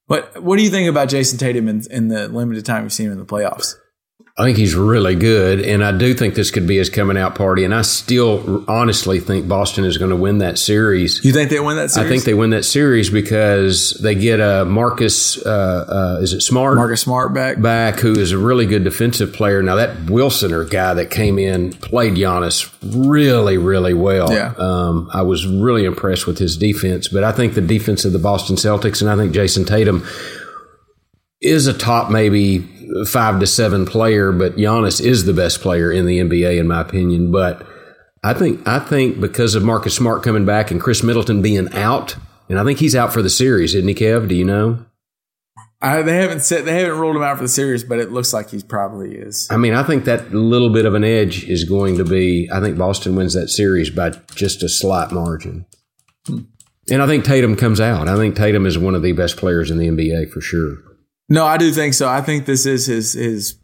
But 0.07 0.43
what 0.43 0.57
do 0.57 0.65
you 0.65 0.71
think 0.71 0.89
about 0.89 1.09
Jayson 1.09 1.39
Tatum 1.39 1.69
in, 1.69 1.83
in 1.91 2.09
the 2.09 2.29
limited 2.29 2.67
time 2.67 2.83
you've 2.83 2.93
seen 2.93 3.07
him 3.07 3.13
in 3.13 3.19
the 3.19 3.25
playoffs? 3.25 3.75
I 4.41 4.45
think 4.45 4.57
he's 4.57 4.75
really 4.75 5.17
good, 5.17 5.61
and 5.61 5.85
I 5.85 5.93
do 5.93 6.15
think 6.15 6.35
this 6.35 6.51
could 6.51 6.67
be 6.67 6.79
his 6.79 6.89
coming 6.89 7.19
out 7.19 7.35
party. 7.35 7.63
And 7.65 7.75
I 7.75 7.83
still 7.83 8.65
honestly 8.67 9.21
think 9.21 9.47
Boston 9.47 9.85
is 9.85 9.99
going 9.99 10.13
to 10.13 10.17
win 10.17 10.39
that 10.39 10.59
series. 10.59 11.23
You 11.23 11.35
think 11.35 11.51
they 11.51 11.61
win 11.61 11.77
that 11.77 11.91
series? 11.91 12.07
I 12.07 12.11
think 12.11 12.25
they 12.25 12.33
win 12.33 12.49
that 12.51 12.65
series 12.65 13.11
because 13.11 13.91
they 14.03 14.15
get 14.15 14.41
a 14.41 14.65
Marcus. 14.65 15.45
Uh, 15.45 16.17
uh, 16.17 16.23
is 16.23 16.33
it 16.33 16.41
Smart? 16.41 16.77
Marcus 16.77 17.03
Smart 17.03 17.35
back. 17.35 17.61
back 17.61 18.01
who 18.01 18.13
is 18.13 18.33
a 18.33 18.39
really 18.39 18.65
good 18.65 18.83
defensive 18.83 19.35
player. 19.35 19.63
Now 19.63 19.75
that 19.75 19.95
Wilsoner 20.07 20.69
guy 20.71 20.95
that 20.95 21.11
came 21.11 21.39
in 21.39 21.75
played 21.75 22.15
Giannis 22.15 22.75
really, 22.83 23.59
really 23.59 23.93
well. 23.93 24.33
Yeah. 24.33 24.55
Um, 24.57 25.11
I 25.13 25.21
was 25.21 25.47
really 25.47 25.85
impressed 25.85 26.27
with 26.27 26.39
his 26.39 26.57
defense, 26.57 27.09
but 27.09 27.25
I 27.25 27.33
think 27.33 27.53
the 27.53 27.61
defense 27.61 28.07
of 28.07 28.15
the 28.15 28.19
Boston 28.19 28.57
Celtics 28.57 29.03
and 29.03 29.11
I 29.11 29.17
think 29.17 29.35
Jayson 29.35 29.67
Tatum 29.67 30.03
is 31.43 31.67
a 31.67 31.75
top 31.75 32.11
maybe 32.11 32.67
five 33.07 33.41
to 33.41 33.47
seven 33.47 33.87
player, 33.87 34.33
but 34.33 34.57
Giannis 34.57 35.01
is 35.01 35.25
the 35.25 35.33
best 35.33 35.61
player 35.61 35.91
in 35.91 36.07
the 36.07 36.19
NBA 36.19 36.59
in 36.59 36.69
my 36.69 36.81
opinion. 36.81 37.31
But 37.31 37.67
I 38.23 38.35
think 38.35 38.67
I 38.67 38.79
think 38.79 39.21
because 39.21 39.55
of 39.55 39.63
Marcus 39.63 39.95
Smart 39.95 40.23
coming 40.23 40.45
back 40.45 40.71
and 40.71 40.81
Khris 40.81 41.03
Middleton 41.03 41.43
being 41.43 41.73
out, 41.75 42.17
and 42.49 42.59
I 42.59 42.65
think 42.65 42.79
he's 42.79 42.97
out 42.97 43.13
for 43.13 43.23
the 43.23 43.31
series, 43.31 43.75
isn't 43.75 43.89
he, 43.89 43.95
Kev? 43.95 44.29
Do 44.29 44.35
you 44.35 44.45
know? 44.45 44.85
I, 45.83 46.03
they 46.03 46.17
haven't 46.17 46.41
said 46.41 46.67
they 46.67 46.79
haven't 46.83 46.99
ruled 46.99 47.17
him 47.17 47.23
out 47.23 47.39
for 47.39 47.43
the 47.43 47.49
series, 47.49 47.85
but 47.85 47.99
it 47.99 48.13
looks 48.13 48.35
like 48.35 48.51
he 48.51 48.63
probably 48.63 49.15
is. 49.15 49.49
I 49.51 49.57
mean, 49.57 49.73
I 49.73 49.83
think 49.83 50.05
that 50.05 50.35
little 50.35 50.69
bit 50.69 50.85
of 50.85 50.95
an 50.95 51.05
edge 51.05 51.45
is 51.45 51.65
going 51.65 51.97
to 51.97 52.05
be. 52.05 52.51
I 52.53 52.61
think 52.61 52.77
Boston 52.77 53.17
wins 53.17 53.33
that 53.33 53.49
series 53.49 53.89
by 53.89 54.11
just 54.35 54.63
a 54.63 54.69
slight 54.69 55.11
margin. 55.11 55.65
Hmm. 56.27 56.41
And 56.91 57.03
I 57.03 57.07
think 57.07 57.25
Tatum 57.25 57.57
comes 57.57 57.81
out. 57.81 58.09
I 58.09 58.17
think 58.17 58.37
Tatum 58.37 58.67
is 58.67 58.77
one 58.77 58.95
of 58.95 59.03
the 59.03 59.13
best 59.13 59.37
players 59.37 59.71
in 59.71 59.79
the 59.79 59.87
NBA 59.87 60.31
for 60.31 60.41
sure. 60.41 60.77
No, 61.31 61.47
I 61.47 61.57
do 61.57 61.71
think 61.71 61.95
so. 61.95 62.09
I 62.09 62.21
think 62.21 62.45
this 62.45 62.67
is 62.67 62.87
his 62.87 63.13
his 63.13 63.55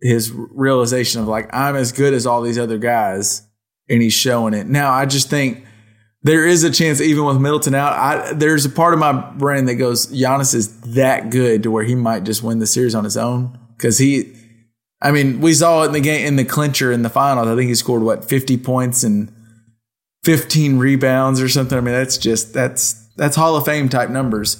his 0.00 0.32
realization 0.32 1.20
of 1.20 1.26
like 1.26 1.52
I'm 1.52 1.74
as 1.74 1.90
good 1.90 2.14
as 2.14 2.24
all 2.24 2.40
these 2.40 2.58
other 2.58 2.78
guys, 2.78 3.42
and 3.88 4.00
he's 4.00 4.14
showing 4.14 4.54
it. 4.54 4.68
Now, 4.68 4.92
I 4.92 5.06
just 5.06 5.28
think 5.28 5.64
there 6.22 6.46
is 6.46 6.62
a 6.64 6.70
chance, 6.70 7.00
even 7.00 7.24
with 7.24 7.38
Middleton 7.38 7.74
out, 7.74 7.92
I, 7.92 8.32
there's 8.32 8.64
a 8.64 8.70
part 8.70 8.94
of 8.94 9.00
my 9.00 9.12
brain 9.12 9.66
that 9.66 9.74
goes, 9.74 10.06
Giannis 10.08 10.54
is 10.54 10.80
that 10.94 11.30
good 11.30 11.62
to 11.64 11.70
where 11.70 11.84
he 11.84 11.94
might 11.94 12.24
just 12.24 12.42
win 12.42 12.58
the 12.58 12.66
series 12.66 12.94
on 12.94 13.04
his 13.04 13.16
own 13.16 13.58
because 13.76 13.98
he. 13.98 14.32
I 15.02 15.10
mean, 15.10 15.42
we 15.42 15.52
saw 15.52 15.82
it 15.82 15.86
in 15.88 15.92
the 15.92 16.00
game 16.00 16.26
in 16.26 16.36
the 16.36 16.44
clincher 16.44 16.90
in 16.90 17.02
the 17.02 17.10
finals. 17.10 17.48
I 17.48 17.54
think 17.54 17.68
he 17.68 17.74
scored 17.74 18.02
what 18.02 18.24
50 18.24 18.56
points 18.56 19.04
and 19.04 19.30
15 20.24 20.78
rebounds 20.78 21.40
or 21.40 21.48
something. 21.50 21.76
I 21.76 21.80
mean, 21.82 21.92
that's 21.92 22.16
just 22.16 22.54
that's 22.54 23.06
that's 23.16 23.36
Hall 23.36 23.56
of 23.56 23.64
Fame 23.66 23.88
type 23.88 24.10
numbers. 24.10 24.56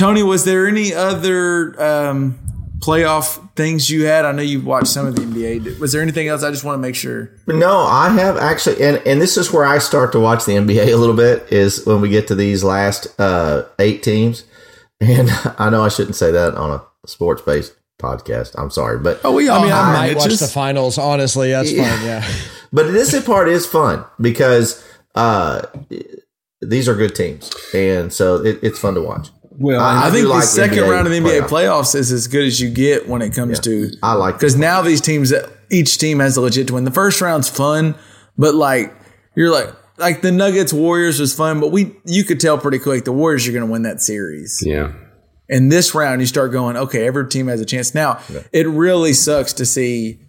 Tony, 0.00 0.22
was 0.22 0.46
there 0.46 0.66
any 0.66 0.94
other 0.94 1.78
um, 1.78 2.38
playoff 2.78 3.54
things 3.54 3.90
you 3.90 4.06
had? 4.06 4.24
I 4.24 4.32
know 4.32 4.40
you've 4.40 4.64
watched 4.64 4.86
some 4.86 5.04
of 5.06 5.14
the 5.14 5.20
NBA. 5.20 5.78
Was 5.78 5.92
there 5.92 6.00
anything 6.00 6.26
else? 6.26 6.42
I 6.42 6.50
just 6.50 6.64
want 6.64 6.76
to 6.76 6.80
make 6.80 6.94
sure. 6.94 7.30
No, 7.46 7.80
I 7.80 8.08
have 8.08 8.38
actually, 8.38 8.82
and, 8.82 8.96
and 9.06 9.20
this 9.20 9.36
is 9.36 9.52
where 9.52 9.66
I 9.66 9.76
start 9.76 10.12
to 10.12 10.18
watch 10.18 10.46
the 10.46 10.52
NBA 10.52 10.90
a 10.90 10.96
little 10.96 11.14
bit 11.14 11.52
is 11.52 11.84
when 11.84 12.00
we 12.00 12.08
get 12.08 12.28
to 12.28 12.34
these 12.34 12.64
last 12.64 13.08
uh, 13.20 13.66
eight 13.78 14.02
teams. 14.02 14.44
And 15.02 15.28
I 15.58 15.68
know 15.68 15.84
I 15.84 15.88
shouldn't 15.88 16.16
say 16.16 16.30
that 16.30 16.54
on 16.54 16.70
a 16.70 16.82
sports 17.06 17.42
based 17.42 17.74
podcast. 18.00 18.54
I'm 18.56 18.70
sorry, 18.70 18.98
but 18.98 19.20
Oh, 19.22 19.32
we 19.32 19.50
all. 19.50 19.60
I 19.60 19.64
mean, 19.64 19.72
I 19.72 19.84
have. 19.84 19.94
might 19.94 20.16
watch 20.16 20.30
just- 20.30 20.40
the 20.40 20.48
finals. 20.48 20.96
Honestly, 20.96 21.50
that's 21.50 21.70
Yeah. 21.70 21.94
fine. 21.94 22.06
Yeah. 22.06 22.28
but 22.72 22.90
this 22.90 23.22
part 23.26 23.50
is 23.50 23.66
fun 23.66 24.06
because 24.18 24.82
uh, 25.14 25.60
these 26.62 26.88
are 26.88 26.94
good 26.94 27.14
teams, 27.14 27.50
and 27.74 28.10
so 28.10 28.36
it, 28.36 28.60
it's 28.62 28.78
fun 28.78 28.94
to 28.94 29.02
watch. 29.02 29.28
Well, 29.60 29.78
I- 29.78 30.08
I 30.08 30.10
think 30.10 30.22
the 30.24 30.30
like 30.30 30.44
second 30.44 30.78
NBA 30.78 30.90
round 30.90 31.06
of 31.06 31.12
the 31.12 31.18
NBA 31.20 31.42
playoff. 31.42 31.48
playoffs 31.48 31.94
is 31.94 32.10
as 32.10 32.26
good 32.26 32.46
as 32.46 32.60
you 32.60 32.70
get 32.70 33.08
when 33.08 33.20
it 33.22 33.34
comes 33.34 33.60
to. 33.60 33.90
I 34.02 34.14
like 34.14 34.34
because 34.36 34.56
now 34.56 34.80
these 34.82 35.00
teams, 35.02 35.32
each 35.70 35.98
team 35.98 36.18
has 36.20 36.36
a 36.36 36.40
legit 36.40 36.66
to 36.68 36.74
win. 36.74 36.84
The 36.84 36.90
first 36.90 37.20
round's 37.20 37.48
fun, 37.48 37.94
but 38.38 38.54
like 38.54 38.92
you're 39.36 39.50
like 39.52 39.68
like 39.98 40.22
the 40.22 40.32
Nuggets 40.32 40.72
Warriors 40.72 41.20
was 41.20 41.34
fun, 41.34 41.60
but 41.60 41.72
we 41.72 41.94
you 42.06 42.24
could 42.24 42.40
tell 42.40 42.56
pretty 42.56 42.78
quick 42.78 43.04
the 43.04 43.12
Warriors 43.12 43.46
are 43.46 43.52
going 43.52 43.66
to 43.66 43.70
win 43.70 43.82
that 43.82 44.00
series. 44.00 44.62
yeah. 44.64 44.92
And 45.52 45.70
this 45.70 45.94
round, 45.96 46.20
you 46.20 46.26
start 46.28 46.52
going, 46.52 46.76
okay, 46.76 47.06
every 47.06 47.28
team 47.28 47.48
has 47.48 47.60
a 47.60 47.64
chance. 47.66 47.94
Now 47.94 48.20
it 48.52 48.66
really 48.66 49.12
sucks 49.12 49.52
to 49.54 49.66
see 49.66 50.20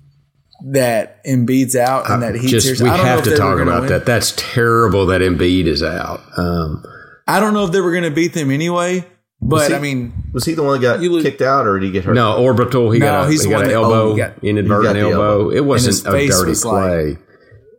that 0.72 1.24
Embiid's 1.26 1.76
out 1.76 2.10
and 2.10 2.22
that 2.22 2.36
Heat 2.36 2.48
Just 2.50 2.66
series. 2.66 2.82
we 2.84 2.90
I 2.90 2.98
don't 2.98 3.06
know 3.06 3.10
have 3.12 3.20
if 3.20 3.24
to 3.26 3.30
they 3.32 3.36
were 3.36 3.40
talk 3.40 3.58
gonna 3.60 3.72
about 3.72 3.82
win. 3.82 3.90
that. 3.92 4.06
That's 4.06 4.34
terrible 4.36 5.06
that 5.08 5.22
Embiid 5.22 5.66
is 5.68 5.82
out. 5.84 6.22
Um, 6.38 6.84
I 7.28 7.40
don't 7.40 7.54
know 7.54 7.64
if 7.66 7.72
they 7.72 7.80
were 7.82 7.92
going 7.92 8.04
to 8.04 8.12
beat 8.12 8.34
them 8.34 8.52
anyway, 8.52 9.06
but 9.42 9.70
he- 9.70 9.76
I 9.76 9.80
mean, 9.80 10.14
Was 10.34 10.46
he 10.46 10.54
the 10.54 10.64
one 10.64 10.80
that 10.80 10.82
got 10.88 11.02
You 11.02 11.12
lose- 11.12 11.24
kicked 11.24 11.42
out, 11.42 11.66
or 11.68 11.80
did 11.80 11.86
he 11.88 11.92
get 11.92 12.06
hurt? 12.06 12.14
no, 12.16 12.38
orbital. 12.38 12.92
He 12.92 13.00
No, 13.00 13.06
got 13.06 13.28
a, 13.28 13.32
he's 13.32 13.44
he 13.44 13.50
got 13.50 13.64
an 13.64 13.70
that- 13.70 13.76
oh, 13.76 13.84
elbow, 13.84 14.16
got- 14.16 14.34
inadvertent 14.44 14.96
he 14.98 15.02
got 15.04 15.08
the 15.10 15.14
elbow. 15.16 15.40
elbow. 15.42 15.50
It 15.52 15.66
wasn't 15.66 16.08
a 16.08 16.28
dirty 16.28 16.50
was 16.50 16.66
like- 16.66 16.74
play. 16.92 17.18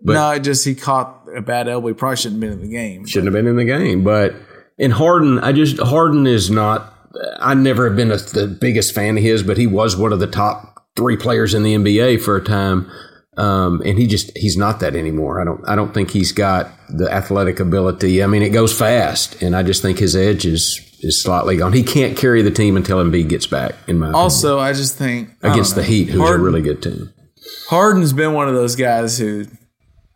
But- 0.04 0.12
no, 0.14 0.30
it 0.32 0.40
just 0.40 0.64
he 0.64 0.74
caught 0.74 1.28
a 1.36 1.40
bad 1.40 1.68
elbow. 1.68 1.88
He 1.88 1.94
probably 1.94 2.16
shouldn't 2.16 2.42
have 2.42 2.50
been 2.50 2.60
in 2.60 2.68
the 2.68 2.74
game. 2.76 3.06
Shouldn't 3.06 3.26
have 3.26 3.34
been 3.34 3.46
in 3.46 3.56
the 3.56 3.64
game. 3.64 4.02
But 4.02 4.34
in 4.78 4.90
Harden, 4.90 5.38
I 5.38 5.52
just 5.52 5.78
Harden 5.78 6.26
is 6.26 6.50
not. 6.50 6.92
I 7.40 7.54
never 7.54 7.86
have 7.86 7.94
been 7.96 8.10
a, 8.10 8.16
the 8.16 8.46
biggest 8.48 8.94
fan 8.94 9.16
of 9.16 9.22
his, 9.22 9.42
but 9.42 9.56
he 9.58 9.66
was 9.66 9.96
one 9.96 10.12
of 10.12 10.18
the 10.18 10.26
top 10.26 10.82
three 10.96 11.16
players 11.16 11.54
in 11.54 11.62
the 11.62 11.74
NBA 11.74 12.16
for 12.20 12.36
a 12.36 12.42
time. 12.42 12.90
Um, 13.36 13.80
and 13.86 13.98
he 13.98 14.06
just 14.06 14.36
he's 14.36 14.56
not 14.58 14.80
that 14.80 14.94
anymore. 14.96 15.40
I 15.40 15.44
don't 15.44 15.60
I 15.66 15.74
don't 15.76 15.94
think 15.94 16.10
he's 16.10 16.32
got 16.32 16.68
the 16.90 17.10
athletic 17.10 17.60
ability. 17.60 18.22
I 18.22 18.26
mean, 18.26 18.42
it 18.42 18.50
goes 18.50 18.76
fast, 18.76 19.40
and 19.40 19.54
I 19.56 19.62
just 19.62 19.80
think 19.82 19.98
his 19.98 20.14
edge 20.16 20.44
is 20.44 20.80
is 21.03 21.20
slightly 21.20 21.57
gone. 21.57 21.72
He 21.72 21.82
can't 21.82 22.16
carry 22.16 22.42
the 22.42 22.50
team 22.50 22.76
until 22.76 23.03
Embiid 23.03 23.28
gets 23.28 23.46
back. 23.46 23.74
In 23.86 23.98
my 23.98 24.07
opinion. 24.07 24.22
Also, 24.22 24.59
I 24.59 24.72
just 24.72 24.96
think 24.96 25.30
against 25.42 25.74
the. 25.74 25.82
Heat, 25.82 26.09
who's 26.09 26.20
Harden, 26.20 26.40
a 26.40 26.44
really 26.44 26.62
good 26.62 26.82
team. 26.82 27.12
Harden's 27.68 28.12
been 28.12 28.32
one 28.32 28.48
of 28.48 28.55
those 28.55 28.76
guys 28.76 29.18
who 29.18 29.46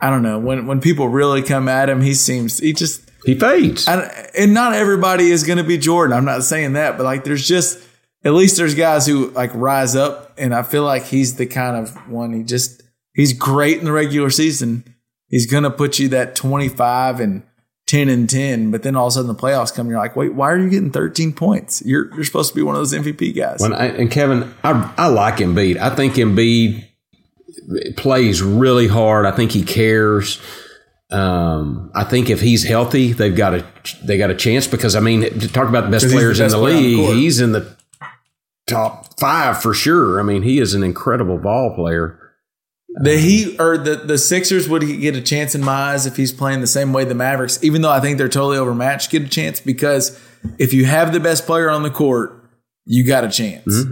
I 0.01 0.11
don't 0.11 0.23
know 0.23 0.39
when 0.39 0.67
when 0.67 0.81
people 0.81 1.09
really 1.09 1.43
come 1.43 1.69
at 1.69 1.89
him, 1.89 2.01
he 2.01 2.15
seems 2.15 2.59
he 2.59 2.73
just 2.73 3.11
He 3.25 3.39
fades. 3.39 3.89
I, 3.89 4.31
and 4.37 4.55
not 4.55 4.75
everybody 4.75 5.31
is 5.31 5.45
going 5.45 5.59
to 5.59 5.65
be 5.65 5.79
Jordan. 5.79 6.17
I'm 6.17 6.25
not 6.25 6.45
saying 6.45 6.75
that, 6.75 6.97
but 6.97 7.05
like 7.05 7.25
there's 7.25 7.47
just 7.47 7.83
at 8.25 8.33
least 8.35 8.57
there's 8.57 8.75
guys 8.75 9.07
who 9.07 9.31
like 9.31 9.51
rise 9.55 9.97
up, 9.97 10.35
and 10.37 10.55
I 10.55 10.63
feel 10.63 10.83
like 10.85 11.05
he's 11.05 11.37
the 11.37 11.47
kind 11.47 11.77
of 11.77 11.95
one. 12.11 12.33
He 12.33 12.43
just 12.43 12.83
he's 13.15 13.33
great 13.33 13.79
in 13.79 13.85
the 13.85 13.93
regular 13.93 14.31
season. 14.31 14.85
He's 15.29 15.51
going 15.51 15.65
to 15.65 15.71
put 15.71 15.99
you 15.99 16.09
that 16.09 16.37
25 16.37 17.19
and 17.21 17.43
10 17.87 18.09
and 18.09 18.29
10, 18.29 18.71
but 18.73 18.83
then 18.83 18.97
all 18.97 19.07
of 19.07 19.13
a 19.13 19.15
sudden 19.15 19.29
the 19.29 19.35
playoffs 19.35 19.73
come, 19.73 19.87
and 19.87 19.91
you're 19.91 20.01
like, 20.01 20.17
wait, 20.17 20.35
why 20.35 20.51
are 20.51 20.59
you 20.59 20.69
getting 20.69 20.91
13 20.91 21.33
points? 21.33 21.83
You're 21.87 22.13
you're 22.15 22.25
supposed 22.25 22.51
to 22.51 22.57
be 22.57 22.63
one 22.63 22.75
of 22.75 22.81
those 22.81 22.93
MVP 22.93 23.35
guys. 23.37 23.61
When 23.61 23.73
I, 23.73 23.87
and 23.87 24.11
Kevin, 24.11 24.53
I, 24.65 24.93
I 24.97 25.07
like 25.07 25.37
Embiid. 25.37 25.77
I 25.77 25.95
think 25.95 26.15
Embiid 26.15 26.85
plays 27.97 28.43
really 28.43 28.89
hard. 28.89 29.25
I 29.25 29.31
think 29.31 29.53
he 29.53 29.63
cares. 29.63 30.41
Um, 31.11 31.93
I 31.95 32.03
think 32.03 32.29
if 32.31 32.41
he's 32.41 32.65
healthy, 32.65 33.13
they've 33.13 33.37
got 33.37 33.55
a 33.55 33.67
they 34.03 34.19
got 34.19 34.31
a 34.31 34.35
chance 34.35 34.67
because 34.67 34.97
I 34.97 35.01
mean, 35.01 35.21
to 35.21 35.49
talk 35.49 35.69
about 35.69 35.85
the 35.85 35.91
best 35.91 36.05
he's 36.05 36.13
the 36.13 36.19
players 36.19 36.39
best 36.41 36.55
in 36.55 36.61
the 36.61 36.67
on 36.67 36.73
the 36.73 36.81
league, 36.81 37.15
he's 37.15 37.41
in 37.41 37.53
the 37.53 37.77
top 38.67 39.19
five 39.19 39.63
for 39.63 39.73
sure. 39.73 40.19
I 40.19 40.25
mean, 40.25 40.43
he 40.43 40.59
is 40.59 40.75
an 40.75 40.83
incredible 40.83 41.39
ball 41.39 41.75
player. 41.77 42.26
The 42.99 43.19
Heat 43.19 43.61
or 43.61 43.77
the, 43.77 43.97
the 43.97 44.17
Sixers 44.17 44.69
would 44.71 44.81
get 44.81 45.15
a 45.15 45.21
chance 45.21 45.55
in 45.55 45.63
my 45.63 45.93
eyes 45.93 46.07
if 46.07 46.17
he's 46.17 46.33
playing 46.33 46.63
the 46.63 46.67
same 46.67 46.95
way 46.95 47.05
the 47.05 47.15
Mavericks, 47.15 47.63
even 47.63 47.83
though 47.83 47.91
I 47.91 48.01
think 48.01 48.17
they're 48.17 48.29
totally 48.29 48.57
overmatched, 48.57 49.11
get 49.11 49.23
a 49.23 49.29
chance 49.29 49.61
because 49.61 50.19
if 50.59 50.73
you 50.73 50.87
have 50.87 51.13
the 51.13 51.21
best 51.21 51.45
player 51.45 51.69
on 51.69 51.83
the 51.83 51.91
court, 51.91 52.43
you 52.87 53.05
got 53.07 53.25
a 53.25 53.29
chance. 53.29 53.85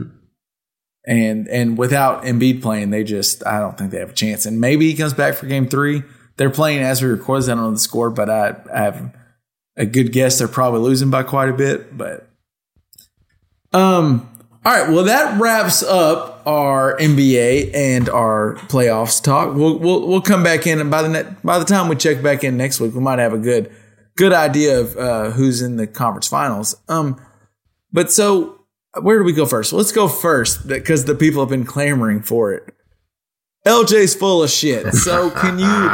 And 1.06 1.48
and 1.48 1.76
without 1.76 2.24
Embiid 2.24 2.62
playing, 2.62 2.88
they 2.88 3.04
just 3.04 3.46
I 3.46 3.58
don't 3.58 3.76
think 3.76 3.90
they 3.90 3.98
have 3.98 4.10
a 4.10 4.14
chance. 4.14 4.46
And 4.46 4.58
maybe 4.58 4.90
he 4.90 4.96
comes 4.96 5.12
back 5.12 5.34
for 5.34 5.44
game 5.44 5.68
three. 5.68 6.02
They're 6.36 6.48
playing 6.48 6.80
as 6.80 7.02
we 7.02 7.08
record. 7.08 7.42
I 7.44 7.48
don't 7.48 7.58
know 7.58 7.70
the 7.72 7.78
score, 7.78 8.08
but 8.08 8.30
I, 8.30 8.56
I 8.72 8.80
have 8.84 9.14
a 9.76 9.84
good 9.84 10.12
guess 10.12 10.38
they're 10.38 10.48
probably 10.48 10.80
losing 10.80 11.10
by 11.10 11.24
quite 11.24 11.50
a 11.50 11.52
bit. 11.52 11.96
But 11.96 12.26
um 13.74 14.33
all 14.64 14.72
right, 14.72 14.90
well 14.90 15.04
that 15.04 15.40
wraps 15.40 15.82
up 15.82 16.42
our 16.46 16.96
NBA 16.98 17.74
and 17.74 18.08
our 18.08 18.54
playoffs 18.68 19.22
talk. 19.22 19.54
We'll 19.54 19.78
we'll, 19.78 20.06
we'll 20.06 20.20
come 20.20 20.42
back 20.42 20.66
in, 20.66 20.80
and 20.80 20.90
by 20.90 21.02
the 21.02 21.08
ne- 21.08 21.36
by 21.42 21.58
the 21.58 21.64
time 21.64 21.88
we 21.88 21.96
check 21.96 22.22
back 22.22 22.44
in 22.44 22.56
next 22.56 22.80
week, 22.80 22.94
we 22.94 23.00
might 23.00 23.18
have 23.18 23.32
a 23.32 23.38
good 23.38 23.70
good 24.16 24.32
idea 24.32 24.80
of 24.80 24.96
uh, 24.96 25.30
who's 25.30 25.60
in 25.60 25.76
the 25.76 25.86
conference 25.86 26.28
finals. 26.28 26.76
Um, 26.88 27.20
but 27.92 28.10
so 28.10 28.60
where 29.00 29.18
do 29.18 29.24
we 29.24 29.32
go 29.32 29.46
first? 29.46 29.72
Let's 29.72 29.92
go 29.92 30.08
first 30.08 30.66
because 30.66 31.04
the 31.04 31.14
people 31.14 31.42
have 31.42 31.50
been 31.50 31.64
clamoring 31.64 32.22
for 32.22 32.52
it. 32.52 32.74
LJ's 33.66 34.14
full 34.14 34.42
of 34.42 34.50
shit. 34.50 34.92
So 34.94 35.30
can 35.30 35.58
you 35.58 35.90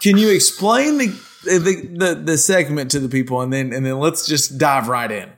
can 0.00 0.16
you 0.18 0.30
explain 0.30 0.98
the 0.98 1.06
the, 1.44 1.88
the 1.96 2.14
the 2.14 2.38
segment 2.38 2.90
to 2.92 3.00
the 3.00 3.08
people, 3.08 3.40
and 3.40 3.52
then 3.52 3.72
and 3.72 3.84
then 3.84 3.98
let's 3.98 4.26
just 4.26 4.58
dive 4.58 4.88
right 4.88 5.10
in. 5.10 5.30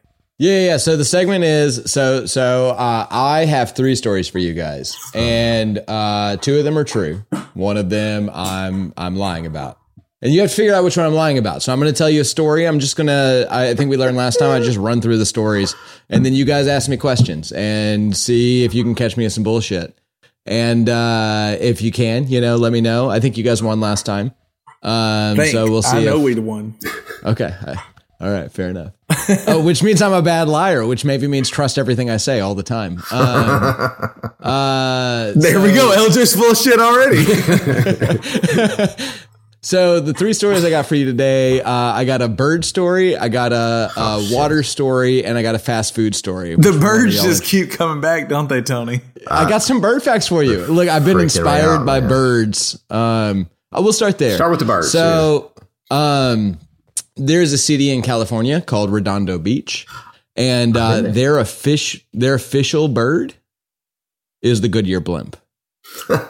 Yeah, 0.43 0.59
yeah. 0.66 0.76
So 0.78 0.97
the 0.97 1.05
segment 1.05 1.45
is 1.45 1.82
so 1.93 2.26
so. 2.26 2.70
Uh, 2.70 3.07
I 3.09 3.45
have 3.45 3.76
three 3.76 3.95
stories 3.95 4.26
for 4.28 4.40
you 4.40 4.55
guys, 4.55 4.97
and 5.14 5.78
uh, 5.86 6.36
two 6.38 6.59
of 6.59 6.64
them 6.64 6.76
are 6.76 6.82
true. 6.82 7.22
One 7.55 7.76
of 7.76 7.90
them 7.90 8.28
I'm 8.34 8.93
I'm 8.97 9.14
lying 9.14 9.47
about, 9.47 9.78
and 10.20 10.32
you 10.34 10.40
have 10.40 10.51
to 10.51 10.57
figure 10.57 10.74
out 10.74 10.82
which 10.82 10.97
one 10.97 11.07
I'm 11.07 11.14
lying 11.14 11.38
about. 11.38 11.62
So 11.62 11.72
I'm 11.72 11.78
going 11.78 11.93
to 11.93 11.97
tell 11.97 12.11
you 12.11 12.22
a 12.22 12.24
story. 12.24 12.66
I'm 12.66 12.80
just 12.80 12.97
gonna. 12.97 13.47
I 13.51 13.74
think 13.74 13.88
we 13.88 13.97
learned 13.97 14.16
last 14.16 14.40
time. 14.40 14.51
I 14.51 14.59
just 14.59 14.78
run 14.78 15.01
through 15.01 15.18
the 15.18 15.26
stories, 15.26 15.76
and 16.09 16.26
then 16.26 16.32
you 16.32 16.45
guys 16.45 16.66
ask 16.66 16.88
me 16.88 16.97
questions 16.97 17.53
and 17.53 18.16
see 18.16 18.64
if 18.64 18.74
you 18.74 18.82
can 18.82 18.97
catch 18.97 19.16
me 19.16 19.22
in 19.22 19.30
some 19.30 19.45
bullshit. 19.45 19.97
And 20.45 20.88
uh, 20.88 21.57
if 21.61 21.82
you 21.82 21.93
can, 21.93 22.26
you 22.26 22.40
know, 22.40 22.57
let 22.57 22.72
me 22.72 22.80
know. 22.80 23.09
I 23.09 23.20
think 23.20 23.36
you 23.36 23.45
guys 23.45 23.62
won 23.62 23.78
last 23.78 24.05
time. 24.07 24.32
Um, 24.82 25.36
so 25.53 25.70
we'll 25.70 25.82
see. 25.82 25.99
I 25.99 26.05
know 26.05 26.16
if- 26.16 26.24
we'd 26.24 26.40
won. 26.40 26.74
Okay. 27.24 27.55
I- 27.64 27.80
All 28.22 28.30
right. 28.30 28.50
Fair 28.50 28.70
enough. 28.70 28.92
oh, 29.48 29.62
which 29.64 29.82
means 29.82 30.00
I'm 30.00 30.12
a 30.12 30.22
bad 30.22 30.48
liar, 30.48 30.86
which 30.86 31.04
maybe 31.04 31.26
means 31.26 31.50
trust 31.50 31.76
everything 31.76 32.08
I 32.08 32.18
say 32.18 32.38
all 32.40 32.54
the 32.54 32.62
time. 32.62 33.02
Um, 33.12 34.32
uh, 34.40 35.32
There 35.36 35.60
we 35.60 35.72
go. 35.72 35.92
LJ's 35.94 36.34
full 36.34 36.52
of 36.52 36.56
shit 36.56 36.80
already. 36.80 37.24
so 39.60 40.00
the 40.00 40.12
three 40.14 40.32
stories 40.32 40.64
I 40.64 40.70
got 40.70 40.86
for 40.86 40.94
you 40.94 41.04
today, 41.04 41.60
uh, 41.60 41.70
I 41.70 42.04
got 42.04 42.22
a 42.22 42.28
bird 42.28 42.64
story, 42.64 43.16
I 43.16 43.28
got 43.28 43.52
a, 43.52 43.90
a 43.96 44.28
water 44.32 44.62
story, 44.62 45.24
and 45.24 45.36
I 45.38 45.42
got 45.42 45.54
a 45.54 45.58
fast 45.60 45.94
food 45.94 46.14
story. 46.14 46.56
the 46.56 46.72
birds 46.72 47.22
just 47.22 47.44
keep 47.44 47.70
coming 47.70 48.00
back, 48.00 48.28
don't 48.28 48.48
they, 48.48 48.62
Tony? 48.62 49.00
I 49.28 49.48
got 49.48 49.62
some 49.62 49.80
bird 49.80 50.02
facts 50.02 50.26
for 50.26 50.42
you. 50.42 50.64
Look, 50.66 50.88
I've 50.88 51.04
been 51.04 51.20
inspired 51.20 51.80
out, 51.80 51.86
by 51.86 52.00
man. 52.00 52.08
birds. 52.08 52.82
Um, 52.90 53.48
I 53.70 53.80
will 53.80 53.92
start 53.92 54.18
there. 54.18 54.34
Start 54.34 54.50
with 54.50 54.60
the 54.60 54.66
birds, 54.66 54.90
So, 54.90 55.52
um, 55.90 56.58
there's 57.16 57.52
a 57.52 57.58
city 57.58 57.90
in 57.90 58.02
California 58.02 58.60
called 58.60 58.90
Redondo 58.90 59.38
Beach, 59.38 59.86
and 60.36 60.76
uh, 60.76 61.02
their 61.02 61.34
offic- 61.34 62.04
their 62.12 62.34
official 62.34 62.88
bird 62.88 63.34
is 64.40 64.60
the 64.60 64.68
Goodyear 64.68 65.00
blimp. 65.00 65.36
Okay. 66.08 66.22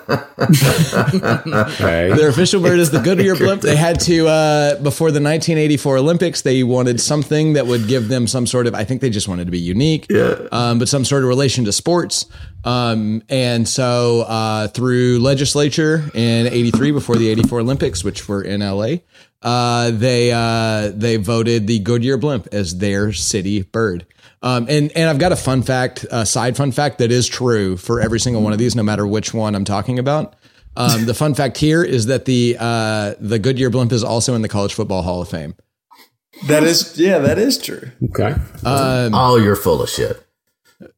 Their 2.15 2.29
official 2.29 2.61
bird 2.61 2.79
is 2.79 2.91
the 2.91 3.01
Goodyear 3.01 3.37
blimp. 3.37 3.63
They 3.63 3.77
had 3.77 4.01
to 4.01 4.27
uh, 4.27 4.83
before 4.83 5.11
the 5.11 5.21
1984 5.21 5.99
Olympics. 5.99 6.43
They 6.43 6.63
wanted 6.63 7.01
something 7.01 7.53
that 7.53 7.67
would 7.67 7.87
give 7.87 8.09
them 8.09 8.27
some 8.27 8.47
sort 8.47 8.67
of. 8.67 8.75
I 8.75 8.85
think 8.85 9.01
they 9.01 9.11
just 9.11 9.29
wanted 9.29 9.45
to 9.45 9.51
be 9.51 9.61
unique, 9.61 10.07
yeah. 10.11 10.49
um, 10.51 10.79
but 10.79 10.89
some 10.89 11.05
sort 11.05 11.23
of 11.23 11.29
relation 11.29 11.65
to 11.67 11.73
sports. 11.73 12.27
Um, 12.65 13.23
and 13.29 13.69
so 13.69 14.23
uh, 14.23 14.69
through 14.69 15.21
legislature 15.21 16.11
in 16.15 16.47
'83, 16.47 16.93
before 16.93 17.17
the 17.17 17.29
'84 17.29 17.61
Olympics, 17.61 18.05
which 18.05 18.29
were 18.29 18.43
in 18.43 18.61
LA, 18.61 18.97
uh, 19.43 19.91
they 19.91 20.33
uh, 20.33 20.93
they 20.95 21.17
voted 21.17 21.67
the 21.67 21.79
Goodyear 21.81 22.17
blimp 22.17 22.49
as 22.53 22.79
their 22.79 23.13
city 23.13 23.63
bird. 23.63 24.07
Um, 24.43 24.67
and 24.69 24.91
and 24.97 25.09
I've 25.09 25.19
got 25.19 25.33
a 25.33 25.37
fun 25.37 25.63
fact, 25.63 26.05
a 26.11 26.27
side 26.27 26.57
fun 26.57 26.73
fact 26.73 26.99
that 26.99 27.13
is 27.13 27.29
true 27.29 27.77
for 27.77 28.01
every 28.01 28.19
single 28.21 28.43
one 28.43 28.53
of 28.53 28.59
these, 28.59 28.75
no 28.75 28.83
matter 28.83 29.07
which 29.07 29.33
one 29.33 29.55
I'm 29.55 29.65
talking 29.65 29.99
about. 29.99 30.35
Um, 30.77 31.05
the 31.05 31.15
fun 31.15 31.35
fact 31.35 31.59
here 31.59 31.85
is 31.85 32.07
that 32.07 32.25
the 32.25 32.57
uh, 32.59 33.15
the 33.21 33.39
Goodyear 33.39 33.71
blimp 33.71 33.93
is 33.93 34.03
also 34.03 34.35
in 34.35 34.43
the 34.43 34.49
College 34.49 34.75
Football 34.75 35.03
Hall 35.03 35.21
of 35.21 35.29
Fame. 35.29 35.55
That 36.47 36.63
is, 36.65 36.99
yeah, 36.99 37.19
that 37.19 37.39
is 37.39 37.59
true. 37.59 37.91
Okay. 38.11 38.35
oh, 38.65 39.37
you're 39.37 39.55
full 39.55 39.83
of 39.83 39.89
shit. 39.89 40.27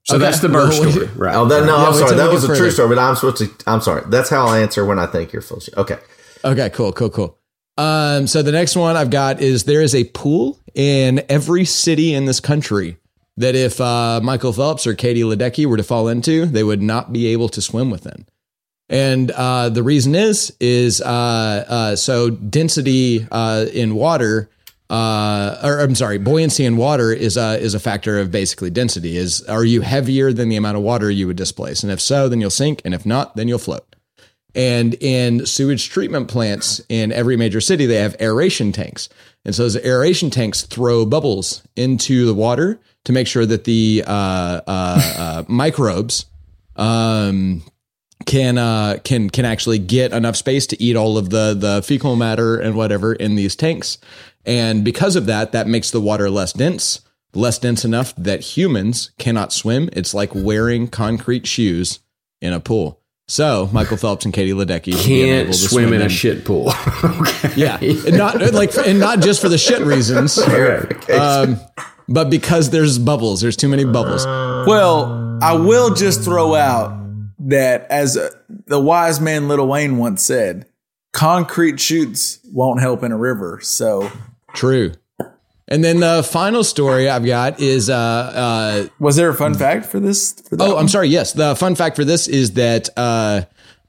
So 0.04 0.16
that's 0.16 0.40
the 0.40 0.48
bird 0.48 0.70
Well, 0.70 0.90
story. 0.90 1.06
Right. 1.14 1.34
Oh, 1.34 1.44
that, 1.46 1.66
no, 1.66 1.76
Yeah, 1.76 1.84
I'm 1.86 1.94
sorry. 1.94 2.16
That 2.16 2.32
was 2.32 2.44
a 2.44 2.56
true 2.56 2.70
story, 2.70 2.88
but 2.88 2.98
I'm 2.98 3.14
supposed 3.16 3.38
to. 3.38 3.50
I'm 3.66 3.80
sorry. 3.80 4.02
That's 4.06 4.30
how 4.30 4.46
I'll 4.46 4.54
answer 4.54 4.84
when 4.86 4.98
I 4.98 5.06
think 5.06 5.32
you're 5.32 5.42
full 5.42 5.58
of 5.58 5.62
shit. 5.64 5.76
Okay. 5.76 5.98
Okay, 6.44 6.70
cool, 6.70 6.92
cool, 6.92 7.10
cool. 7.10 7.38
Um, 7.76 8.26
so 8.26 8.42
the 8.42 8.52
next 8.52 8.76
one 8.76 8.96
I've 8.96 9.10
got 9.10 9.40
is 9.40 9.64
there 9.64 9.82
is 9.82 9.94
a 9.94 10.04
pool 10.04 10.60
in 10.74 11.22
every 11.28 11.64
city 11.64 12.14
in 12.14 12.24
this 12.24 12.40
country 12.40 12.98
that 13.36 13.54
if 13.56 13.80
uh, 13.80 14.20
Michael 14.22 14.52
Phelps 14.52 14.86
or 14.86 14.94
Katie 14.94 15.22
Ledecky 15.22 15.66
were 15.66 15.76
to 15.76 15.82
fall 15.82 16.08
into, 16.08 16.46
they 16.46 16.62
would 16.62 16.82
not 16.82 17.12
be 17.12 17.26
able 17.26 17.48
to 17.48 17.60
swim 17.60 17.90
within. 17.90 18.26
And 18.88 19.30
uh, 19.30 19.70
the 19.70 19.82
reason 19.82 20.14
is 20.14 20.54
is 20.60 21.00
uh, 21.00 21.64
uh, 21.68 21.96
so 21.96 22.30
density 22.30 23.26
uh, 23.30 23.66
in 23.72 23.94
water, 23.94 24.50
uh, 24.90 25.58
or 25.64 25.80
I'm 25.80 25.94
sorry, 25.94 26.18
buoyancy 26.18 26.64
in 26.64 26.76
water 26.76 27.10
is 27.10 27.36
a 27.36 27.58
is 27.58 27.74
a 27.74 27.80
factor 27.80 28.20
of 28.20 28.30
basically 28.30 28.70
density. 28.70 29.16
Is 29.16 29.42
are 29.44 29.64
you 29.64 29.80
heavier 29.80 30.32
than 30.32 30.50
the 30.50 30.56
amount 30.56 30.76
of 30.76 30.82
water 30.82 31.10
you 31.10 31.26
would 31.26 31.36
displace? 31.36 31.82
And 31.82 31.90
if 31.90 32.00
so, 32.00 32.28
then 32.28 32.40
you'll 32.40 32.50
sink, 32.50 32.82
and 32.84 32.94
if 32.94 33.06
not, 33.06 33.36
then 33.36 33.48
you'll 33.48 33.58
float. 33.58 33.93
And 34.54 34.94
in 34.94 35.46
sewage 35.46 35.90
treatment 35.90 36.28
plants 36.28 36.80
in 36.88 37.10
every 37.12 37.36
major 37.36 37.60
city, 37.60 37.86
they 37.86 37.96
have 37.96 38.16
aeration 38.20 38.72
tanks. 38.72 39.08
And 39.44 39.54
so 39.54 39.64
those 39.64 39.76
aeration 39.76 40.30
tanks 40.30 40.62
throw 40.62 41.04
bubbles 41.04 41.62
into 41.76 42.24
the 42.24 42.34
water 42.34 42.80
to 43.04 43.12
make 43.12 43.26
sure 43.26 43.44
that 43.44 43.64
the 43.64 44.04
uh, 44.06 44.60
uh, 44.66 45.14
uh, 45.18 45.44
microbes 45.48 46.26
um, 46.76 47.62
can 48.26 48.56
uh, 48.58 48.98
can 49.04 49.28
can 49.28 49.44
actually 49.44 49.78
get 49.78 50.12
enough 50.12 50.36
space 50.36 50.66
to 50.68 50.82
eat 50.82 50.96
all 50.96 51.18
of 51.18 51.30
the 51.30 51.54
the 51.54 51.82
fecal 51.82 52.16
matter 52.16 52.56
and 52.58 52.74
whatever 52.74 53.12
in 53.12 53.34
these 53.34 53.54
tanks. 53.54 53.98
And 54.46 54.84
because 54.84 55.16
of 55.16 55.26
that, 55.26 55.52
that 55.52 55.66
makes 55.66 55.90
the 55.90 56.00
water 56.00 56.30
less 56.30 56.52
dense, 56.52 57.00
less 57.34 57.58
dense 57.58 57.84
enough 57.84 58.14
that 58.16 58.40
humans 58.40 59.10
cannot 59.18 59.52
swim. 59.52 59.88
It's 59.92 60.14
like 60.14 60.34
wearing 60.34 60.88
concrete 60.88 61.46
shoes 61.46 62.00
in 62.40 62.52
a 62.52 62.60
pool. 62.60 63.00
So 63.26 63.70
Michael 63.72 63.96
Phelps 63.96 64.24
and 64.26 64.34
Katie 64.34 64.52
Ledecky 64.52 64.92
should 64.92 65.00
Can't 65.00 65.48
to 65.48 65.54
swim 65.54 65.92
in 65.94 66.02
a 66.02 66.08
shit 66.08 66.44
pool. 66.44 66.72
okay. 67.04 67.52
Yeah, 67.56 67.78
and 67.80 68.18
not 68.18 68.38
like 68.52 68.76
and 68.76 69.00
not 69.00 69.20
just 69.20 69.40
for 69.40 69.48
the 69.48 69.56
shit 69.56 69.80
reasons, 69.80 70.38
um, 71.10 71.58
but 72.06 72.28
because 72.28 72.70
there's 72.70 72.98
bubbles. 72.98 73.40
There's 73.40 73.56
too 73.56 73.68
many 73.68 73.84
bubbles. 73.84 74.26
Well, 74.26 75.38
I 75.42 75.54
will 75.54 75.94
just 75.94 76.22
throw 76.22 76.54
out 76.54 77.00
that 77.38 77.86
as 77.90 78.16
uh 78.16 78.30
the 78.66 78.80
wise 78.80 79.20
man 79.20 79.48
Lil 79.48 79.66
Wayne 79.66 79.96
once 79.96 80.22
said, 80.22 80.66
concrete 81.12 81.80
shoots 81.80 82.40
won't 82.52 82.80
help 82.80 83.02
in 83.02 83.10
a 83.10 83.16
river. 83.16 83.58
So, 83.62 84.10
True. 84.52 84.92
And 85.68 85.82
then 85.82 86.00
the 86.00 86.22
final 86.22 86.62
story 86.62 87.08
I've 87.08 87.24
got 87.24 87.58
is 87.60 87.88
uh, 87.88 87.94
uh, 87.96 88.86
was 88.98 89.16
there 89.16 89.30
a 89.30 89.34
fun 89.34 89.54
fact 89.54 89.86
for 89.86 89.98
this? 89.98 90.32
For 90.48 90.56
that 90.56 90.64
Oh, 90.64 90.74
one? 90.74 90.82
I'm 90.82 90.88
sorry. 90.88 91.08
Yes, 91.08 91.32
the 91.32 91.56
fun 91.56 91.74
fact 91.74 91.96
for 91.96 92.04
this 92.04 92.28
is 92.28 92.52
that. 92.52 92.88
Uh, 92.96 93.42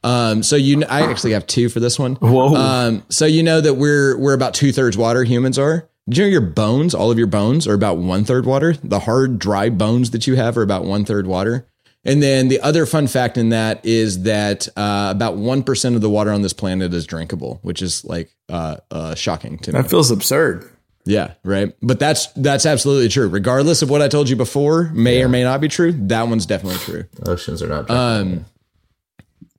um, 0.04 0.44
so 0.44 0.56
you, 0.56 0.84
I 0.88 1.02
actually 1.10 1.32
have 1.34 1.48
two 1.48 1.68
for 1.68 1.80
this 1.80 1.98
one. 1.98 2.16
Whoa. 2.18 2.56
Um, 2.56 3.04
so 3.10 3.26
you 3.26 3.42
know 3.44 3.60
that 3.60 3.74
we're 3.74 4.18
we're 4.20 4.34
about 4.36 4.54
two 4.54 4.72
thirds 4.72 4.96
water. 4.98 5.24
Humans 5.24 5.58
are. 5.60 5.90
Do 6.08 6.22
you 6.22 6.28
know 6.28 6.32
your 6.32 6.42
bones, 6.42 6.94
all 6.94 7.10
of 7.10 7.18
your 7.18 7.26
bones, 7.28 7.68
are 7.68 7.74
about 7.74 7.98
one 7.98 8.24
third 8.24 8.46
water? 8.46 8.76
The 8.84 9.00
hard, 9.00 9.40
dry 9.40 9.70
bones 9.70 10.12
that 10.12 10.28
you 10.28 10.36
have 10.36 10.56
are 10.58 10.62
about 10.62 10.86
one 10.86 11.04
third 11.06 11.26
water. 11.26 11.68
And 12.08 12.22
then 12.22 12.50
the 12.50 12.62
other 12.62 12.86
fun 12.86 13.08
fact 13.08 13.36
in 13.36 13.50
that 13.50 13.84
is 13.84 14.22
that 14.24 14.68
uh, 14.78 15.08
about 15.10 15.38
one 15.38 15.64
percent 15.64 15.96
of 15.96 16.02
the 16.02 16.10
water 16.10 16.32
on 16.32 16.44
this 16.44 16.54
planet 16.54 16.94
is 16.94 17.08
drinkable, 17.08 17.58
which 17.64 17.82
is 17.82 18.06
like 18.06 18.30
uh, 18.48 18.78
uh, 18.92 19.16
shocking 19.16 19.58
to 19.58 19.72
me. 19.74 19.82
that 19.82 19.90
feels 19.90 20.12
absurd. 20.12 20.70
Yeah, 21.06 21.34
right. 21.44 21.74
But 21.82 22.00
that's 22.00 22.28
that's 22.34 22.66
absolutely 22.66 23.10
true. 23.10 23.28
Regardless 23.28 23.82
of 23.82 23.90
what 23.90 24.02
I 24.02 24.08
told 24.08 24.28
you 24.28 24.36
before, 24.36 24.92
may 24.94 25.24
or 25.24 25.30
may 25.30 25.44
not 25.44 25.62
be 25.62 25.68
true. 25.68 25.92
That 25.92 26.28
one's 26.28 26.46
definitely 26.46 26.80
true. 26.80 27.06
Oceans 27.28 27.62
are 27.62 27.68
not. 27.68 27.90
Um, 27.90 28.46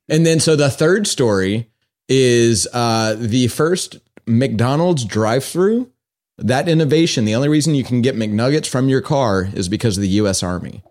and 0.09 0.27
then 0.27 0.41
so 0.41 0.57
the 0.57 0.71
third 0.71 1.07
story 1.07 1.71
is 2.09 2.67
uh, 2.73 3.17
the 3.19 3.49
first 3.49 3.99
McDonald's 4.27 5.05
drive-through. 5.05 5.91
That 6.39 6.69
innovation, 6.69 7.25
the 7.25 7.35
only 7.35 7.49
reason 7.49 7.75
you 7.75 7.85
can 7.85 8.03
get 8.03 8.15
McNuggets 8.15 8.69
from 8.69 8.89
your 8.89 9.01
car 9.01 9.49
is 9.55 9.69
because 9.69 9.97
of 9.97 10.03
the 10.03 10.09
U.S. 10.09 10.43
Army. 10.43 10.83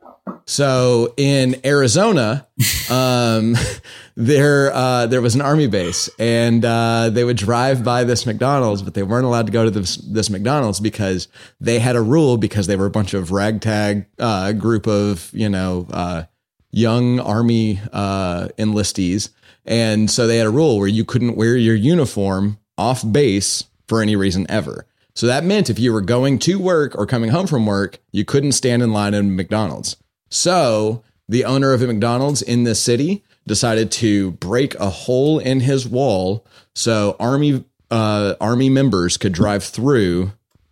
So 0.46 1.14
in 1.18 1.60
Arizona, 1.66 2.48
um, 2.90 3.56
there 4.16 4.72
uh, 4.74 5.08
there 5.08 5.22
was 5.22 5.36
an 5.36 5.42
army 5.42 5.68
base, 5.68 6.10
and 6.20 6.64
uh, 6.64 7.10
they 7.10 7.24
would 7.24 7.38
drive 7.38 7.84
by 7.84 8.04
this 8.04 8.26
McDonald's, 8.26 8.82
but 8.82 8.94
they 8.94 9.04
weren't 9.04 9.26
allowed 9.26 9.48
to 9.48 9.52
go 9.52 9.66
to 9.66 9.72
this 9.72 9.98
this 9.98 10.30
McDonald's 10.30 10.80
because 10.80 11.28
they 11.60 11.80
had 11.80 11.96
a 11.96 12.02
rule 12.02 12.38
because 12.38 12.68
they 12.68 12.76
were 12.76 12.86
a 12.86 12.92
bunch 12.92 13.14
of 13.14 13.32
ragtag 13.32 14.06
uh, 14.20 14.52
group 14.54 14.88
of 14.88 15.32
you 15.34 15.50
know 15.50 15.88
uh, 15.92 16.24
young 16.72 17.20
army 17.20 17.80
uh, 17.92 18.50
enlistees, 18.60 19.30
and 19.66 20.12
so 20.12 20.28
they 20.28 20.38
had 20.38 20.48
a 20.48 20.52
rule 20.52 20.78
where 20.78 20.88
you 20.88 21.06
couldn't 21.06 21.36
wear 21.36 21.58
your 21.58 21.76
uniform 21.76 22.60
off 22.78 23.04
base 23.12 23.66
for 23.88 24.02
any 24.02 24.16
reason 24.16 24.46
ever. 24.50 24.86
So 25.16 25.28
that 25.28 25.44
meant 25.44 25.70
if 25.70 25.80
you 25.80 25.94
were 25.94 26.02
going 26.02 26.40
to 26.40 26.60
work 26.60 26.94
or 26.96 27.06
coming 27.06 27.30
home 27.30 27.48
from 27.48 27.66
work, 27.66 28.00
you 28.12 28.26
couldn't 28.26 28.52
stand 28.52 28.84
in 28.84 28.92
line 28.92 29.14
in 29.14 29.36
McDonald's. 29.36 29.96
So 30.30 31.04
the 31.28 31.46
owner 31.46 31.74
of 31.74 31.82
a 31.82 31.88
McDonald's 31.88 32.42
in 32.42 32.64
this 32.64 32.82
city 32.82 33.24
decided 33.48 33.92
to 33.92 34.32
break 34.32 34.76
a 34.76 34.90
hole 34.90 35.40
in 35.40 35.60
his 35.60 35.88
wall 35.88 36.46
so 36.74 37.16
army 37.20 37.64
uh, 37.92 38.36
army 38.42 38.70
members 38.70 39.18
could 39.18 39.32
drive 39.32 39.64
through 39.64 40.32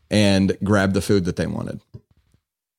and 0.09 0.57
grab 0.63 0.93
the 0.93 1.01
food 1.01 1.25
that 1.25 1.35
they 1.35 1.47
wanted. 1.47 1.79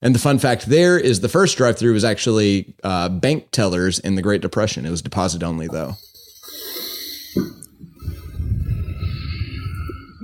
And 0.02 0.14
the 0.14 0.18
fun 0.18 0.38
fact 0.38 0.66
there 0.66 0.98
is 0.98 1.20
the 1.20 1.28
first 1.28 1.56
drive 1.56 1.78
through 1.78 1.94
was 1.94 2.04
actually 2.04 2.74
uh, 2.82 3.08
bank 3.08 3.50
tellers 3.52 3.98
in 3.98 4.16
the 4.16 4.22
Great 4.22 4.42
Depression. 4.42 4.84
It 4.84 4.90
was 4.90 5.00
deposit 5.00 5.42
only 5.42 5.66
though. 5.66 5.94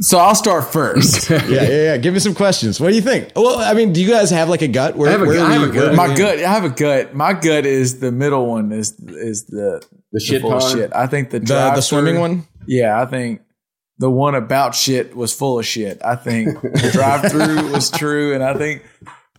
So 0.00 0.18
I'll 0.18 0.34
start 0.34 0.72
first. 0.72 1.28
yeah, 1.30 1.44
yeah, 1.48 1.68
yeah. 1.68 1.96
Give 1.98 2.14
me 2.14 2.20
some 2.20 2.34
questions. 2.34 2.80
What 2.80 2.88
do 2.90 2.94
you 2.96 3.02
think? 3.02 3.32
Well, 3.36 3.58
I 3.58 3.74
mean, 3.74 3.92
do 3.92 4.02
you 4.02 4.08
guys 4.10 4.30
have 4.30 4.48
like 4.48 4.62
a 4.62 4.68
gut? 4.68 4.96
Where, 4.96 5.08
I 5.08 5.12
have 5.12 5.22
a 5.22 5.26
where 5.26 5.36
gut- 5.36 5.46
I 5.50 5.52
have 5.52 5.62
you- 5.62 5.68
a 5.70 5.72
gut. 5.72 5.94
My 5.94 6.08
gut, 6.16 6.38
I 6.38 6.48
have 6.52 6.64
a 6.64 6.68
gut. 6.70 7.14
My 7.14 7.32
gut 7.34 7.66
is 7.66 8.00
the 8.00 8.10
middle 8.10 8.46
one 8.46 8.72
is 8.72 8.98
is 9.00 9.44
the 9.46 9.82
The 10.12 10.20
shit 10.20 10.40
full 10.42 10.54
of 10.54 10.62
shit. 10.62 10.90
I 10.94 11.06
think 11.06 11.30
the 11.30 11.40
the, 11.40 11.72
the 11.74 11.80
swimming 11.82 12.18
one. 12.18 12.46
Yeah, 12.66 13.00
I 13.00 13.06
think 13.06 13.42
the 13.98 14.10
one 14.10 14.34
about 14.34 14.74
shit 14.74 15.14
was 15.14 15.34
full 15.34 15.58
of 15.58 15.66
shit. 15.66 16.00
I 16.02 16.16
think 16.16 16.60
the 16.62 16.90
drive 16.94 17.30
through 17.30 17.70
was 17.70 17.90
true, 17.90 18.32
and 18.34 18.42
I 18.42 18.54
think 18.54 18.82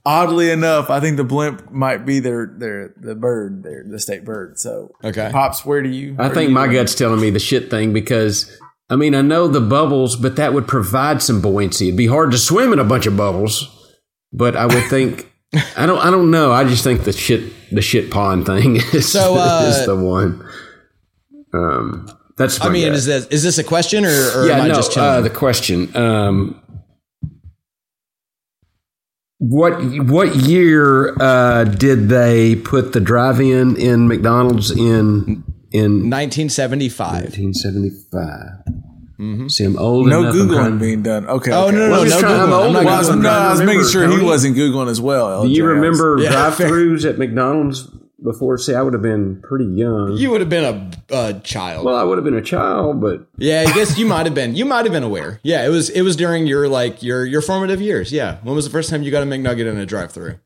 oddly 0.06 0.52
enough, 0.52 0.90
I 0.92 1.00
think 1.00 1.18
the 1.18 1.24
blimp 1.24 1.72
might 1.72 2.06
be 2.06 2.20
their 2.20 2.46
their 2.46 2.94
the 2.98 3.16
bird, 3.16 3.64
their 3.64 3.84
the 3.84 4.00
state 4.00 4.24
bird. 4.26 4.60
So 4.60 4.92
Okay. 5.04 5.30
pops, 5.32 5.66
where 5.66 5.82
do 5.82 5.90
you? 5.90 6.16
I 6.20 6.30
think 6.30 6.52
my 6.52 6.66
you- 6.68 6.74
gut's 6.74 6.94
telling 6.94 7.20
me 7.20 7.32
the 7.32 7.40
shit 7.40 7.72
thing 7.72 7.94
because 7.94 8.56
I 8.92 8.96
mean 8.98 9.16
I 9.16 9.22
know 9.22 9.48
the 9.48 9.62
bubbles, 9.62 10.16
but 10.18 10.36
that 10.36 10.54
would 10.54 10.68
provide 10.68 11.22
some 11.24 11.42
buoyancy. 11.42 11.88
It'd 11.88 11.98
be 11.98 12.08
hard 12.08 12.32
to 12.32 12.38
swim 12.38 12.74
in 12.74 12.80
a 12.80 12.84
bunch 12.84 13.06
of 13.08 13.16
bubbles, 13.16 13.90
but 14.34 14.56
I 14.56 14.66
would 14.66 14.84
think 14.90 15.32
I 15.78 15.86
don't 15.86 16.00
I 16.00 16.12
don't 16.12 16.30
know. 16.30 16.52
I 16.52 16.66
just 16.66 16.84
think 16.84 17.06
the 17.06 17.14
shit 17.14 17.52
the 17.72 17.82
shit 17.82 18.12
pond 18.12 18.46
thing 18.46 18.76
is, 18.94 19.12
So, 19.12 19.36
uh, 19.38 19.64
is 19.66 19.86
the 19.86 19.96
one. 19.96 20.46
Um, 21.54 22.08
that's 22.38 22.62
I 22.62 22.70
mean, 22.70 22.88
gut. 22.88 22.96
is 22.96 23.06
this 23.06 23.28
is 23.28 23.44
this 23.44 23.58
a 23.58 23.64
question 23.64 24.04
or, 24.06 24.10
or 24.10 24.48
yeah, 24.48 24.58
am 24.58 24.64
I 24.64 24.68
no. 24.68 24.80
Uh, 24.80 25.22
the 25.22 25.30
question. 25.30 25.96
Um, 25.96 26.62
what 29.38 29.82
what 30.06 30.36
year 30.36 31.16
uh, 31.20 31.64
did 31.64 32.10
they 32.10 32.56
put 32.56 32.94
the 32.94 33.00
drive-in 33.00 33.76
in 33.78 34.08
McDonald's 34.08 34.70
in 34.70 35.44
in 35.72 36.10
1975. 36.10 37.38
1975? 37.38 38.74
Mm-hmm. 39.20 39.48
See, 39.50 39.64
I'm 39.66 39.78
old 39.78 40.08
No 40.08 40.22
enough. 40.22 40.34
I'm 40.34 40.40
googling 40.50 40.80
being 40.80 41.04
done. 41.04 41.28
Okay. 41.28 41.52
Oh 41.52 41.68
okay. 41.68 41.76
no, 41.78 41.90
no, 41.90 41.92
Well, 41.92 41.92
no, 41.92 41.96
I'm 42.02 42.04
no, 42.04 42.10
just 42.10 42.20
trying- 42.20 42.40
I'm 42.42 42.50
Googling. 42.50 42.66
old 42.66 42.76
I'm 42.78 42.84
not 42.84 42.94
I 42.94 42.98
was, 42.98 43.10
no, 43.16 43.30
I 43.30 43.50
was 43.52 43.60
remember, 43.60 43.80
making 43.80 43.92
sure 43.92 44.08
he 44.18 44.24
wasn't 44.26 44.58
googling 44.58 44.90
as 44.90 45.00
well. 45.00 45.44
Do 45.44 45.50
you 45.52 45.66
remember 45.66 46.18
Yeah. 46.20 46.32
drive-throughs 46.32 47.06
at 47.10 47.20
McDonald's 47.20 47.88
before? 48.24 48.58
See, 48.58 48.74
I 48.74 48.82
would 48.82 48.94
have 48.94 49.04
been 49.04 49.40
pretty 49.44 49.66
young. 49.66 50.14
You 50.18 50.32
would 50.32 50.42
have 50.42 50.50
been 50.50 50.92
a, 51.12 51.16
a 51.16 51.40
child. 51.42 51.86
well, 51.86 51.96
I 51.96 52.04
would 52.04 52.18
have 52.18 52.26
been 52.26 52.36
a 52.36 52.42
child, 52.42 53.00
but 53.00 53.28
yeah, 53.38 53.66
I 53.68 53.72
guess 53.74 53.96
you 54.00 54.06
might 54.14 54.26
have 54.26 54.34
been. 54.34 54.56
You 54.56 54.66
might 54.66 54.86
have 54.86 54.92
been 54.92 55.04
aware. 55.04 55.40
Yeah, 55.44 55.68
it 55.68 55.70
was. 55.70 55.92
It 55.92 56.02
was 56.02 56.16
during 56.16 56.48
your 56.48 56.68
like 56.68 57.04
your 57.04 57.24
your 57.24 57.42
formative 57.44 57.80
years. 57.80 58.12
Yeah. 58.12 58.38
When 58.42 58.56
was 58.56 58.66
the 58.66 58.72
first 58.72 58.90
time 58.90 59.04
you 59.04 59.12
got 59.12 59.22
a 59.22 59.28
McNugget 59.28 59.70
in 59.70 59.78
a 59.78 59.86
drive-through? 59.86 60.40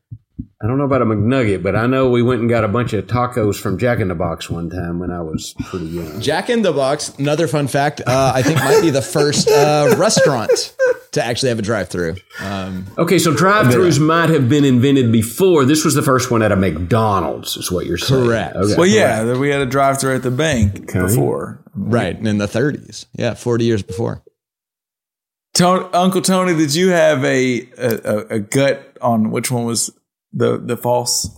I 0.62 0.66
don't 0.66 0.78
know 0.78 0.84
about 0.84 1.02
a 1.02 1.04
McNugget. 1.04 1.62
But 1.62 1.76
I 1.76 1.86
know 1.86 2.08
we 2.08 2.22
went 2.22 2.40
and 2.40 2.48
got 2.48 2.64
a 2.64 2.68
bunch 2.68 2.92
of 2.94 3.06
tacos 3.06 3.56
from 3.60 3.78
Jack 3.78 3.98
in 4.00 4.08
the 4.08 4.14
Box 4.14 4.48
one 4.48 4.70
time 4.70 4.98
when 4.98 5.10
I 5.10 5.20
was 5.20 5.54
pretty 5.66 5.84
young. 5.86 6.18
Jack 6.20 6.48
in 6.48 6.62
the 6.62 6.72
Box. 6.72 7.10
Another 7.18 7.46
fun 7.46 7.68
fact. 7.68 8.00
Uh, 8.06 8.32
I 8.34 8.42
think 8.42 8.58
might 8.60 8.80
be 8.80 8.88
the 8.90 9.02
first 9.02 9.48
uh, 9.48 9.94
restaurant 9.98 10.74
to 11.12 11.22
actually 11.22 11.50
have 11.50 11.58
a 11.58 11.62
drive-through. 11.62 12.16
Um, 12.40 12.86
Okay, 12.96 13.18
so 13.18 13.34
drive-throughs 13.34 14.00
might 14.00 14.30
have 14.30 14.48
been 14.48 14.64
invented 14.64 15.12
before. 15.12 15.66
This 15.66 15.84
was 15.84 15.94
the 15.94 16.02
first 16.02 16.30
one 16.30 16.42
at 16.42 16.52
a 16.52 16.56
McDonald's, 16.56 17.56
is 17.58 17.70
what 17.70 17.84
you're 17.84 17.98
saying. 17.98 18.24
Correct. 18.24 18.56
Okay. 18.56 18.74
Well, 18.76 18.86
yeah, 18.86 19.24
that 19.24 19.38
we 19.38 19.50
had 19.50 19.60
a 19.60 19.66
drive 19.66 20.00
through 20.00 20.14
at 20.16 20.22
the 20.22 20.30
bank 20.30 20.90
before. 20.90 21.62
right 21.74 22.16
in 22.18 22.38
the 22.38 22.46
30s. 22.46 23.04
Yeah, 23.14 23.34
40 23.34 23.64
years 23.64 23.82
before. 23.82 24.22
Tony, 25.54 25.86
Uncle 25.92 26.20
Tony, 26.22 26.54
did 26.54 26.74
you 26.74 26.90
have 26.90 27.24
a, 27.24 27.66
a 27.78 28.26
a 28.36 28.38
gut 28.40 28.98
on 29.00 29.30
which 29.30 29.50
one 29.50 29.64
was 29.64 29.90
the 30.36 30.58
the 30.58 30.76
false? 30.76 31.28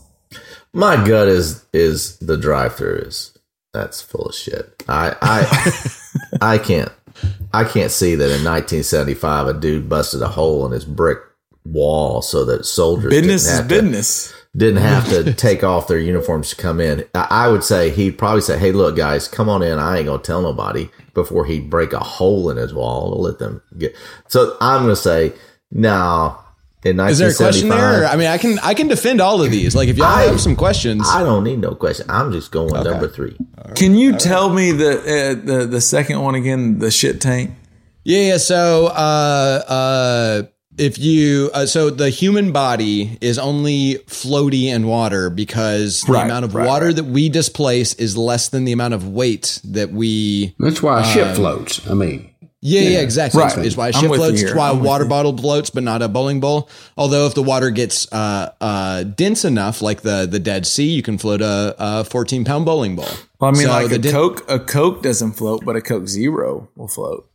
My 0.75 0.97
gut 1.07 1.29
is 1.29 1.65
is 1.73 2.19
the 2.19 2.37
drive 2.37 2.75
through 2.77 2.97
is 3.07 3.37
that's 3.73 4.03
full 4.03 4.27
of 4.27 4.35
shit. 4.35 4.83
I 4.89 5.17
I 5.23 5.89
I 6.55 6.59
can't 6.59 6.93
I 7.53 7.65
can't 7.65 7.91
see 7.91 8.15
that 8.17 8.25
in 8.25 8.45
1975 8.45 9.47
a 9.47 9.55
dude 9.55 9.89
busted 9.89 10.21
a 10.21 10.29
hole 10.29 10.67
in 10.67 10.73
his 10.73 10.85
brick 10.85 11.19
wall 11.65 12.23
so 12.23 12.45
that 12.45 12.65
soldiers 12.67 13.11
Business 13.11 13.45
didn't 13.45 13.53
is 13.53 13.59
have 13.59 13.69
to- 13.69 13.75
business. 13.83 14.35
didn't 14.57 14.83
have 14.83 15.09
to 15.11 15.33
take 15.47 15.63
off 15.65 15.89
their 15.89 15.99
uniforms 15.99 16.51
to 16.51 16.57
come 16.57 16.81
in. 16.81 17.05
I 17.15 17.27
I 17.31 17.49
would 17.49 17.65
say 17.65 17.91
he'd 17.91 18.19
probably 18.19 18.41
say, 18.43 18.59
"Hey, 18.59 18.73
look, 18.73 18.97
guys, 18.97 19.29
come 19.29 19.49
on 19.49 19.63
in. 19.63 19.79
I 19.79 19.99
ain't 19.99 20.07
gonna 20.07 20.23
tell 20.23 20.43
nobody." 20.43 20.91
Before 21.15 21.45
he'd 21.47 21.69
break 21.69 21.93
a 21.93 21.99
hole 21.99 22.49
in 22.49 22.57
his 22.59 22.73
wall 22.73 23.13
to 23.13 23.21
let 23.21 23.41
them 23.41 23.61
get. 23.77 23.97
So 24.29 24.57
I'm 24.61 24.83
gonna 24.83 24.95
say, 24.95 25.33
no. 25.73 26.39
In 26.85 27.01
Is 27.01 27.19
there 27.19 27.31
a 27.31 27.35
question 27.35 27.69
there? 27.69 28.07
I 28.07 28.17
mean, 28.17 28.29
I 28.29 28.39
can 28.39 28.59
I 28.61 28.73
can 28.73 28.87
defend 28.87 29.21
all 29.21 29.43
of 29.43 29.51
these. 29.51 29.75
Like 29.75 29.89
if 29.89 29.99
y'all 29.99 30.07
I- 30.07 30.25
have 30.25 30.41
some 30.41 30.55
questions, 30.55 31.09
I 31.09 31.25
don't 31.25 31.43
need 31.43 31.59
no 31.59 31.75
question. 31.75 32.07
I'm 32.09 32.31
just 32.31 32.53
going 32.53 32.73
number 32.73 33.09
three. 33.09 33.37
Can 33.75 33.97
you 33.97 34.17
tell 34.17 34.51
me 34.51 34.71
the 34.71 34.99
uh, 34.99 35.45
the 35.45 35.67
the 35.67 35.81
second 35.81 36.21
one 36.21 36.37
again? 36.37 36.79
The 36.79 36.91
shit 36.91 37.21
tank. 37.21 37.51
Yeah, 38.05 38.21
yeah. 38.21 38.37
So, 38.39 38.87
uh, 38.87 39.63
uh, 39.69 40.43
if 40.79 40.99
you, 40.99 41.51
uh, 41.53 41.67
so 41.67 41.91
the 41.91 42.09
human 42.09 42.53
body 42.53 43.19
is 43.21 43.39
only 43.39 43.97
floaty 44.07 44.65
in 44.67 44.87
water 44.87 45.29
because 45.29 46.03
the 46.03 46.15
amount 46.15 46.45
of 46.45 46.55
right, 46.55 46.67
water 46.67 46.87
right. 46.87 46.97
that 46.97 47.05
we 47.05 47.29
displace 47.29 47.95
is 47.95 48.17
less 48.17 48.49
than 48.49 48.65
the 48.65 48.73
amount 48.73 48.95
of 48.95 49.07
weight 49.07 49.61
that 49.65 49.91
we. 49.91 50.55
That's 50.59 50.83
why 50.83 51.03
a 51.03 51.05
ship 51.05 51.35
floats. 51.35 51.87
I 51.87 51.95
mean, 51.95 52.28
Yeah, 52.61 52.81
yeah, 52.81 53.01
exactly. 53.01 53.41
Right. 53.41 53.59
It's 53.59 53.77
why 53.77 53.89
a 53.89 53.93
ship 53.93 54.13
floats. 54.13 54.43
It's 54.43 54.53
why 54.55 54.71
a 54.71 54.75
water 54.75 55.05
bottle 55.05 55.37
floats, 55.37 55.71
but 55.71 55.85
not 55.85 56.03
a 56.03 56.09
bowling 56.09 56.41
ball. 56.41 56.69
Although, 56.97 57.27
if 57.27 57.35
the 57.35 57.43
water 57.43 57.71
gets 57.71 58.13
uh, 58.13 58.53
uh, 58.61 59.05
dense 59.05 59.45
enough, 59.45 59.81
like 59.81 60.01
the 60.01 60.27
the 60.29 60.41
Dead 60.41 60.67
Sea, 60.67 60.89
you 60.91 61.03
can 61.03 61.19
float 61.19 61.41
a, 61.41 61.77
a 61.79 62.05
14 62.05 62.45
pound 62.45 62.65
bowling 62.65 62.97
ball. 62.97 63.09
Well, 63.39 63.51
I 63.51 63.53
mean, 63.53 63.63
So 63.63 63.69
like 63.69 63.89
the 63.91 63.95
a 63.95 63.99
den- 63.99 64.13
Coke. 64.13 64.51
A 64.51 64.59
Coke 64.59 65.03
doesn't 65.05 65.33
float, 65.35 65.65
but 65.65 65.77
a 65.77 65.81
Coke 65.81 66.09
Zero 66.09 66.69
will 66.75 66.89
float. 66.89 67.31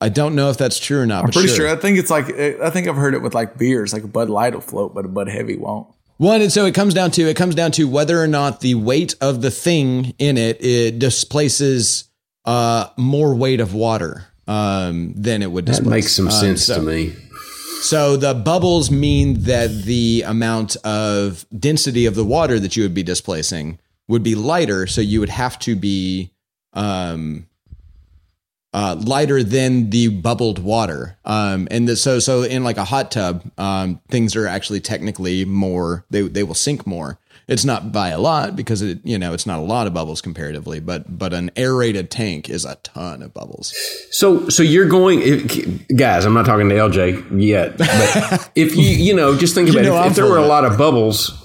I 0.00 0.08
don't 0.08 0.34
know 0.34 0.48
if 0.48 0.56
that's 0.56 0.78
true 0.78 1.00
or 1.00 1.06
not. 1.06 1.20
I'm 1.20 1.26
but 1.26 1.34
pretty 1.34 1.48
sure. 1.48 1.56
sure. 1.56 1.68
I 1.68 1.76
think 1.76 1.98
it's 1.98 2.10
like 2.10 2.30
I 2.30 2.70
think 2.70 2.88
I've 2.88 2.96
heard 2.96 3.12
it 3.12 3.20
with 3.20 3.34
like 3.34 3.58
beers. 3.58 3.92
Like 3.92 4.04
a 4.04 4.08
Bud 4.08 4.30
Light 4.30 4.54
will 4.54 4.62
float, 4.62 4.94
but 4.94 5.04
a 5.04 5.08
Bud 5.08 5.28
Heavy 5.28 5.56
won't. 5.56 5.86
One, 6.16 6.40
and 6.40 6.50
so 6.52 6.64
it 6.64 6.74
comes 6.74 6.94
down 6.94 7.10
to 7.12 7.22
it 7.28 7.36
comes 7.36 7.54
down 7.54 7.72
to 7.72 7.86
whether 7.86 8.22
or 8.22 8.26
not 8.26 8.60
the 8.60 8.74
weight 8.74 9.14
of 9.20 9.42
the 9.42 9.50
thing 9.50 10.14
in 10.18 10.38
it 10.38 10.64
it 10.64 10.98
displaces 10.98 12.04
uh, 12.46 12.88
more 12.96 13.34
weight 13.34 13.60
of 13.60 13.74
water 13.74 14.26
um, 14.50 15.12
than 15.14 15.42
it 15.42 15.50
would 15.52 15.66
that 15.66 15.84
makes 15.84 16.12
some 16.12 16.26
Um, 16.26 16.32
sense 16.32 16.64
so, 16.64 16.76
to 16.76 16.82
me. 16.82 17.14
So 17.82 18.16
the 18.16 18.34
bubbles 18.34 18.90
mean 18.90 19.42
that 19.44 19.84
the 19.84 20.24
amount 20.26 20.76
of 20.84 21.46
density 21.56 22.04
of 22.06 22.14
the 22.14 22.24
water 22.24 22.58
that 22.58 22.76
you 22.76 22.82
would 22.82 22.92
be 22.94 23.04
displacing 23.04 23.78
would 24.08 24.22
be 24.22 24.34
lighter. 24.34 24.86
So 24.86 25.00
you 25.00 25.20
would 25.20 25.30
have 25.30 25.58
to 25.60 25.76
be 25.76 26.32
um, 26.74 27.46
uh, 28.74 28.96
lighter 28.98 29.42
than 29.42 29.90
the 29.90 30.08
bubbled 30.08 30.58
water. 30.58 31.16
Um, 31.24 31.68
and 31.70 31.88
the, 31.88 31.96
so 31.96 32.18
so 32.18 32.42
in 32.42 32.64
like 32.64 32.76
a 32.76 32.84
hot 32.84 33.10
tub, 33.10 33.42
um, 33.56 34.00
things 34.08 34.36
are 34.36 34.46
actually 34.46 34.80
technically 34.80 35.44
more. 35.44 36.04
They 36.10 36.22
they 36.22 36.42
will 36.42 36.54
sink 36.54 36.86
more. 36.86 37.18
It's 37.50 37.64
not 37.64 37.90
by 37.90 38.10
a 38.10 38.20
lot 38.20 38.54
because 38.54 38.80
it 38.80 39.00
you 39.02 39.18
know 39.18 39.34
it's 39.34 39.44
not 39.44 39.58
a 39.58 39.62
lot 39.62 39.88
of 39.88 39.92
bubbles 39.92 40.22
comparatively, 40.22 40.78
but 40.78 41.18
but 41.18 41.34
an 41.34 41.50
aerated 41.56 42.08
tank 42.08 42.48
is 42.48 42.64
a 42.64 42.76
ton 42.76 43.22
of 43.22 43.34
bubbles. 43.34 43.74
So, 44.12 44.48
so 44.48 44.62
you're 44.62 44.88
going, 44.88 45.84
guys. 45.96 46.24
I'm 46.24 46.32
not 46.32 46.46
talking 46.46 46.68
to 46.68 46.76
LJ 46.76 47.42
yet, 47.42 47.76
but 47.76 48.50
if 48.54 48.76
you, 48.76 48.84
you 48.84 49.14
know, 49.14 49.36
just 49.36 49.56
think 49.56 49.68
about 49.68 49.82
know 49.82 50.00
it. 50.00 50.06
If, 50.06 50.10
if 50.10 50.16
there 50.16 50.26
were 50.26 50.38
a 50.38 50.46
lot 50.46 50.64
of 50.64 50.78
bubbles, 50.78 51.36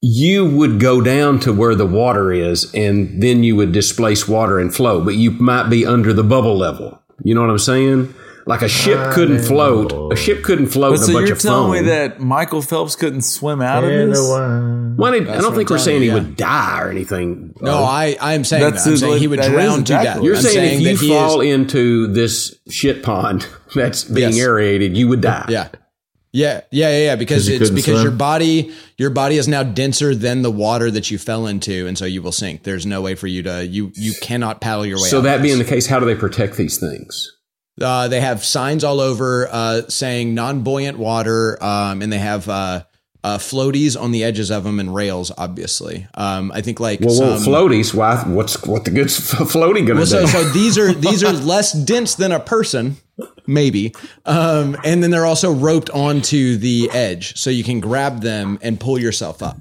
you 0.00 0.46
would 0.46 0.80
go 0.80 1.02
down 1.02 1.38
to 1.40 1.52
where 1.52 1.74
the 1.74 1.86
water 1.86 2.32
is, 2.32 2.72
and 2.74 3.22
then 3.22 3.42
you 3.42 3.54
would 3.56 3.72
displace 3.72 4.26
water 4.26 4.58
and 4.58 4.74
flow. 4.74 5.04
But 5.04 5.16
you 5.16 5.32
might 5.32 5.68
be 5.68 5.84
under 5.84 6.14
the 6.14 6.24
bubble 6.24 6.56
level. 6.56 7.02
You 7.22 7.34
know 7.34 7.42
what 7.42 7.50
I'm 7.50 7.58
saying? 7.58 8.14
Like 8.46 8.62
a 8.62 8.68
ship 8.68 9.12
couldn't 9.12 9.40
float. 9.42 10.12
A 10.12 10.16
ship 10.16 10.42
couldn't 10.42 10.68
float 10.68 10.92
But 10.92 10.96
in 10.96 11.02
a 11.02 11.06
so 11.06 11.12
bunch 11.12 11.26
you're 11.28 11.36
of 11.36 11.42
telling 11.42 11.72
foam. 11.78 11.84
me 11.84 11.90
that 11.90 12.20
Michael 12.20 12.62
Phelps 12.62 12.96
couldn't 12.96 13.22
swim 13.22 13.60
out 13.62 13.84
of 13.84 13.90
this? 13.90 14.18
a. 14.18 14.94
Well, 14.96 15.12
I, 15.12 15.16
I 15.16 15.20
don't 15.20 15.54
think 15.54 15.70
we're 15.70 15.76
telling 15.76 15.78
saying 15.78 16.00
he 16.02 16.06
you, 16.08 16.14
would 16.14 16.36
die 16.36 16.80
or 16.80 16.90
anything. 16.90 17.54
No, 17.60 17.84
I 17.84 18.16
I 18.20 18.34
am 18.34 18.44
saying 18.44 18.62
That's 18.62 18.84
that. 18.84 18.88
I'm 18.88 18.92
his- 18.92 19.00
saying 19.00 19.18
he 19.18 19.26
would 19.28 19.40
drown 19.40 19.84
to 19.84 19.94
exactly 19.94 20.04
death. 20.04 20.22
You're 20.22 20.36
I'm 20.36 20.42
saying, 20.42 20.74
if 20.74 20.80
you 20.80 20.96
that 20.96 21.00
he 21.04 21.12
is- 21.12 21.18
fall 21.18 21.40
into 21.40 22.06
this 22.08 22.58
shit 22.68 23.02
pond 23.02 23.46
that's 23.74 24.04
being 24.04 24.30
Yes. 24.30 24.38
aerated, 24.40 24.96
you 24.96 25.08
would 25.08 25.20
die. 25.20 25.46
Yeah. 25.48 25.68
Yeah, 26.32 26.60
yeah, 26.70 26.90
yeah, 26.90 27.04
yeah. 27.06 27.16
Because 27.16 27.48
'Cause 27.48 27.60
it's 27.60 27.70
because 27.70 27.94
swim? 27.94 28.02
your 28.04 28.12
body, 28.12 28.72
your 28.96 29.10
body 29.10 29.36
is 29.36 29.48
now 29.48 29.64
denser 29.64 30.14
than 30.14 30.42
the 30.42 30.50
water 30.50 30.88
that 30.88 31.10
you 31.10 31.18
fell 31.18 31.48
into, 31.48 31.88
and 31.88 31.98
so 31.98 32.04
you 32.04 32.22
will 32.22 32.30
sink. 32.30 32.62
There's 32.62 32.86
no 32.86 33.00
way 33.02 33.16
for 33.16 33.26
you 33.26 33.42
to 33.42 33.66
you 33.66 33.90
you 33.96 34.12
cannot 34.22 34.60
paddle 34.60 34.86
your 34.86 34.98
way. 34.98 35.08
So 35.08 35.18
out 35.18 35.22
that 35.24 35.36
of 35.36 35.42
being 35.42 35.58
this. 35.58 35.66
the 35.66 35.74
case, 35.74 35.86
how 35.88 35.98
do 35.98 36.06
they 36.06 36.14
protect 36.14 36.56
these 36.56 36.78
things? 36.78 37.36
Uh, 37.80 38.08
they 38.08 38.20
have 38.20 38.44
signs 38.44 38.84
all 38.84 39.00
over 39.00 39.48
uh, 39.50 39.82
saying 39.88 40.34
non-buoyant 40.34 40.98
water, 40.98 41.62
um, 41.62 42.02
and 42.02 42.12
they 42.12 42.18
have 42.18 42.48
uh, 42.48 42.84
uh, 43.22 43.38
floaties 43.38 44.00
on 44.00 44.12
the 44.12 44.24
edges 44.24 44.50
of 44.50 44.64
them 44.64 44.80
and 44.80 44.94
rails. 44.94 45.30
Obviously, 45.36 46.06
um, 46.14 46.50
I 46.54 46.60
think 46.62 46.80
like 46.80 47.00
Well, 47.00 47.18
well 47.18 47.38
some- 47.38 47.52
floaties. 47.52 47.92
Why? 47.94 48.22
What's 48.26 48.62
what 48.64 48.84
the 48.84 48.90
good 48.90 49.10
floating 49.12 49.84
going 49.84 49.96
to 49.96 50.00
Well, 50.00 50.06
so, 50.06 50.20
do? 50.22 50.26
so 50.26 50.44
these 50.50 50.78
are 50.78 50.92
these 50.92 51.22
are 51.24 51.32
less 51.54 51.72
dense 51.72 52.14
than 52.14 52.32
a 52.32 52.40
person, 52.40 52.96
maybe, 53.46 53.94
um, 54.26 54.76
and 54.84 55.02
then 55.02 55.10
they're 55.10 55.26
also 55.26 55.52
roped 55.52 55.90
onto 55.90 56.56
the 56.56 56.90
edge, 56.92 57.36
so 57.36 57.50
you 57.50 57.64
can 57.64 57.80
grab 57.80 58.20
them 58.22 58.58
and 58.62 58.78
pull 58.80 58.98
yourself 58.98 59.42
up. 59.42 59.58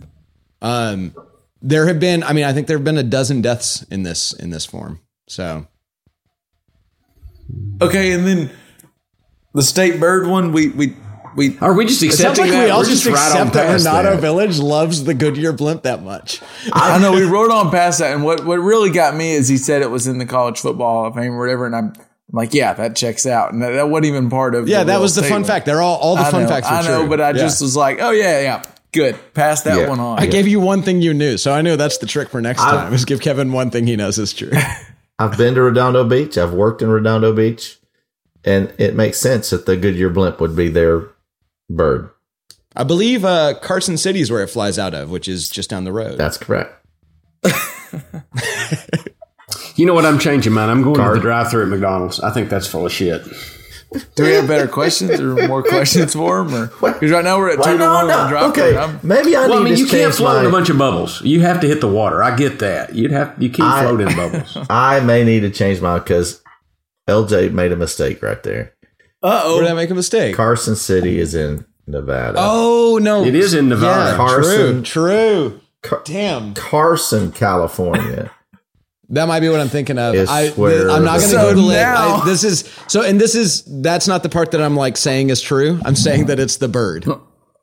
Um, 0.61 1.13
there 1.61 1.88
have 1.88 1.99
been, 1.99 2.24
I 2.24 2.32
mean, 2.34 2.45
I 2.45 2.53
think 2.53 2.67
there 2.67 2.78
have 2.78 2.86
been 2.86 2.97
a 2.97 3.03
dozen 3.03 3.41
deaths 3.41 3.84
in 3.91 4.03
this 4.03 4.32
in 4.34 4.49
this 4.49 4.65
form. 4.65 5.01
So 5.28 5.67
Okay, 7.81 8.11
and 8.11 8.25
then 8.27 8.49
the 9.53 9.63
state 9.63 9.99
bird 9.99 10.27
one, 10.27 10.51
we 10.51 10.69
we 10.69 10.95
we 11.35 11.57
Are 11.59 11.73
we 11.73 11.85
just 11.85 12.03
accepting 12.03 12.47
that? 12.51 12.75
We're 12.75 12.83
just 12.85 13.05
right 13.05 13.39
on 13.39 13.51
past 13.51 13.83
that. 13.85 14.19
Village 14.19 14.59
loves 14.59 15.03
the 15.03 15.13
Goodyear 15.13 15.53
blimp 15.53 15.83
that 15.83 16.03
much. 16.03 16.41
I 16.73 16.99
know 17.01 17.13
we 17.13 17.23
rode 17.23 17.51
on 17.51 17.71
past 17.71 17.99
that, 17.99 18.13
and 18.13 18.23
what 18.23 18.45
what 18.45 18.57
really 18.57 18.89
got 18.91 19.15
me 19.15 19.31
is 19.31 19.47
he 19.47 19.57
said 19.57 19.81
it 19.81 19.91
was 19.91 20.07
in 20.07 20.17
the 20.17 20.25
college 20.25 20.59
football 20.59 20.93
Hall 20.95 21.05
of 21.07 21.15
fame 21.15 21.33
or 21.33 21.39
whatever, 21.39 21.65
and 21.65 21.75
I'm, 21.75 21.85
I'm 21.95 22.03
like, 22.33 22.53
yeah, 22.53 22.73
that 22.73 22.95
checks 22.95 23.25
out, 23.25 23.53
and 23.53 23.61
that, 23.61 23.71
that 23.71 23.89
wasn't 23.89 24.07
even 24.07 24.29
part 24.29 24.55
of. 24.55 24.67
Yeah, 24.67 24.83
that 24.83 24.99
was 24.99 25.15
the 25.15 25.23
fun 25.23 25.43
fact. 25.43 25.65
They're 25.65 25.81
all 25.81 25.97
all 25.97 26.15
the 26.15 26.23
I 26.23 26.31
fun 26.31 26.43
know, 26.43 26.49
facts. 26.49 26.69
Were 26.69 26.75
I 26.75 26.81
know, 26.83 26.99
true. 27.01 27.09
but 27.09 27.21
I 27.21 27.27
Yeah. 27.29 27.33
just 27.37 27.61
was 27.61 27.75
like, 27.75 27.99
oh 28.01 28.11
yeah, 28.11 28.41
yeah, 28.41 28.63
good, 28.91 29.17
pass 29.33 29.61
that 29.63 29.77
Yeah. 29.77 29.87
one 29.89 29.99
on. 29.99 30.19
I 30.19 30.25
gave 30.25 30.47
you 30.47 30.59
one 30.59 30.81
thing 30.81 31.01
you 31.01 31.13
knew, 31.13 31.37
so 31.37 31.53
I 31.53 31.61
knew 31.61 31.77
that's 31.77 31.99
the 31.99 32.05
trick 32.07 32.29
for 32.29 32.41
next 32.41 32.61
I- 32.61 32.71
time. 32.71 32.93
Is 32.93 33.05
give 33.05 33.21
Kevin 33.21 33.51
one 33.53 33.71
thing 33.71 33.87
he 33.87 33.95
knows 33.95 34.17
is 34.19 34.33
true. 34.33 34.51
I've 35.20 35.38
been 35.38 35.53
to 35.55 35.61
Redondo 35.61 36.03
Beach. 36.03 36.38
I've 36.38 36.53
worked 36.53 36.82
in 36.82 36.89
Redondo 36.89 37.34
Beach, 37.34 37.78
and 38.43 38.74
it 38.78 38.95
makes 38.95 39.17
sense 39.20 39.49
that 39.49 39.65
the 39.65 39.78
Goodyear 39.78 40.09
blimp 40.09 40.39
would 40.39 40.55
be 40.55 40.70
their 40.70 41.09
bird. 41.70 42.09
I 42.76 42.84
believe 42.86 43.26
uh, 43.26 43.55
Carson 43.61 43.97
City 43.97 44.22
is 44.22 44.32
where 44.32 44.41
it 44.41 44.47
flies 44.47 44.80
out 44.80 44.93
of, 44.93 45.11
which 45.11 45.28
is 45.28 45.49
just 45.49 45.70
down 45.70 45.84
the 45.84 45.91
road. 45.91 46.17
That's 46.17 46.38
correct. 46.38 46.74
You 49.80 49.85
know 49.85 49.93
what? 49.93 50.06
I'm 50.06 50.19
changing 50.19 50.52
mine. 50.52 50.68
I'm 50.68 50.81
going 50.84 50.98
to 50.98 51.14
the 51.14 51.22
drive-through 51.22 51.64
at 51.64 51.69
McDonald's. 51.69 52.19
I 52.19 52.31
think 52.31 52.49
that's 52.49 52.68
full 52.68 52.85
of 52.85 52.91
shit. 52.91 53.22
Do 54.16 54.24
we 54.24 54.32
have 54.34 54.48
better 54.48 54.68
questions 54.68 55.20
or 55.20 55.36
more 55.48 55.64
questions 55.64 56.14
for 56.14 56.41
him? 56.41 56.53
Or 56.53 56.68
because 56.68 57.10
right 57.11 57.24
now 57.24 57.40
we're 57.40 57.49
at 57.49 57.56
two 57.56 57.61
Well, 57.61 57.72
to 57.74 57.78
no, 57.80 57.94
one 57.94 58.11
on 58.11 58.26
no. 58.26 58.30
drop. 58.30 58.49
Okay, 58.52 58.99
maybe 59.02 59.36
I 59.36 59.48
Well, 59.48 59.61
I 59.61 59.64
need 59.64 59.70
mean, 59.72 59.78
you 59.80 59.88
can't 59.88 60.14
float 60.14 60.36
my. 60.36 60.40
in 60.41 60.45
a 60.45 60.52
bunch 60.52 60.70
of 60.70 60.78
bubbles. 60.78 61.22
You 61.24 61.41
have 61.41 61.60
to 61.61 61.68
hit 61.68 61.82
the 61.82 61.88
water. 61.88 62.22
I 62.22 62.36
get 62.36 62.60
that. 62.60 62.94
You'd 62.95 63.11
have 63.11 63.34
you 63.41 63.49
can't 63.49 63.68
I- 63.68 63.82
float 63.84 64.02
in 64.02 64.16
bubbles. 64.16 64.57
I 64.70 64.99
may 64.99 65.24
need 65.24 65.40
to 65.40 65.49
change 65.49 65.82
mine 65.82 65.99
because 65.99 66.41
LJ 67.10 67.52
made 67.52 67.72
a 67.72 67.76
mistake 67.76 68.22
right 68.22 68.41
there. 68.44 68.74
Uh 69.24 69.41
oh. 69.44 69.60
Did 69.60 69.70
I 69.70 69.74
make 69.74 69.90
a 69.90 69.95
mistake? 69.95 70.36
Carson 70.36 70.76
City 70.76 71.20
is 71.20 71.34
in 71.34 71.66
Nevada. 71.88 72.38
oh 72.40 72.99
no, 73.02 73.24
It 73.26 73.34
is 73.34 73.53
in 73.56 73.70
Nevada. 73.70 74.11
Yeah, 74.11 74.18
Carson- 74.18 74.84
True, 74.84 75.10
true. 75.52 75.61
Car- 75.82 76.02
Damn, 76.06 76.53
Carson, 76.53 77.32
California. 77.32 78.30
That 79.10 79.27
might 79.27 79.40
be 79.40 79.49
what 79.49 79.60
I'm 79.60 79.69
thinking 79.69 79.98
of. 79.98 80.15
Is 80.15 80.30
I, 80.30 80.49
where 80.52 80.90
I'm 80.90 81.03
not 81.03 81.19
going 81.19 81.31
to 81.31 81.36
sun- 81.38 81.56
Google 81.56 81.72
it. 81.72 81.76
now- 81.76 82.15
I, 82.22 82.26
this 82.26 82.44
is 82.44 82.72
so, 82.88 83.02
and 83.03 83.19
this 83.19 83.36
is 83.36 83.64
that's 83.81 84.07
not 84.07 84.23
the 84.23 84.30
part 84.30 84.52
that 84.52 84.61
I'm 84.61 84.76
like 84.76 84.98
saying 84.98 85.30
is 85.30 85.41
true. 85.41 85.80
I'm 85.86 85.95
saying 85.95 86.26
that 86.27 86.40
it's 86.40 86.57
the 86.57 86.68
bird. 86.68 87.06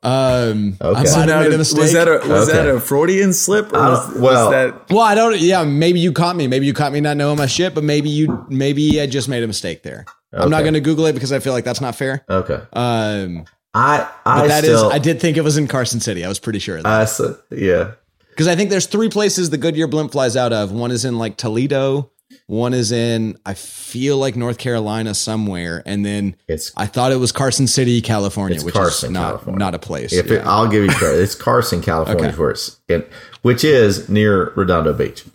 Um, 0.03 0.77
I 0.79 0.85
Okay. 0.87 0.93
might 0.99 1.07
So 1.07 1.25
Now, 1.25 1.39
made 1.41 1.53
a 1.53 1.57
mistake. 1.57 1.79
was 1.81 1.93
that 1.93 2.07
a 2.07 2.19
was 2.27 2.47
Okay. 2.49 2.57
that 2.57 2.67
a 2.69 2.79
Freudian 2.79 3.33
slip? 3.33 3.73
Or 3.73 3.79
was, 3.79 3.99
don't- 4.07 4.21
was 4.21 4.33
well- 4.33 4.51
that 4.51 4.89
well, 4.89 5.01
I 5.01 5.15
don't. 5.15 5.39
Yeah, 5.39 5.63
maybe 5.63 5.99
you 5.99 6.11
caught 6.11 6.35
me. 6.35 6.47
Maybe 6.47 6.65
you 6.65 6.73
caught 6.73 6.91
me 6.93 7.01
not 7.01 7.17
knowing 7.17 7.37
my 7.37 7.47
shit. 7.47 7.73
But 7.73 7.83
maybe 7.83 8.09
you, 8.09 8.45
maybe 8.49 9.01
I 9.01 9.07
just 9.07 9.27
made 9.27 9.43
a 9.43 9.47
mistake 9.47 9.83
there. 9.83 10.05
I'm 10.33 10.49
not 10.51 10.61
going 10.61 10.75
to 10.75 10.81
Google 10.81 11.07
it 11.07 11.13
because 11.13 11.31
I 11.31 11.39
feel 11.39 11.53
like 11.53 11.63
that's 11.63 11.81
not 11.81 11.95
fair. 11.95 12.23
Okay. 12.29 12.59
Um, 12.73 13.45
I 13.73 14.07
but 14.23 14.31
I 14.31 14.47
that 14.47 14.63
is. 14.63 14.69
still 14.77 14.91
I 14.91 14.99
did 14.99 15.19
think 15.19 15.35
it 15.37 15.41
was 15.41 15.57
in 15.57 15.67
Carson 15.67 15.99
City. 15.99 16.23
I 16.23 16.27
was 16.27 16.37
pretty 16.39 16.59
sure 16.59 16.77
of 16.77 16.83
that. 16.83 16.89
I 16.91 17.01
s- 17.03 17.21
yeah. 17.51 17.91
Because 18.37 18.47
I 18.47 18.55
think 18.55 18.69
there's 18.69 18.85
three 18.85 19.09
places 19.09 19.49
the 19.49 19.57
Goodyear 19.57 19.87
blimp 19.87 20.11
flies 20.11 20.35
out 20.37 20.53
of. 20.53 20.71
One 20.71 20.91
is 20.91 21.05
in 21.05 21.17
like 21.17 21.37
Toledo. 21.37 22.11
One 22.45 22.75
is 22.75 22.91
in 22.91 23.35
I 23.47 23.55
feel 23.55 24.17
like 24.17 24.35
North 24.35 24.59
Carolina 24.59 25.15
somewhere, 25.15 25.81
and 25.87 26.05
then 26.05 26.35
It's 26.47 26.71
I 26.77 26.85
thought 26.85 27.11
it 27.11 27.15
was 27.15 27.31
Carson 27.31 27.65
City, 27.65 27.99
California, 27.99 28.61
which 28.61 28.75
Carson, 28.75 29.07
is 29.07 29.13
not 29.13 29.27
California. 29.29 29.57
not 29.59 29.73
a 29.73 29.79
place. 29.79 30.13
if 30.13 30.27
yeah. 30.27 30.35
it, 30.35 30.45
I'll 30.45 30.67
give 30.67 30.83
you 30.83 30.89
credit. 30.91 31.19
It's 31.19 31.33
Carson, 31.33 31.81
California, 31.81 32.29
Okay. 32.29 32.51
it's 32.51 32.79
in, 32.87 33.03
which 33.41 33.63
is 33.63 34.07
near 34.07 34.51
Redondo 34.51 34.93
Beach. 34.93 35.25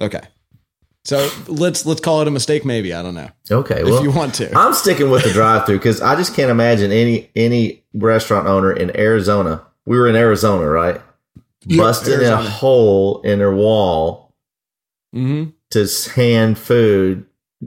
okay, 0.00 0.22
so 1.04 1.30
let's 1.46 1.86
let's 1.86 2.00
call 2.00 2.22
it 2.22 2.28
a 2.28 2.32
mistake. 2.32 2.64
Maybe 2.64 2.92
I 2.92 3.02
don't 3.02 3.14
know 3.14 3.30
Okay, 3.48 3.84
well, 3.84 3.98
if 3.98 4.02
you 4.02 4.10
want 4.10 4.34
to. 4.34 4.52
I'm 4.58 4.74
sticking 4.74 5.10
with 5.10 5.22
the 5.22 5.30
drive-through 5.30 5.78
because 5.78 6.00
I 6.00 6.16
just 6.16 6.34
can't 6.34 6.50
imagine 6.50 6.90
any 6.90 7.30
any 7.36 7.84
restaurant 7.94 8.48
owner 8.48 8.72
in 8.72 8.96
Arizona. 8.98 9.62
We 9.86 9.96
were 9.96 10.08
in 10.08 10.16
Arizona, 10.16 10.66
right? 10.66 11.00
Busting 11.66 12.14
a 12.14 12.16
Arizona. 12.16 12.50
hole 12.50 13.20
in 13.22 13.40
her 13.40 13.54
wall 13.54 14.34
hmm 15.12 15.44
to 15.70 15.86
hand 16.14 16.58
food 16.58 17.24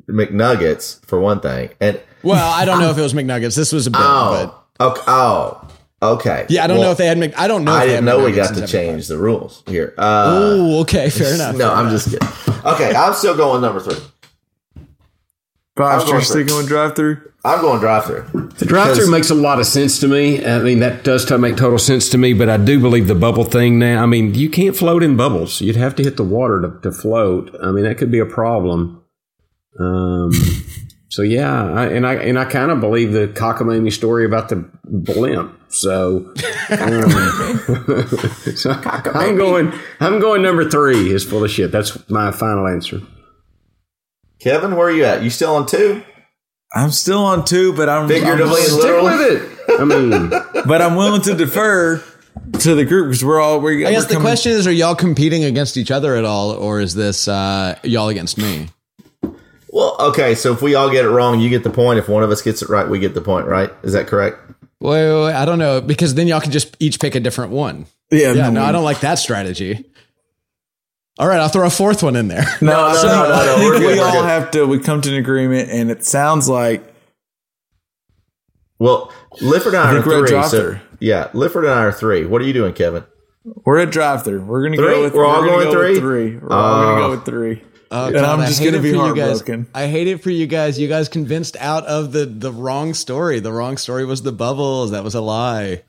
McNuggets 0.09 1.03
for 1.05 1.19
one 1.19 1.39
thing, 1.39 1.69
and 1.79 1.99
Well, 2.23 2.51
I 2.53 2.65
don't 2.65 2.79
know 2.79 2.89
if 2.91 2.97
it 2.97 3.01
was 3.01 3.13
McNuggets. 3.13 3.55
This 3.55 3.71
was 3.71 3.87
a 3.87 3.91
bit, 3.91 3.97
but 3.99 4.65
oh, 4.79 4.89
okay, 4.91 5.01
oh, 5.07 5.67
okay. 6.01 6.45
yeah, 6.49 6.63
I 6.63 6.67
don't 6.67 6.77
Well, 6.77 6.87
know 6.87 6.91
if 6.91 6.97
they 6.97 7.07
had. 7.07 7.17
Mc, 7.17 7.33
I 7.39 7.47
don't 7.47 7.63
know. 7.63 7.71
I 7.71 7.83
if 7.83 7.89
didn't 7.89 7.95
had 7.95 8.17
know 8.19 8.25
we 8.25 8.31
got 8.33 8.53
to 8.55 8.67
change 8.67 9.07
the 9.07 9.17
rules 9.17 9.63
here. 9.67 9.93
Uh, 9.97 10.25
Oh, 10.27 10.81
okay, 10.81 11.09
fair 11.11 11.33
enough. 11.33 11.55
no, 11.55 11.73
I'm 11.73 11.89
just 11.89 12.11
kidding. 12.11 12.27
Okay, 12.65 12.93
I'm 12.93 13.13
still 13.13 13.35
going 13.37 13.61
number 13.61 13.79
three. 13.79 13.95
Pops, 15.75 16.03
I'm 16.03 16.07
you're 16.07 16.13
going 16.17 16.23
sticking 16.25 16.55
with 16.57 16.67
drive 16.67 16.95
through. 16.95 17.21
I'm 17.45 17.61
going 17.61 17.79
drive-through. 17.79 18.45
The 18.57 18.65
drive 18.65 18.95
through 18.95 19.11
makes 19.11 19.29
a 19.29 19.35
lot 19.35 19.59
of 19.59 19.67
sense 19.67 19.99
to 19.99 20.07
me. 20.07 20.43
I 20.43 20.59
mean, 20.63 20.79
that 20.79 21.03
does 21.03 21.25
to 21.25 21.37
make 21.37 21.57
total 21.57 21.77
sense 21.77 22.09
to 22.09 22.17
me, 22.17 22.33
but 22.33 22.49
I 22.49 22.57
do 22.57 22.79
believe 22.79 23.07
the 23.07 23.13
bubble 23.13 23.43
thing 23.43 23.77
now. 23.77 24.01
I 24.01 24.07
mean, 24.07 24.33
you 24.33 24.49
can't 24.49 24.75
float 24.75 25.03
in 25.03 25.15
bubbles. 25.15 25.61
You'd 25.61 25.75
have 25.75 25.95
to 25.97 26.03
hit 26.03 26.17
the 26.17 26.23
water 26.23 26.59
to, 26.61 26.79
to 26.81 26.91
float. 26.91 27.55
I 27.61 27.71
mean, 27.71 27.83
that 27.83 27.99
could 27.99 28.09
be 28.09 28.17
a 28.17 28.25
problem. 28.25 29.03
Um, 29.79 30.31
so 31.09 31.21
yeah, 31.21 31.71
I, 31.71 31.85
and 31.87 32.07
I 32.07 32.15
and 32.15 32.39
I 32.39 32.45
kind 32.45 32.71
of 32.71 32.79
believe 32.79 33.11
the 33.11 33.27
cockamamie 33.27 33.93
story 33.93 34.25
about 34.25 34.49
the 34.49 34.67
blimp. 34.85 35.59
So, 35.67 36.33
um, 36.71 37.09
so 38.55 38.71
I'm 38.71 39.37
going. 39.37 39.71
I'm 39.99 40.19
going 40.19 40.41
number 40.41 40.67
three 40.67 41.11
is 41.11 41.23
full 41.23 41.43
of 41.43 41.51
shit. 41.51 41.71
That's 41.71 42.09
my 42.09 42.31
final 42.31 42.67
answer. 42.67 43.01
Kevin, 44.39 44.75
where 44.75 44.87
are 44.87 44.91
you 44.91 45.05
at? 45.05 45.21
You 45.21 45.29
still 45.29 45.55
on 45.55 45.67
two? 45.67 46.01
I'm 46.73 46.91
still 46.91 47.19
on 47.23 47.45
two, 47.45 47.73
but 47.73 47.87
I'm, 47.89 48.07
Figuratively 48.07 48.61
I'm 48.61 48.67
Stick 48.67 48.81
literally. 48.83 49.17
with 49.17 49.41
it. 49.69 49.79
I 49.79 49.83
mean, 49.85 50.29
but 50.67 50.81
I'm 50.81 50.95
willing 50.95 51.21
to 51.23 51.33
defer 51.35 52.03
to 52.59 52.75
the 52.75 52.85
group 52.85 53.07
because 53.07 53.23
we're 53.23 53.39
all. 53.39 53.59
We're, 53.61 53.87
I 53.87 53.91
guess 53.91 54.03
we're 54.03 54.07
the 54.07 54.13
coming- 54.15 54.21
question 54.27 54.51
is: 54.53 54.67
Are 54.67 54.71
y'all 54.71 54.95
competing 54.95 55.43
against 55.43 55.77
each 55.77 55.91
other 55.91 56.15
at 56.15 56.25
all, 56.25 56.51
or 56.51 56.79
is 56.81 56.93
this 56.95 57.27
uh, 57.27 57.77
y'all 57.83 58.09
against 58.09 58.37
me? 58.37 58.67
Well, 59.69 59.95
okay. 59.99 60.35
So 60.35 60.53
if 60.53 60.61
we 60.61 60.75
all 60.75 60.89
get 60.89 61.05
it 61.05 61.09
wrong, 61.09 61.39
you 61.39 61.49
get 61.49 61.63
the 61.63 61.69
point. 61.69 61.99
If 61.99 62.07
one 62.09 62.23
of 62.23 62.29
us 62.31 62.41
gets 62.41 62.61
it 62.61 62.69
right, 62.69 62.87
we 62.87 62.99
get 62.99 63.13
the 63.13 63.21
point. 63.21 63.47
Right? 63.47 63.71
Is 63.83 63.93
that 63.93 64.07
correct? 64.07 64.39
Wait, 64.81 65.09
wait, 65.09 65.23
wait, 65.25 65.33
I 65.33 65.45
don't 65.45 65.59
know 65.59 65.81
because 65.81 66.13
then 66.15 66.27
y'all 66.27 66.41
can 66.41 66.51
just 66.51 66.75
each 66.79 66.99
pick 66.99 67.15
a 67.15 67.19
different 67.19 67.51
one. 67.51 67.85
Yeah, 68.11 68.33
Yeah, 68.33 68.49
no, 68.49 68.61
we- 68.61 68.67
I 68.67 68.71
don't 68.71 68.83
like 68.83 68.99
that 68.99 69.15
strategy. 69.15 69.85
All 71.17 71.27
right, 71.27 71.39
I'll 71.39 71.47
throw 71.49 71.65
a 71.65 71.69
fourth 71.69 72.03
one 72.03 72.15
in 72.15 72.27
there. 72.27 72.43
No, 72.61 72.89
No, 72.89 72.93
so 72.95 73.07
no, 73.07 73.13
no, 73.13 73.29
no, 73.29 73.33
I 73.33 73.45
think 73.45 73.59
we're 73.73 73.79
good, 73.79 73.87
we 73.93 73.99
we're 73.99 74.05
all 74.05 74.11
good. 74.21 74.25
have 74.25 74.51
to. 74.51 74.65
We 74.65 74.79
come 74.79 75.01
to 75.01 75.09
an 75.09 75.15
agreement, 75.15 75.69
and 75.69 75.89
it 75.89 76.03
sounds 76.03 76.49
like 76.49 76.83
Well, 78.79 79.11
Lifford 79.41 79.73
and 79.75 79.77
I, 79.77 79.91
I 79.93 79.95
are 79.97 80.01
three. 80.27 80.43
So, 80.49 80.79
yeah, 80.99 81.29
Lifford 81.33 81.63
and 81.65 81.73
I 81.73 81.83
are 81.83 81.91
three. 81.91 82.25
What 82.25 82.41
are 82.41 82.45
you 82.45 82.53
doing, 82.53 82.73
Kevin? 82.73 83.03
we're 83.63 83.77
at 83.79 83.91
drive 83.91 84.23
through. 84.23 84.41
We're 84.43 84.63
gonna 84.63 84.75
Three? 84.75 84.87
go 84.87 85.01
with. 85.03 85.13
We're 85.13 85.25
all 85.25 85.41
gonna 85.41 85.51
going 85.51 85.65
go 85.65 85.71
three? 85.73 85.99
three. 85.99 86.37
We're 86.37 86.51
all 86.51 86.83
gonna 86.83 86.99
go 87.01 87.05
uh, 87.05 87.09
with 87.11 87.25
three. 87.25 87.63
Oh, 87.91 88.07
And 88.07 88.17
I'm 88.17 88.39
just 88.47 88.59
hate 88.59 88.65
gonna 88.65 88.79
it 88.79 88.81
be 88.81 88.89
for 88.91 89.07
you 89.07 89.15
guys. 89.15 89.37
heartbroken. 89.37 89.67
I 89.75 89.85
hate 89.87 90.07
it 90.07 90.23
for 90.23 90.31
you 90.31 90.47
guys. 90.47 90.79
You 90.79 90.87
guys 90.87 91.07
convinced 91.07 91.55
out 91.57 91.85
of 91.85 92.11
the 92.11 92.25
the 92.25 92.51
wrong 92.51 92.93
story. 92.95 93.39
The 93.39 93.53
wrong 93.53 93.77
story 93.77 94.03
was 94.03 94.23
the 94.23 94.31
bubbles. 94.31 94.91
That 94.91 95.03
was 95.03 95.13
a 95.15 95.21
lie. 95.21 95.83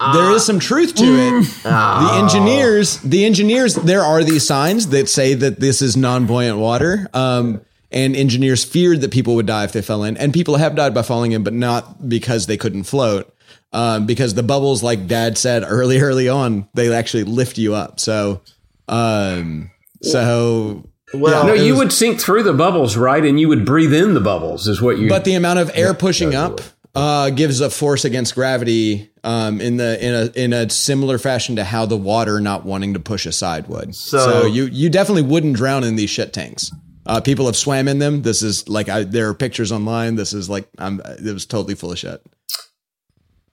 There 0.00 0.30
is 0.32 0.44
some 0.44 0.58
truth 0.60 0.94
to 0.96 1.04
it. 1.04 1.62
The 1.62 2.10
engineers, 2.22 2.98
the 2.98 3.24
engineers, 3.24 3.74
there 3.74 4.02
are 4.02 4.22
these 4.22 4.46
signs 4.46 4.88
that 4.88 5.08
say 5.08 5.34
that 5.34 5.60
this 5.60 5.82
is 5.82 5.96
non-buoyant 5.96 6.58
water. 6.58 7.08
Um, 7.12 7.60
and 7.90 8.14
engineers 8.14 8.64
feared 8.64 9.00
that 9.00 9.10
people 9.10 9.34
would 9.36 9.46
die 9.46 9.64
if 9.64 9.72
they 9.72 9.80
fell 9.80 10.04
in, 10.04 10.16
and 10.18 10.32
people 10.34 10.56
have 10.56 10.74
died 10.74 10.92
by 10.92 11.00
falling 11.02 11.32
in, 11.32 11.42
but 11.42 11.54
not 11.54 12.06
because 12.08 12.46
they 12.46 12.56
couldn't 12.58 12.84
float. 12.84 13.34
Um, 13.72 14.04
because 14.06 14.34
the 14.34 14.42
bubbles, 14.42 14.82
like 14.82 15.06
Dad 15.06 15.36
said 15.38 15.64
early, 15.66 15.98
early 16.02 16.28
on, 16.28 16.68
they 16.74 16.92
actually 16.92 17.24
lift 17.24 17.56
you 17.58 17.74
up. 17.74 17.98
So, 17.98 18.42
um, 18.88 19.70
so 20.02 20.88
Well, 21.14 21.46
no, 21.46 21.52
you 21.54 21.72
was- 21.72 21.78
would 21.78 21.92
sink 21.92 22.20
through 22.20 22.42
the 22.42 22.52
bubbles, 22.52 22.96
right? 22.96 23.24
And 23.24 23.40
you 23.40 23.48
would 23.48 23.64
breathe 23.64 23.94
in 23.94 24.14
the 24.14 24.20
bubbles, 24.20 24.68
is 24.68 24.80
what 24.82 24.98
you. 24.98 25.08
But 25.08 25.24
the 25.24 25.34
amount 25.34 25.58
of 25.58 25.70
air 25.74 25.94
pushing 25.94 26.34
up 26.34 26.60
uh, 26.98 27.30
gives 27.30 27.60
a 27.60 27.70
force 27.70 28.04
against 28.04 28.34
gravity 28.34 29.10
um, 29.24 29.60
in 29.60 29.76
the 29.76 30.04
in 30.04 30.14
a 30.14 30.44
in 30.44 30.52
a 30.52 30.68
similar 30.70 31.18
fashion 31.18 31.56
to 31.56 31.64
how 31.64 31.86
the 31.86 31.96
water 31.96 32.40
not 32.40 32.64
wanting 32.64 32.94
to 32.94 33.00
push 33.00 33.24
aside 33.26 33.68
would. 33.68 33.94
So, 33.94 34.18
So- 34.18 34.46
you 34.46 34.64
you 34.66 34.90
definitely 34.90 35.22
wouldn't 35.22 35.56
drown 35.56 35.84
in 35.84 35.96
these 35.96 36.10
shit 36.10 36.32
tanks. 36.32 36.72
Uh, 37.06 37.20
people 37.20 37.46
have 37.46 37.56
swam 37.56 37.88
in 37.88 37.98
them. 38.00 38.22
This 38.22 38.42
is 38.42 38.68
like 38.68 38.88
I, 38.88 39.04
there 39.04 39.28
are 39.28 39.34
pictures 39.34 39.72
online. 39.72 40.16
This 40.16 40.32
is 40.34 40.50
like 40.50 40.68
I'm. 40.78 41.00
It 41.24 41.32
was 41.32 41.46
totally 41.46 41.74
full 41.74 41.92
of 41.92 41.98
shit. 41.98 42.20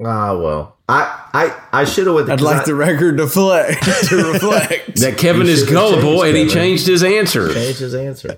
Ah, 0.04 0.38
well, 0.38 0.78
I, 0.90 1.30
I, 1.34 1.80
I 1.82 1.86
should 1.86 2.06
have 2.08 2.16
went. 2.16 2.30
I'd 2.30 2.42
like 2.42 2.66
the 2.66 2.76
record 2.76 3.18
to 3.18 3.24
reflect. 3.24 3.82
to 4.10 4.32
reflect. 4.34 4.96
that 5.00 5.18
Kevin 5.18 5.48
is 5.48 5.64
gullible, 5.70 6.22
changed 6.22 6.26
and 6.28 6.38
he 6.38 6.54
changed 6.54 6.88
his 6.88 7.04
answer. 7.04 7.54
change 7.54 7.78
his 7.78 7.96
answer. 7.96 8.38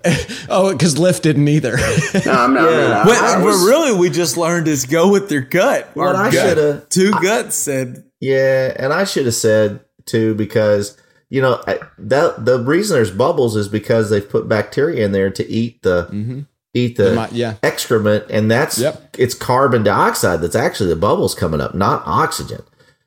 Oh, 0.50 0.72
because 0.72 0.96
Lyft 0.96 1.24
didn't 1.24 1.48
either. 1.48 1.78
No, 2.26 2.32
I'm 2.32 2.54
not. 2.54 2.70
Yeah. 2.72 3.04
But, 3.06 3.18
I 3.18 3.36
but 3.40 3.46
was- 3.46 3.66
really, 3.66 3.98
we 3.98 4.10
just 4.10 4.38
learned 4.38 4.68
is 4.68 4.86
go 4.86 5.12
with 5.12 5.32
your 5.32 5.42
gut. 5.42 5.90
What 5.96 6.16
Our 6.16 6.26
I 6.26 6.30
shoulda- 6.30 6.86
two 6.90 7.12
guts 7.12 7.56
said 7.56 8.04
Yeah, 8.20 8.74
and 8.78 8.94
I 8.94 9.04
should 9.04 9.26
have 9.26 9.36
said 9.36 9.80
too 10.06 10.36
because 10.36 10.96
you 11.30 11.42
know 11.42 11.62
I- 11.68 11.80
that 11.98 12.46
the 12.46 12.60
reason 12.60 12.96
there's 12.96 13.12
bubbles 13.12 13.56
is 13.56 13.68
because 13.68 14.10
they've 14.10 14.28
put 14.30 14.48
bacteria 14.48 15.04
in 15.06 15.12
there 15.12 15.30
to 15.32 15.46
eat 15.50 15.82
the 15.82 16.46
eat 16.86 16.96
the, 16.98 17.04
The 17.12 17.30
yeah. 17.32 17.54
excrement, 17.64 18.26
and 18.30 18.50
that's 18.50 18.78
Yep. 18.80 19.16
it's 19.18 19.34
carbon 19.36 19.84
dioxide 19.84 20.42
that's 20.42 20.56
actually 20.56 20.90
the 20.90 20.96
bubbles 20.96 21.34
coming 21.36 21.62
up, 21.62 21.74
not 21.76 22.04
oxygen. 22.06 22.62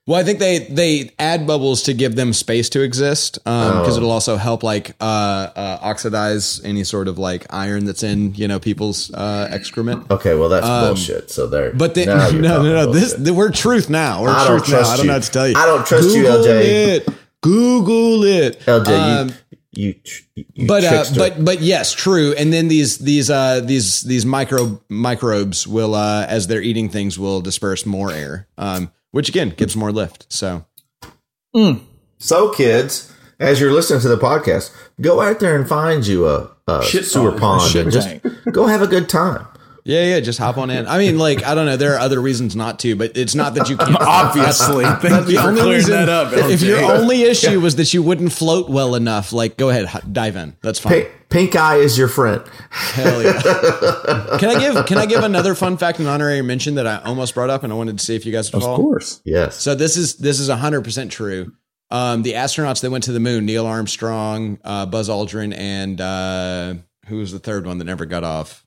Well, 0.07 0.19
I 0.19 0.25
think 0.25 0.41
they 0.41 0.61
they 0.61 1.13
add 1.21 1.47
bubbles 1.47 1.83
to 1.85 1.93
give 1.95 2.17
them 2.17 2.33
space 2.33 2.69
to 2.71 2.81
exist 2.81 3.35
because 3.45 3.95
Oh. 3.95 3.97
it'll 3.99 4.11
also 4.11 4.37
help 4.37 4.65
like 4.65 4.97
uh, 5.01 5.05
uh, 5.55 5.79
oxidize 5.83 6.61
any 6.65 6.83
sort 6.83 7.07
of 7.07 7.17
like 7.19 7.47
iron 7.51 7.85
that's 7.85 8.03
in 8.03 8.35
you 8.35 8.49
know 8.49 8.59
people's 8.59 9.13
uh, 9.15 9.47
excrement. 9.53 10.11
Okay, 10.11 10.35
well 10.35 10.49
that's 10.49 10.67
bullshit. 10.67 11.31
So 11.31 11.47
there, 11.47 11.71
Um, 11.71 11.79
But 11.79 11.95
the, 11.95 12.07
Now 12.07 12.29
no, 12.33 12.63
no, 12.63 12.63
no, 12.87 12.93
This 12.93 13.15
bullshit. 13.15 13.35
we're 13.37 13.51
truth 13.53 13.89
now. 13.89 14.23
We're 14.23 14.31
I 14.31 14.49
don't 14.49 14.59
truth 14.59 14.71
now. 14.71 14.77
trust 14.79 14.93
I 14.93 14.97
don't 14.97 15.07
know 15.07 15.13
what 15.15 15.23
to 15.23 15.31
tell 15.31 15.49
you. 15.49 15.55
I 15.57 15.67
don't 15.67 15.87
trust 15.87 16.09
you, 16.09 16.23
Google 16.23 16.45
LJ. 16.45 16.65
It. 16.65 17.09
Google 17.43 18.25
it. 18.25 18.61
LJ, 18.67 18.89
Um, 19.21 19.29
you 19.50 19.50
you, 19.73 19.95
you 20.35 20.67
but 20.67 20.85
uh, 20.85 21.05
but 21.17 21.45
but 21.45 21.61
yes, 21.61 21.93
true. 21.93 22.35
And 22.37 22.53
then 22.53 22.69
these 22.69 22.99
these 22.99 23.31
uh 23.31 23.61
these 23.61 24.03
these 24.03 24.27
micro 24.27 24.81
microbes 24.89 25.67
will 25.67 25.95
uh 25.95 26.27
as 26.29 26.47
they're 26.49 26.63
eating 26.63 26.89
things 26.89 27.19
will 27.19 27.41
disperse 27.41 27.87
more 27.87 28.11
air, 28.11 28.49
um, 28.59 28.91
which 29.13 29.29
again 29.29 29.51
gives 29.51 29.77
more 29.77 29.93
lift. 29.93 30.27
So 30.33 30.65
So, 32.19 32.51
kids, 32.51 33.13
as 33.39 33.61
you're 33.61 33.73
listening 33.73 34.01
to 34.01 34.09
the 34.09 34.19
podcast, 34.19 34.75
go 35.01 35.21
out 35.21 35.41
there 35.41 35.57
and 35.57 35.69
find 35.69 36.07
you 36.07 36.29
a, 36.29 36.51
a 36.67 36.83
Shit 36.85 37.07
sewer 37.07 37.31
pond. 37.31 37.41
pond 37.41 37.71
Shit 37.71 37.83
and 37.85 37.93
just 37.93 38.53
go 38.53 38.67
have 38.67 38.83
a 38.83 38.87
good 38.87 39.09
time. 39.09 39.47
Yeah, 39.85 40.05
yeah, 40.05 40.21
just 40.21 40.39
hop 40.39 40.59
on 40.59 40.71
in. 40.71 40.87
I 40.87 40.99
mean, 40.99 41.19
like 41.19 41.45
I 41.45 41.55
don't 41.55 41.67
know, 41.67 41.77
there 41.77 41.95
are 41.95 41.99
other 41.99 42.21
reasons 42.21 42.55
not 42.55 42.79
to, 42.81 42.97
but 42.97 43.17
it's 43.17 43.35
not 43.35 43.55
that 43.55 43.69
you 43.69 43.77
can't. 43.77 43.97
obviously. 44.01 44.85
Thank 44.85 45.01
That's 45.03 45.31
you 45.31 45.37
the 45.37 45.43
for 45.43 45.49
only 45.49 45.61
clearing 45.61 45.77
reason. 45.79 45.93
that 45.93 46.09
up. 46.09 46.33
If 46.33 46.63
your 46.63 46.81
only 46.81 47.23
issue 47.23 47.61
was 47.61 47.77
that 47.77 47.93
you 47.95 48.03
wouldn't 48.03 48.33
float 48.33 48.69
well 48.69 48.95
enough, 48.95 49.33
like 49.33 49.57
go 49.57 49.71
ahead, 49.71 49.89
dive 50.13 50.37
in. 50.37 50.57
That's 50.63 50.79
fine. 50.79 50.93
Pink, 50.93 51.11
pink 51.29 51.57
eye 51.57 51.77
is 51.77 51.97
your 51.97 52.09
friend. 52.09 52.43
Hell 52.71 53.23
yeah. 53.23 53.41
can 54.39 54.51
I 54.51 54.59
give 54.59 54.87
Can 54.87 54.99
I 54.99 55.07
give 55.07 55.23
another 55.23 55.55
fun 55.55 55.77
fact 55.77 55.99
and 55.99 56.09
honorary 56.09 56.43
mention 56.43 56.75
that 56.77 56.87
I 56.87 56.99
almost 57.03 57.35
brought 57.35 57.51
up 57.51 57.63
and 57.63 57.73
I 57.73 57.77
wanted 57.77 57.99
to 57.99 58.05
see 58.05 58.17
if 58.17 58.27
you 58.27 58.33
guys 58.33 58.53
would 58.53 58.59
of 58.59 58.63
follow? 58.65 58.77
course. 58.77 59.21
Yes. 59.25 59.57
So 59.57 59.75
this 59.75 59.97
is 59.97 60.17
this 60.17 60.41
is 60.41 60.49
hundred 60.49 60.83
percent 60.83 61.11
true. 61.13 61.53
Um, 61.93 62.23
the 62.23 62.35
astronauts 62.35 62.83
that 62.83 62.91
went 62.91 63.05
to 63.05 63.13
the 63.13 63.19
moon, 63.19 63.47
Neil 63.47 63.67
Armstrong, 63.67 64.59
uh, 64.63 64.87
Buzz 64.87 65.09
Aldrin, 65.09 65.53
and 65.57 66.01
uh, 66.01 66.75
who 67.07 67.17
was 67.17 67.33
the 67.33 67.41
third 67.41 67.67
one 67.67 67.79
that 67.79 67.85
never 67.85 68.07
got 68.07 68.23
off? 68.23 68.65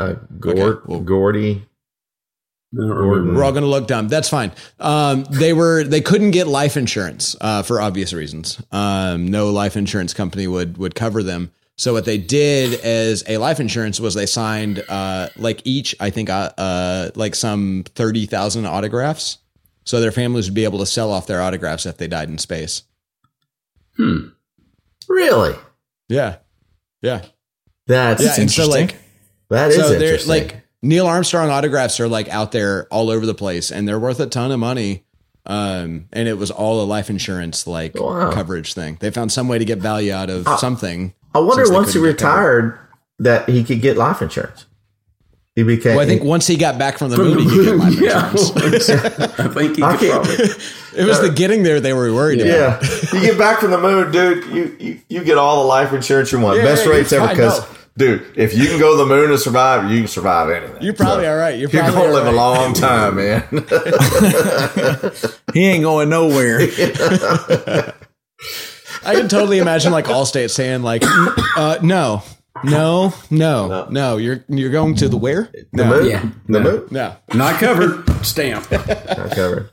Uh, 0.00 0.14
Gord, 0.38 0.58
Okay, 0.58 0.80
well- 0.86 1.00
Gordy. 1.00 1.66
Gordon. 2.76 3.34
We're 3.34 3.42
all 3.42 3.50
going 3.50 3.64
to 3.64 3.68
look 3.68 3.88
dumb. 3.88 4.06
That's 4.06 4.28
fine. 4.28 4.52
Um, 4.78 5.24
they 5.28 5.52
were 5.52 5.82
they 5.82 6.00
couldn't 6.00 6.30
get 6.30 6.46
life 6.46 6.76
insurance 6.76 7.34
uh, 7.40 7.64
for 7.64 7.80
obvious 7.80 8.12
reasons. 8.12 8.62
Um, 8.70 9.26
no 9.26 9.50
life 9.50 9.76
insurance 9.76 10.14
company 10.14 10.46
would 10.46 10.78
would 10.78 10.94
cover 10.94 11.24
them. 11.24 11.50
So 11.76 11.92
what 11.94 12.04
they 12.04 12.16
did 12.18 12.78
as 12.82 13.24
a 13.26 13.38
life 13.38 13.58
insurance 13.58 13.98
was 13.98 14.14
they 14.14 14.26
signed 14.26 14.84
uh, 14.88 15.30
like 15.36 15.62
each 15.64 15.96
I 15.98 16.10
think 16.10 16.30
uh, 16.30 16.50
uh, 16.56 17.10
like 17.16 17.34
some 17.34 17.82
thirty 17.96 18.26
thousand 18.26 18.66
autographs, 18.66 19.38
so 19.84 20.00
their 20.00 20.12
families 20.12 20.46
would 20.46 20.54
be 20.54 20.62
able 20.64 20.78
to 20.78 20.86
sell 20.86 21.10
off 21.10 21.26
their 21.26 21.42
autographs 21.42 21.86
if 21.86 21.96
they 21.96 22.06
died 22.06 22.28
in 22.28 22.38
space. 22.38 22.84
Hmm. 23.96 24.28
Really? 25.08 25.56
Yeah. 26.08 26.36
Yeah. 27.02 27.24
That's 27.88 28.22
Yeah. 28.22 28.40
And 28.42 28.48
so 28.50 28.68
like 28.68 28.94
that 29.56 29.70
is 29.70 29.76
so 29.76 29.88
they're 29.90 30.14
interesting. 30.14 30.28
like 30.28 30.62
Neil 30.82 31.06
Armstrong 31.06 31.50
autographs 31.50 32.00
are 32.00 32.08
like 32.08 32.28
out 32.28 32.52
there 32.52 32.86
all 32.90 33.10
over 33.10 33.26
the 33.26 33.34
place 33.34 33.70
and 33.70 33.86
they're 33.86 33.98
worth 34.00 34.20
a 34.20 34.26
ton 34.26 34.50
of 34.52 34.58
money. 34.58 35.04
Um, 35.46 36.06
and 36.12 36.28
it 36.28 36.34
was 36.38 36.50
all 36.50 36.82
a 36.82 36.84
life 36.84 37.08
insurance 37.10 37.66
like 37.66 37.94
Wow. 37.98 38.30
coverage 38.32 38.74
thing. 38.74 38.98
They 39.00 39.10
found 39.10 39.32
some 39.32 39.48
way 39.48 39.58
to 39.58 39.64
get 39.64 39.78
value 39.78 40.12
out 40.12 40.30
of 40.30 40.46
something. 40.58 41.14
I 41.34 41.38
wonder 41.38 41.70
once 41.72 41.92
he 41.92 41.98
couldn't 42.00 42.16
covered. 42.18 42.64
retired 42.64 42.78
that 43.20 43.48
he 43.48 43.64
could 43.64 43.80
get 43.80 43.96
life 43.96 44.20
insurance. 44.22 44.66
He 45.56 45.62
became. 45.64 45.96
Well, 45.96 46.04
I 46.04 46.06
think 46.06 46.22
once 46.22 46.46
he 46.46 46.56
got 46.56 46.78
back 46.78 46.96
from 46.98 47.10
the 47.10 47.16
moon, 47.18 47.38
he 47.40 47.44
could 47.48 47.64
get 47.64 47.76
life 47.76 47.92
insurance. 48.00 48.88
I 49.40 49.48
think 49.48 49.76
he 49.76 49.82
I 49.82 49.96
could 49.96 50.10
probably. 50.10 50.34
It 50.96 51.04
was 51.06 51.20
the 51.20 51.30
getting 51.30 51.62
there 51.62 51.80
they 51.80 51.92
were 51.92 52.12
worried 52.12 52.40
about. 52.40 52.82
Yeah, 52.82 53.14
you 53.14 53.20
get 53.20 53.38
back 53.38 53.60
from 53.60 53.70
the 53.70 53.78
moon, 53.78 54.10
dude. 54.12 54.44
You 54.46 54.76
you, 54.80 55.00
you 55.08 55.24
get 55.24 55.38
all 55.38 55.62
the 55.62 55.68
life 55.68 55.92
insurance 55.92 56.32
you 56.32 56.40
want, 56.40 56.58
Yeah, 56.58 56.64
best 56.64 56.84
yeah, 56.84 56.90
rates 56.92 57.12
ever. 57.12 57.28
Because, 57.28 57.60
no. 57.60 57.66
Dude, 58.00 58.26
if 58.34 58.54
you 58.54 58.66
can 58.66 58.78
go 58.80 58.92
to 58.96 58.96
the 59.04 59.06
moon 59.06 59.30
and 59.30 59.38
survive, 59.38 59.90
you 59.90 59.98
can 59.98 60.08
survive 60.08 60.50
anything. 60.50 60.82
You 60.82 60.92
probably 60.92 61.26
are 61.26 61.36
right. 61.36 61.56
You're 61.58 61.68
You're 61.70 61.82
probably 61.82 62.00
gonna 62.00 62.12
live 62.14 62.24
right. 62.24 62.34
a 62.34 62.36
long 62.36 62.72
time, 62.72 63.16
man. 63.16 63.44
He 65.54 65.66
ain't 65.66 65.82
going 65.82 66.08
nowhere. 66.08 66.60
I 69.02 69.14
can 69.14 69.28
totally 69.28 69.58
imagine 69.58 69.90
like 69.92 70.04
Allstate 70.06 70.50
saying 70.50 70.82
like, 70.82 71.02
uh, 71.56 71.78
no, 71.82 72.22
no, 72.64 73.12
no, 73.30 73.86
no, 73.90 74.16
You're 74.16 74.44
you're 74.48 74.70
going 74.70 74.94
to 74.96 75.08
the 75.08 75.16
where? 75.16 75.50
the 75.72 75.84
No, 75.84 75.90
moon, 75.90 76.06
yeah. 76.08 76.22
the 76.46 76.60
No. 76.60 76.60
moon, 76.60 76.88
no. 76.90 77.16
Not 77.34 77.58
covered. 77.60 78.08
Stamp. 78.24 78.70
not 78.70 79.30
covered. 79.32 79.70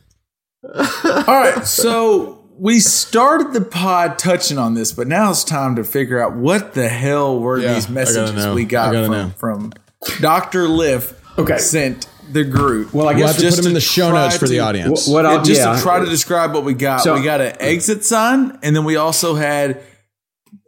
All 0.64 1.40
right, 1.40 1.66
so 1.68 2.37
we 2.60 2.80
started 2.80 3.54
the 3.54 3.62
pod 3.62 4.18
touching 4.18 4.58
on 4.58 4.74
this, 4.74 4.92
but 4.92 5.08
now 5.08 5.30
it's 5.32 5.44
time 5.44 5.76
to 5.76 5.84
figure 5.84 6.22
out 6.22 6.36
what 6.36 6.74
the 6.74 6.88
hell 6.90 7.40
were 7.40 7.60
Yeah, 7.60 7.74
these 7.76 7.86
I 7.86 7.88
gotta 7.88 7.94
messages 7.94 8.48
we 8.56 8.66
got 8.66 8.94
from, 9.06 9.32
from 9.32 9.74
Dr. 10.20 10.68
Liff 10.68 11.14
Okay. 11.38 11.58
sent 11.60 12.08
the 12.32 12.44
group. 12.44 12.94
Well, 12.94 13.08
I 13.08 13.14
guess 13.14 13.20
We'll 13.20 13.28
guess 13.28 13.36
have 13.36 13.52
to 13.52 13.56
put 13.58 13.62
them 13.64 13.68
in 13.70 13.74
the 13.76 13.80
show 13.82 14.10
try 14.10 14.24
notes 14.26 14.38
for 14.38 14.48
the 14.48 14.60
audience. 14.60 15.08
what 15.08 15.24
Yeah, 15.26 15.32
I'll 15.32 15.44
just 15.44 15.62
yeah. 15.62 15.76
to 15.76 15.82
try 15.82 16.00
to 16.00 16.06
describe 16.06 16.54
what 16.54 16.64
we 16.64 16.74
got, 16.74 17.02
So- 17.02 17.14
we 17.14 17.24
got 17.24 17.42
an 17.42 17.54
exit 17.60 18.04
sign, 18.04 18.58
and 18.64 18.76
then 18.76 18.84
we 18.86 18.96
also 18.96 19.36
had. 19.36 19.82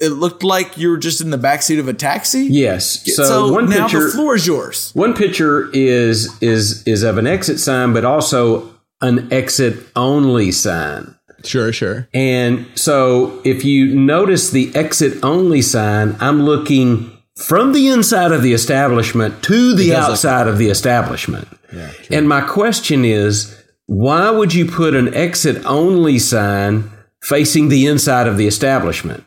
It 0.01 0.09
looked 0.09 0.43
like 0.43 0.77
you 0.77 0.89
were 0.91 0.97
just 0.97 1.19
in 1.19 1.29
the 1.29 1.37
backseat 1.37 1.79
of 1.79 1.87
a 1.89 1.93
taxi. 1.93 2.43
Yes. 2.45 3.01
So, 3.15 3.23
So, 3.25 3.51
one 3.51 3.69
now 3.69 3.83
picture. 3.87 4.05
the 4.05 4.11
floor 4.11 4.35
is 4.35 4.45
yours. 4.47 4.91
One 4.93 5.13
picture 5.13 5.69
is 5.73 6.29
is 6.41 6.83
is 6.85 7.03
of 7.03 7.17
an 7.17 7.27
exit 7.27 7.59
sign, 7.59 7.91
but 7.93 8.05
also 8.05 8.69
an 9.01 9.27
exit 9.31 9.77
only 9.97 10.51
sign. 10.51 11.15
Sure, 11.45 11.71
sure. 11.73 12.07
And 12.13 12.65
so 12.75 13.41
if 13.43 13.63
you 13.65 13.93
notice 13.95 14.49
the 14.51 14.73
exit 14.75 15.23
only 15.23 15.61
sign, 15.61 16.15
I'm 16.19 16.43
looking 16.43 17.11
from 17.35 17.71
the 17.73 17.87
inside 17.87 18.31
of 18.31 18.41
the 18.43 18.53
establishment 18.53 19.41
to 19.43 19.73
the 19.75 19.89
does 19.89 20.01
look 20.03 20.11
outside 20.11 20.47
of 20.47 20.57
the 20.57 20.69
establishment. 20.69 21.47
Yeah, 21.73 21.91
And 22.11 22.27
my 22.27 22.41
question 22.41 23.05
is, 23.05 23.55
why 23.85 24.29
would 24.29 24.53
you 24.53 24.65
put 24.65 24.93
an 24.93 25.13
exit 25.13 25.63
only 25.65 26.19
sign 26.19 26.89
facing 27.23 27.69
the 27.69 27.85
inside 27.87 28.27
of 28.27 28.37
the 28.37 28.47
establishment? 28.47 29.23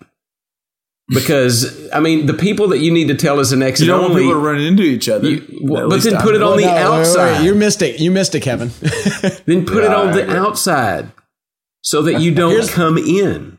Because 1.08 1.90
I 1.92 2.00
mean, 2.00 2.26
the 2.26 2.34
people 2.34 2.68
that 2.68 2.78
you 2.78 2.90
need 2.92 3.08
to 3.08 3.14
tell 3.14 3.40
is 3.40 3.52
an 3.52 3.62
exit 3.62 3.86
You 3.86 3.92
don't 3.92 4.00
want 4.02 4.10
only. 4.12 4.22
people 4.24 4.34
to 4.40 4.46
run 4.46 4.60
into 4.60 4.82
each 4.82 5.08
other. 5.08 5.28
You- 5.28 5.60
well, 5.62 5.88
but 5.88 5.94
least 5.96 6.04
then 6.06 6.16
I 6.16 6.22
put 6.22 6.34
it 6.34 6.38
don't. 6.38 6.52
on 6.52 6.56
the 6.58 6.64
No, 6.64 6.72
wait, 6.72 6.82
wait, 6.84 6.90
wait. 6.90 6.98
outside. 7.00 7.44
You 7.44 7.54
missed 7.54 7.82
it. 7.82 8.00
You 8.00 8.10
missed 8.10 8.34
it, 8.34 8.40
Kevin. 8.40 8.70
then 9.46 9.66
put 9.66 9.84
it 9.84 9.92
on 9.92 10.08
I 10.08 10.12
the 10.12 10.22
agree. 10.22 10.36
outside 10.36 11.12
so 11.82 12.02
that 12.02 12.20
you 12.20 12.34
don't 12.34 12.68
come 12.70 12.96
in. 12.96 13.58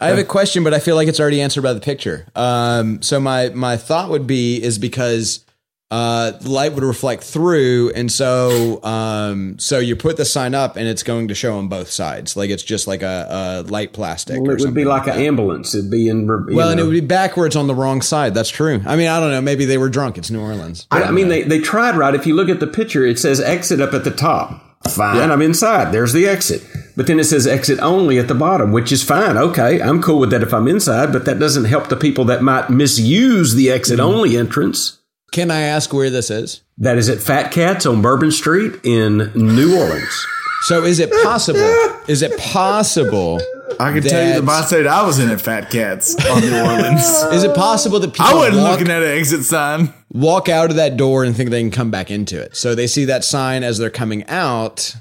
I 0.00 0.08
have 0.08 0.18
a 0.18 0.24
question, 0.24 0.64
but 0.64 0.74
I 0.74 0.80
feel 0.80 0.96
like 0.96 1.08
it's 1.08 1.20
already 1.20 1.40
answered 1.40 1.62
by 1.62 1.72
the 1.72 1.80
picture. 1.80 2.26
Um, 2.34 3.00
so 3.00 3.20
my 3.20 3.50
my 3.50 3.76
thought 3.76 4.10
would 4.10 4.26
be 4.26 4.62
is 4.62 4.78
because 4.78 5.44
uh, 5.90 6.32
light 6.42 6.72
would 6.72 6.82
reflect 6.82 7.22
through, 7.22 7.92
and 7.94 8.10
so 8.10 8.82
um, 8.82 9.58
so 9.58 9.78
you 9.78 9.94
put 9.94 10.16
the 10.16 10.24
sign 10.24 10.54
up, 10.54 10.76
and 10.76 10.88
it's 10.88 11.02
going 11.02 11.28
to 11.28 11.34
show 11.34 11.56
on 11.56 11.68
both 11.68 11.90
sides, 11.90 12.36
like 12.36 12.50
it's 12.50 12.64
just 12.64 12.86
like 12.86 13.02
a, 13.02 13.62
a 13.66 13.70
light 13.70 13.92
plastic. 13.92 14.40
Well, 14.40 14.50
or 14.50 14.56
it 14.56 14.60
would 14.60 14.74
be 14.74 14.82
something 14.82 14.86
like 14.86 15.04
that. 15.04 15.16
an 15.16 15.22
ambulance. 15.22 15.74
It'd 15.74 15.90
be 15.90 16.08
in. 16.08 16.22
you 16.22 16.48
Well, 16.50 16.70
and 16.70 16.80
it 16.80 16.82
would 16.82 16.90
be 16.90 17.00
backwards 17.00 17.54
on 17.54 17.68
the 17.68 17.74
wrong 17.74 18.02
side. 18.02 18.34
That's 18.34 18.50
true. 18.50 18.82
I 18.84 18.96
mean, 18.96 19.08
I 19.08 19.20
don't 19.20 19.30
know. 19.30 19.40
Maybe 19.40 19.64
they 19.64 19.78
were 19.78 19.88
drunk. 19.88 20.18
It's 20.18 20.30
New 20.30 20.40
Orleans. 20.40 20.86
I, 20.90 21.04
I 21.04 21.10
mean, 21.12 21.28
they, 21.28 21.42
they 21.42 21.60
tried 21.60 21.96
right. 21.96 22.14
If 22.14 22.26
you 22.26 22.34
look 22.34 22.48
at 22.48 22.60
the 22.60 22.66
picture, 22.66 23.06
it 23.06 23.18
says 23.18 23.40
exit 23.40 23.80
up 23.80 23.94
at 23.94 24.04
the 24.04 24.10
top. 24.10 24.60
Fine, 24.90 25.30
I'm 25.30 25.40
inside. 25.40 25.92
There's 25.92 26.12
the 26.12 26.26
exit. 26.26 26.62
But 26.96 27.06
then 27.06 27.18
it 27.18 27.24
says 27.24 27.46
exit 27.46 27.80
only 27.80 28.18
at 28.18 28.28
the 28.28 28.34
bottom, 28.34 28.72
which 28.72 28.92
is 28.92 29.02
fine. 29.02 29.36
Okay, 29.36 29.82
I'm 29.82 30.02
cool 30.02 30.20
with 30.20 30.30
that 30.30 30.42
if 30.42 30.54
I'm 30.54 30.68
inside, 30.68 31.12
but 31.12 31.24
that 31.24 31.38
doesn't 31.38 31.64
help 31.64 31.88
the 31.88 31.96
people 31.96 32.24
that 32.26 32.42
might 32.42 32.70
misuse 32.70 33.54
the 33.54 33.70
exit 33.70 33.98
mm-hmm. 33.98 34.14
only 34.14 34.36
entrance. 34.36 34.98
Can 35.32 35.50
I 35.50 35.62
ask 35.62 35.92
where 35.92 36.10
this 36.10 36.30
is? 36.30 36.62
That 36.78 36.96
is 36.96 37.08
at 37.08 37.18
Fat 37.20 37.50
Cats 37.50 37.86
on 37.86 38.02
Bourbon 38.02 38.30
Street 38.30 38.74
in 38.84 39.32
New 39.34 39.76
Orleans. 39.76 40.26
So 40.66 40.84
is 40.84 41.00
it 41.00 41.10
possible? 41.24 41.60
is 42.06 42.22
it 42.22 42.38
possible? 42.38 43.40
I 43.80 43.92
can 43.92 44.02
tell 44.02 44.26
you 44.26 44.34
the 44.34 44.40
that- 44.40 44.64
mindset 44.64 44.86
I 44.86 45.04
was 45.04 45.18
in 45.18 45.30
at 45.30 45.40
Fat 45.40 45.70
Cats 45.70 46.14
on 46.26 46.40
New 46.40 46.56
Orleans. 46.56 47.02
Is 47.32 47.42
it 47.42 47.56
possible 47.56 47.98
that 47.98 48.12
people 48.12 48.26
I 48.26 48.34
wasn't 48.34 48.58
walk, 48.58 48.78
looking 48.78 48.92
at 48.92 49.02
an 49.02 49.08
exit 49.08 49.42
sign. 49.42 49.92
walk 50.12 50.48
out 50.48 50.70
of 50.70 50.76
that 50.76 50.96
door 50.96 51.24
and 51.24 51.36
think 51.36 51.50
they 51.50 51.60
can 51.60 51.72
come 51.72 51.90
back 51.90 52.10
into 52.10 52.40
it? 52.40 52.56
So 52.56 52.74
they 52.74 52.86
see 52.86 53.06
that 53.06 53.24
sign 53.24 53.64
as 53.64 53.78
they're 53.78 53.90
coming 53.90 54.24
out 54.28 54.94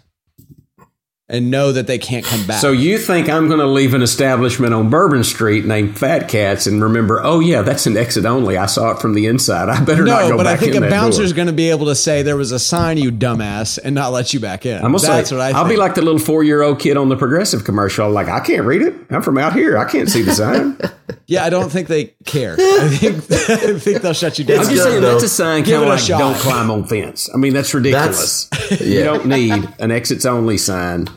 and 1.34 1.52
know 1.52 1.72
that 1.74 1.88
they 1.88 1.98
can't 1.98 2.24
come 2.26 2.46
back. 2.48 2.62
So 2.62 2.72
you 2.72 2.98
think 2.98 3.28
I'm 3.28 3.48
going 3.48 3.60
to 3.60 3.66
leave 3.68 3.94
an 3.94 4.02
establishment 4.04 4.74
on 4.74 4.90
Bourbon 4.90 5.24
Street 5.26 5.66
named 5.66 5.98
Fat 5.98 6.30
Cats 6.30 6.68
and 6.68 6.82
remember, 6.82 7.20
oh 7.24 7.40
yeah, 7.42 7.62
that's 7.64 7.86
an 7.88 7.98
exit 7.98 8.26
only. 8.26 8.56
I 8.56 8.68
saw 8.68 8.92
it 8.92 9.00
from 9.00 9.16
the 9.16 9.26
inside. 9.26 9.68
I 9.68 9.84
better 9.84 10.04
not 10.06 10.22
go 10.22 10.22
back 10.22 10.24
in. 10.26 10.30
no, 10.30 10.38
but 10.38 10.48
I 10.48 10.56
think 10.56 10.76
a 10.76 10.80
that 10.80 10.90
door. 10.90 10.90
bouncer's 10.92 11.34
going 11.34 11.48
to 11.48 11.54
be 11.54 11.70
able 11.72 11.88
to 11.88 11.96
say 11.96 12.22
there 12.22 12.38
was 12.38 12.52
a 12.52 12.60
sign, 12.60 12.98
you 12.98 13.12
dumbass, 13.12 13.80
and 13.84 13.94
not 13.96 14.12
let 14.14 14.34
you 14.34 14.40
back 14.40 14.66
in. 14.66 14.76
I'm 14.78 14.92
gonna 14.94 15.00
That's 15.00 15.30
say, 15.30 15.36
what 15.36 15.42
I 15.42 15.48
think. 15.48 15.58
I'll 15.58 15.68
be 15.68 15.76
like 15.76 15.96
the 15.96 16.02
little 16.04 16.20
four 16.20 16.44
year 16.44 16.62
old 16.62 16.80
kid 16.80 16.96
on 16.98 17.10
the 17.10 17.18
progressive 17.18 17.64
commercial. 17.66 18.10
Like, 18.12 18.28
I 18.30 18.40
can't 18.40 18.66
read 18.66 18.84
it. 18.84 18.94
I'm 19.10 19.22
from 19.24 19.38
out 19.40 19.54
here. 19.54 19.78
I 19.78 19.90
can't 19.90 20.10
see 20.10 20.22
the 20.22 20.34
sign. 20.34 20.78
yeah, 21.26 21.44
I 21.44 21.50
don't 21.50 21.72
think 21.72 21.88
they 21.88 22.14
care. 22.26 22.54
I 22.60 22.90
think 22.90 23.16
I 23.50 23.80
think 23.80 24.02
they'll 24.04 24.14
shut 24.14 24.38
you 24.38 24.46
down. 24.46 24.60
I'm 24.60 24.70
just 24.70 24.84
saying 24.84 25.02
though. 25.02 25.12
that's 25.14 25.24
a 25.24 25.30
sign 25.30 25.64
Give 25.64 25.80
kind 25.80 25.84
of 25.86 25.90
like 25.90 26.00
shot. 26.00 26.20
don't 26.20 26.36
climb 26.38 26.70
on 26.70 26.84
fence. 26.86 27.28
I 27.34 27.38
mean, 27.38 27.54
that's 27.54 27.74
ridiculous. 27.74 28.50
You 28.80 29.00
Yeah. 29.00 29.04
don't 29.06 29.26
need 29.26 29.68
an 29.80 29.92
exits 29.92 30.26
only 30.26 30.58
sign 30.58 31.08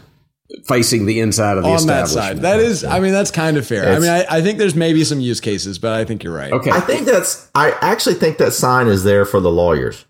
facing 0.66 1.06
the 1.06 1.20
inside 1.20 1.56
of 1.56 1.64
the 1.64 1.70
on 1.70 1.86
that 1.86 2.04
establishment. 2.04 2.36
side. 2.36 2.42
That 2.42 2.60
is, 2.60 2.84
I 2.84 3.00
mean, 3.00 3.12
that's 3.12 3.30
kind 3.30 3.56
of 3.56 3.66
fair. 3.66 3.94
I 3.94 3.98
mean, 3.98 4.10
I, 4.10 4.24
I 4.28 4.42
think 4.42 4.58
there's 4.58 4.74
maybe 4.74 5.04
some 5.04 5.20
use 5.20 5.40
cases, 5.40 5.78
but 5.78 5.92
I 5.92 6.04
think 6.04 6.22
you're 6.24 6.34
right. 6.34 6.52
Okay. 6.52 6.70
I 6.70 6.80
think 6.80 7.06
that's. 7.06 7.50
I 7.54 7.72
actually 7.80 8.14
think 8.16 8.38
that 8.38 8.52
sign 8.52 8.86
is 8.86 9.04
there 9.04 9.24
for 9.24 9.40
the 9.40 9.50
lawyers, 9.50 10.04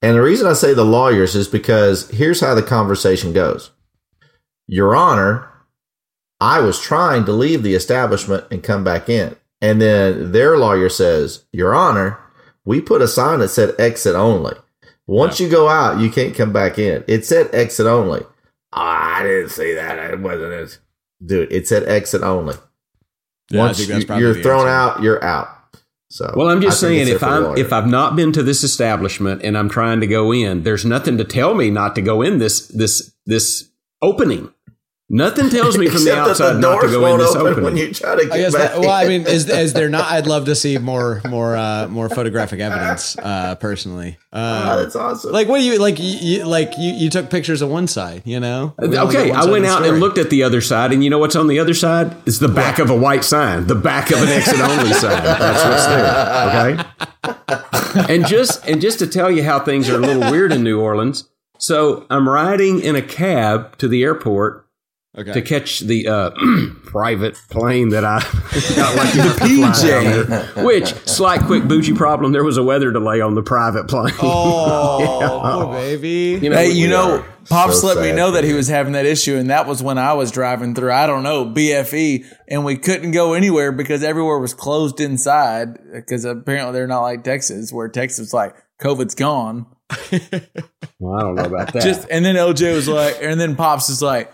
and 0.00 0.16
the 0.16 0.22
reason 0.22 0.46
I 0.46 0.52
say 0.52 0.74
the 0.74 0.84
lawyers 0.84 1.34
is 1.34 1.48
because 1.48 2.08
here's 2.10 2.40
how 2.40 2.54
the 2.54 2.62
conversation 2.62 3.32
goes. 3.32 3.70
Your 4.68 4.94
Honor, 4.94 5.48
I 6.40 6.60
was 6.60 6.80
trying 6.80 7.24
to 7.24 7.32
leave 7.32 7.62
the 7.62 7.74
establishment 7.74 8.44
and 8.50 8.62
come 8.62 8.84
back 8.84 9.08
in, 9.08 9.36
and 9.60 9.80
then 9.82 10.32
their 10.32 10.56
lawyer 10.56 10.88
says, 10.88 11.44
"Your 11.52 11.74
Honor, 11.74 12.18
we 12.64 12.80
put 12.80 13.02
a 13.02 13.08
sign 13.08 13.40
that 13.40 13.48
said 13.48 13.74
exit 13.78 14.14
only. 14.14 14.54
Once 15.06 15.40
you 15.40 15.48
go 15.48 15.68
out, 15.68 16.00
you 16.00 16.08
can't 16.08 16.34
come 16.36 16.52
back 16.52 16.78
in. 16.78 17.02
It 17.08 17.26
said 17.26 17.50
exit 17.52 17.86
only. 17.86 18.24
"Ah, 18.72 19.18
I 19.20 19.22
didn't 19.22 19.50
say 19.50 19.74
that. 19.74 20.10
It 20.12 20.20
wasn't 20.20 20.52
it, 20.52 20.78
dude. 21.24 21.52
It 21.52 21.68
said 21.68 21.88
exit 21.88 22.22
only. 22.22 22.56
Yeah, 23.50 23.60
Once 23.60 23.86
you, 23.86 23.94
you're 24.16 24.34
thrown 24.34 24.66
answer. 24.66 24.68
out, 24.68 25.02
you're 25.02 25.22
out. 25.22 25.48
So 26.08 26.32
Well, 26.36 26.48
I'm 26.48 26.60
just 26.60 26.82
I 26.82 26.88
saying 26.88 27.08
if 27.08 27.08
there 27.08 27.18
for 27.18 27.40
the 27.40 27.48
I'm 27.50 27.56
if 27.56 27.72
I've 27.72 27.86
not 27.86 28.16
been 28.16 28.32
to 28.32 28.42
this 28.42 28.62
establishment 28.62 29.42
and 29.42 29.56
I'm 29.56 29.68
trying 29.70 30.00
to 30.00 30.06
go 30.06 30.32
in, 30.32 30.62
there's 30.62 30.84
nothing 30.84 31.16
to 31.18 31.24
tell 31.24 31.54
me 31.54 31.70
not 31.70 31.94
to 31.94 32.02
go 32.02 32.20
in 32.22 32.38
this 32.38 32.68
this 32.68 33.12
this 33.26 33.70
opening. 34.02 34.52
Nothing 35.14 35.50
tells 35.50 35.76
me 35.76 35.88
from 35.88 36.04
the 36.04 36.16
outside 36.16 36.54
the 36.54 36.58
not 36.60 36.80
to 36.80 36.88
go 36.88 36.96
in 36.96 37.02
won't 37.02 37.20
this 37.20 37.34
open 37.36 37.46
opening. 37.48 37.64
when 37.64 37.76
you 37.76 37.92
try 37.92 38.14
to 38.16 38.22
get 38.24 38.32
I 38.32 38.36
guess. 38.38 38.54
back 38.54 38.70
That, 38.72 38.80
well, 38.80 38.90
I 38.90 39.06
mean, 39.06 39.26
is 39.26 39.46
is 39.46 39.74
there 39.74 39.90
not? 39.90 40.10
I'd 40.10 40.26
love 40.26 40.46
to 40.46 40.54
see 40.54 40.78
more 40.92 41.20
more 41.28 41.54
uh, 41.54 41.86
more 41.88 42.08
photographic 42.08 42.60
evidence. 42.60 43.18
Uh, 43.18 43.54
personally, 43.56 44.16
Oh, 44.32 44.38
uh, 44.40 44.76
that's 44.76 44.96
awesome. 44.96 45.30
like 45.32 45.48
what 45.48 45.58
do 45.58 45.64
you 45.64 45.78
like? 45.78 45.98
You, 45.98 46.04
you 46.38 46.44
like 46.46 46.72
you, 46.78 46.92
you 46.94 47.10
took 47.10 47.28
pictures 47.28 47.60
of 47.60 47.68
one 47.68 47.86
side, 47.88 48.22
you 48.24 48.40
know? 48.40 48.74
We 48.78 48.96
Okay, 48.96 49.30
I 49.30 49.44
went 49.44 49.66
out 49.66 49.84
and 49.84 50.00
looked 50.00 50.16
at 50.16 50.30
the 50.30 50.42
other 50.44 50.62
side, 50.62 50.92
and 50.94 51.04
you 51.04 51.10
know 51.10 51.18
what's 51.18 51.36
on 51.36 51.46
the 51.46 51.58
other 51.58 51.74
side? 51.74 52.16
It's 52.24 52.38
the 52.38 52.48
back 52.48 52.78
of 52.78 52.88
a 52.88 52.96
white 52.96 53.22
sign, 53.24 53.66
the 53.66 53.74
back 53.74 54.10
of 54.10 54.22
an 54.22 54.28
exit 54.28 54.58
only 54.60 54.92
sign. 54.94 55.22
That's 55.22 55.62
what's 55.62 55.86
there. 55.86 56.86
Okay, 57.26 58.08
and 58.14 58.26
just 58.26 58.66
and 58.66 58.80
just 58.80 58.98
to 59.00 59.06
tell 59.06 59.30
you 59.30 59.42
how 59.44 59.60
things 59.60 59.90
are 59.90 59.96
a 59.96 59.98
little 59.98 60.30
weird 60.30 60.52
in 60.52 60.62
New 60.62 60.80
Orleans. 60.80 61.28
So 61.58 62.06
I'm 62.10 62.28
riding 62.28 62.80
in 62.80 62.96
a 62.96 63.02
cab 63.02 63.76
to 63.78 63.86
the 63.86 64.02
airport, 64.02 64.61
Okay. 65.14 65.34
to 65.34 65.42
catch 65.42 65.80
the 65.80 66.08
uh, 66.08 66.30
private 66.86 67.34
plane 67.50 67.90
that 67.90 68.02
I 68.02 68.20
got 68.76 68.96
lucky 68.96 69.18
to 69.18 69.30
fly 69.34 69.88
down 69.88 70.28
there. 70.30 70.64
Which 70.64 70.86
slight 71.06 71.42
quick 71.42 71.64
bougie 71.64 71.92
problem. 71.92 72.32
There 72.32 72.42
was 72.42 72.56
a 72.56 72.62
weather 72.62 72.90
delay 72.90 73.20
on 73.20 73.34
the 73.34 73.42
private 73.42 73.88
plane. 73.88 74.14
Oh, 74.22 75.40
poor 75.66 75.74
baby. 75.74 76.40
You 76.42 76.48
know, 76.48 76.56
Hey, 76.56 76.70
you 76.70 76.88
know, 76.88 77.18
are. 77.18 77.26
Pops 77.46 77.82
so 77.82 77.88
let 77.88 77.98
me 77.98 78.12
know 78.12 78.28
for 78.28 78.36
that 78.36 78.44
he 78.44 78.54
was 78.54 78.68
having 78.68 78.94
that 78.94 79.04
issue, 79.04 79.36
and 79.36 79.50
that 79.50 79.66
was 79.66 79.82
when 79.82 79.98
I 79.98 80.14
was 80.14 80.30
driving 80.30 80.74
through. 80.74 80.92
I 80.92 81.06
don't 81.06 81.24
know 81.24 81.44
BFE, 81.44 82.24
and 82.48 82.64
we 82.64 82.78
couldn't 82.78 83.10
go 83.10 83.34
anywhere 83.34 83.70
because 83.70 84.02
everywhere 84.02 84.38
was 84.38 84.54
closed 84.54 84.98
inside. 84.98 85.76
Because 85.92 86.24
apparently 86.24 86.72
they're 86.72 86.86
not 86.86 87.02
like 87.02 87.22
Texas, 87.22 87.70
where 87.70 87.88
Texas 87.88 88.28
is 88.28 88.32
like 88.32 88.54
COVID's 88.80 89.14
gone. 89.14 89.66
Well, 90.98 91.16
I 91.16 91.20
don't 91.22 91.34
know 91.34 91.44
about 91.44 91.72
that. 91.74 91.82
Just 91.82 92.06
and 92.10 92.24
then 92.24 92.36
LJ 92.36 92.74
was 92.74 92.88
like, 92.88 93.18
and 93.20 93.38
then 93.38 93.56
Pops 93.56 93.90
is 93.90 94.00
like, 94.00 94.32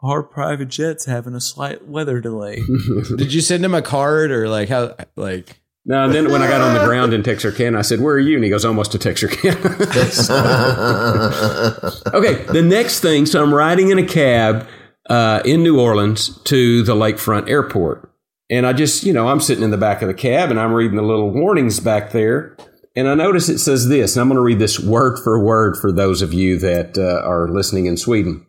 our 0.00 0.22
private 0.22 0.68
jet's 0.68 1.06
having 1.06 1.34
a 1.34 1.40
slight 1.40 1.86
weather 1.86 2.20
delay. 2.20 2.62
Did 3.16 3.32
you 3.32 3.40
send 3.40 3.64
him 3.64 3.74
a 3.74 3.82
card 3.82 4.30
or 4.30 4.48
like 4.48 4.68
how 4.68 4.94
like 5.16 5.60
no, 5.88 6.04
and 6.04 6.12
then 6.12 6.32
when 6.32 6.42
I 6.42 6.48
got 6.48 6.60
on 6.60 6.74
the 6.74 6.84
ground 6.84 7.12
in 7.12 7.22
Texarkana, 7.22 7.78
I 7.78 7.82
said, 7.82 8.00
"Where 8.00 8.16
are 8.16 8.18
you?" 8.18 8.34
And 8.34 8.42
he 8.42 8.50
goes, 8.50 8.64
"Almost 8.64 8.90
to 8.92 8.98
Texarkana." 8.98 9.56
okay, 12.12 12.42
the 12.52 12.62
next 12.62 13.00
thing. 13.00 13.24
So 13.24 13.40
I'm 13.40 13.54
riding 13.54 13.90
in 13.90 13.98
a 13.98 14.04
cab 14.04 14.66
uh, 15.08 15.42
in 15.44 15.62
New 15.62 15.80
Orleans 15.80 16.42
to 16.42 16.82
the 16.82 16.96
lakefront 16.96 17.48
airport, 17.48 18.12
and 18.50 18.66
I 18.66 18.72
just, 18.72 19.04
you 19.04 19.12
know, 19.12 19.28
I'm 19.28 19.40
sitting 19.40 19.62
in 19.62 19.70
the 19.70 19.76
back 19.76 20.02
of 20.02 20.08
the 20.08 20.14
cab 20.14 20.50
and 20.50 20.58
I'm 20.58 20.72
reading 20.72 20.96
the 20.96 21.02
little 21.02 21.30
warnings 21.30 21.78
back 21.78 22.10
there, 22.10 22.56
and 22.96 23.08
I 23.08 23.14
notice 23.14 23.48
it 23.48 23.58
says 23.58 23.88
this, 23.88 24.16
and 24.16 24.22
I'm 24.22 24.28
going 24.28 24.38
to 24.38 24.42
read 24.42 24.58
this 24.58 24.80
word 24.80 25.20
for 25.22 25.38
word 25.38 25.76
for 25.76 25.92
those 25.92 26.20
of 26.20 26.32
you 26.32 26.58
that 26.58 26.98
uh, 26.98 27.24
are 27.24 27.48
listening 27.48 27.86
in 27.86 27.96
Sweden. 27.96 28.44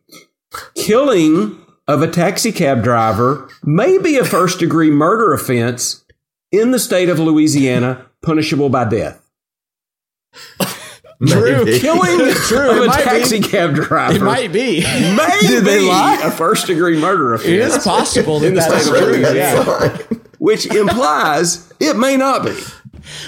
Killing 0.75 1.57
of 1.87 2.01
a 2.01 2.07
taxi 2.09 2.51
cab 2.51 2.83
driver 2.83 3.49
may 3.63 3.97
be 3.97 4.17
a 4.17 4.25
first 4.25 4.59
degree 4.59 4.89
murder 4.89 5.33
offense 5.33 6.03
in 6.51 6.71
the 6.71 6.79
state 6.79 7.09
of 7.09 7.19
Louisiana, 7.19 8.05
punishable 8.21 8.69
by 8.69 8.85
death. 8.85 9.21
Maybe. 11.19 11.79
Killing 11.79 12.31
True, 12.35 12.69
of 12.69 12.83
a 12.83 12.85
might 12.87 12.97
be. 12.97 13.03
taxi 13.03 13.39
cab 13.41 13.73
driver 13.73 14.15
it 14.15 14.21
might 14.21 14.51
be. 14.53 14.81
Maybe 14.81 15.41
Did 15.47 15.63
they 15.65 15.81
lie? 15.81 16.21
a 16.23 16.29
first 16.29 16.67
degree 16.67 16.99
murder 16.99 17.33
offense. 17.33 17.49
It 17.49 17.59
is 17.59 17.77
possible 17.83 18.39
that 18.39 18.47
In 18.47 18.53
the 18.53 18.61
state 18.61 18.87
of. 18.93 19.01
Louisiana. 19.07 19.97
Yeah. 20.11 20.17
which 20.37 20.67
implies 20.67 21.73
it 21.79 21.97
may 21.97 22.17
not 22.17 22.45
be. 22.45 22.55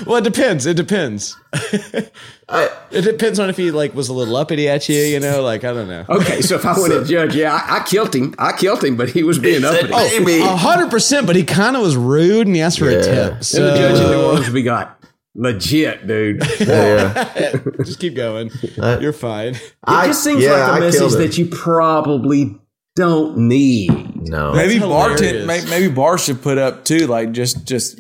Well, 0.06 0.18
it 0.18 0.24
depends. 0.24 0.66
It 0.68 0.78
depends. 0.78 1.36
I- 2.52 2.70
it 2.92 3.02
depends 3.04 3.40
on 3.40 3.50
if 3.50 3.58
he 3.58 3.70
like 3.72 3.94
was 3.94 4.10
a 4.10 4.14
little 4.14 4.36
uppity 4.36 4.68
at 4.68 4.90
you. 4.90 4.96
You 5.00 5.20
know, 5.20 5.44
like 5.44 5.64
I 5.64 5.72
don't 5.74 5.88
know. 5.88 6.06
Okay, 6.10 6.42
so 6.42 6.56
if 6.56 6.66
I 6.66 6.80
went 6.80 6.92
to 6.94 7.06
judge, 7.06 7.36
yeah, 7.36 7.54
I, 7.54 7.78
I 7.78 7.84
killed 7.84 8.16
him. 8.16 8.34
I 8.40 8.52
killed 8.54 8.84
him, 8.84 8.98
but 8.98 9.10
he 9.10 9.22
was 9.24 9.38
being 9.40 9.64
uppity. 9.64 9.92
"Oh, 9.94 10.54
A 10.54 10.56
hundred 10.58 10.90
percent, 10.90 11.28
but 11.28 11.36
he 11.36 11.44
kind 11.44 11.76
of 11.76 11.84
was 11.84 11.96
rude 11.96 12.48
and 12.48 12.56
he 12.56 12.62
asked 12.62 12.80
for 12.80 12.90
Yeah. 12.90 12.98
a 12.98 13.04
tip. 13.04 13.34
and 13.34 13.46
So 13.46 13.64
the 13.72 13.78
judge 13.78 14.00
in 14.04 14.10
New 14.12 14.22
Orleans 14.26 14.50
we 14.50 14.64
got 14.64 15.00
legit, 15.36 16.08
dude. 16.08 16.42
Yeah. 16.60 17.54
just 17.86 18.00
keep 18.00 18.16
going. 18.16 18.50
You're 18.78 19.14
fine. 19.14 19.56
I- 19.84 20.08
just 20.08 20.24
seems 20.24 20.44
yeah, 20.44 20.52
like 20.54 20.62
I 20.72 20.78
a 20.78 20.80
message 20.82 21.12
that 21.14 21.38
you 21.38 21.46
probably 21.46 22.58
don't 22.96 23.38
need. 23.38 24.28
No. 24.28 24.54
maybe 24.54 24.78
hilarious. 24.78 25.22
bartend, 25.22 25.46
maybe, 25.46 25.70
maybe 25.70 25.88
bar 25.94 26.18
should 26.18 26.42
put 26.42 26.58
up 26.58 26.84
too, 26.84 27.08
like 27.08 27.32
just 27.32 27.66
just 27.66 28.00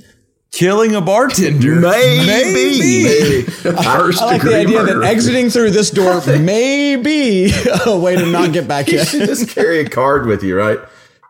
killing 0.51 0.95
a 0.95 1.01
bartender. 1.01 1.75
Maybe. 1.75 2.25
Maybe. 2.25 3.41
First 3.43 4.21
I 4.21 4.25
like 4.25 4.41
the 4.41 4.55
idea 4.55 4.79
murder. 4.79 4.99
that 4.99 5.07
exiting 5.07 5.49
through 5.49 5.71
this 5.71 5.89
door 5.91 6.21
may 6.39 6.95
be 6.95 7.51
a 7.85 7.97
way 7.97 8.15
to 8.15 8.25
not 8.25 8.53
get 8.53 8.67
back 8.67 8.87
You 8.87 8.99
in. 8.99 9.05
should 9.05 9.27
just 9.27 9.49
carry 9.49 9.79
a 9.79 9.89
card 9.89 10.25
with 10.25 10.43
you, 10.43 10.55
right? 10.57 10.79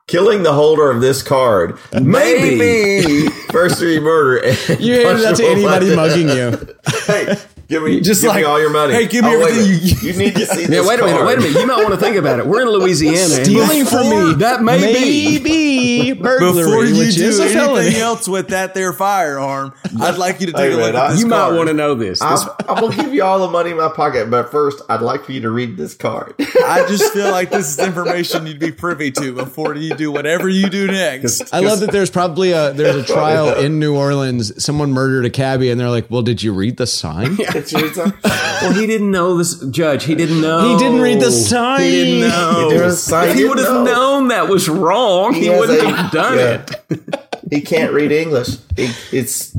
Killing 0.08 0.41
the 0.44 0.54
holder 0.54 0.90
of 0.90 1.02
this 1.02 1.22
card 1.22 1.78
Maybe. 1.94 2.58
maybe 2.58 3.28
first 3.52 3.80
degree 3.80 4.00
murder. 4.00 4.48
You 4.80 5.06
handed 5.06 5.24
that 5.24 5.36
to 5.38 5.46
anybody 5.46 5.96
mugging 5.96 6.30
you. 6.30 6.76
Hey, 7.06 7.36
give 7.70 7.84
me 7.84 8.02
Just 8.02 8.22
give 8.22 8.30
like, 8.30 8.38
me 8.40 8.44
all 8.44 8.60
your 8.60 8.70
money. 8.72 8.94
hey, 8.94 9.08
give 9.08 9.24
me 9.24 9.32
Oh, 9.36 9.40
everything 9.41 9.66
you- 10.02 10.12
You 10.12 10.18
need 10.18 10.36
to 10.36 10.46
see 10.46 10.62
Yeah, 10.64 10.68
this 10.68 10.88
wait 10.88 11.00
a 11.00 11.04
minute, 11.06 11.26
wait 11.26 11.38
a 11.38 11.41
minute. 11.41 11.60
You 11.62 11.68
might 11.68 11.78
want 11.78 11.91
to 11.91 11.98
think 11.98 12.16
about 12.18 12.40
it. 12.40 12.48
We're 12.48 12.62
in 12.64 12.70
Louisiana. 12.70 13.18
Stealing 13.46 13.86
from 13.86 14.10
me. 14.10 14.34
That 14.40 14.62
may 14.64 14.94
be. 14.94 15.40
be 15.40 16.12
burglary, 16.14 16.66
Before 16.66 16.84
you 16.86 17.12
do 17.12 17.26
anything 17.28 17.50
felony. 17.50 17.96
else 17.98 18.28
with 18.28 18.50
that 18.50 18.74
there 18.74 18.91
firearm, 18.94 19.74
I'd 20.02 20.18
like 20.18 20.40
you 20.41 20.48
to 20.48 20.52
take 20.54 20.62
Hey, 20.62 20.72
a 20.74 20.78
look 20.78 20.94
man, 20.94 20.96
at 21.04 21.12
this 21.12 21.22
You 21.22 21.28
might 21.28 21.52
want 21.52 21.68
to 21.68 21.74
know 21.74 21.94
this. 21.96 22.20
This- 22.20 22.22
I'm, 22.22 22.50
I'm 22.68 22.82
gonna 22.82 22.96
give 22.96 23.14
you 23.14 23.24
all 23.24 23.40
the 23.40 23.48
money 23.52 23.72
in 23.72 23.78
my 23.78 23.90
pocket, 23.90 24.30
but 24.30 24.52
first, 24.52 24.82
I'd 24.90 25.02
like 25.02 25.24
for 25.26 25.32
you 25.32 25.41
to 25.41 25.50
read 25.52 25.78
this 25.78 25.94
card. 25.94 26.34
I 26.66 26.86
just 26.88 27.14
feel 27.14 27.30
like 27.32 27.50
this 27.52 27.70
is 27.70 27.80
information 27.86 28.48
you'd 28.48 28.60
be 28.60 28.72
privy 28.72 29.12
to 29.12 29.34
before 29.34 29.76
you 29.76 29.96
do 29.96 30.12
whatever 30.12 30.50
you 30.50 30.70
do 30.70 30.88
next. 30.88 31.54
I 31.54 31.60
love 31.60 31.80
that 31.82 31.91
there's 31.91 32.10
probably 32.10 32.52
a 32.52 32.74
there's 32.74 32.96
a 32.96 33.04
trial 33.04 33.54
in 33.60 33.80
New 33.80 33.96
Orleans. 33.96 34.64
Someone 34.64 34.91
murdered 34.91 35.26
a 35.26 35.30
cabbie, 35.30 35.70
and 35.70 35.80
they're 35.80 35.90
like, 35.90 36.10
"Well, 36.10 36.22
did 36.22 36.41
you 36.44 36.54
read 36.54 36.78
the 36.78 36.88
sign?" 36.88 37.38
well, 38.61 38.73
he 38.73 38.88
didn't 38.88 39.11
know 39.11 39.38
this 39.38 39.60
judge. 39.69 40.03
He 40.06 40.15
didn't 40.15 40.41
know. 40.41 40.69
He 40.69 40.77
didn't 40.84 41.02
read 41.02 41.19
the 41.19 41.31
sign. 41.31 41.81
He 41.81 41.90
didn't 41.91 42.30
know. 42.30 42.69
He 42.69 42.77
didn't 42.77 42.91
sign- 42.94 43.30
if 43.30 43.36
he 43.36 43.41
he 43.41 43.48
would 43.48 43.57
have 43.60 43.68
know. 43.73 43.84
known 43.86 44.27
that 44.30 44.48
was 44.49 44.68
wrong, 44.69 45.34
he, 45.34 45.45
has 45.48 45.60
wouldn't 45.60 45.81
a- 45.81 45.95
have 45.95 46.11
done 46.11 46.38
yeah. 46.38 46.65
it. 46.90 47.30
he 47.52 47.61
can't 47.61 47.94
read 47.94 48.11
English. 48.11 48.57
He, 48.76 48.90
it's 49.11 49.56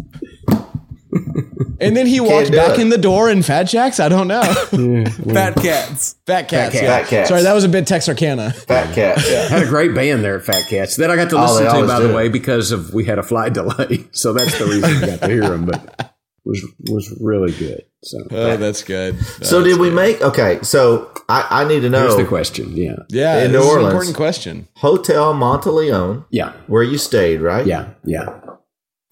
And 1.83 1.97
then 1.97 2.07
he 2.07 2.21
walked 2.21 2.53
back 2.53 2.79
it. 2.79 2.81
in 2.83 2.91
the 2.91 2.99
door 2.99 3.31
in 3.31 3.43
Fat 3.43 3.63
Jacks. 3.65 3.99
I 4.01 4.11
don't 4.11 4.29
know. 4.29 4.43
Fat 5.33 5.57
cats. 5.57 6.15
Fat 6.27 6.47
cats. 6.47 6.75
Cat. 6.75 6.83
yeah. 6.83 6.99
Fat 7.01 7.09
Cats. 7.09 7.29
Sorry, 7.31 7.43
that 7.43 7.55
was 7.55 7.65
a 7.65 7.71
bit 7.71 7.87
Texarkana. 7.87 8.51
fat 8.53 8.95
Cats. 8.95 9.29
Yeah. 9.31 9.49
Had 9.49 9.63
a 9.63 9.67
great 9.67 9.95
band 9.95 10.23
there 10.23 10.37
at 10.37 10.45
Fat 10.45 10.69
Cats 10.69 10.97
that 10.97 11.11
I 11.11 11.17
got 11.17 11.31
to 11.31 11.39
Oh, 11.39 11.43
listen 11.43 11.65
they 11.65 11.71
to, 11.71 11.75
always 11.77 11.91
by 11.91 12.01
do. 12.01 12.09
the 12.09 12.15
way, 12.15 12.29
because 12.29 12.71
of 12.71 12.93
we 12.93 13.07
had 13.07 13.19
a 13.19 13.23
flight 13.23 13.55
delay. 13.55 14.05
So 14.13 14.35
that's 14.35 14.59
the 14.59 14.67
reason 14.67 15.03
I 15.03 15.07
got 15.07 15.21
to 15.23 15.29
hear 15.29 15.41
them. 15.49 15.65
But 15.65 15.83
it 15.99 16.07
was 16.45 16.65
was 16.89 17.17
really 17.21 17.53
good. 17.53 17.85
So 18.03 18.19
Oh, 18.31 18.57
that's 18.57 18.83
good. 18.83 19.21
So 19.45 19.63
did 19.63 19.79
we 19.79 19.91
make? 19.91 20.23
Okay, 20.23 20.59
so 20.63 21.11
I, 21.29 21.47
I 21.51 21.65
need 21.65 21.81
to 21.83 21.91
here's 21.91 21.93
know 21.93 22.17
the 22.17 22.25
question. 22.25 22.75
Yeah, 22.77 22.97
Yeah, 23.11 23.45
in 23.45 23.53
New 23.53 23.59
is 23.59 23.65
an 23.65 23.71
Orleans. 23.71 23.87
important 23.89 24.17
question. 24.17 24.69
Hotel 24.77 25.35
Monteleone, 25.35 26.25
yeah, 26.31 26.53
where 26.67 26.83
you 26.83 26.97
stayed, 26.99 27.41
right? 27.43 27.67
yeah, 27.67 27.91
yeah. 28.05 28.41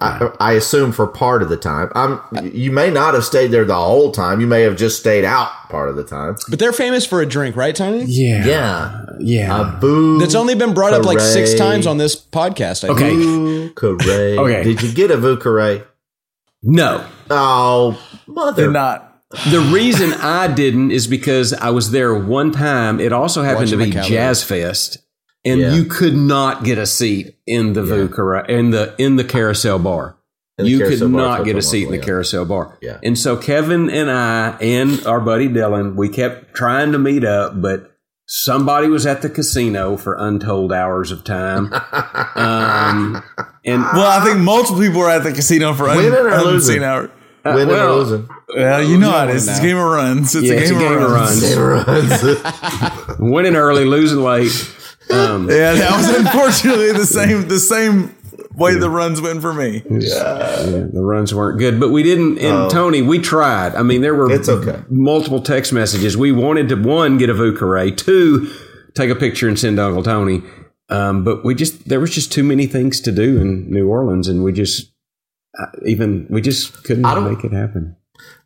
I, 0.00 0.30
I 0.38 0.52
assume 0.52 0.92
for 0.92 1.08
part 1.08 1.42
of 1.42 1.48
the 1.48 1.56
time. 1.56 1.90
I'm. 1.96 2.20
You 2.54 2.70
may 2.70 2.88
not 2.88 3.14
have 3.14 3.24
stayed 3.24 3.48
there 3.48 3.64
the 3.64 3.74
whole 3.74 4.12
time. 4.12 4.40
You 4.40 4.46
may 4.46 4.62
have 4.62 4.76
just 4.76 5.00
stayed 5.00 5.24
out 5.24 5.50
part 5.70 5.88
of 5.88 5.96
the 5.96 6.04
time. 6.04 6.36
But 6.48 6.60
they're 6.60 6.72
famous 6.72 7.04
for 7.04 7.20
a 7.20 7.26
drink, 7.26 7.56
right, 7.56 7.74
Tony? 7.74 8.04
Yeah, 8.06 8.46
Yeah. 8.46 9.04
yeah. 9.18 9.76
A 9.76 9.80
boo. 9.80 10.20
That's 10.20 10.36
only 10.36 10.54
been 10.54 10.72
brought 10.72 10.92
up 10.94 11.04
like 11.04 11.18
six 11.18 11.52
times 11.54 11.84
on 11.84 11.98
this 11.98 12.14
podcast. 12.14 12.88
I 12.88 12.92
Okay. 12.92 13.08
think. 13.10 13.22
Boo 13.24 13.70
Carre. 13.74 14.38
Okay. 14.38 14.62
Did 14.62 14.82
you 14.82 14.92
get 14.92 15.10
a 15.10 15.16
Vieux 15.16 15.36
Carré? 15.36 15.84
No, 16.62 17.04
Oh, 17.30 18.00
mother. 18.26 18.64
Did 18.66 18.72
not. 18.72 19.22
the 19.50 19.60
reason 19.72 20.12
I 20.14 20.48
didn't 20.52 20.90
is 20.90 21.06
because 21.06 21.52
I 21.52 21.70
was 21.70 21.90
there 21.90 22.14
one 22.14 22.50
time. 22.52 23.00
It 23.00 23.12
also 23.12 23.42
happened 23.42 23.70
Watching 23.70 23.92
to 23.92 24.00
be. 24.02 24.08
Jazz 24.08 24.42
Fest, 24.42 24.98
and 25.44 25.60
Yeah. 25.60 25.74
you 25.74 25.84
could 25.84 26.14
not 26.16 26.64
get 26.64 26.78
a 26.78 26.86
seat 26.86 27.36
in 27.46 27.74
the 27.74 27.82
Vu 27.82 28.08
in 28.48 28.70
the 28.70 28.94
in 28.98 29.16
the 29.16 29.24
carousel 29.24 29.78
bar. 29.78 30.16
The 30.56 30.68
you 30.68 30.78
carousel 30.78 31.08
could 31.08 31.16
not 31.16 31.44
get 31.44 31.56
a 31.56 31.62
seat 31.62 31.84
in 31.86 31.92
the 31.92 31.98
carousel 31.98 32.44
bar. 32.44 32.76
Yeah. 32.82 32.98
And 33.04 33.16
so 33.18 33.36
Kevin 33.36 33.88
and 33.90 34.10
I 34.10 34.56
and 34.60 35.06
our 35.06 35.20
buddy 35.20 35.48
Dylan, 35.48 35.94
we 35.94 36.08
kept 36.08 36.54
trying 36.54 36.90
to 36.92 36.98
meet 36.98 37.24
up, 37.24 37.60
but 37.62 37.92
somebody 38.26 38.88
was 38.88 39.06
at 39.06 39.22
the 39.22 39.30
casino 39.30 39.96
for 39.96 40.16
untold 40.18 40.72
hours 40.72 41.12
of 41.12 41.22
time. 41.22 41.72
um, 42.34 43.22
and 43.68 43.82
Well, 43.82 44.20
I 44.20 44.24
think 44.24 44.38
multiple 44.40 44.80
people 44.80 45.00
were 45.00 45.10
at 45.10 45.22
the 45.22 45.32
casino 45.32 45.74
for 45.74 45.88
un- 45.88 45.96
Winning 45.96 46.12
or 46.14 46.28
unseen 46.28 46.44
losing? 46.52 46.82
hour. 46.84 47.10
Winning 47.44 47.68
well, 47.68 47.92
or 47.94 47.96
losing? 48.02 48.28
Well, 48.54 48.82
you 48.82 48.98
know 48.98 49.10
how 49.10 49.24
it 49.28 49.34
is. 49.34 49.48
It's 49.48 49.58
a 49.58 49.62
game 49.62 49.76
of 49.76 49.84
runs. 49.84 50.34
It's, 50.34 50.46
Yeah, 50.46 50.54
a, 50.54 50.68
game 50.78 51.02
of 51.02 51.10
runs. 51.10 51.40
Game 51.40 51.58
of 51.58 51.86
runs. 51.86 53.18
winning 53.18 53.56
early, 53.56 53.84
losing 53.84 54.18
late. 54.22 54.50
Um, 55.10 55.48
Yeah, 55.48 55.74
that 55.74 55.96
was 55.96 56.08
unfortunately 56.18 56.92
the 56.92 57.06
same 57.06 57.48
the 57.48 57.58
same 57.58 58.14
way 58.54 58.74
the 58.74 58.90
runs 58.90 59.20
went 59.20 59.40
for 59.40 59.54
me. 59.54 59.82
Yeah, 59.88 60.62
the 60.92 61.00
runs 61.02 61.32
weren't 61.34 61.58
good, 61.58 61.78
but 61.80 61.90
we 61.90 62.02
didn't. 62.02 62.38
And 62.38 62.54
Oh. 62.64 62.68
Tony, 62.68 63.02
we 63.02 63.18
tried. 63.20 63.74
I 63.74 63.82
mean, 63.82 64.02
there 64.02 64.14
were 64.14 64.30
It's 64.30 64.48
okay. 64.48 64.80
multiple 64.90 65.40
text 65.40 65.72
messages. 65.72 66.16
We 66.16 66.32
wanted 66.32 66.68
to 66.70 66.74
one 66.74 67.16
get 67.18 67.30
a 67.30 67.34
Vieux 67.34 67.52
Carré, 67.56 67.96
two 67.96 68.50
take 68.94 69.10
a 69.10 69.14
picture 69.14 69.46
and 69.48 69.58
send 69.58 69.76
to 69.76 69.84
Uncle 69.84 70.02
Tony. 70.02 70.42
Um, 70.88 71.24
but 71.24 71.44
we 71.44 71.54
just 71.54 71.88
there 71.88 72.00
was 72.00 72.14
just 72.14 72.32
too 72.32 72.42
many 72.42 72.66
things 72.66 73.00
to 73.02 73.12
do 73.12 73.40
in 73.40 73.70
New 73.70 73.88
Orleans, 73.88 74.28
and 74.28 74.42
we 74.42 74.52
just 74.52 74.90
uh, 75.58 75.66
even 75.84 76.26
we 76.30 76.40
just 76.40 76.84
couldn't 76.84 77.04
make 77.24 77.44
it 77.44 77.52
happen. 77.52 77.96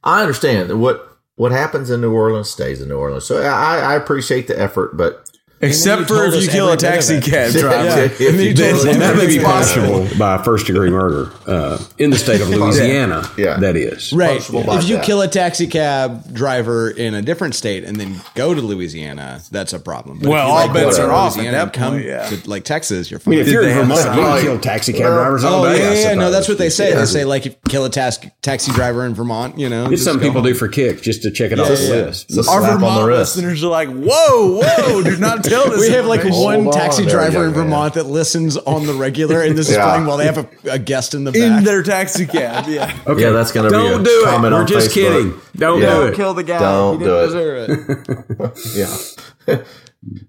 I 0.02 0.22
understand 0.22 0.80
what 0.80 1.18
what 1.36 1.52
happens 1.52 1.90
in 1.90 2.00
New 2.00 2.12
Orleans 2.12 2.50
stays 2.50 2.82
in 2.82 2.88
New 2.88 2.98
Orleans. 2.98 3.24
So 3.24 3.42
I, 3.42 3.78
I 3.78 3.94
appreciate 3.94 4.48
the 4.48 4.58
effort, 4.58 4.96
but 4.96 5.30
Except 5.62 6.08
for 6.08 6.24
if 6.24 6.42
you 6.42 6.48
kill 6.48 6.68
a 6.68 6.72
every 6.72 6.78
taxi 6.88 7.20
cab 7.20 7.52
driver. 7.52 7.84
Yeah. 7.84 8.04
If 8.04 8.20
you 8.40 8.52
Then 8.54 8.74
told 8.74 8.88
us 8.88 8.96
that 8.98 9.16
may 9.16 9.26
be 9.26 9.38
possible. 9.38 9.86
punishable 9.88 10.18
by 10.18 10.42
first 10.42 10.66
degree 10.66 10.90
murder 10.90 11.30
uh, 11.46 11.78
in 11.98 12.10
the 12.10 12.18
state 12.18 12.40
of 12.40 12.48
Louisiana. 12.50 13.30
Yeah. 13.38 13.58
that 13.58 13.76
is 13.76 14.12
Right. 14.12 14.40
punishable 14.40 14.70
If 14.78 14.88
you 14.88 14.96
death. 14.96 15.04
kill 15.04 15.20
a 15.22 15.28
taxi 15.28 15.66
cab 15.68 16.34
driver 16.34 16.90
in 16.90 17.14
a 17.14 17.22
different 17.22 17.54
state 17.54 17.84
and 17.84 17.96
then 18.00 18.20
go 18.34 18.54
to 18.54 18.60
Louisiana, 18.60 19.40
that's 19.50 19.72
a 19.72 19.78
problem. 19.78 20.18
But 20.18 20.24
if 20.26 20.30
Well, 20.30 20.46
you, 20.48 20.52
all 20.52 20.66
go 20.68 20.74
bets 20.74 20.98
are 20.98 21.12
off 21.12 21.32
at 21.32 21.36
Louisiana 21.36 21.56
that 21.58 21.62
and 21.64 21.72
come 21.72 21.92
point, 21.94 22.06
yeah. 22.06 22.28
to 22.28 22.50
like 22.50 22.64
Texas, 22.64 23.10
you're 23.10 23.20
I 23.20 23.22
fine. 23.22 23.30
mean, 23.32 23.40
if 23.40 23.48
you're 23.48 23.62
in 23.62 23.68
have 23.70 23.86
Vermont, 23.86 24.00
you 24.04 24.10
can 24.10 24.30
like- 24.30 24.42
kill 24.42 24.58
taxi 24.58 24.92
cab 24.92 25.12
drivers 25.12 25.44
all 25.44 25.64
Oh 25.64 25.72
day. 25.72 25.78
yeah, 25.78 25.92
yeah, 25.92 26.08
yeah, 26.10 26.14
no, 26.14 26.30
that's 26.32 26.48
what 26.48 26.58
they 26.58 26.70
say. 26.70 26.92
They 26.94 27.04
say 27.06 27.24
like 27.24 27.46
if 27.46 27.52
you 27.52 27.58
kill 27.68 27.84
a 27.84 27.90
tax- 27.90 28.18
taxi 28.42 28.72
driver 28.72 29.06
in 29.06 29.14
Vermont, 29.14 29.58
you 29.58 29.68
know, 29.68 29.90
It's 29.92 30.02
something 30.02 30.26
people 30.28 30.42
do 30.42 30.54
for 30.54 30.66
kicks, 30.68 31.02
just 31.02 31.22
to 31.22 31.30
check 31.30 31.52
it 31.52 31.60
off 31.60 31.68
the 31.68 31.74
list. 31.74 32.36
Our 32.48 32.60
the 32.60 32.66
Vermont 32.66 33.06
listeners 33.12 33.62
are 33.62 33.68
like, 33.68 33.88
whoa, 33.88 34.60
whoa, 34.62 35.02
do 35.02 35.16
not 35.18 35.42
tell 35.52 35.70
this. 35.70 35.80
We 35.80 35.90
have 35.90 36.06
like 36.06 36.24
one 36.24 36.66
on 36.66 36.72
taxi 36.72 37.02
there, 37.04 37.12
driver 37.12 37.32
young 37.38 37.44
in 37.44 37.50
man. 37.52 37.64
Vermont 37.64 37.94
that 37.94 38.04
listens 38.06 38.56
on 38.56 38.86
the 38.86 38.94
regular, 38.94 39.42
and 39.42 39.56
this 39.56 39.68
is 39.68 39.76
Yeah. 39.76 39.84
funny 39.92 40.06
while 40.06 40.16
they 40.16 40.24
have 40.26 40.38
a, 40.38 40.48
a 40.72 40.78
guest 40.78 41.14
in 41.14 41.24
the 41.24 41.32
back. 41.32 41.40
in 41.40 41.64
their 41.64 41.82
taxi 41.82 42.26
cab. 42.26 42.66
Yeah. 42.68 42.92
Okay, 43.06 43.22
Yeah, 43.22 43.30
that's 43.30 43.52
gonna 43.52 43.68
be 43.68 43.74
Don't 43.76 44.00
a 44.00 44.04
do 44.04 44.24
it. 44.26 44.40
We're 44.52 44.64
just 44.64 44.90
Facebook. 44.90 44.94
kidding. 44.94 45.40
Don't 45.56 45.80
Yeah. 45.80 45.94
do 45.94 46.02
it. 46.04 46.14
Kill 46.14 46.34
the 46.34 46.42
guy. 46.42 46.58
Don't 46.58 46.98
he 47.00 47.04
do 47.04 47.10
didn't 47.10 47.22
it. 47.22 47.26
deserve 47.26 48.56
it. 48.76 49.46
Yeah. 49.46 49.56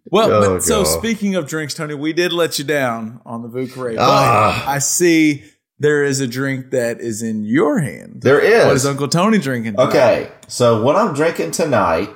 Well, 0.05 0.31
Oh, 0.31 0.53
but, 0.55 0.63
so 0.63 0.83
speaking 0.83 1.33
of 1.33 1.47
drinks, 1.47 1.73
Tony, 1.73 1.95
we 1.95 2.13
did 2.13 2.31
let 2.31 2.59
you 2.59 2.63
down 2.65 3.21
on 3.25 3.41
the 3.41 3.47
Vieux 3.47 3.65
Carré. 3.65 3.95
But 3.95 4.03
Ah. 4.03 4.69
I 4.69 4.77
see 4.77 5.43
there 5.79 6.03
is 6.03 6.19
a 6.19 6.27
drink 6.27 6.69
that 6.69 7.01
is 7.01 7.23
in 7.23 7.43
your 7.43 7.79
hand. 7.79 8.19
There 8.21 8.39
is. 8.39 8.65
What 8.67 8.75
is 8.75 8.85
Uncle 8.85 9.07
Tony 9.07 9.39
drinking? 9.39 9.73
tonight? 9.73 9.87
Okay, 9.89 10.31
so 10.47 10.83
what 10.83 10.95
I'm 10.95 11.15
drinking 11.15 11.51
tonight 11.51 12.09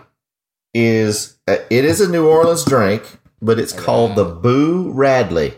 is 0.73 1.37
uh, 1.47 1.57
it 1.69 1.85
is 1.85 2.01
a 2.01 2.09
New 2.09 2.27
Orleans 2.27 2.65
drink, 2.65 3.19
but 3.41 3.59
it's 3.59 3.73
called 3.73 4.15
the 4.15 4.25
Boo 4.25 4.91
Radley. 4.91 5.55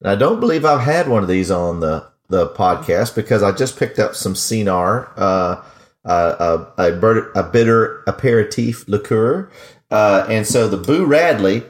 And 0.00 0.10
I 0.10 0.14
don't 0.14 0.40
believe 0.40 0.64
I've 0.64 0.80
had 0.80 1.08
one 1.08 1.22
of 1.22 1.28
these 1.28 1.50
on 1.50 1.80
the 1.80 2.06
the 2.28 2.48
podcast 2.48 3.14
because 3.14 3.42
I 3.42 3.52
just 3.52 3.78
picked 3.78 3.98
up 3.98 4.14
some 4.14 4.34
Cynar, 4.34 5.10
uh, 5.16 5.62
uh, 6.04 6.66
a, 6.76 6.88
a, 6.88 6.92
bitter, 6.92 7.32
a 7.32 7.42
bitter 7.42 8.02
aperitif 8.06 8.86
liqueur, 8.86 9.50
uh, 9.90 10.26
and 10.28 10.46
so 10.46 10.68
the 10.68 10.76
Boo 10.76 11.06
Radley 11.06 11.64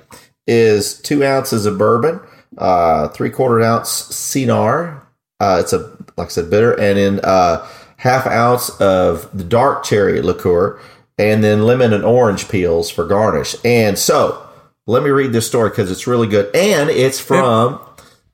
is 0.48 1.00
two 1.00 1.24
ounces 1.24 1.64
of 1.64 1.78
bourbon, 1.78 2.20
uh, 2.56 3.08
three 3.08 3.30
quarter 3.30 3.60
ounce 3.60 3.90
Cynar. 3.90 5.02
Uh, 5.40 5.58
it's 5.60 5.72
a 5.72 5.96
like 6.16 6.26
I 6.26 6.30
said 6.30 6.50
bitter, 6.50 6.72
and 6.72 6.98
then 6.98 7.20
uh, 7.22 7.66
half 7.98 8.26
ounce 8.26 8.70
of 8.80 9.30
the 9.36 9.44
dark 9.44 9.84
cherry 9.84 10.20
liqueur, 10.20 10.80
and 11.18 11.42
then 11.42 11.62
lemon 11.64 11.92
and 11.92 12.04
orange 12.04 12.48
peels 12.48 12.90
for 12.90 13.06
garnish. 13.06 13.56
And 13.64 13.98
so 13.98 14.46
let 14.86 15.02
me 15.02 15.10
read 15.10 15.32
this 15.32 15.46
story 15.46 15.70
because 15.70 15.90
it's 15.90 16.06
really 16.06 16.28
good, 16.28 16.54
and 16.54 16.88
it's 16.90 17.20
from. 17.20 17.80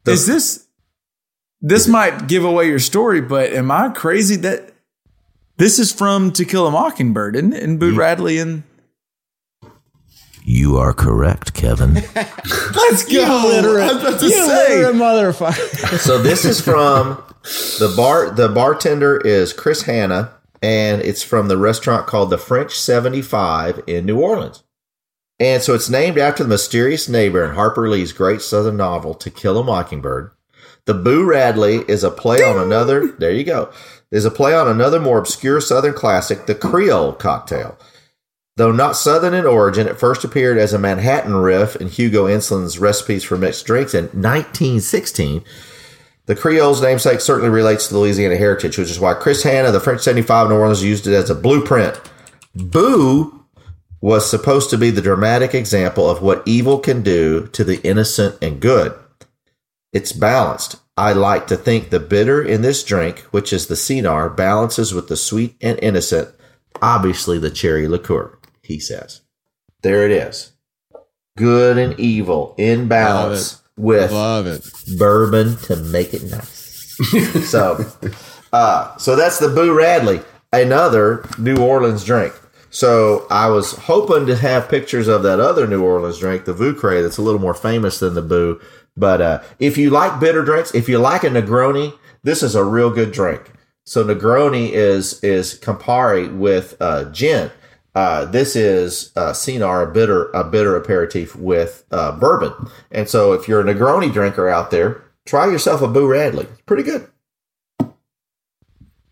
Is 0.06 0.26
this 0.26 0.66
this 1.66 1.88
might 1.88 2.26
give 2.26 2.44
away 2.44 2.68
your 2.68 2.78
story, 2.78 3.22
but 3.22 3.52
am 3.54 3.70
I 3.70 3.88
crazy 3.88 4.36
that 4.36 4.74
this 5.56 5.78
is 5.78 5.90
from 5.92 6.30
To 6.32 6.44
Kill 6.44 6.66
a 6.66 6.70
Mockingbird, 6.70 7.36
isn't 7.36 7.54
it? 7.54 7.62
And 7.62 7.80
Boo 7.80 7.96
Radley 7.96 8.38
and 8.38 8.64
You 10.42 10.76
are 10.76 10.92
correct, 10.92 11.54
Kevin. 11.54 11.94
Let's 12.14 13.04
go. 13.04 13.12
You 13.12 13.48
literate, 13.48 13.84
I 13.84 13.92
was 13.94 14.02
about 14.02 14.20
to 14.20 14.26
you 14.26 14.46
say. 14.46 14.82
motherfucker. 14.92 15.98
so 16.04 16.22
this 16.22 16.44
is 16.44 16.60
from 16.60 17.22
the 17.78 17.94
bar. 17.96 18.30
The 18.30 18.48
bartender 18.48 19.16
is 19.16 19.54
Chris 19.54 19.82
Hannah, 19.82 20.32
and 20.64 21.02
it's 21.02 21.22
from 21.22 21.48
the 21.48 21.58
restaurant 21.58 22.06
called 22.06 22.30
the 22.30 22.38
French 22.38 22.78
Seventy 22.78 23.20
Five 23.20 23.82
in 23.86 24.06
New 24.06 24.18
Orleans. 24.18 24.62
And 25.38 25.62
so 25.62 25.74
it's 25.74 25.90
named 25.90 26.16
after 26.16 26.42
the 26.42 26.48
mysterious 26.48 27.06
neighbor 27.06 27.44
in 27.44 27.54
Harper 27.54 27.86
Lee's 27.86 28.14
great 28.14 28.40
Southern 28.40 28.78
novel 28.78 29.12
To 29.12 29.30
Kill 29.30 29.58
a 29.58 29.62
Mockingbird. 29.62 30.30
The 30.86 30.94
Boo 30.94 31.22
Radley 31.22 31.84
is 31.86 32.02
a 32.02 32.10
play 32.10 32.42
on 32.42 32.58
another. 32.58 33.08
There 33.08 33.30
you 33.30 33.44
go. 33.44 33.70
Is 34.10 34.24
a 34.24 34.30
play 34.30 34.54
on 34.54 34.66
another 34.66 34.98
more 34.98 35.18
obscure 35.18 35.60
Southern 35.60 35.92
classic, 35.92 36.46
the 36.46 36.54
Creole 36.54 37.12
cocktail. 37.12 37.76
Though 38.56 38.72
not 38.72 38.96
Southern 38.96 39.34
in 39.34 39.44
origin, 39.44 39.86
it 39.86 39.98
first 39.98 40.24
appeared 40.24 40.56
as 40.56 40.72
a 40.72 40.78
Manhattan 40.78 41.34
riff 41.34 41.76
in 41.76 41.88
Hugo 41.88 42.26
Ensslin's 42.26 42.78
Recipes 42.78 43.24
for 43.24 43.36
Mixed 43.36 43.66
Drinks 43.66 43.92
in 43.92 44.04
1916. 44.04 45.44
The 46.26 46.34
Creole's 46.34 46.80
namesake 46.80 47.20
certainly 47.20 47.50
relates 47.50 47.86
to 47.86 47.94
the 47.94 48.00
Louisiana 48.00 48.36
heritage, 48.36 48.78
which 48.78 48.90
is 48.90 48.98
why 48.98 49.12
Chris 49.12 49.42
Hannah, 49.42 49.70
the 49.70 49.80
French 49.80 50.00
75 50.00 50.48
New 50.48 50.56
Orleans, 50.56 50.82
used 50.82 51.06
it 51.06 51.12
as 51.12 51.28
a 51.28 51.34
blueprint. 51.34 52.00
Boo 52.54 53.44
was 54.00 54.28
supposed 54.28 54.70
to 54.70 54.78
be 54.78 54.90
the 54.90 55.02
dramatic 55.02 55.54
example 55.54 56.08
of 56.08 56.22
what 56.22 56.42
evil 56.46 56.78
can 56.78 57.02
do 57.02 57.46
to 57.48 57.62
the 57.62 57.82
innocent 57.82 58.36
and 58.40 58.60
good. 58.60 58.94
It's 59.92 60.12
balanced. 60.12 60.76
I 60.96 61.12
like 61.12 61.46
to 61.48 61.56
think 61.56 61.90
the 61.90 62.00
bitter 62.00 62.42
in 62.42 62.62
this 62.62 62.84
drink, 62.84 63.20
which 63.30 63.52
is 63.52 63.66
the 63.66 63.74
Cynar, 63.74 64.34
balances 64.34 64.94
with 64.94 65.08
the 65.08 65.16
sweet 65.16 65.56
and 65.60 65.78
innocent, 65.82 66.34
obviously 66.80 67.38
the 67.38 67.50
cherry 67.50 67.86
liqueur, 67.86 68.38
he 68.62 68.78
says. 68.78 69.20
There 69.82 70.06
it 70.06 70.10
is. 70.10 70.52
Good 71.36 71.76
and 71.76 71.98
evil 71.98 72.54
in 72.56 72.88
balance 72.88 73.63
with 73.76 74.12
Love 74.12 74.46
it. 74.46 74.68
bourbon 74.98 75.56
to 75.58 75.76
make 75.76 76.14
it 76.14 76.22
nice. 76.24 76.96
so, 77.50 77.84
uh, 78.52 78.96
so 78.96 79.16
that's 79.16 79.38
the 79.38 79.48
Boo 79.48 79.76
Radley, 79.76 80.20
another 80.52 81.28
New 81.38 81.56
Orleans 81.56 82.04
drink. 82.04 82.34
So 82.70 83.26
I 83.30 83.48
was 83.48 83.72
hoping 83.72 84.26
to 84.26 84.36
have 84.36 84.68
pictures 84.68 85.06
of 85.06 85.22
that 85.22 85.38
other 85.38 85.66
New 85.66 85.84
Orleans 85.84 86.18
drink, 86.18 86.44
the 86.44 86.52
Vieux 86.52 86.74
Carré, 86.74 87.02
that's 87.02 87.18
a 87.18 87.22
little 87.22 87.40
more 87.40 87.54
famous 87.54 88.00
than 88.00 88.14
the 88.14 88.22
Boo. 88.22 88.60
But 88.96 89.20
uh, 89.20 89.42
if 89.58 89.76
you 89.78 89.90
like 89.90 90.20
bitter 90.20 90.44
drinks, 90.44 90.74
if 90.74 90.88
you 90.88 90.98
like 90.98 91.24
a 91.24 91.28
Negroni, 91.28 91.96
this 92.22 92.42
is 92.42 92.54
a 92.54 92.64
real 92.64 92.90
good 92.90 93.12
drink. 93.12 93.52
So 93.84 94.02
Negroni 94.04 94.70
is 94.70 95.22
is 95.22 95.58
Campari 95.60 96.34
with 96.34 96.76
uh, 96.80 97.04
gin. 97.10 97.50
Uh, 97.94 98.24
this 98.24 98.56
is 98.56 99.12
uh, 99.16 99.30
Cynar, 99.32 99.88
a 99.88 99.92
bitter 99.92 100.30
a 100.32 100.42
bitter 100.44 100.76
aperitif 100.76 101.36
with 101.36 101.84
uh, 101.92 102.12
bourbon. 102.18 102.52
And 102.90 103.08
so 103.08 103.32
if 103.32 103.46
you're 103.46 103.60
a 103.60 103.64
Negroni 103.64 104.12
drinker 104.12 104.48
out 104.48 104.70
there, 104.72 105.04
try 105.26 105.46
yourself 105.46 105.80
a 105.80 105.86
Boo 105.88 106.08
Radley. 106.08 106.44
It's 106.46 106.62
pretty 106.62 106.82
good. 106.82 107.08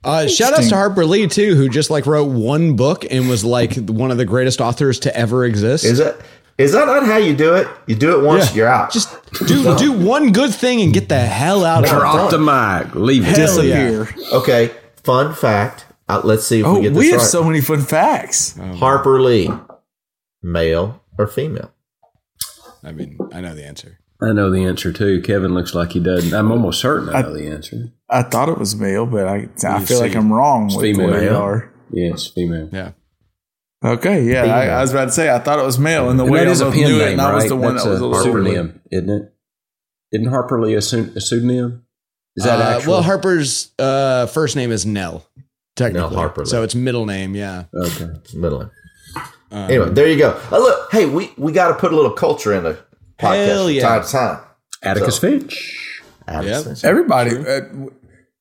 Uh, 0.05 0.27
shout 0.27 0.53
outs 0.53 0.69
to 0.69 0.75
Harper 0.75 1.05
Lee 1.05 1.29
too, 1.29 1.55
who 1.55 1.69
just 1.69 1.89
like 1.91 2.07
wrote 2.07 2.25
one 2.25 2.75
book 2.75 3.05
and 3.09 3.29
was 3.29 3.45
like 3.45 3.77
one 3.77 4.11
of 4.11 4.17
the 4.17 4.25
greatest 4.25 4.61
authors 4.61 4.99
to 5.01 5.17
ever 5.17 5.45
exist. 5.45 5.85
Is 5.85 5.99
that 5.99 6.17
is 6.59 6.73
that 6.73 6.87
not 6.87 7.07
how 7.07 7.19
you 7.19 7.37
do 7.37 7.55
it? 7.55 7.69
You 7.87 7.95
do 7.95 8.19
it 8.19 8.25
once, 8.27 8.51
Yeah. 8.51 8.57
you're 8.57 8.69
out. 8.69 8.91
Just 8.93 9.17
do 9.47 9.77
do 9.79 9.93
one 9.93 10.33
good 10.33 10.53
thing 10.53 10.81
and 10.83 10.93
get 10.93 11.09
the 11.09 11.21
hell 11.21 11.65
out 11.65 11.85
of 11.85 11.91
Drop 11.91 12.31
here. 12.31 12.39
the 12.39 12.45
mic. 12.85 12.95
Leave 12.97 13.23
it. 13.29 13.37
Hell 13.37 13.63
yeah. 13.65 13.89
Disappear. 13.91 14.27
okay. 14.39 14.71
Fun 15.05 15.35
fact. 15.35 15.85
Uh, 16.09 16.20
let's 16.24 16.47
see 16.47 16.61
if 16.61 16.66
Oh, 16.66 16.74
we 16.74 16.83
get 16.83 16.89
this 16.95 16.99
we 16.99 17.11
have 17.11 17.20
right. 17.20 17.27
so 17.29 17.45
many 17.45 17.61
fun 17.61 17.81
facts. 17.83 18.57
Harper 18.79 19.20
Lee, 19.20 19.51
male 20.43 21.03
or 21.19 21.27
female? 21.27 21.73
I 22.85 22.93
mean, 22.93 23.19
I 23.33 23.41
know 23.41 23.55
the 23.55 23.65
answer. 23.65 23.99
I 24.20 24.33
know 24.33 24.51
the 24.51 24.65
answer 24.65 24.93
too. 24.93 25.20
Kevin 25.23 25.55
looks 25.55 25.74
like 25.74 25.93
he 25.93 26.01
doesn't. 26.01 26.33
I'm 26.33 26.51
almost 26.53 26.81
certain 26.81 27.09
I 27.09 27.23
know 27.23 27.35
the 27.35 27.47
answer. 27.49 27.93
I 28.09 28.23
thought 28.23 28.49
it 28.49 28.59
was 28.59 28.77
male, 28.77 29.07
but 29.07 29.27
I 29.27 29.49
I 29.66 29.85
feel 29.85 29.99
like. 30.01 30.15
I'm 30.15 30.33
wrong 30.33 30.66
It's 30.66 30.77
with 30.77 30.85
female. 30.85 31.11
what 31.11 31.19
they 31.19 31.27
Yeah. 31.27 31.37
are. 31.37 31.73
Yes, 31.93 32.27
female. 32.29 32.69
Yeah. 32.73 32.93
Okay, 33.85 34.23
yeah, 34.24 34.45
I, 34.45 34.66
I 34.66 34.81
was 34.81 34.93
about 34.93 35.07
to 35.07 35.11
say 35.11 35.29
I 35.29 35.41
thought 35.41 35.59
it 35.59 35.65
was 35.65 35.77
male, 35.79 36.09
and 36.09 36.19
the 36.19 36.23
And 36.24 36.33
way 36.33 36.41
that 36.41 36.49
I 36.49 36.51
is 36.53 36.61
a 36.61 36.70
pen 36.70 36.74
knew 36.83 36.97
it, 37.01 37.05
name, 37.05 37.12
and 37.15 37.20
I 37.20 37.35
was 37.35 37.45
right? 37.45 37.49
the 37.49 37.57
one 37.57 37.73
That's 37.74 37.85
that 37.85 37.91
was 37.91 38.01
a 38.01 38.05
a 38.05 38.07
little 38.07 38.23
pseudonym, 38.23 38.81
isn't 38.93 39.11
it? 39.11 39.35
Isn't 40.12 40.27
Harper 40.29 40.62
Lee 40.62 40.74
a, 40.74 40.79
pseu- 40.79 41.16
a 41.16 41.20
pseudonym? 41.20 41.85
Is 42.37 42.45
that 42.45 42.61
Uh, 42.61 42.77
actual? 42.77 42.93
well, 42.93 43.03
Harper's 43.03 43.73
uh, 43.81 44.27
first 44.27 44.55
name 44.55 44.70
is 44.70 44.87
Nell. 44.87 45.27
Technically, 45.77 46.15
Harper 46.16 46.43
Lee. 46.43 46.51
so 46.51 46.62
it's 46.62 46.74
middle 46.74 47.07
name. 47.07 47.35
Yeah. 47.35 47.65
okay. 47.74 48.09
Middle 48.35 48.61
name. 48.61 48.70
Um, 49.51 49.70
Anyway, 49.70 49.90
there 49.90 50.09
you 50.09 50.16
go. 50.19 50.39
Oh, 50.51 50.59
look, 50.59 50.93
hey, 50.93 51.07
we, 51.07 51.31
we 51.36 51.53
got 51.53 51.69
to 51.69 51.74
put 51.74 51.93
a 51.93 51.97
little 51.97 52.11
culture 52.12 52.53
in 52.55 52.62
the 52.65 52.78
podcast 53.19 53.47
Hell 53.47 53.65
from 53.66 53.74
yeah. 53.74 53.82
time 53.82 54.03
to 54.05 54.09
time. 54.11 54.40
Atticus 54.82 55.15
So- 55.16 55.20
Finch. 55.20 56.03
Alex 56.27 56.49
Yep. 56.49 56.65
Finch. 56.65 56.85
Everybody, 56.85 57.36
uh, 57.36 57.61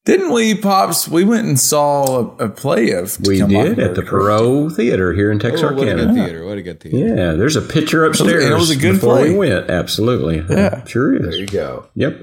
didn't 0.05 0.31
we, 0.31 0.55
pops? 0.55 1.07
We 1.07 1.23
went 1.25 1.47
and 1.47 1.59
saw 1.59 2.35
a, 2.39 2.45
a 2.45 2.49
play 2.49 2.91
of 2.91 3.11
To 3.17 3.29
We 3.29 3.37
Kill 3.37 3.47
did 3.47 3.79
at 3.79 3.95
the 3.95 4.01
correct? 4.03 4.41
Perot 4.41 4.75
Theater 4.75 5.13
here 5.13 5.31
in 5.31 5.37
Oh, 5.37 5.43
what 5.43 5.47
a 5.47 5.51
Texarkana. 5.51 6.05
good 6.05 6.13
theater! 6.15 6.45
What 6.45 6.57
a 6.57 6.61
good 6.61 6.79
theater! 6.79 6.97
Yeah, 6.97 7.31
there's 7.33 7.55
a 7.55 7.61
picture 7.61 8.05
upstairs. 8.05 8.43
And 8.45 8.53
it 8.53 8.57
was 8.57 8.69
a 8.71 8.75
good 8.77 8.93
before 8.93 9.17
play. 9.17 9.31
we 9.31 9.37
went. 9.37 9.69
Absolutely. 9.69 10.43
Yeah. 10.49 10.83
Sure 10.85 11.19
There 11.19 11.33
you 11.35 11.45
go. 11.47 11.87
Yep. 11.95 12.21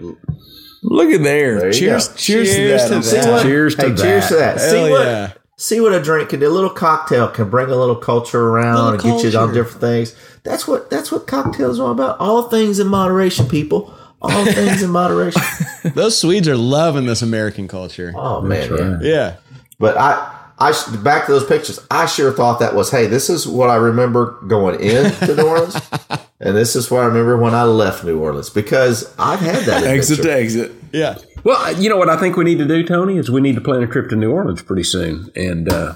Look 0.82 1.10
at 1.10 1.22
there. 1.22 1.60
There 1.60 1.72
cheers, 1.72 2.08
cheers, 2.14 2.54
Cheers 2.54 2.84
to 2.84 2.88
that. 2.94 3.02
to 3.04 3.10
that. 3.16 3.30
what- 3.32 3.42
Cheers 3.42 3.74
to 3.76 3.82
hey, 3.82 3.88
cheers 3.96 4.28
that. 4.28 4.28
to 4.28 4.34
that. 4.36 4.58
Hell 4.58 4.70
see 4.70 4.90
what 4.90 5.06
yeah. 5.06 5.32
see 5.56 5.80
what 5.80 5.92
a 5.92 6.02
drink 6.02 6.28
can 6.30 6.40
do. 6.40 6.48
A 6.48 6.50
little 6.50 6.70
cocktail 6.70 7.28
can 7.28 7.50
bring 7.50 7.68
a 7.70 7.76
little 7.76 7.96
culture 7.96 8.48
around 8.48 8.76
Little 8.76 9.12
and 9.12 9.22
get 9.22 9.32
you 9.32 9.38
on 9.38 9.52
different 9.52 9.80
things. 9.80 10.14
That's 10.44 10.66
what 10.68 10.88
that's 10.90 11.10
what 11.10 11.26
cocktails 11.26 11.80
are 11.80 11.84
all 11.86 11.90
about. 11.92 12.18
All 12.20 12.44
things 12.44 12.78
in 12.78 12.86
moderation, 12.86 13.46
people. 13.48 13.92
All 14.20 14.44
things 14.44 14.82
in 14.82 14.90
moderation. 14.90 15.42
Those 15.94 16.18
Swedes 16.18 16.48
are 16.48 16.56
loving 16.56 17.06
this 17.06 17.22
American 17.22 17.68
culture. 17.68 18.12
Oh 18.16 18.40
man, 18.40 18.68
yeah. 18.70 18.98
Yeah. 19.00 19.36
But 19.78 19.96
I 19.96 20.37
I 20.58 20.72
sh- 20.72 20.88
back 20.88 21.26
to 21.26 21.32
those 21.32 21.46
pictures. 21.46 21.78
I 21.90 22.06
sure 22.06 22.32
thought 22.32 22.58
that 22.60 22.74
was, 22.74 22.90
hey, 22.90 23.06
this 23.06 23.30
is 23.30 23.46
what 23.46 23.70
I 23.70 23.76
remember 23.76 24.38
going 24.46 24.80
into 24.80 25.34
New 25.36 25.46
Orleans, 25.46 25.76
and 26.40 26.56
this 26.56 26.74
is 26.76 26.90
what 26.90 27.02
I 27.02 27.06
remember 27.06 27.36
when 27.36 27.54
I 27.54 27.62
left 27.64 28.04
New 28.04 28.18
Orleans 28.20 28.50
because 28.50 29.14
I've 29.18 29.40
had 29.40 29.64
that 29.64 29.84
exit 29.84 30.18
adventure. 30.18 30.22
to 30.36 30.42
exit. 30.42 30.72
Yeah. 30.92 31.18
Well, 31.44 31.80
you 31.80 31.88
know 31.88 31.96
what 31.96 32.08
I 32.08 32.16
think 32.16 32.36
we 32.36 32.44
need 32.44 32.58
to 32.58 32.66
do, 32.66 32.84
Tony, 32.84 33.16
is 33.18 33.30
we 33.30 33.40
need 33.40 33.54
to 33.54 33.60
plan 33.60 33.82
a 33.82 33.86
trip 33.86 34.08
to 34.10 34.16
New 34.16 34.32
Orleans 34.32 34.62
pretty 34.62 34.82
soon. 34.82 35.30
And 35.36 35.72
uh, 35.72 35.94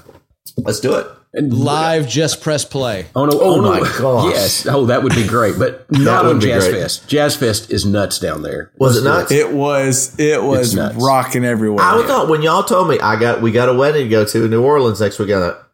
Let's 0.57 0.79
do 0.79 0.93
it. 0.95 1.07
Live, 1.35 2.07
just 2.07 2.41
press 2.41 2.63
play. 2.63 3.07
oh 3.15 3.25
no, 3.25 3.31
oh, 3.39 3.55
oh 3.55 3.61
no. 3.61 3.71
my 3.71 3.79
gosh. 3.99 4.33
yes, 4.33 4.67
oh 4.67 4.85
that 4.85 5.01
would 5.01 5.15
be 5.15 5.25
great, 5.27 5.57
but 5.57 5.85
not 5.91 6.27
on 6.27 6.39
Jazz 6.39 6.67
great. 6.67 6.79
Fest. 6.81 7.07
Jazz 7.07 7.35
Fest 7.35 7.71
is 7.71 7.85
nuts 7.87 8.19
down 8.19 8.43
there. 8.43 8.71
Was 8.77 8.95
Let's 8.95 8.97
it 8.97 9.01
do 9.01 9.09
nuts? 9.09 9.31
It 9.31 9.51
was 9.57 10.19
it 10.19 10.43
was 10.43 10.75
nuts. 10.75 10.95
rocking 10.95 11.43
everywhere. 11.43 11.83
I 11.83 12.05
thought 12.05 12.29
when 12.29 12.43
y'all 12.43 12.61
told 12.63 12.87
me 12.87 12.99
I 12.99 13.19
got 13.19 13.41
we 13.41 13.51
got 13.51 13.67
a 13.67 13.73
wedding 13.73 14.03
to 14.03 14.09
go 14.09 14.25
to 14.25 14.43
in 14.45 14.51
New 14.51 14.63
Orleans 14.63 15.01
next 15.01 15.17
week. 15.17 15.31
I 15.31 15.39
thought, 15.39 15.67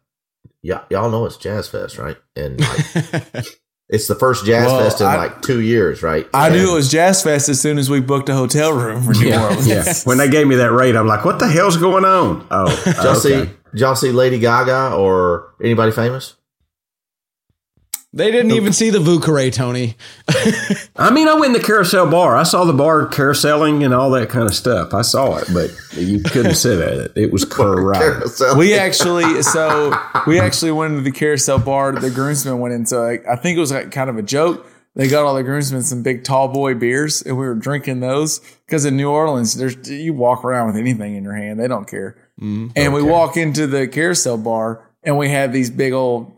yeah, 0.62 0.80
y'all 0.88 1.10
know 1.10 1.26
it's 1.26 1.36
Jazz 1.36 1.68
Fest, 1.68 1.98
right? 1.98 2.16
And 2.36 2.58
like, 2.58 3.46
it's 3.90 4.06
the 4.08 4.14
first 4.14 4.46
Jazz 4.46 4.64
Well, 4.64 4.80
Fest 4.80 5.02
in 5.02 5.08
I- 5.08 5.16
like 5.16 5.42
two 5.42 5.60
years, 5.60 6.02
right? 6.02 6.26
I 6.32 6.46
And- 6.46 6.56
knew 6.56 6.70
it 6.70 6.74
was 6.74 6.90
Jazz 6.90 7.22
Fest 7.22 7.50
as 7.50 7.60
soon 7.60 7.76
as 7.76 7.90
we 7.90 8.00
booked 8.00 8.30
a 8.30 8.34
hotel 8.34 8.72
room 8.72 9.02
for 9.02 9.12
New 9.12 9.28
Yeah, 9.28 9.44
Orleans. 9.44 9.66
yeah. 9.68 9.92
When 10.04 10.16
they 10.16 10.30
gave 10.30 10.46
me 10.46 10.56
that 10.56 10.72
rate, 10.72 10.96
I'm 10.96 11.06
like, 11.06 11.26
what 11.26 11.38
the 11.38 11.48
hell's 11.48 11.76
going 11.76 12.06
on? 12.06 12.46
Oh, 12.50 12.82
Did 12.86 12.96
y'all 12.96 13.14
see? 13.14 13.34
okay. 13.34 13.52
Did 13.72 13.80
y'all 13.80 13.96
see 13.96 14.12
Lady 14.12 14.38
Gaga 14.38 14.94
or 14.94 15.54
anybody 15.62 15.92
famous? 15.92 16.36
They 18.12 18.32
didn't 18.32 18.50
even 18.50 18.72
see 18.72 18.90
the 18.90 18.98
Vieux 18.98 19.20
Carré, 19.20 19.52
Tony. 19.52 19.94
I 20.96 21.12
mean, 21.12 21.28
I 21.28 21.34
went 21.34 21.54
in 21.54 21.60
the 21.60 21.64
carousel 21.64 22.10
bar. 22.10 22.36
I 22.36 22.42
saw 22.42 22.64
the 22.64 22.72
bar 22.72 23.06
carouseling 23.06 23.84
and 23.84 23.94
all 23.94 24.10
that 24.10 24.28
kind 24.28 24.48
of 24.48 24.54
stuff. 24.54 24.92
I 24.92 25.02
saw 25.02 25.36
it, 25.36 25.46
but 25.54 25.70
you 25.92 26.20
couldn't 26.20 26.56
sit 26.56 26.80
at 26.80 26.92
it. 26.94 27.12
It 27.14 27.32
was 27.32 27.44
correct. 27.48 28.00
Carousel. 28.00 28.58
We 28.58 28.74
actually, 28.74 29.42
so 29.42 29.96
we 30.26 30.40
actually 30.40 30.72
went 30.72 30.94
into 30.94 31.04
the 31.04 31.16
carousel 31.16 31.60
bar. 31.60 31.92
that 31.92 32.00
The 32.00 32.10
groomsmen 32.10 32.58
went 32.58 32.74
in. 32.74 32.84
So 32.84 33.00
like, 33.00 33.24
I 33.28 33.36
think 33.36 33.56
it 33.56 33.60
was 33.60 33.70
like 33.70 33.92
kind 33.92 34.10
of 34.10 34.16
a 34.16 34.22
joke. 34.22 34.66
They 34.96 35.06
got 35.06 35.24
all 35.24 35.36
the 35.36 35.44
groomsmen 35.44 35.84
some 35.84 36.02
big 36.02 36.24
tall 36.24 36.48
boy 36.48 36.74
beers, 36.74 37.22
and 37.22 37.38
we 37.38 37.46
were 37.46 37.54
drinking 37.54 38.00
those 38.00 38.40
because 38.66 38.84
in 38.84 38.96
New 38.96 39.08
Orleans, 39.08 39.54
there's 39.54 39.88
you 39.88 40.14
walk 40.14 40.44
around 40.44 40.66
with 40.66 40.76
anything 40.76 41.14
in 41.14 41.22
your 41.22 41.36
hand, 41.36 41.60
they 41.60 41.68
don't 41.68 41.88
care. 41.88 42.16
Mm-hmm. 42.40 42.68
And 42.76 42.94
we 42.94 43.02
walk 43.02 43.36
into 43.36 43.66
the 43.66 43.86
carousel 43.86 44.38
bar, 44.38 44.88
and 45.02 45.18
we 45.18 45.28
have 45.28 45.52
these 45.52 45.70
big 45.70 45.92
old 45.92 46.36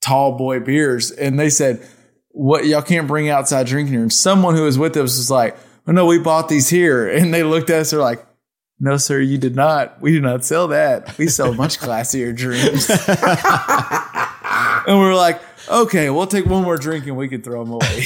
tall 0.00 0.36
boy 0.36 0.60
beers, 0.60 1.10
and 1.10 1.38
they 1.38 1.50
said, 1.50 1.86
"What 2.30 2.66
y'all 2.66 2.82
can't 2.82 3.08
bring 3.08 3.28
outside 3.28 3.66
drinking 3.66 3.92
here." 3.92 4.02
And 4.02 4.12
someone 4.12 4.54
who 4.54 4.64
was 4.64 4.78
with 4.78 4.96
us 4.96 5.16
was 5.16 5.30
like, 5.30 5.56
"Oh 5.86 5.92
no, 5.92 6.06
we 6.06 6.18
bought 6.18 6.48
these 6.48 6.68
here," 6.68 7.08
and 7.14 7.32
they 7.32 7.42
looked 7.42 7.70
at 7.70 7.80
us, 7.80 7.90
they're 7.90 8.00
like. 8.00 8.24
No, 8.80 8.96
sir, 8.96 9.18
you 9.18 9.38
did 9.38 9.56
not. 9.56 10.00
We 10.00 10.12
do 10.12 10.20
not 10.20 10.44
sell 10.44 10.68
that. 10.68 11.18
We 11.18 11.26
sell 11.26 11.52
much 11.52 11.78
classier 11.80 12.32
drinks. 12.32 12.88
and 14.86 14.98
we 15.00 15.04
were 15.04 15.16
like, 15.16 15.40
okay, 15.68 16.10
we'll 16.10 16.28
take 16.28 16.46
one 16.46 16.62
more 16.62 16.76
drink 16.76 17.06
and 17.06 17.16
we 17.16 17.26
can 17.26 17.42
throw 17.42 17.64
them 17.64 17.72
away. 17.72 18.04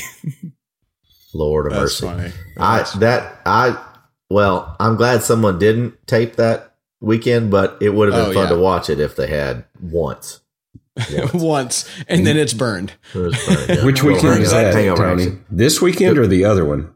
Lord 1.35 1.67
of 1.67 1.73
That's 1.73 2.01
mercy. 2.03 2.07
funny. 2.07 2.33
I 2.59 2.87
that 3.01 3.41
I 3.47 3.83
well, 4.31 4.77
I'm 4.81 4.97
glad 4.97 5.23
someone 5.23 5.59
didn't 5.59 6.07
tape 6.07 6.37
that 6.37 6.72
weekend, 7.03 7.51
but 7.51 7.77
it 7.83 7.91
would 7.91 8.11
have 8.11 8.17
been 8.19 8.31
Oh, 8.31 8.41
fun 8.41 8.49
yeah. 8.51 8.57
to 8.57 8.61
watch 8.63 8.89
it 8.89 8.99
if 9.01 9.15
they 9.17 9.27
had 9.27 9.65
once. 9.83 10.41
Once, 11.35 11.89
and 12.07 12.27
then 12.27 12.37
it's 12.37 12.53
burned. 12.53 12.93
It 13.15 13.19
was 13.19 13.37
fun, 13.37 13.57
yeah. 13.69 13.85
Which 13.85 14.03
Little 14.03 14.13
weekend 14.23 14.43
is 14.43 14.53
hangover- 14.53 15.03
that, 15.17 15.25
Tony? 15.25 15.39
This 15.51 15.81
weekend 15.81 16.19
or 16.19 16.27
the 16.27 16.45
other 16.45 16.65
one? 16.65 16.93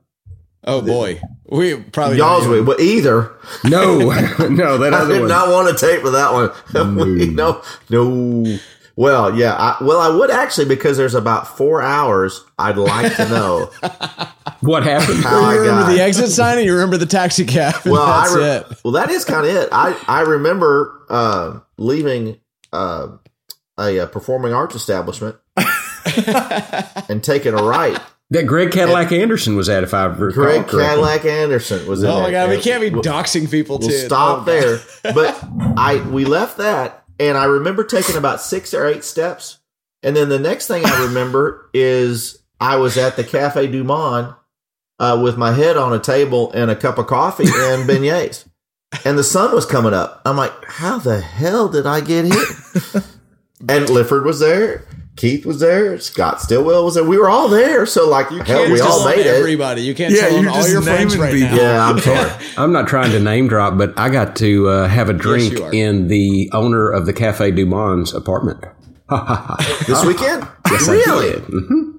Oh 0.65 0.83
boy, 0.83 1.21
we 1.49 1.77
probably 1.77 2.19
Y'all's 2.19 2.43
don't 2.45 2.53
way, 2.53 2.61
but 2.63 2.81
either. 2.81 3.33
No, 3.65 3.99
no, 4.51 4.79
that 4.79 4.93
I 4.93 5.07
did 5.09 5.21
one. 5.21 5.29
not 5.29 5.49
want 5.49 5.69
to 5.79 5.87
tape 5.87 6.01
for 6.03 6.11
that 6.11 6.33
one. 6.33 6.51
no, 7.37 7.63
no. 7.89 8.59
Well, 8.97 9.39
yeah. 9.39 9.55
I, 9.55 9.77
well, 9.83 10.01
I 10.01 10.09
would 10.15 10.31
actually 10.31 10.65
because 10.67 10.97
there's 10.97 11.15
about 11.15 11.57
four 11.57 11.83
hours. 11.83 12.45
I'd 12.59 12.79
like 12.79 13.15
to 13.17 13.29
know 13.29 13.71
What 14.61 14.83
happened? 14.85 15.23
how 15.23 15.43
I 15.45 15.55
You 15.55 15.61
remember 15.61 15.83
got. 15.83 15.93
the 15.93 16.01
exit 16.01 16.31
sign, 16.31 16.59
and 16.59 16.67
you 16.67 16.75
remember 16.75 16.97
the 16.97 17.07
taxi 17.07 17.45
cab. 17.45 17.75
well, 17.85 18.07
that's 18.07 18.33
I 18.35 18.37
re- 18.39 18.45
it. 18.57 18.67
well, 18.85 18.93
that 18.93 19.11
is 19.11 19.25
kind 19.25 19.47
of 19.47 19.55
it. 19.55 19.69
I 19.73 19.97
I 20.09 20.21
remember 20.23 21.03
uh, 21.11 21.61
leaving 21.79 22.39
uh, 22.73 23.09
a, 23.79 24.01
uh 24.01 24.07
performing 24.07 24.53
arts 24.55 24.75
establishment 24.75 25.37
and 27.09 27.23
taking 27.23 27.55
a 27.55 27.63
right. 27.63 28.01
That 28.31 28.45
Greg 28.45 28.73
Cadillac 28.73 29.13
Anderson 29.13 29.55
was 29.55 29.69
at, 29.69 29.85
if 29.85 29.95
I 29.95 30.07
recall 30.07 30.31
Greg 30.33 30.55
correctly. 30.67 30.83
Cadillac 30.83 31.25
Anderson 31.25 31.87
was 31.87 32.03
in 32.03 32.11
Oh 32.11 32.21
my 32.23 32.33
god, 32.33 32.51
we 32.51 32.61
can't 32.61 32.81
be 32.81 32.91
we'll- 32.91 33.03
doxing 33.03 33.49
people 33.51 33.79
We'll 33.79 33.89
too. 33.89 33.95
stop 34.07 34.41
Oh, 34.41 34.45
there. 34.45 34.79
But 35.15 35.39
I 35.77 36.05
we 36.11 36.25
left 36.25 36.57
that, 36.59 37.05
and 37.21 37.37
I 37.39 37.45
remember 37.45 37.85
taking 37.85 38.17
about 38.17 38.41
six 38.41 38.75
or 38.75 38.85
eight 38.87 39.05
steps, 39.05 39.59
and 40.03 40.17
then 40.17 40.29
the 40.29 40.41
next 40.41 40.67
thing 40.67 40.85
I 40.85 41.05
remember 41.05 41.71
is 41.73 42.43
I 42.61 42.77
was 42.77 42.97
at 42.97 43.15
the 43.15 43.23
Cafe 43.23 43.69
Du 43.69 43.85
Monde 43.85 44.35
uh, 44.99 45.21
with 45.23 45.37
my 45.37 45.53
head 45.53 45.77
on 45.77 45.93
a 45.93 45.99
table 45.99 46.51
and 46.53 46.71
a 46.71 46.77
cup 46.77 46.99
of 46.99 47.07
coffee 47.07 47.45
and 47.45 47.89
beignets, 47.89 48.47
and 49.05 49.19
the 49.19 49.25
sun 49.25 49.55
was 49.55 49.67
coming 49.67 49.93
up. 49.95 50.23
I'm 50.25 50.37
like, 50.37 50.53
how 50.67 50.99
the 50.99 51.21
hell 51.21 51.69
did 51.69 51.87
I 51.87 52.01
get 52.01 52.25
here? 52.27 53.03
and 53.69 53.89
Lifford 53.91 54.25
was 54.25 54.41
there. 54.41 54.85
Keith 55.17 55.47
was 55.47 55.61
there. 55.61 55.99
Scott 55.99 56.43
Stillwell 56.43 56.85
was 56.85 56.95
there. 56.95 57.03
We 57.05 57.17
were 57.17 57.31
all 57.31 57.49
there. 57.49 57.87
So 57.87 58.07
like, 58.07 58.29
hell, 58.29 58.45
Can't 58.45 58.71
we 58.71 58.77
just 58.77 58.91
all 58.91 59.01
own 59.01 59.17
made 59.17 59.25
it. 59.25 59.35
everybody. 59.35 59.81
You 59.81 59.95
can't 59.95 60.13
Yeah, 60.13 60.29
tell 60.29 60.43
you're 60.43 60.51
all 60.51 60.57
just 60.57 60.71
your 60.71 60.83
friends 60.83 61.17
right 61.17 61.33
people. 61.33 61.57
now. 61.57 61.63
Yeah, 61.63 61.89
I'm 61.89 61.99
sorry. 62.01 62.31
I'm 62.59 62.71
not 62.73 62.87
trying 62.87 63.13
to 63.13 63.19
name 63.21 63.49
drop, 63.49 63.79
but 63.79 63.99
I 63.99 64.11
got 64.11 64.37
to 64.37 64.69
uh, 64.69 64.89
have 64.89 65.09
a 65.09 65.15
drink 65.15 65.55
you 65.55 65.65
are. 65.65 65.73
in 65.73 66.09
the 66.09 66.51
owner 66.53 66.91
of 66.91 67.07
the 67.07 67.15
Cafe 67.15 67.51
Du 67.53 67.65
Monde's 67.65 68.13
apartment. 68.13 68.61
This 69.87 70.05
weekend? 70.05 70.47
Yes, 70.71 70.87
I 70.89 70.93
really? 70.93 71.31
did. 71.31 71.43
Mhm. 71.45 71.93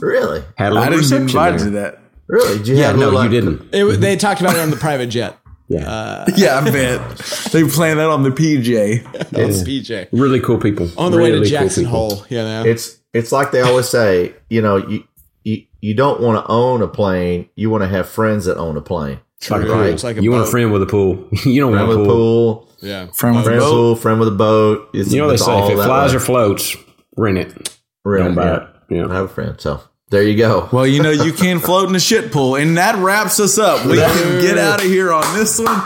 Really? 0.00 0.44
Had 0.58 0.72
a 0.72 0.76
I 0.76 0.88
little 0.88 0.90
didn't 0.90 0.90
get 0.90 1.00
reception 1.00 1.20
invited 1.28 1.58
there. 1.60 1.66
to 1.66 1.70
that. 1.96 2.01
Really? 2.28 2.58
Did 2.58 2.68
you 2.68 2.76
Yeah, 2.76 2.86
have 2.88 2.96
no, 2.98 3.06
little, 3.10 3.24
you 3.24 3.28
didn't. 3.30 3.68
It, 3.74 4.00
they 4.00 4.16
talked 4.16 4.40
about 4.40 4.56
it 4.56 4.60
on 4.60 4.70
the 4.70 4.76
private 4.76 5.06
jet. 5.08 5.36
Yeah, 5.68 5.90
uh, 5.90 6.26
Yeah, 6.36 6.58
I 6.58 6.70
bet. 6.70 7.18
they 7.52 7.64
planned 7.68 7.98
that 7.98 8.08
on 8.10 8.22
the 8.22 8.30
PJ. 8.30 9.32
It's 9.32 9.62
PJ 9.62 10.08
really 10.12 10.40
cool 10.40 10.58
people. 10.58 10.88
on 10.98 11.12
the 11.12 11.18
way 11.18 11.30
to 11.30 11.44
Jackson 11.44 11.84
people. 11.84 11.98
Hole. 12.16 12.26
You 12.28 12.38
know, 12.38 12.64
It's 12.64 12.98
it's 13.14 13.32
like 13.32 13.52
they 13.52 13.60
always 13.60 13.88
say, 13.88 14.34
you 14.50 14.60
know, 14.62 14.76
you 14.76 15.04
you, 15.44 15.64
you 15.80 15.94
don't 15.94 16.20
want 16.20 16.44
to 16.44 16.50
own 16.52 16.82
a 16.82 16.88
plane, 16.88 17.48
you 17.56 17.70
want 17.70 17.82
to 17.82 17.88
have 17.88 18.08
friends 18.08 18.44
that 18.44 18.56
own 18.58 18.76
a 18.76 18.80
plane. 18.82 19.18
It's 19.38 19.50
like 19.50 19.66
Right. 19.66 19.86
It's 19.92 20.04
like 20.04 20.16
a 20.18 20.22
you 20.22 20.30
want 20.30 20.44
a 20.46 20.50
friend 20.50 20.72
with 20.72 20.82
a 20.82 20.86
pool. 20.86 21.26
you 21.44 21.60
don't 21.60 21.72
Friend 21.72 21.88
want 21.88 22.00
a 22.00 22.02
a 22.02 22.06
pool. 22.06 22.66
pool, 22.66 22.68
yeah. 22.80 23.06
Friend 23.14 23.36
with 23.36 23.44
a 23.46 23.48
friend 23.48 23.58
with 23.58 23.64
a 23.64 23.70
boat. 23.70 23.70
pool, 23.72 23.96
friend 23.96 24.18
with 24.20 24.28
a 24.28 24.32
boat. 24.32 24.90
It's, 24.94 25.12
You 25.12 25.20
know 25.20 25.28
they 25.28 25.34
it's 25.34 25.44
say 25.44 25.58
if 25.64 25.70
it 25.72 25.76
that 25.76 25.86
flies 25.86 26.10
way. 26.10 26.16
or 26.16 26.20
floats, 26.20 26.76
rent 27.16 27.38
it. 27.38 27.78
Really, 28.04 28.24
Don't 28.26 28.34
buy 28.34 28.44
yeah. 28.44 28.56
it. 28.56 28.68
Yeah. 28.90 29.06
I 29.08 29.14
have 29.14 29.24
a 29.24 29.28
friend, 29.28 29.60
so 29.60 29.80
there 30.12 30.22
you 30.22 30.36
go. 30.36 30.68
Well, 30.70 30.86
you 30.86 31.02
know, 31.02 31.10
you 31.10 31.32
can 31.32 31.58
float 31.58 31.88
in 31.88 31.96
a 31.96 32.00
shit 32.00 32.30
pool. 32.30 32.56
And 32.56 32.76
that 32.76 32.96
wraps 32.96 33.40
us 33.40 33.58
up. 33.58 33.84
We 33.86 33.96
can 33.96 34.40
get 34.42 34.58
out 34.58 34.80
of 34.80 34.86
here 34.86 35.10
on 35.10 35.24
this 35.36 35.58
one. 35.58 35.82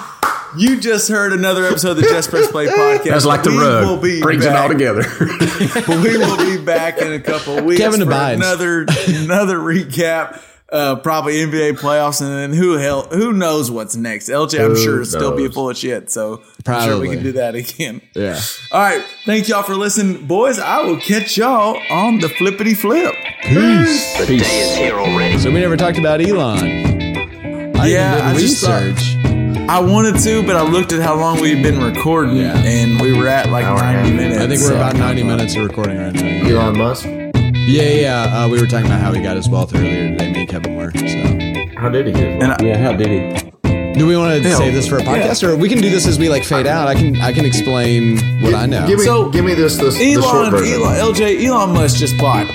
You 0.58 0.80
just 0.80 1.08
heard 1.08 1.32
another 1.32 1.64
episode 1.64 1.92
of 1.92 1.96
the 1.98 2.02
Just 2.02 2.30
Press 2.30 2.50
Play 2.50 2.66
podcast. 2.66 3.04
That's 3.04 3.24
like 3.24 3.44
the 3.44 3.50
we 3.50 3.58
rug. 3.58 3.84
Will 3.86 3.96
be 3.98 4.20
Brings 4.20 4.44
it 4.44 4.56
all 4.56 4.68
back. 4.68 4.72
together. 4.72 5.02
we 6.02 6.16
will 6.18 6.36
be 6.38 6.62
back 6.62 6.98
in 6.98 7.12
a 7.12 7.20
couple 7.20 7.62
weeks 7.62 7.80
Kevin 7.80 8.00
for 8.00 8.06
abides. 8.06 8.40
another 8.40 8.80
another 9.22 9.58
recap. 9.58 10.42
Uh, 10.68 10.96
probably 10.96 11.34
NBA 11.34 11.78
playoffs, 11.78 12.20
and 12.20 12.28
then 12.30 12.52
who 12.52 12.72
hell 12.76 13.02
who 13.02 13.32
knows 13.32 13.70
what's 13.70 13.94
next? 13.94 14.28
LJ, 14.28 14.58
I'm 14.64 14.70
Who 14.70 14.76
sure 14.76 15.00
is 15.02 15.10
still 15.10 15.36
be 15.36 15.44
knows? 15.44 15.54
full 15.54 15.70
of 15.70 15.76
shit. 15.76 16.10
So 16.10 16.42
I'm 16.66 16.88
sure 16.88 16.98
we 16.98 17.08
can 17.08 17.22
do 17.22 17.32
that 17.32 17.54
again. 17.54 18.00
Yeah. 18.14 18.40
All 18.72 18.80
right, 18.80 19.04
thank 19.26 19.46
y'all 19.48 19.62
for 19.62 19.76
listening, 19.76 20.26
boys. 20.26 20.58
I 20.58 20.82
will 20.82 20.98
catch 20.98 21.36
y'all 21.36 21.80
on 21.88 22.18
the 22.18 22.28
flippity 22.28 22.74
flip. 22.74 23.14
Peace. 23.42 24.18
The 24.18 24.26
day 24.26 24.34
is 24.60 24.76
here 24.76 24.94
already. 24.98 25.38
So 25.38 25.52
we 25.52 25.60
never 25.60 25.76
talked 25.76 25.98
about 25.98 26.20
Elon. 26.20 26.58
I 27.76 27.86
Yeah, 27.86 28.20
I 28.24 28.32
did 28.32 28.40
just 28.40 28.64
thought- 28.64 28.82
research. 28.82 29.16
I 29.68 29.80
wanted 29.80 30.18
to, 30.22 30.42
but 30.44 30.56
I 30.56 30.62
looked 30.62 30.92
at 30.92 31.00
how 31.00 31.14
long 31.16 31.40
we've 31.40 31.62
been 31.62 31.80
recording, 31.80 32.36
Yeah. 32.38 32.56
and 32.58 33.00
we 33.00 33.12
were 33.12 33.28
at 33.28 33.50
like 33.50 33.64
Hour 33.64 33.78
and 33.82 33.98
a 33.98 34.02
90 34.10 34.16
minutes. 34.16 34.36
I 34.40 34.46
think 34.48 34.60
we're 34.62 34.68
so- 34.68 34.76
about 34.76 34.96
90 34.96 35.22
minutes 35.22 35.54
of 35.56 35.62
recording 35.64 35.98
right 35.98 36.12
now. 36.12 36.48
Elon 36.48 36.78
Musk, 36.78 37.04
Yeah, 37.66 37.82
yeah. 37.82 38.22
Uh, 38.44 38.48
we 38.48 38.60
were 38.60 38.66
talking 38.66 38.86
about 38.86 39.00
how 39.00 39.12
he 39.12 39.20
got 39.22 39.36
his 39.36 39.48
wealth 39.48 39.74
earlier 39.74 40.10
today, 40.10 40.32
me 40.32 40.40
and 40.40 40.48
Kevin 40.48 40.76
were. 40.76 40.92
So, 40.92 41.80
how 41.80 41.88
did 41.88 42.06
he 42.06 42.12
get 42.12 42.22
it? 42.22 42.42
And 42.42 42.52
I, 42.52 42.56
yeah, 42.62 42.78
how 42.78 42.92
did 42.92 43.08
he? 43.08 43.50
do 43.98 44.06
we 44.06 44.14
want 44.16 44.42
to 44.42 44.46
Hell, 44.48 44.58
save 44.58 44.74
this 44.74 44.86
for 44.86 44.98
a 44.98 45.00
podcast, 45.00 45.42
or 45.42 45.56
we 45.56 45.68
can 45.70 45.78
do 45.78 45.88
this 45.90 46.06
as 46.06 46.18
we 46.18 46.28
like 46.28 46.44
fade 46.44 46.66
out? 46.66 46.86
I 46.86 46.94
can 46.94 47.16
I 47.16 47.32
can 47.32 47.44
explain 47.44 48.18
what 48.42 48.54
I 48.54 48.66
know. 48.66 48.86
Give 48.86 48.98
me, 48.98 49.04
So, 49.04 49.30
give 49.30 49.44
me 49.44 49.54
this, 49.54 49.76
this 49.78 49.96
the 49.98 50.14
short 50.14 50.26
Elon, 50.26 50.50
version. 50.50 50.80
Elon, 50.82 51.14
LJ, 51.14 51.44
Elon 51.44 51.72
Musk 51.74 51.96
just 51.96 52.16
bought 52.18 52.46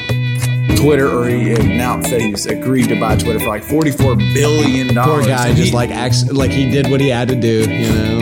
Twitter, 0.77 1.09
or 1.09 1.27
he 1.27 1.51
announced 1.53 2.11
that 2.11 2.21
he's 2.21 2.45
agreed 2.45 2.88
to 2.89 2.99
buy 2.99 3.15
Twitter 3.17 3.39
for 3.39 3.47
like 3.47 3.63
forty-four 3.63 4.15
billion 4.15 4.93
dollars. 4.93 5.25
Poor 5.25 5.35
guy, 5.35 5.53
just 5.53 5.73
like 5.73 5.89
acts 5.89 6.31
like 6.31 6.51
he 6.51 6.69
did 6.69 6.89
what 6.89 7.01
he 7.01 7.09
had 7.09 7.27
to 7.27 7.35
do. 7.35 7.69
You 7.69 7.89
know. 7.93 8.21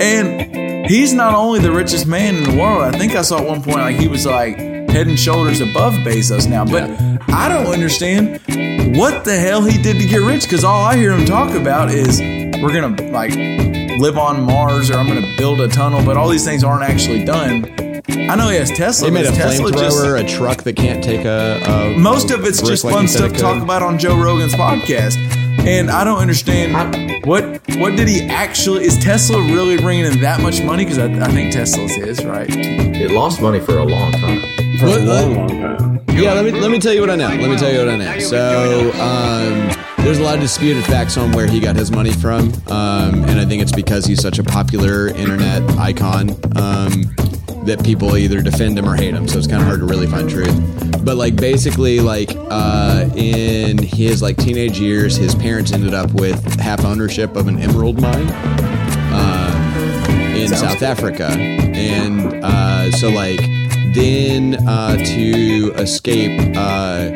and 0.00 0.86
he's 0.88 1.12
not 1.12 1.34
only 1.34 1.60
the 1.60 1.72
richest 1.72 2.06
man 2.06 2.36
in 2.36 2.44
the 2.44 2.56
world. 2.60 2.82
I 2.82 2.96
think 2.96 3.14
I 3.14 3.22
saw 3.22 3.40
at 3.40 3.46
one 3.46 3.62
point 3.62 3.78
like 3.78 3.96
he 3.96 4.08
was 4.08 4.24
like 4.26 4.69
head 4.90 5.06
and 5.06 5.18
shoulders 5.18 5.60
above 5.60 5.94
Bezos 5.94 6.48
now. 6.48 6.64
But 6.64 6.90
I 7.30 7.48
don't 7.48 7.66
understand 7.66 8.40
what 8.96 9.24
the 9.24 9.36
hell 9.38 9.62
he 9.62 9.80
did 9.82 9.98
to 9.98 10.06
get 10.06 10.18
rich 10.18 10.42
because 10.42 10.64
all 10.64 10.84
I 10.84 10.96
hear 10.96 11.12
him 11.12 11.24
talk 11.24 11.54
about 11.54 11.90
is 11.90 12.20
we're 12.62 12.72
gonna 12.72 13.10
like 13.10 13.34
live 14.00 14.16
on 14.16 14.42
Mars 14.42 14.90
or 14.90 14.94
I'm 14.94 15.06
going 15.06 15.22
to 15.22 15.36
build 15.36 15.60
a 15.60 15.68
tunnel, 15.68 16.02
but 16.04 16.16
all 16.16 16.28
these 16.28 16.44
things 16.44 16.64
aren't 16.64 16.82
actually 16.82 17.24
done. 17.24 17.66
I 18.08 18.34
know 18.34 18.48
he 18.48 18.56
has 18.56 18.70
Tesla. 18.70 19.10
They 19.10 19.14
made 19.14 19.26
a 19.26 19.32
Tesla 19.32 19.70
just- 19.70 19.98
flamethrower, 19.98 20.24
a 20.24 20.28
truck 20.28 20.62
that 20.62 20.74
can't 20.74 21.04
take 21.04 21.24
a. 21.24 21.60
a 21.66 21.98
most 21.98 22.30
a 22.30 22.34
of 22.34 22.44
it's 22.44 22.62
just 22.62 22.84
like 22.84 22.94
fun 22.94 23.06
stuff 23.08 23.32
to 23.32 23.38
talk 23.38 23.62
about 23.62 23.82
on 23.82 23.98
Joe 23.98 24.16
Rogan's 24.20 24.54
podcast. 24.54 25.16
And 25.66 25.90
I 25.90 26.04
don't 26.04 26.18
understand 26.18 27.26
what 27.26 27.44
what 27.76 27.96
did 27.96 28.08
he 28.08 28.22
actually 28.22 28.84
is 28.84 28.96
Tesla 28.98 29.38
really 29.38 29.76
bringing 29.76 30.06
in 30.06 30.20
that 30.22 30.40
much 30.40 30.62
money? 30.62 30.84
Because 30.84 30.98
I, 30.98 31.06
I 31.06 31.28
think 31.28 31.52
Tesla's 31.52 31.94
his 31.94 32.24
right. 32.24 32.48
It 32.48 33.10
lost 33.10 33.42
money 33.42 33.60
for 33.60 33.76
a 33.78 33.84
long 33.84 34.12
time. 34.12 34.69
For 34.80 34.86
What- 34.86 35.00
a 35.00 35.04
long, 35.04 35.34
long 35.36 35.48
time. 35.48 36.00
Yeah, 36.14 36.32
let 36.32 36.44
me 36.44 36.52
let 36.52 36.70
me 36.70 36.78
tell 36.78 36.92
you 36.94 37.00
what 37.02 37.10
I 37.10 37.16
know. 37.16 37.28
Let 37.28 37.50
me 37.50 37.56
tell 37.56 37.70
you 37.72 37.78
what 37.80 37.88
I 37.90 37.96
know. 37.96 38.18
So, 38.18 38.92
um, 39.00 39.70
there's 40.04 40.18
a 40.18 40.22
lot 40.22 40.34
of 40.36 40.40
disputed 40.40 40.84
facts 40.84 41.16
on 41.18 41.32
where 41.32 41.46
he 41.46 41.60
got 41.60 41.76
his 41.76 41.90
money 41.90 42.12
from, 42.12 42.52
um, 42.68 43.22
and 43.24 43.38
I 43.38 43.44
think 43.44 43.60
it's 43.62 43.72
because 43.72 44.06
he's 44.06 44.20
such 44.20 44.38
a 44.38 44.42
popular 44.42 45.08
internet 45.08 45.62
icon 45.78 46.30
um, 46.56 47.04
that 47.66 47.82
people 47.84 48.16
either 48.16 48.40
defend 48.40 48.78
him 48.78 48.88
or 48.88 48.96
hate 48.96 49.14
him. 49.14 49.28
So 49.28 49.38
it's 49.38 49.46
kind 49.46 49.60
of 49.60 49.68
hard 49.68 49.80
to 49.80 49.86
really 49.86 50.06
find 50.06 50.28
truth. 50.28 50.54
But 51.04 51.16
like 51.16 51.36
basically, 51.36 52.00
like 52.00 52.30
uh, 52.50 53.08
in 53.14 53.78
his 53.82 54.22
like 54.22 54.36
teenage 54.38 54.78
years, 54.80 55.16
his 55.16 55.34
parents 55.34 55.72
ended 55.72 55.92
up 55.94 56.10
with 56.14 56.58
half 56.58 56.84
ownership 56.86 57.36
of 57.36 57.48
an 57.48 57.58
emerald 57.58 58.00
mine 58.00 58.28
um, 59.12 60.34
in 60.34 60.48
South 60.48 60.82
Africa, 60.82 61.26
and 61.30 62.42
uh, 62.44 62.90
so 62.92 63.08
like 63.10 63.40
then 63.94 64.54
uh, 64.68 64.96
to 64.96 65.72
escape 65.74 66.56
uh, 66.56 67.10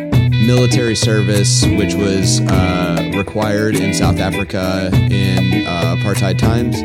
military 0.46 0.94
service, 0.94 1.64
which 1.64 1.94
was 1.94 2.40
uh, 2.40 3.12
required 3.14 3.76
in 3.76 3.94
South 3.94 4.18
Africa 4.18 4.90
in 4.92 5.66
uh, 5.66 5.96
apartheid 5.96 6.38
times. 6.38 6.76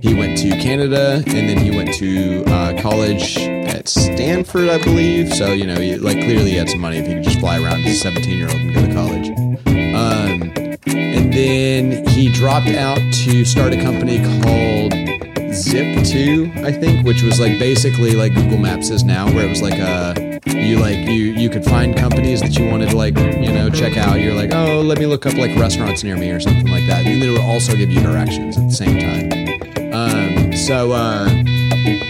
He 0.00 0.14
went 0.14 0.38
to 0.38 0.50
Canada, 0.50 1.22
and 1.26 1.48
then 1.48 1.58
he 1.58 1.70
went 1.70 1.92
to 1.94 2.44
uh, 2.46 2.80
college 2.80 3.36
at 3.38 3.88
Stanford, 3.88 4.68
I 4.68 4.82
believe. 4.82 5.32
So 5.34 5.52
you 5.52 5.66
know, 5.66 5.74
he, 5.74 5.96
like 5.96 6.18
clearly 6.18 6.50
he 6.50 6.56
had 6.56 6.68
some 6.70 6.80
money 6.80 6.98
if 6.98 7.06
he 7.06 7.14
could 7.14 7.24
just 7.24 7.40
fly 7.40 7.56
around 7.60 7.80
as 7.84 7.96
a 7.96 7.98
seventeen-year-old 7.98 8.60
and 8.60 8.74
go 8.74 8.86
to 8.86 8.94
college. 8.94 9.30
Um, 9.66 10.52
and 10.86 11.32
then 11.32 12.06
he 12.08 12.30
dropped 12.32 12.68
out 12.68 12.98
to 13.24 13.44
start 13.44 13.72
a 13.72 13.82
company 13.82 14.18
called 14.18 14.67
Zip2, 15.50 16.64
I 16.64 16.72
think, 16.72 17.06
which 17.06 17.22
was 17.22 17.40
like 17.40 17.58
basically 17.58 18.12
like 18.12 18.34
Google 18.34 18.58
Maps 18.58 18.90
is 18.90 19.02
now, 19.04 19.26
where 19.32 19.44
it 19.46 19.48
was 19.48 19.62
like 19.62 19.78
a 19.78 20.38
you 20.46 20.78
like 20.78 20.96
you 20.98 21.32
you 21.34 21.48
could 21.50 21.64
find 21.64 21.96
companies 21.96 22.40
that 22.40 22.58
you 22.58 22.66
wanted 22.68 22.90
to 22.90 22.96
like 22.96 23.16
you 23.18 23.52
know 23.52 23.70
check 23.70 23.96
out. 23.96 24.20
You're 24.20 24.34
like, 24.34 24.52
oh, 24.54 24.80
let 24.82 24.98
me 24.98 25.06
look 25.06 25.26
up 25.26 25.34
like 25.34 25.56
restaurants 25.56 26.04
near 26.04 26.16
me 26.16 26.30
or 26.30 26.40
something 26.40 26.66
like 26.68 26.86
that, 26.88 27.06
and 27.06 27.22
then 27.22 27.28
it 27.28 27.32
would 27.32 27.40
also 27.40 27.74
give 27.76 27.90
you 27.90 28.00
directions 28.00 28.56
at 28.56 28.68
the 28.68 28.74
same 28.74 28.98
time. 28.98 29.92
Um, 29.92 30.52
so 30.54 30.92
uh, 30.92 31.26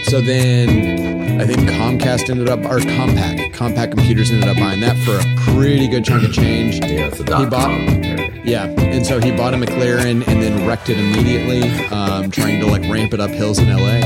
so 0.03 0.21
then 0.21 1.39
I 1.41 1.45
think 1.45 1.59
Comcast 1.69 2.29
ended 2.29 2.49
up 2.49 2.59
or 2.59 2.79
Compaq 2.79 3.53
Compaq 3.53 3.91
Computers 3.91 4.31
ended 4.31 4.49
up 4.49 4.57
buying 4.57 4.81
that 4.81 4.97
for 5.05 5.15
a 5.15 5.55
pretty 5.55 5.87
good 5.87 6.03
chunk 6.03 6.23
of 6.25 6.33
change. 6.33 6.79
Yeah, 6.79 7.07
it's 7.07 7.19
a 7.19 7.23
He 7.23 7.45
bought- 7.45 7.51
com. 7.51 8.28
Yeah, 8.43 8.65
and 8.65 9.05
so 9.05 9.19
he 9.19 9.31
bought 9.31 9.53
a 9.53 9.57
McLaren 9.57 10.27
and 10.27 10.41
then 10.41 10.65
wrecked 10.67 10.89
it 10.89 10.97
immediately, 10.97 11.63
um, 11.87 12.31
trying 12.31 12.59
to 12.61 12.67
like 12.67 12.81
ramp 12.83 13.13
it 13.13 13.19
up 13.19 13.29
hills 13.29 13.59
in 13.59 13.69
LA. 13.69 13.99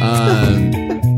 Um, 0.00 0.72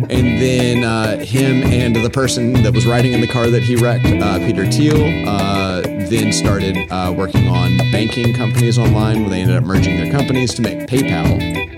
and 0.08 0.40
then 0.40 0.84
uh, 0.84 1.18
him 1.18 1.62
and 1.64 1.96
the 1.96 2.10
person 2.10 2.52
that 2.62 2.72
was 2.72 2.86
riding 2.86 3.12
in 3.12 3.20
the 3.20 3.26
car 3.26 3.48
that 3.50 3.62
he 3.62 3.76
wrecked, 3.76 4.06
uh, 4.06 4.38
Peter 4.38 4.64
Thiel, 4.70 5.28
uh, 5.28 5.82
then 5.82 6.32
started 6.32 6.76
uh, 6.90 7.12
working 7.16 7.48
on 7.48 7.76
banking 7.90 8.34
companies 8.34 8.78
online, 8.78 9.22
where 9.22 9.30
they 9.30 9.40
ended 9.40 9.56
up 9.56 9.64
merging 9.64 9.96
their 9.96 10.10
companies 10.10 10.54
to 10.54 10.62
make 10.62 10.80
PayPal. 10.80 11.75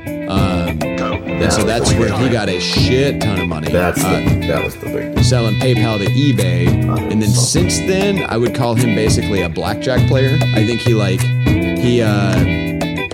And 1.40 1.52
so 1.52 1.62
that's 1.65 1.93
where 1.94 2.12
he 2.19 2.28
got 2.28 2.48
a 2.48 2.59
shit 2.60 3.20
ton 3.20 3.40
of 3.40 3.48
money. 3.48 3.70
That's 3.70 4.02
Uh, 4.05 4.10
the, 4.40 4.47
that 4.48 4.65
was 4.65 4.74
the 4.77 4.86
big 4.86 5.15
deal. 5.15 5.24
selling 5.24 5.55
PayPal 5.56 5.98
to 5.98 6.06
eBay, 6.06 6.66
and 7.12 7.23
then 7.23 7.28
since 7.31 7.78
then, 7.78 8.24
I 8.28 8.36
would 8.36 8.55
call 8.55 8.74
him 8.74 8.94
basically 8.94 9.43
a 9.43 9.48
blackjack 9.48 10.06
player. 10.09 10.36
I 10.55 10.66
think 10.66 10.81
he 10.81 10.94
like 10.94 11.20
he 11.78 12.02
uh, 12.02 12.35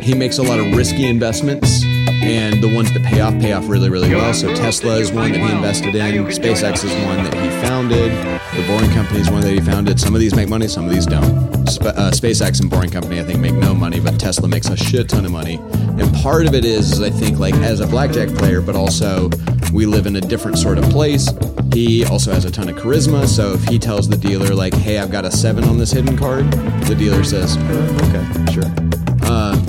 he 0.00 0.14
makes 0.14 0.38
a 0.38 0.42
lot 0.42 0.58
of 0.58 0.74
risky 0.74 1.06
investments, 1.06 1.84
and 2.24 2.62
the 2.62 2.74
ones 2.74 2.90
that 2.92 3.02
pay 3.02 3.20
off 3.20 3.34
pay 3.38 3.52
off 3.52 3.68
really 3.68 3.90
really 3.90 4.08
well. 4.14 4.32
So 4.32 4.54
Tesla 4.54 4.96
is 4.96 5.12
one 5.12 5.32
that 5.32 5.40
he 5.40 5.54
invested 5.54 5.94
in. 5.94 6.24
SpaceX 6.26 6.84
is 6.84 6.92
one 7.06 7.22
that 7.24 7.34
he 7.34 7.48
founded. 7.66 8.10
The 8.56 8.66
Boring 8.66 8.90
Company 8.92 9.20
is 9.20 9.30
one 9.30 9.42
that 9.42 9.52
he 9.52 9.60
founded. 9.60 10.00
Some 10.00 10.14
of 10.14 10.20
these 10.20 10.34
make 10.34 10.48
money, 10.48 10.68
some 10.68 10.86
of 10.86 10.90
these 10.90 11.06
don't. 11.06 11.66
Sp- 11.68 11.92
uh, 11.96 12.10
SpaceX 12.10 12.60
and 12.60 12.70
Boring 12.70 12.90
Company, 12.90 13.20
I 13.20 13.24
think, 13.24 13.40
make 13.40 13.54
no 13.54 13.74
money, 13.74 14.00
but 14.00 14.18
Tesla 14.18 14.48
makes 14.48 14.68
a 14.68 14.76
shit 14.76 15.08
ton 15.08 15.24
of 15.24 15.32
money. 15.32 15.56
And 15.98 16.12
part 16.16 16.46
of 16.46 16.54
it 16.54 16.64
is, 16.64 16.92
is 16.92 17.00
I 17.00 17.10
think, 17.10 17.38
like 17.38 17.54
as 17.56 17.80
a 17.80 17.86
blackjack 17.86 18.28
player, 18.30 18.60
but 18.60 18.74
also 18.74 19.28
we 19.72 19.86
live 19.86 20.06
in 20.06 20.16
a 20.16 20.20
different 20.20 20.58
sort 20.58 20.78
of 20.78 20.84
place. 20.84 21.28
He 21.72 22.04
also 22.04 22.32
has 22.32 22.44
a 22.44 22.50
ton 22.50 22.68
of 22.68 22.76
charisma, 22.76 23.26
so 23.26 23.52
if 23.52 23.64
he 23.64 23.78
tells 23.78 24.08
the 24.08 24.16
dealer, 24.16 24.54
like, 24.54 24.74
hey, 24.74 24.98
I've 24.98 25.10
got 25.10 25.24
a 25.24 25.30
seven 25.30 25.64
on 25.64 25.78
this 25.78 25.90
hidden 25.90 26.16
card, 26.16 26.50
the 26.84 26.94
dealer 26.94 27.24
says, 27.24 27.56
"Uh, 27.56 27.98
okay, 28.04 28.52
sure. 28.52 28.83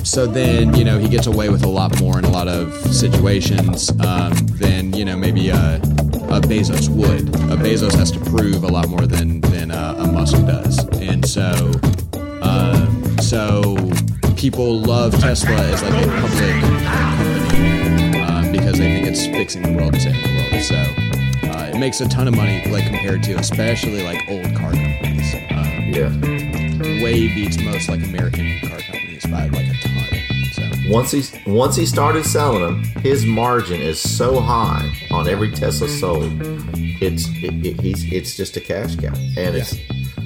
So 0.05 0.25
then, 0.27 0.75
you 0.75 0.85
know, 0.85 0.97
he 0.97 1.09
gets 1.09 1.27
away 1.27 1.49
with 1.49 1.63
a 1.63 1.67
lot 1.67 1.99
more 1.99 2.17
in 2.17 2.23
a 2.25 2.29
lot 2.29 2.47
of 2.47 2.73
situations 2.93 3.89
um, 4.01 4.31
than, 4.59 4.93
you 4.93 5.03
know, 5.03 5.17
maybe 5.17 5.49
a, 5.49 5.75
a 5.75 6.39
Bezos 6.41 6.87
would. 6.89 7.27
A 7.51 7.57
Bezos 7.57 7.93
has 7.95 8.11
to 8.11 8.19
prove 8.19 8.63
a 8.63 8.67
lot 8.67 8.87
more 8.87 9.05
than, 9.07 9.41
than 9.41 9.71
a, 9.71 9.95
a 9.97 10.07
Musk 10.07 10.37
does. 10.45 10.77
And 10.99 11.27
so, 11.27 11.71
um, 12.41 13.17
so 13.19 13.75
people 14.37 14.79
love 14.79 15.19
Tesla 15.19 15.51
as 15.55 15.81
like 15.83 16.05
a 16.05 16.07
public 16.21 16.63
company 16.63 18.19
um, 18.19 18.51
because 18.51 18.73
they 18.77 18.93
think 18.93 19.07
it's 19.07 19.25
fixing 19.25 19.63
the 19.63 19.73
world 19.73 19.93
and 19.95 20.01
saving 20.01 20.21
the 20.21 20.49
world. 20.51 20.63
So 20.63 21.49
uh, 21.51 21.71
it 21.75 21.79
makes 21.79 21.99
a 21.99 22.07
ton 22.07 22.27
of 22.29 22.35
money, 22.35 22.63
like 22.71 22.85
compared 22.85 23.21
to 23.23 23.33
especially 23.33 24.03
like 24.03 24.21
old 24.29 24.55
car 24.55 24.71
companies. 24.71 25.33
Um, 25.49 25.91
Yeah. 25.91 27.01
way 27.03 27.27
beats 27.33 27.57
most 27.57 27.89
like 27.89 28.03
American 28.03 28.59
car 28.61 28.79
companies 28.79 29.25
by 29.25 29.47
like 29.47 29.65
a 29.65 29.73
ton. 29.73 29.74
So 29.74 29.74
Once 30.87 31.11
he 31.11 31.23
once 31.47 31.75
he 31.75 31.85
started 31.85 32.23
selling 32.25 32.61
them, 32.61 32.83
his 33.01 33.25
margin 33.25 33.81
is 33.81 33.99
so 33.99 34.39
high 34.39 34.87
on 35.09 35.27
every 35.27 35.51
Tesla 35.51 35.87
sold. 35.87 36.31
It's 37.01 37.27
it, 37.27 37.65
it, 37.65 37.79
he's 37.81 38.11
it's 38.11 38.35
just 38.35 38.55
a 38.55 38.61
cash 38.61 38.95
cow, 38.95 39.13
and 39.15 39.55
it's 39.55 39.73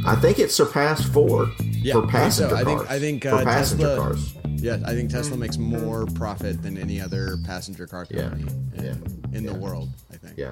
I 0.05 0.15
think 0.15 0.37
it 0.37 0.51
surpassed 0.51 1.13
Ford 1.13 1.49
yeah, 1.81 1.93
for 1.93 1.99
I 1.99 2.01
think 2.01 2.11
passenger 2.11 2.49
so. 2.49 2.55
I 2.55 2.63
think 2.65 2.79
cars. 2.79 2.89
I 2.89 2.99
think 2.99 3.23
for 3.23 3.29
uh, 3.29 3.43
passenger 3.43 3.87
Tesla. 3.87 4.03
cars. 4.03 4.33
Yeah, 4.55 4.77
I 4.85 4.93
think 4.93 5.09
Tesla 5.09 5.37
makes 5.37 5.57
more 5.57 6.05
profit 6.07 6.61
than 6.61 6.77
any 6.77 6.99
other 6.99 7.37
passenger 7.45 7.87
car 7.87 8.05
company 8.05 8.45
in, 8.75 8.83
yeah, 8.83 9.37
in 9.37 9.45
the 9.45 9.53
world. 9.53 9.89
I 10.11 10.17
think. 10.17 10.37
Yeah. 10.37 10.51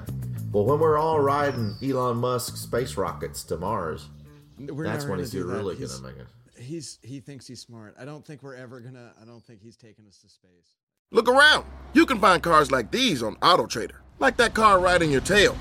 Well, 0.52 0.64
when 0.64 0.78
we're 0.78 0.96
all 0.96 1.20
riding 1.20 1.76
Elon 1.82 2.16
Musk 2.16 2.56
space 2.56 2.96
rockets 2.96 3.42
to 3.44 3.58
Mars, 3.58 4.08
We're 4.58 4.84
that's 4.84 5.04
when 5.04 5.18
he's 5.18 5.34
really 5.34 5.74
gonna 5.76 6.00
make 6.02 6.16
it. 6.16 6.26
He's 6.58 6.98
he 7.02 7.20
thinks 7.20 7.46
he's 7.46 7.60
smart. 7.60 7.94
I 7.98 8.04
don't 8.04 8.24
think 8.24 8.42
we're 8.42 8.56
ever 8.56 8.80
gonna. 8.80 9.12
I 9.20 9.24
don't 9.24 9.44
think 9.44 9.62
he's 9.62 9.76
taking 9.76 10.06
us 10.06 10.18
to 10.18 10.28
space. 10.28 10.74
Look 11.10 11.28
around. 11.28 11.64
You 11.94 12.04
can 12.04 12.18
find 12.18 12.42
cars 12.42 12.70
like 12.70 12.90
these 12.90 13.22
on 13.22 13.36
AutoTrader, 13.36 13.96
like 14.18 14.36
that 14.36 14.54
car 14.54 14.78
right 14.78 15.00
in 15.00 15.10
your 15.10 15.22
tail. 15.22 15.56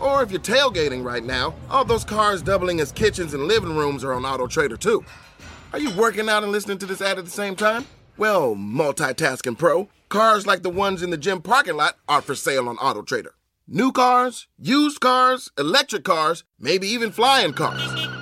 Or 0.00 0.22
if 0.22 0.32
you're 0.32 0.40
tailgating 0.40 1.04
right 1.04 1.22
now, 1.22 1.54
all 1.70 1.84
those 1.84 2.04
cars 2.04 2.42
doubling 2.42 2.80
as 2.80 2.90
kitchens 2.90 3.34
and 3.34 3.44
living 3.44 3.76
rooms 3.76 4.02
are 4.02 4.12
on 4.12 4.22
AutoTrader 4.22 4.78
too. 4.78 5.04
Are 5.72 5.78
you 5.78 5.94
working 5.96 6.28
out 6.28 6.42
and 6.42 6.50
listening 6.50 6.78
to 6.78 6.86
this 6.86 7.00
ad 7.00 7.18
at 7.18 7.24
the 7.24 7.30
same 7.30 7.54
time? 7.54 7.86
Well, 8.18 8.56
multitasking 8.56 9.56
pro, 9.56 9.88
cars 10.08 10.46
like 10.46 10.62
the 10.62 10.70
ones 10.70 11.02
in 11.02 11.10
the 11.10 11.16
gym 11.16 11.40
parking 11.40 11.76
lot 11.76 11.96
are 12.08 12.20
for 12.20 12.34
sale 12.34 12.68
on 12.68 12.76
AutoTrader. 12.78 13.30
New 13.68 13.92
cars, 13.92 14.48
used 14.58 15.00
cars, 15.00 15.50
electric 15.56 16.04
cars, 16.04 16.42
maybe 16.58 16.88
even 16.88 17.12
flying 17.12 17.52
cars. 17.52 18.21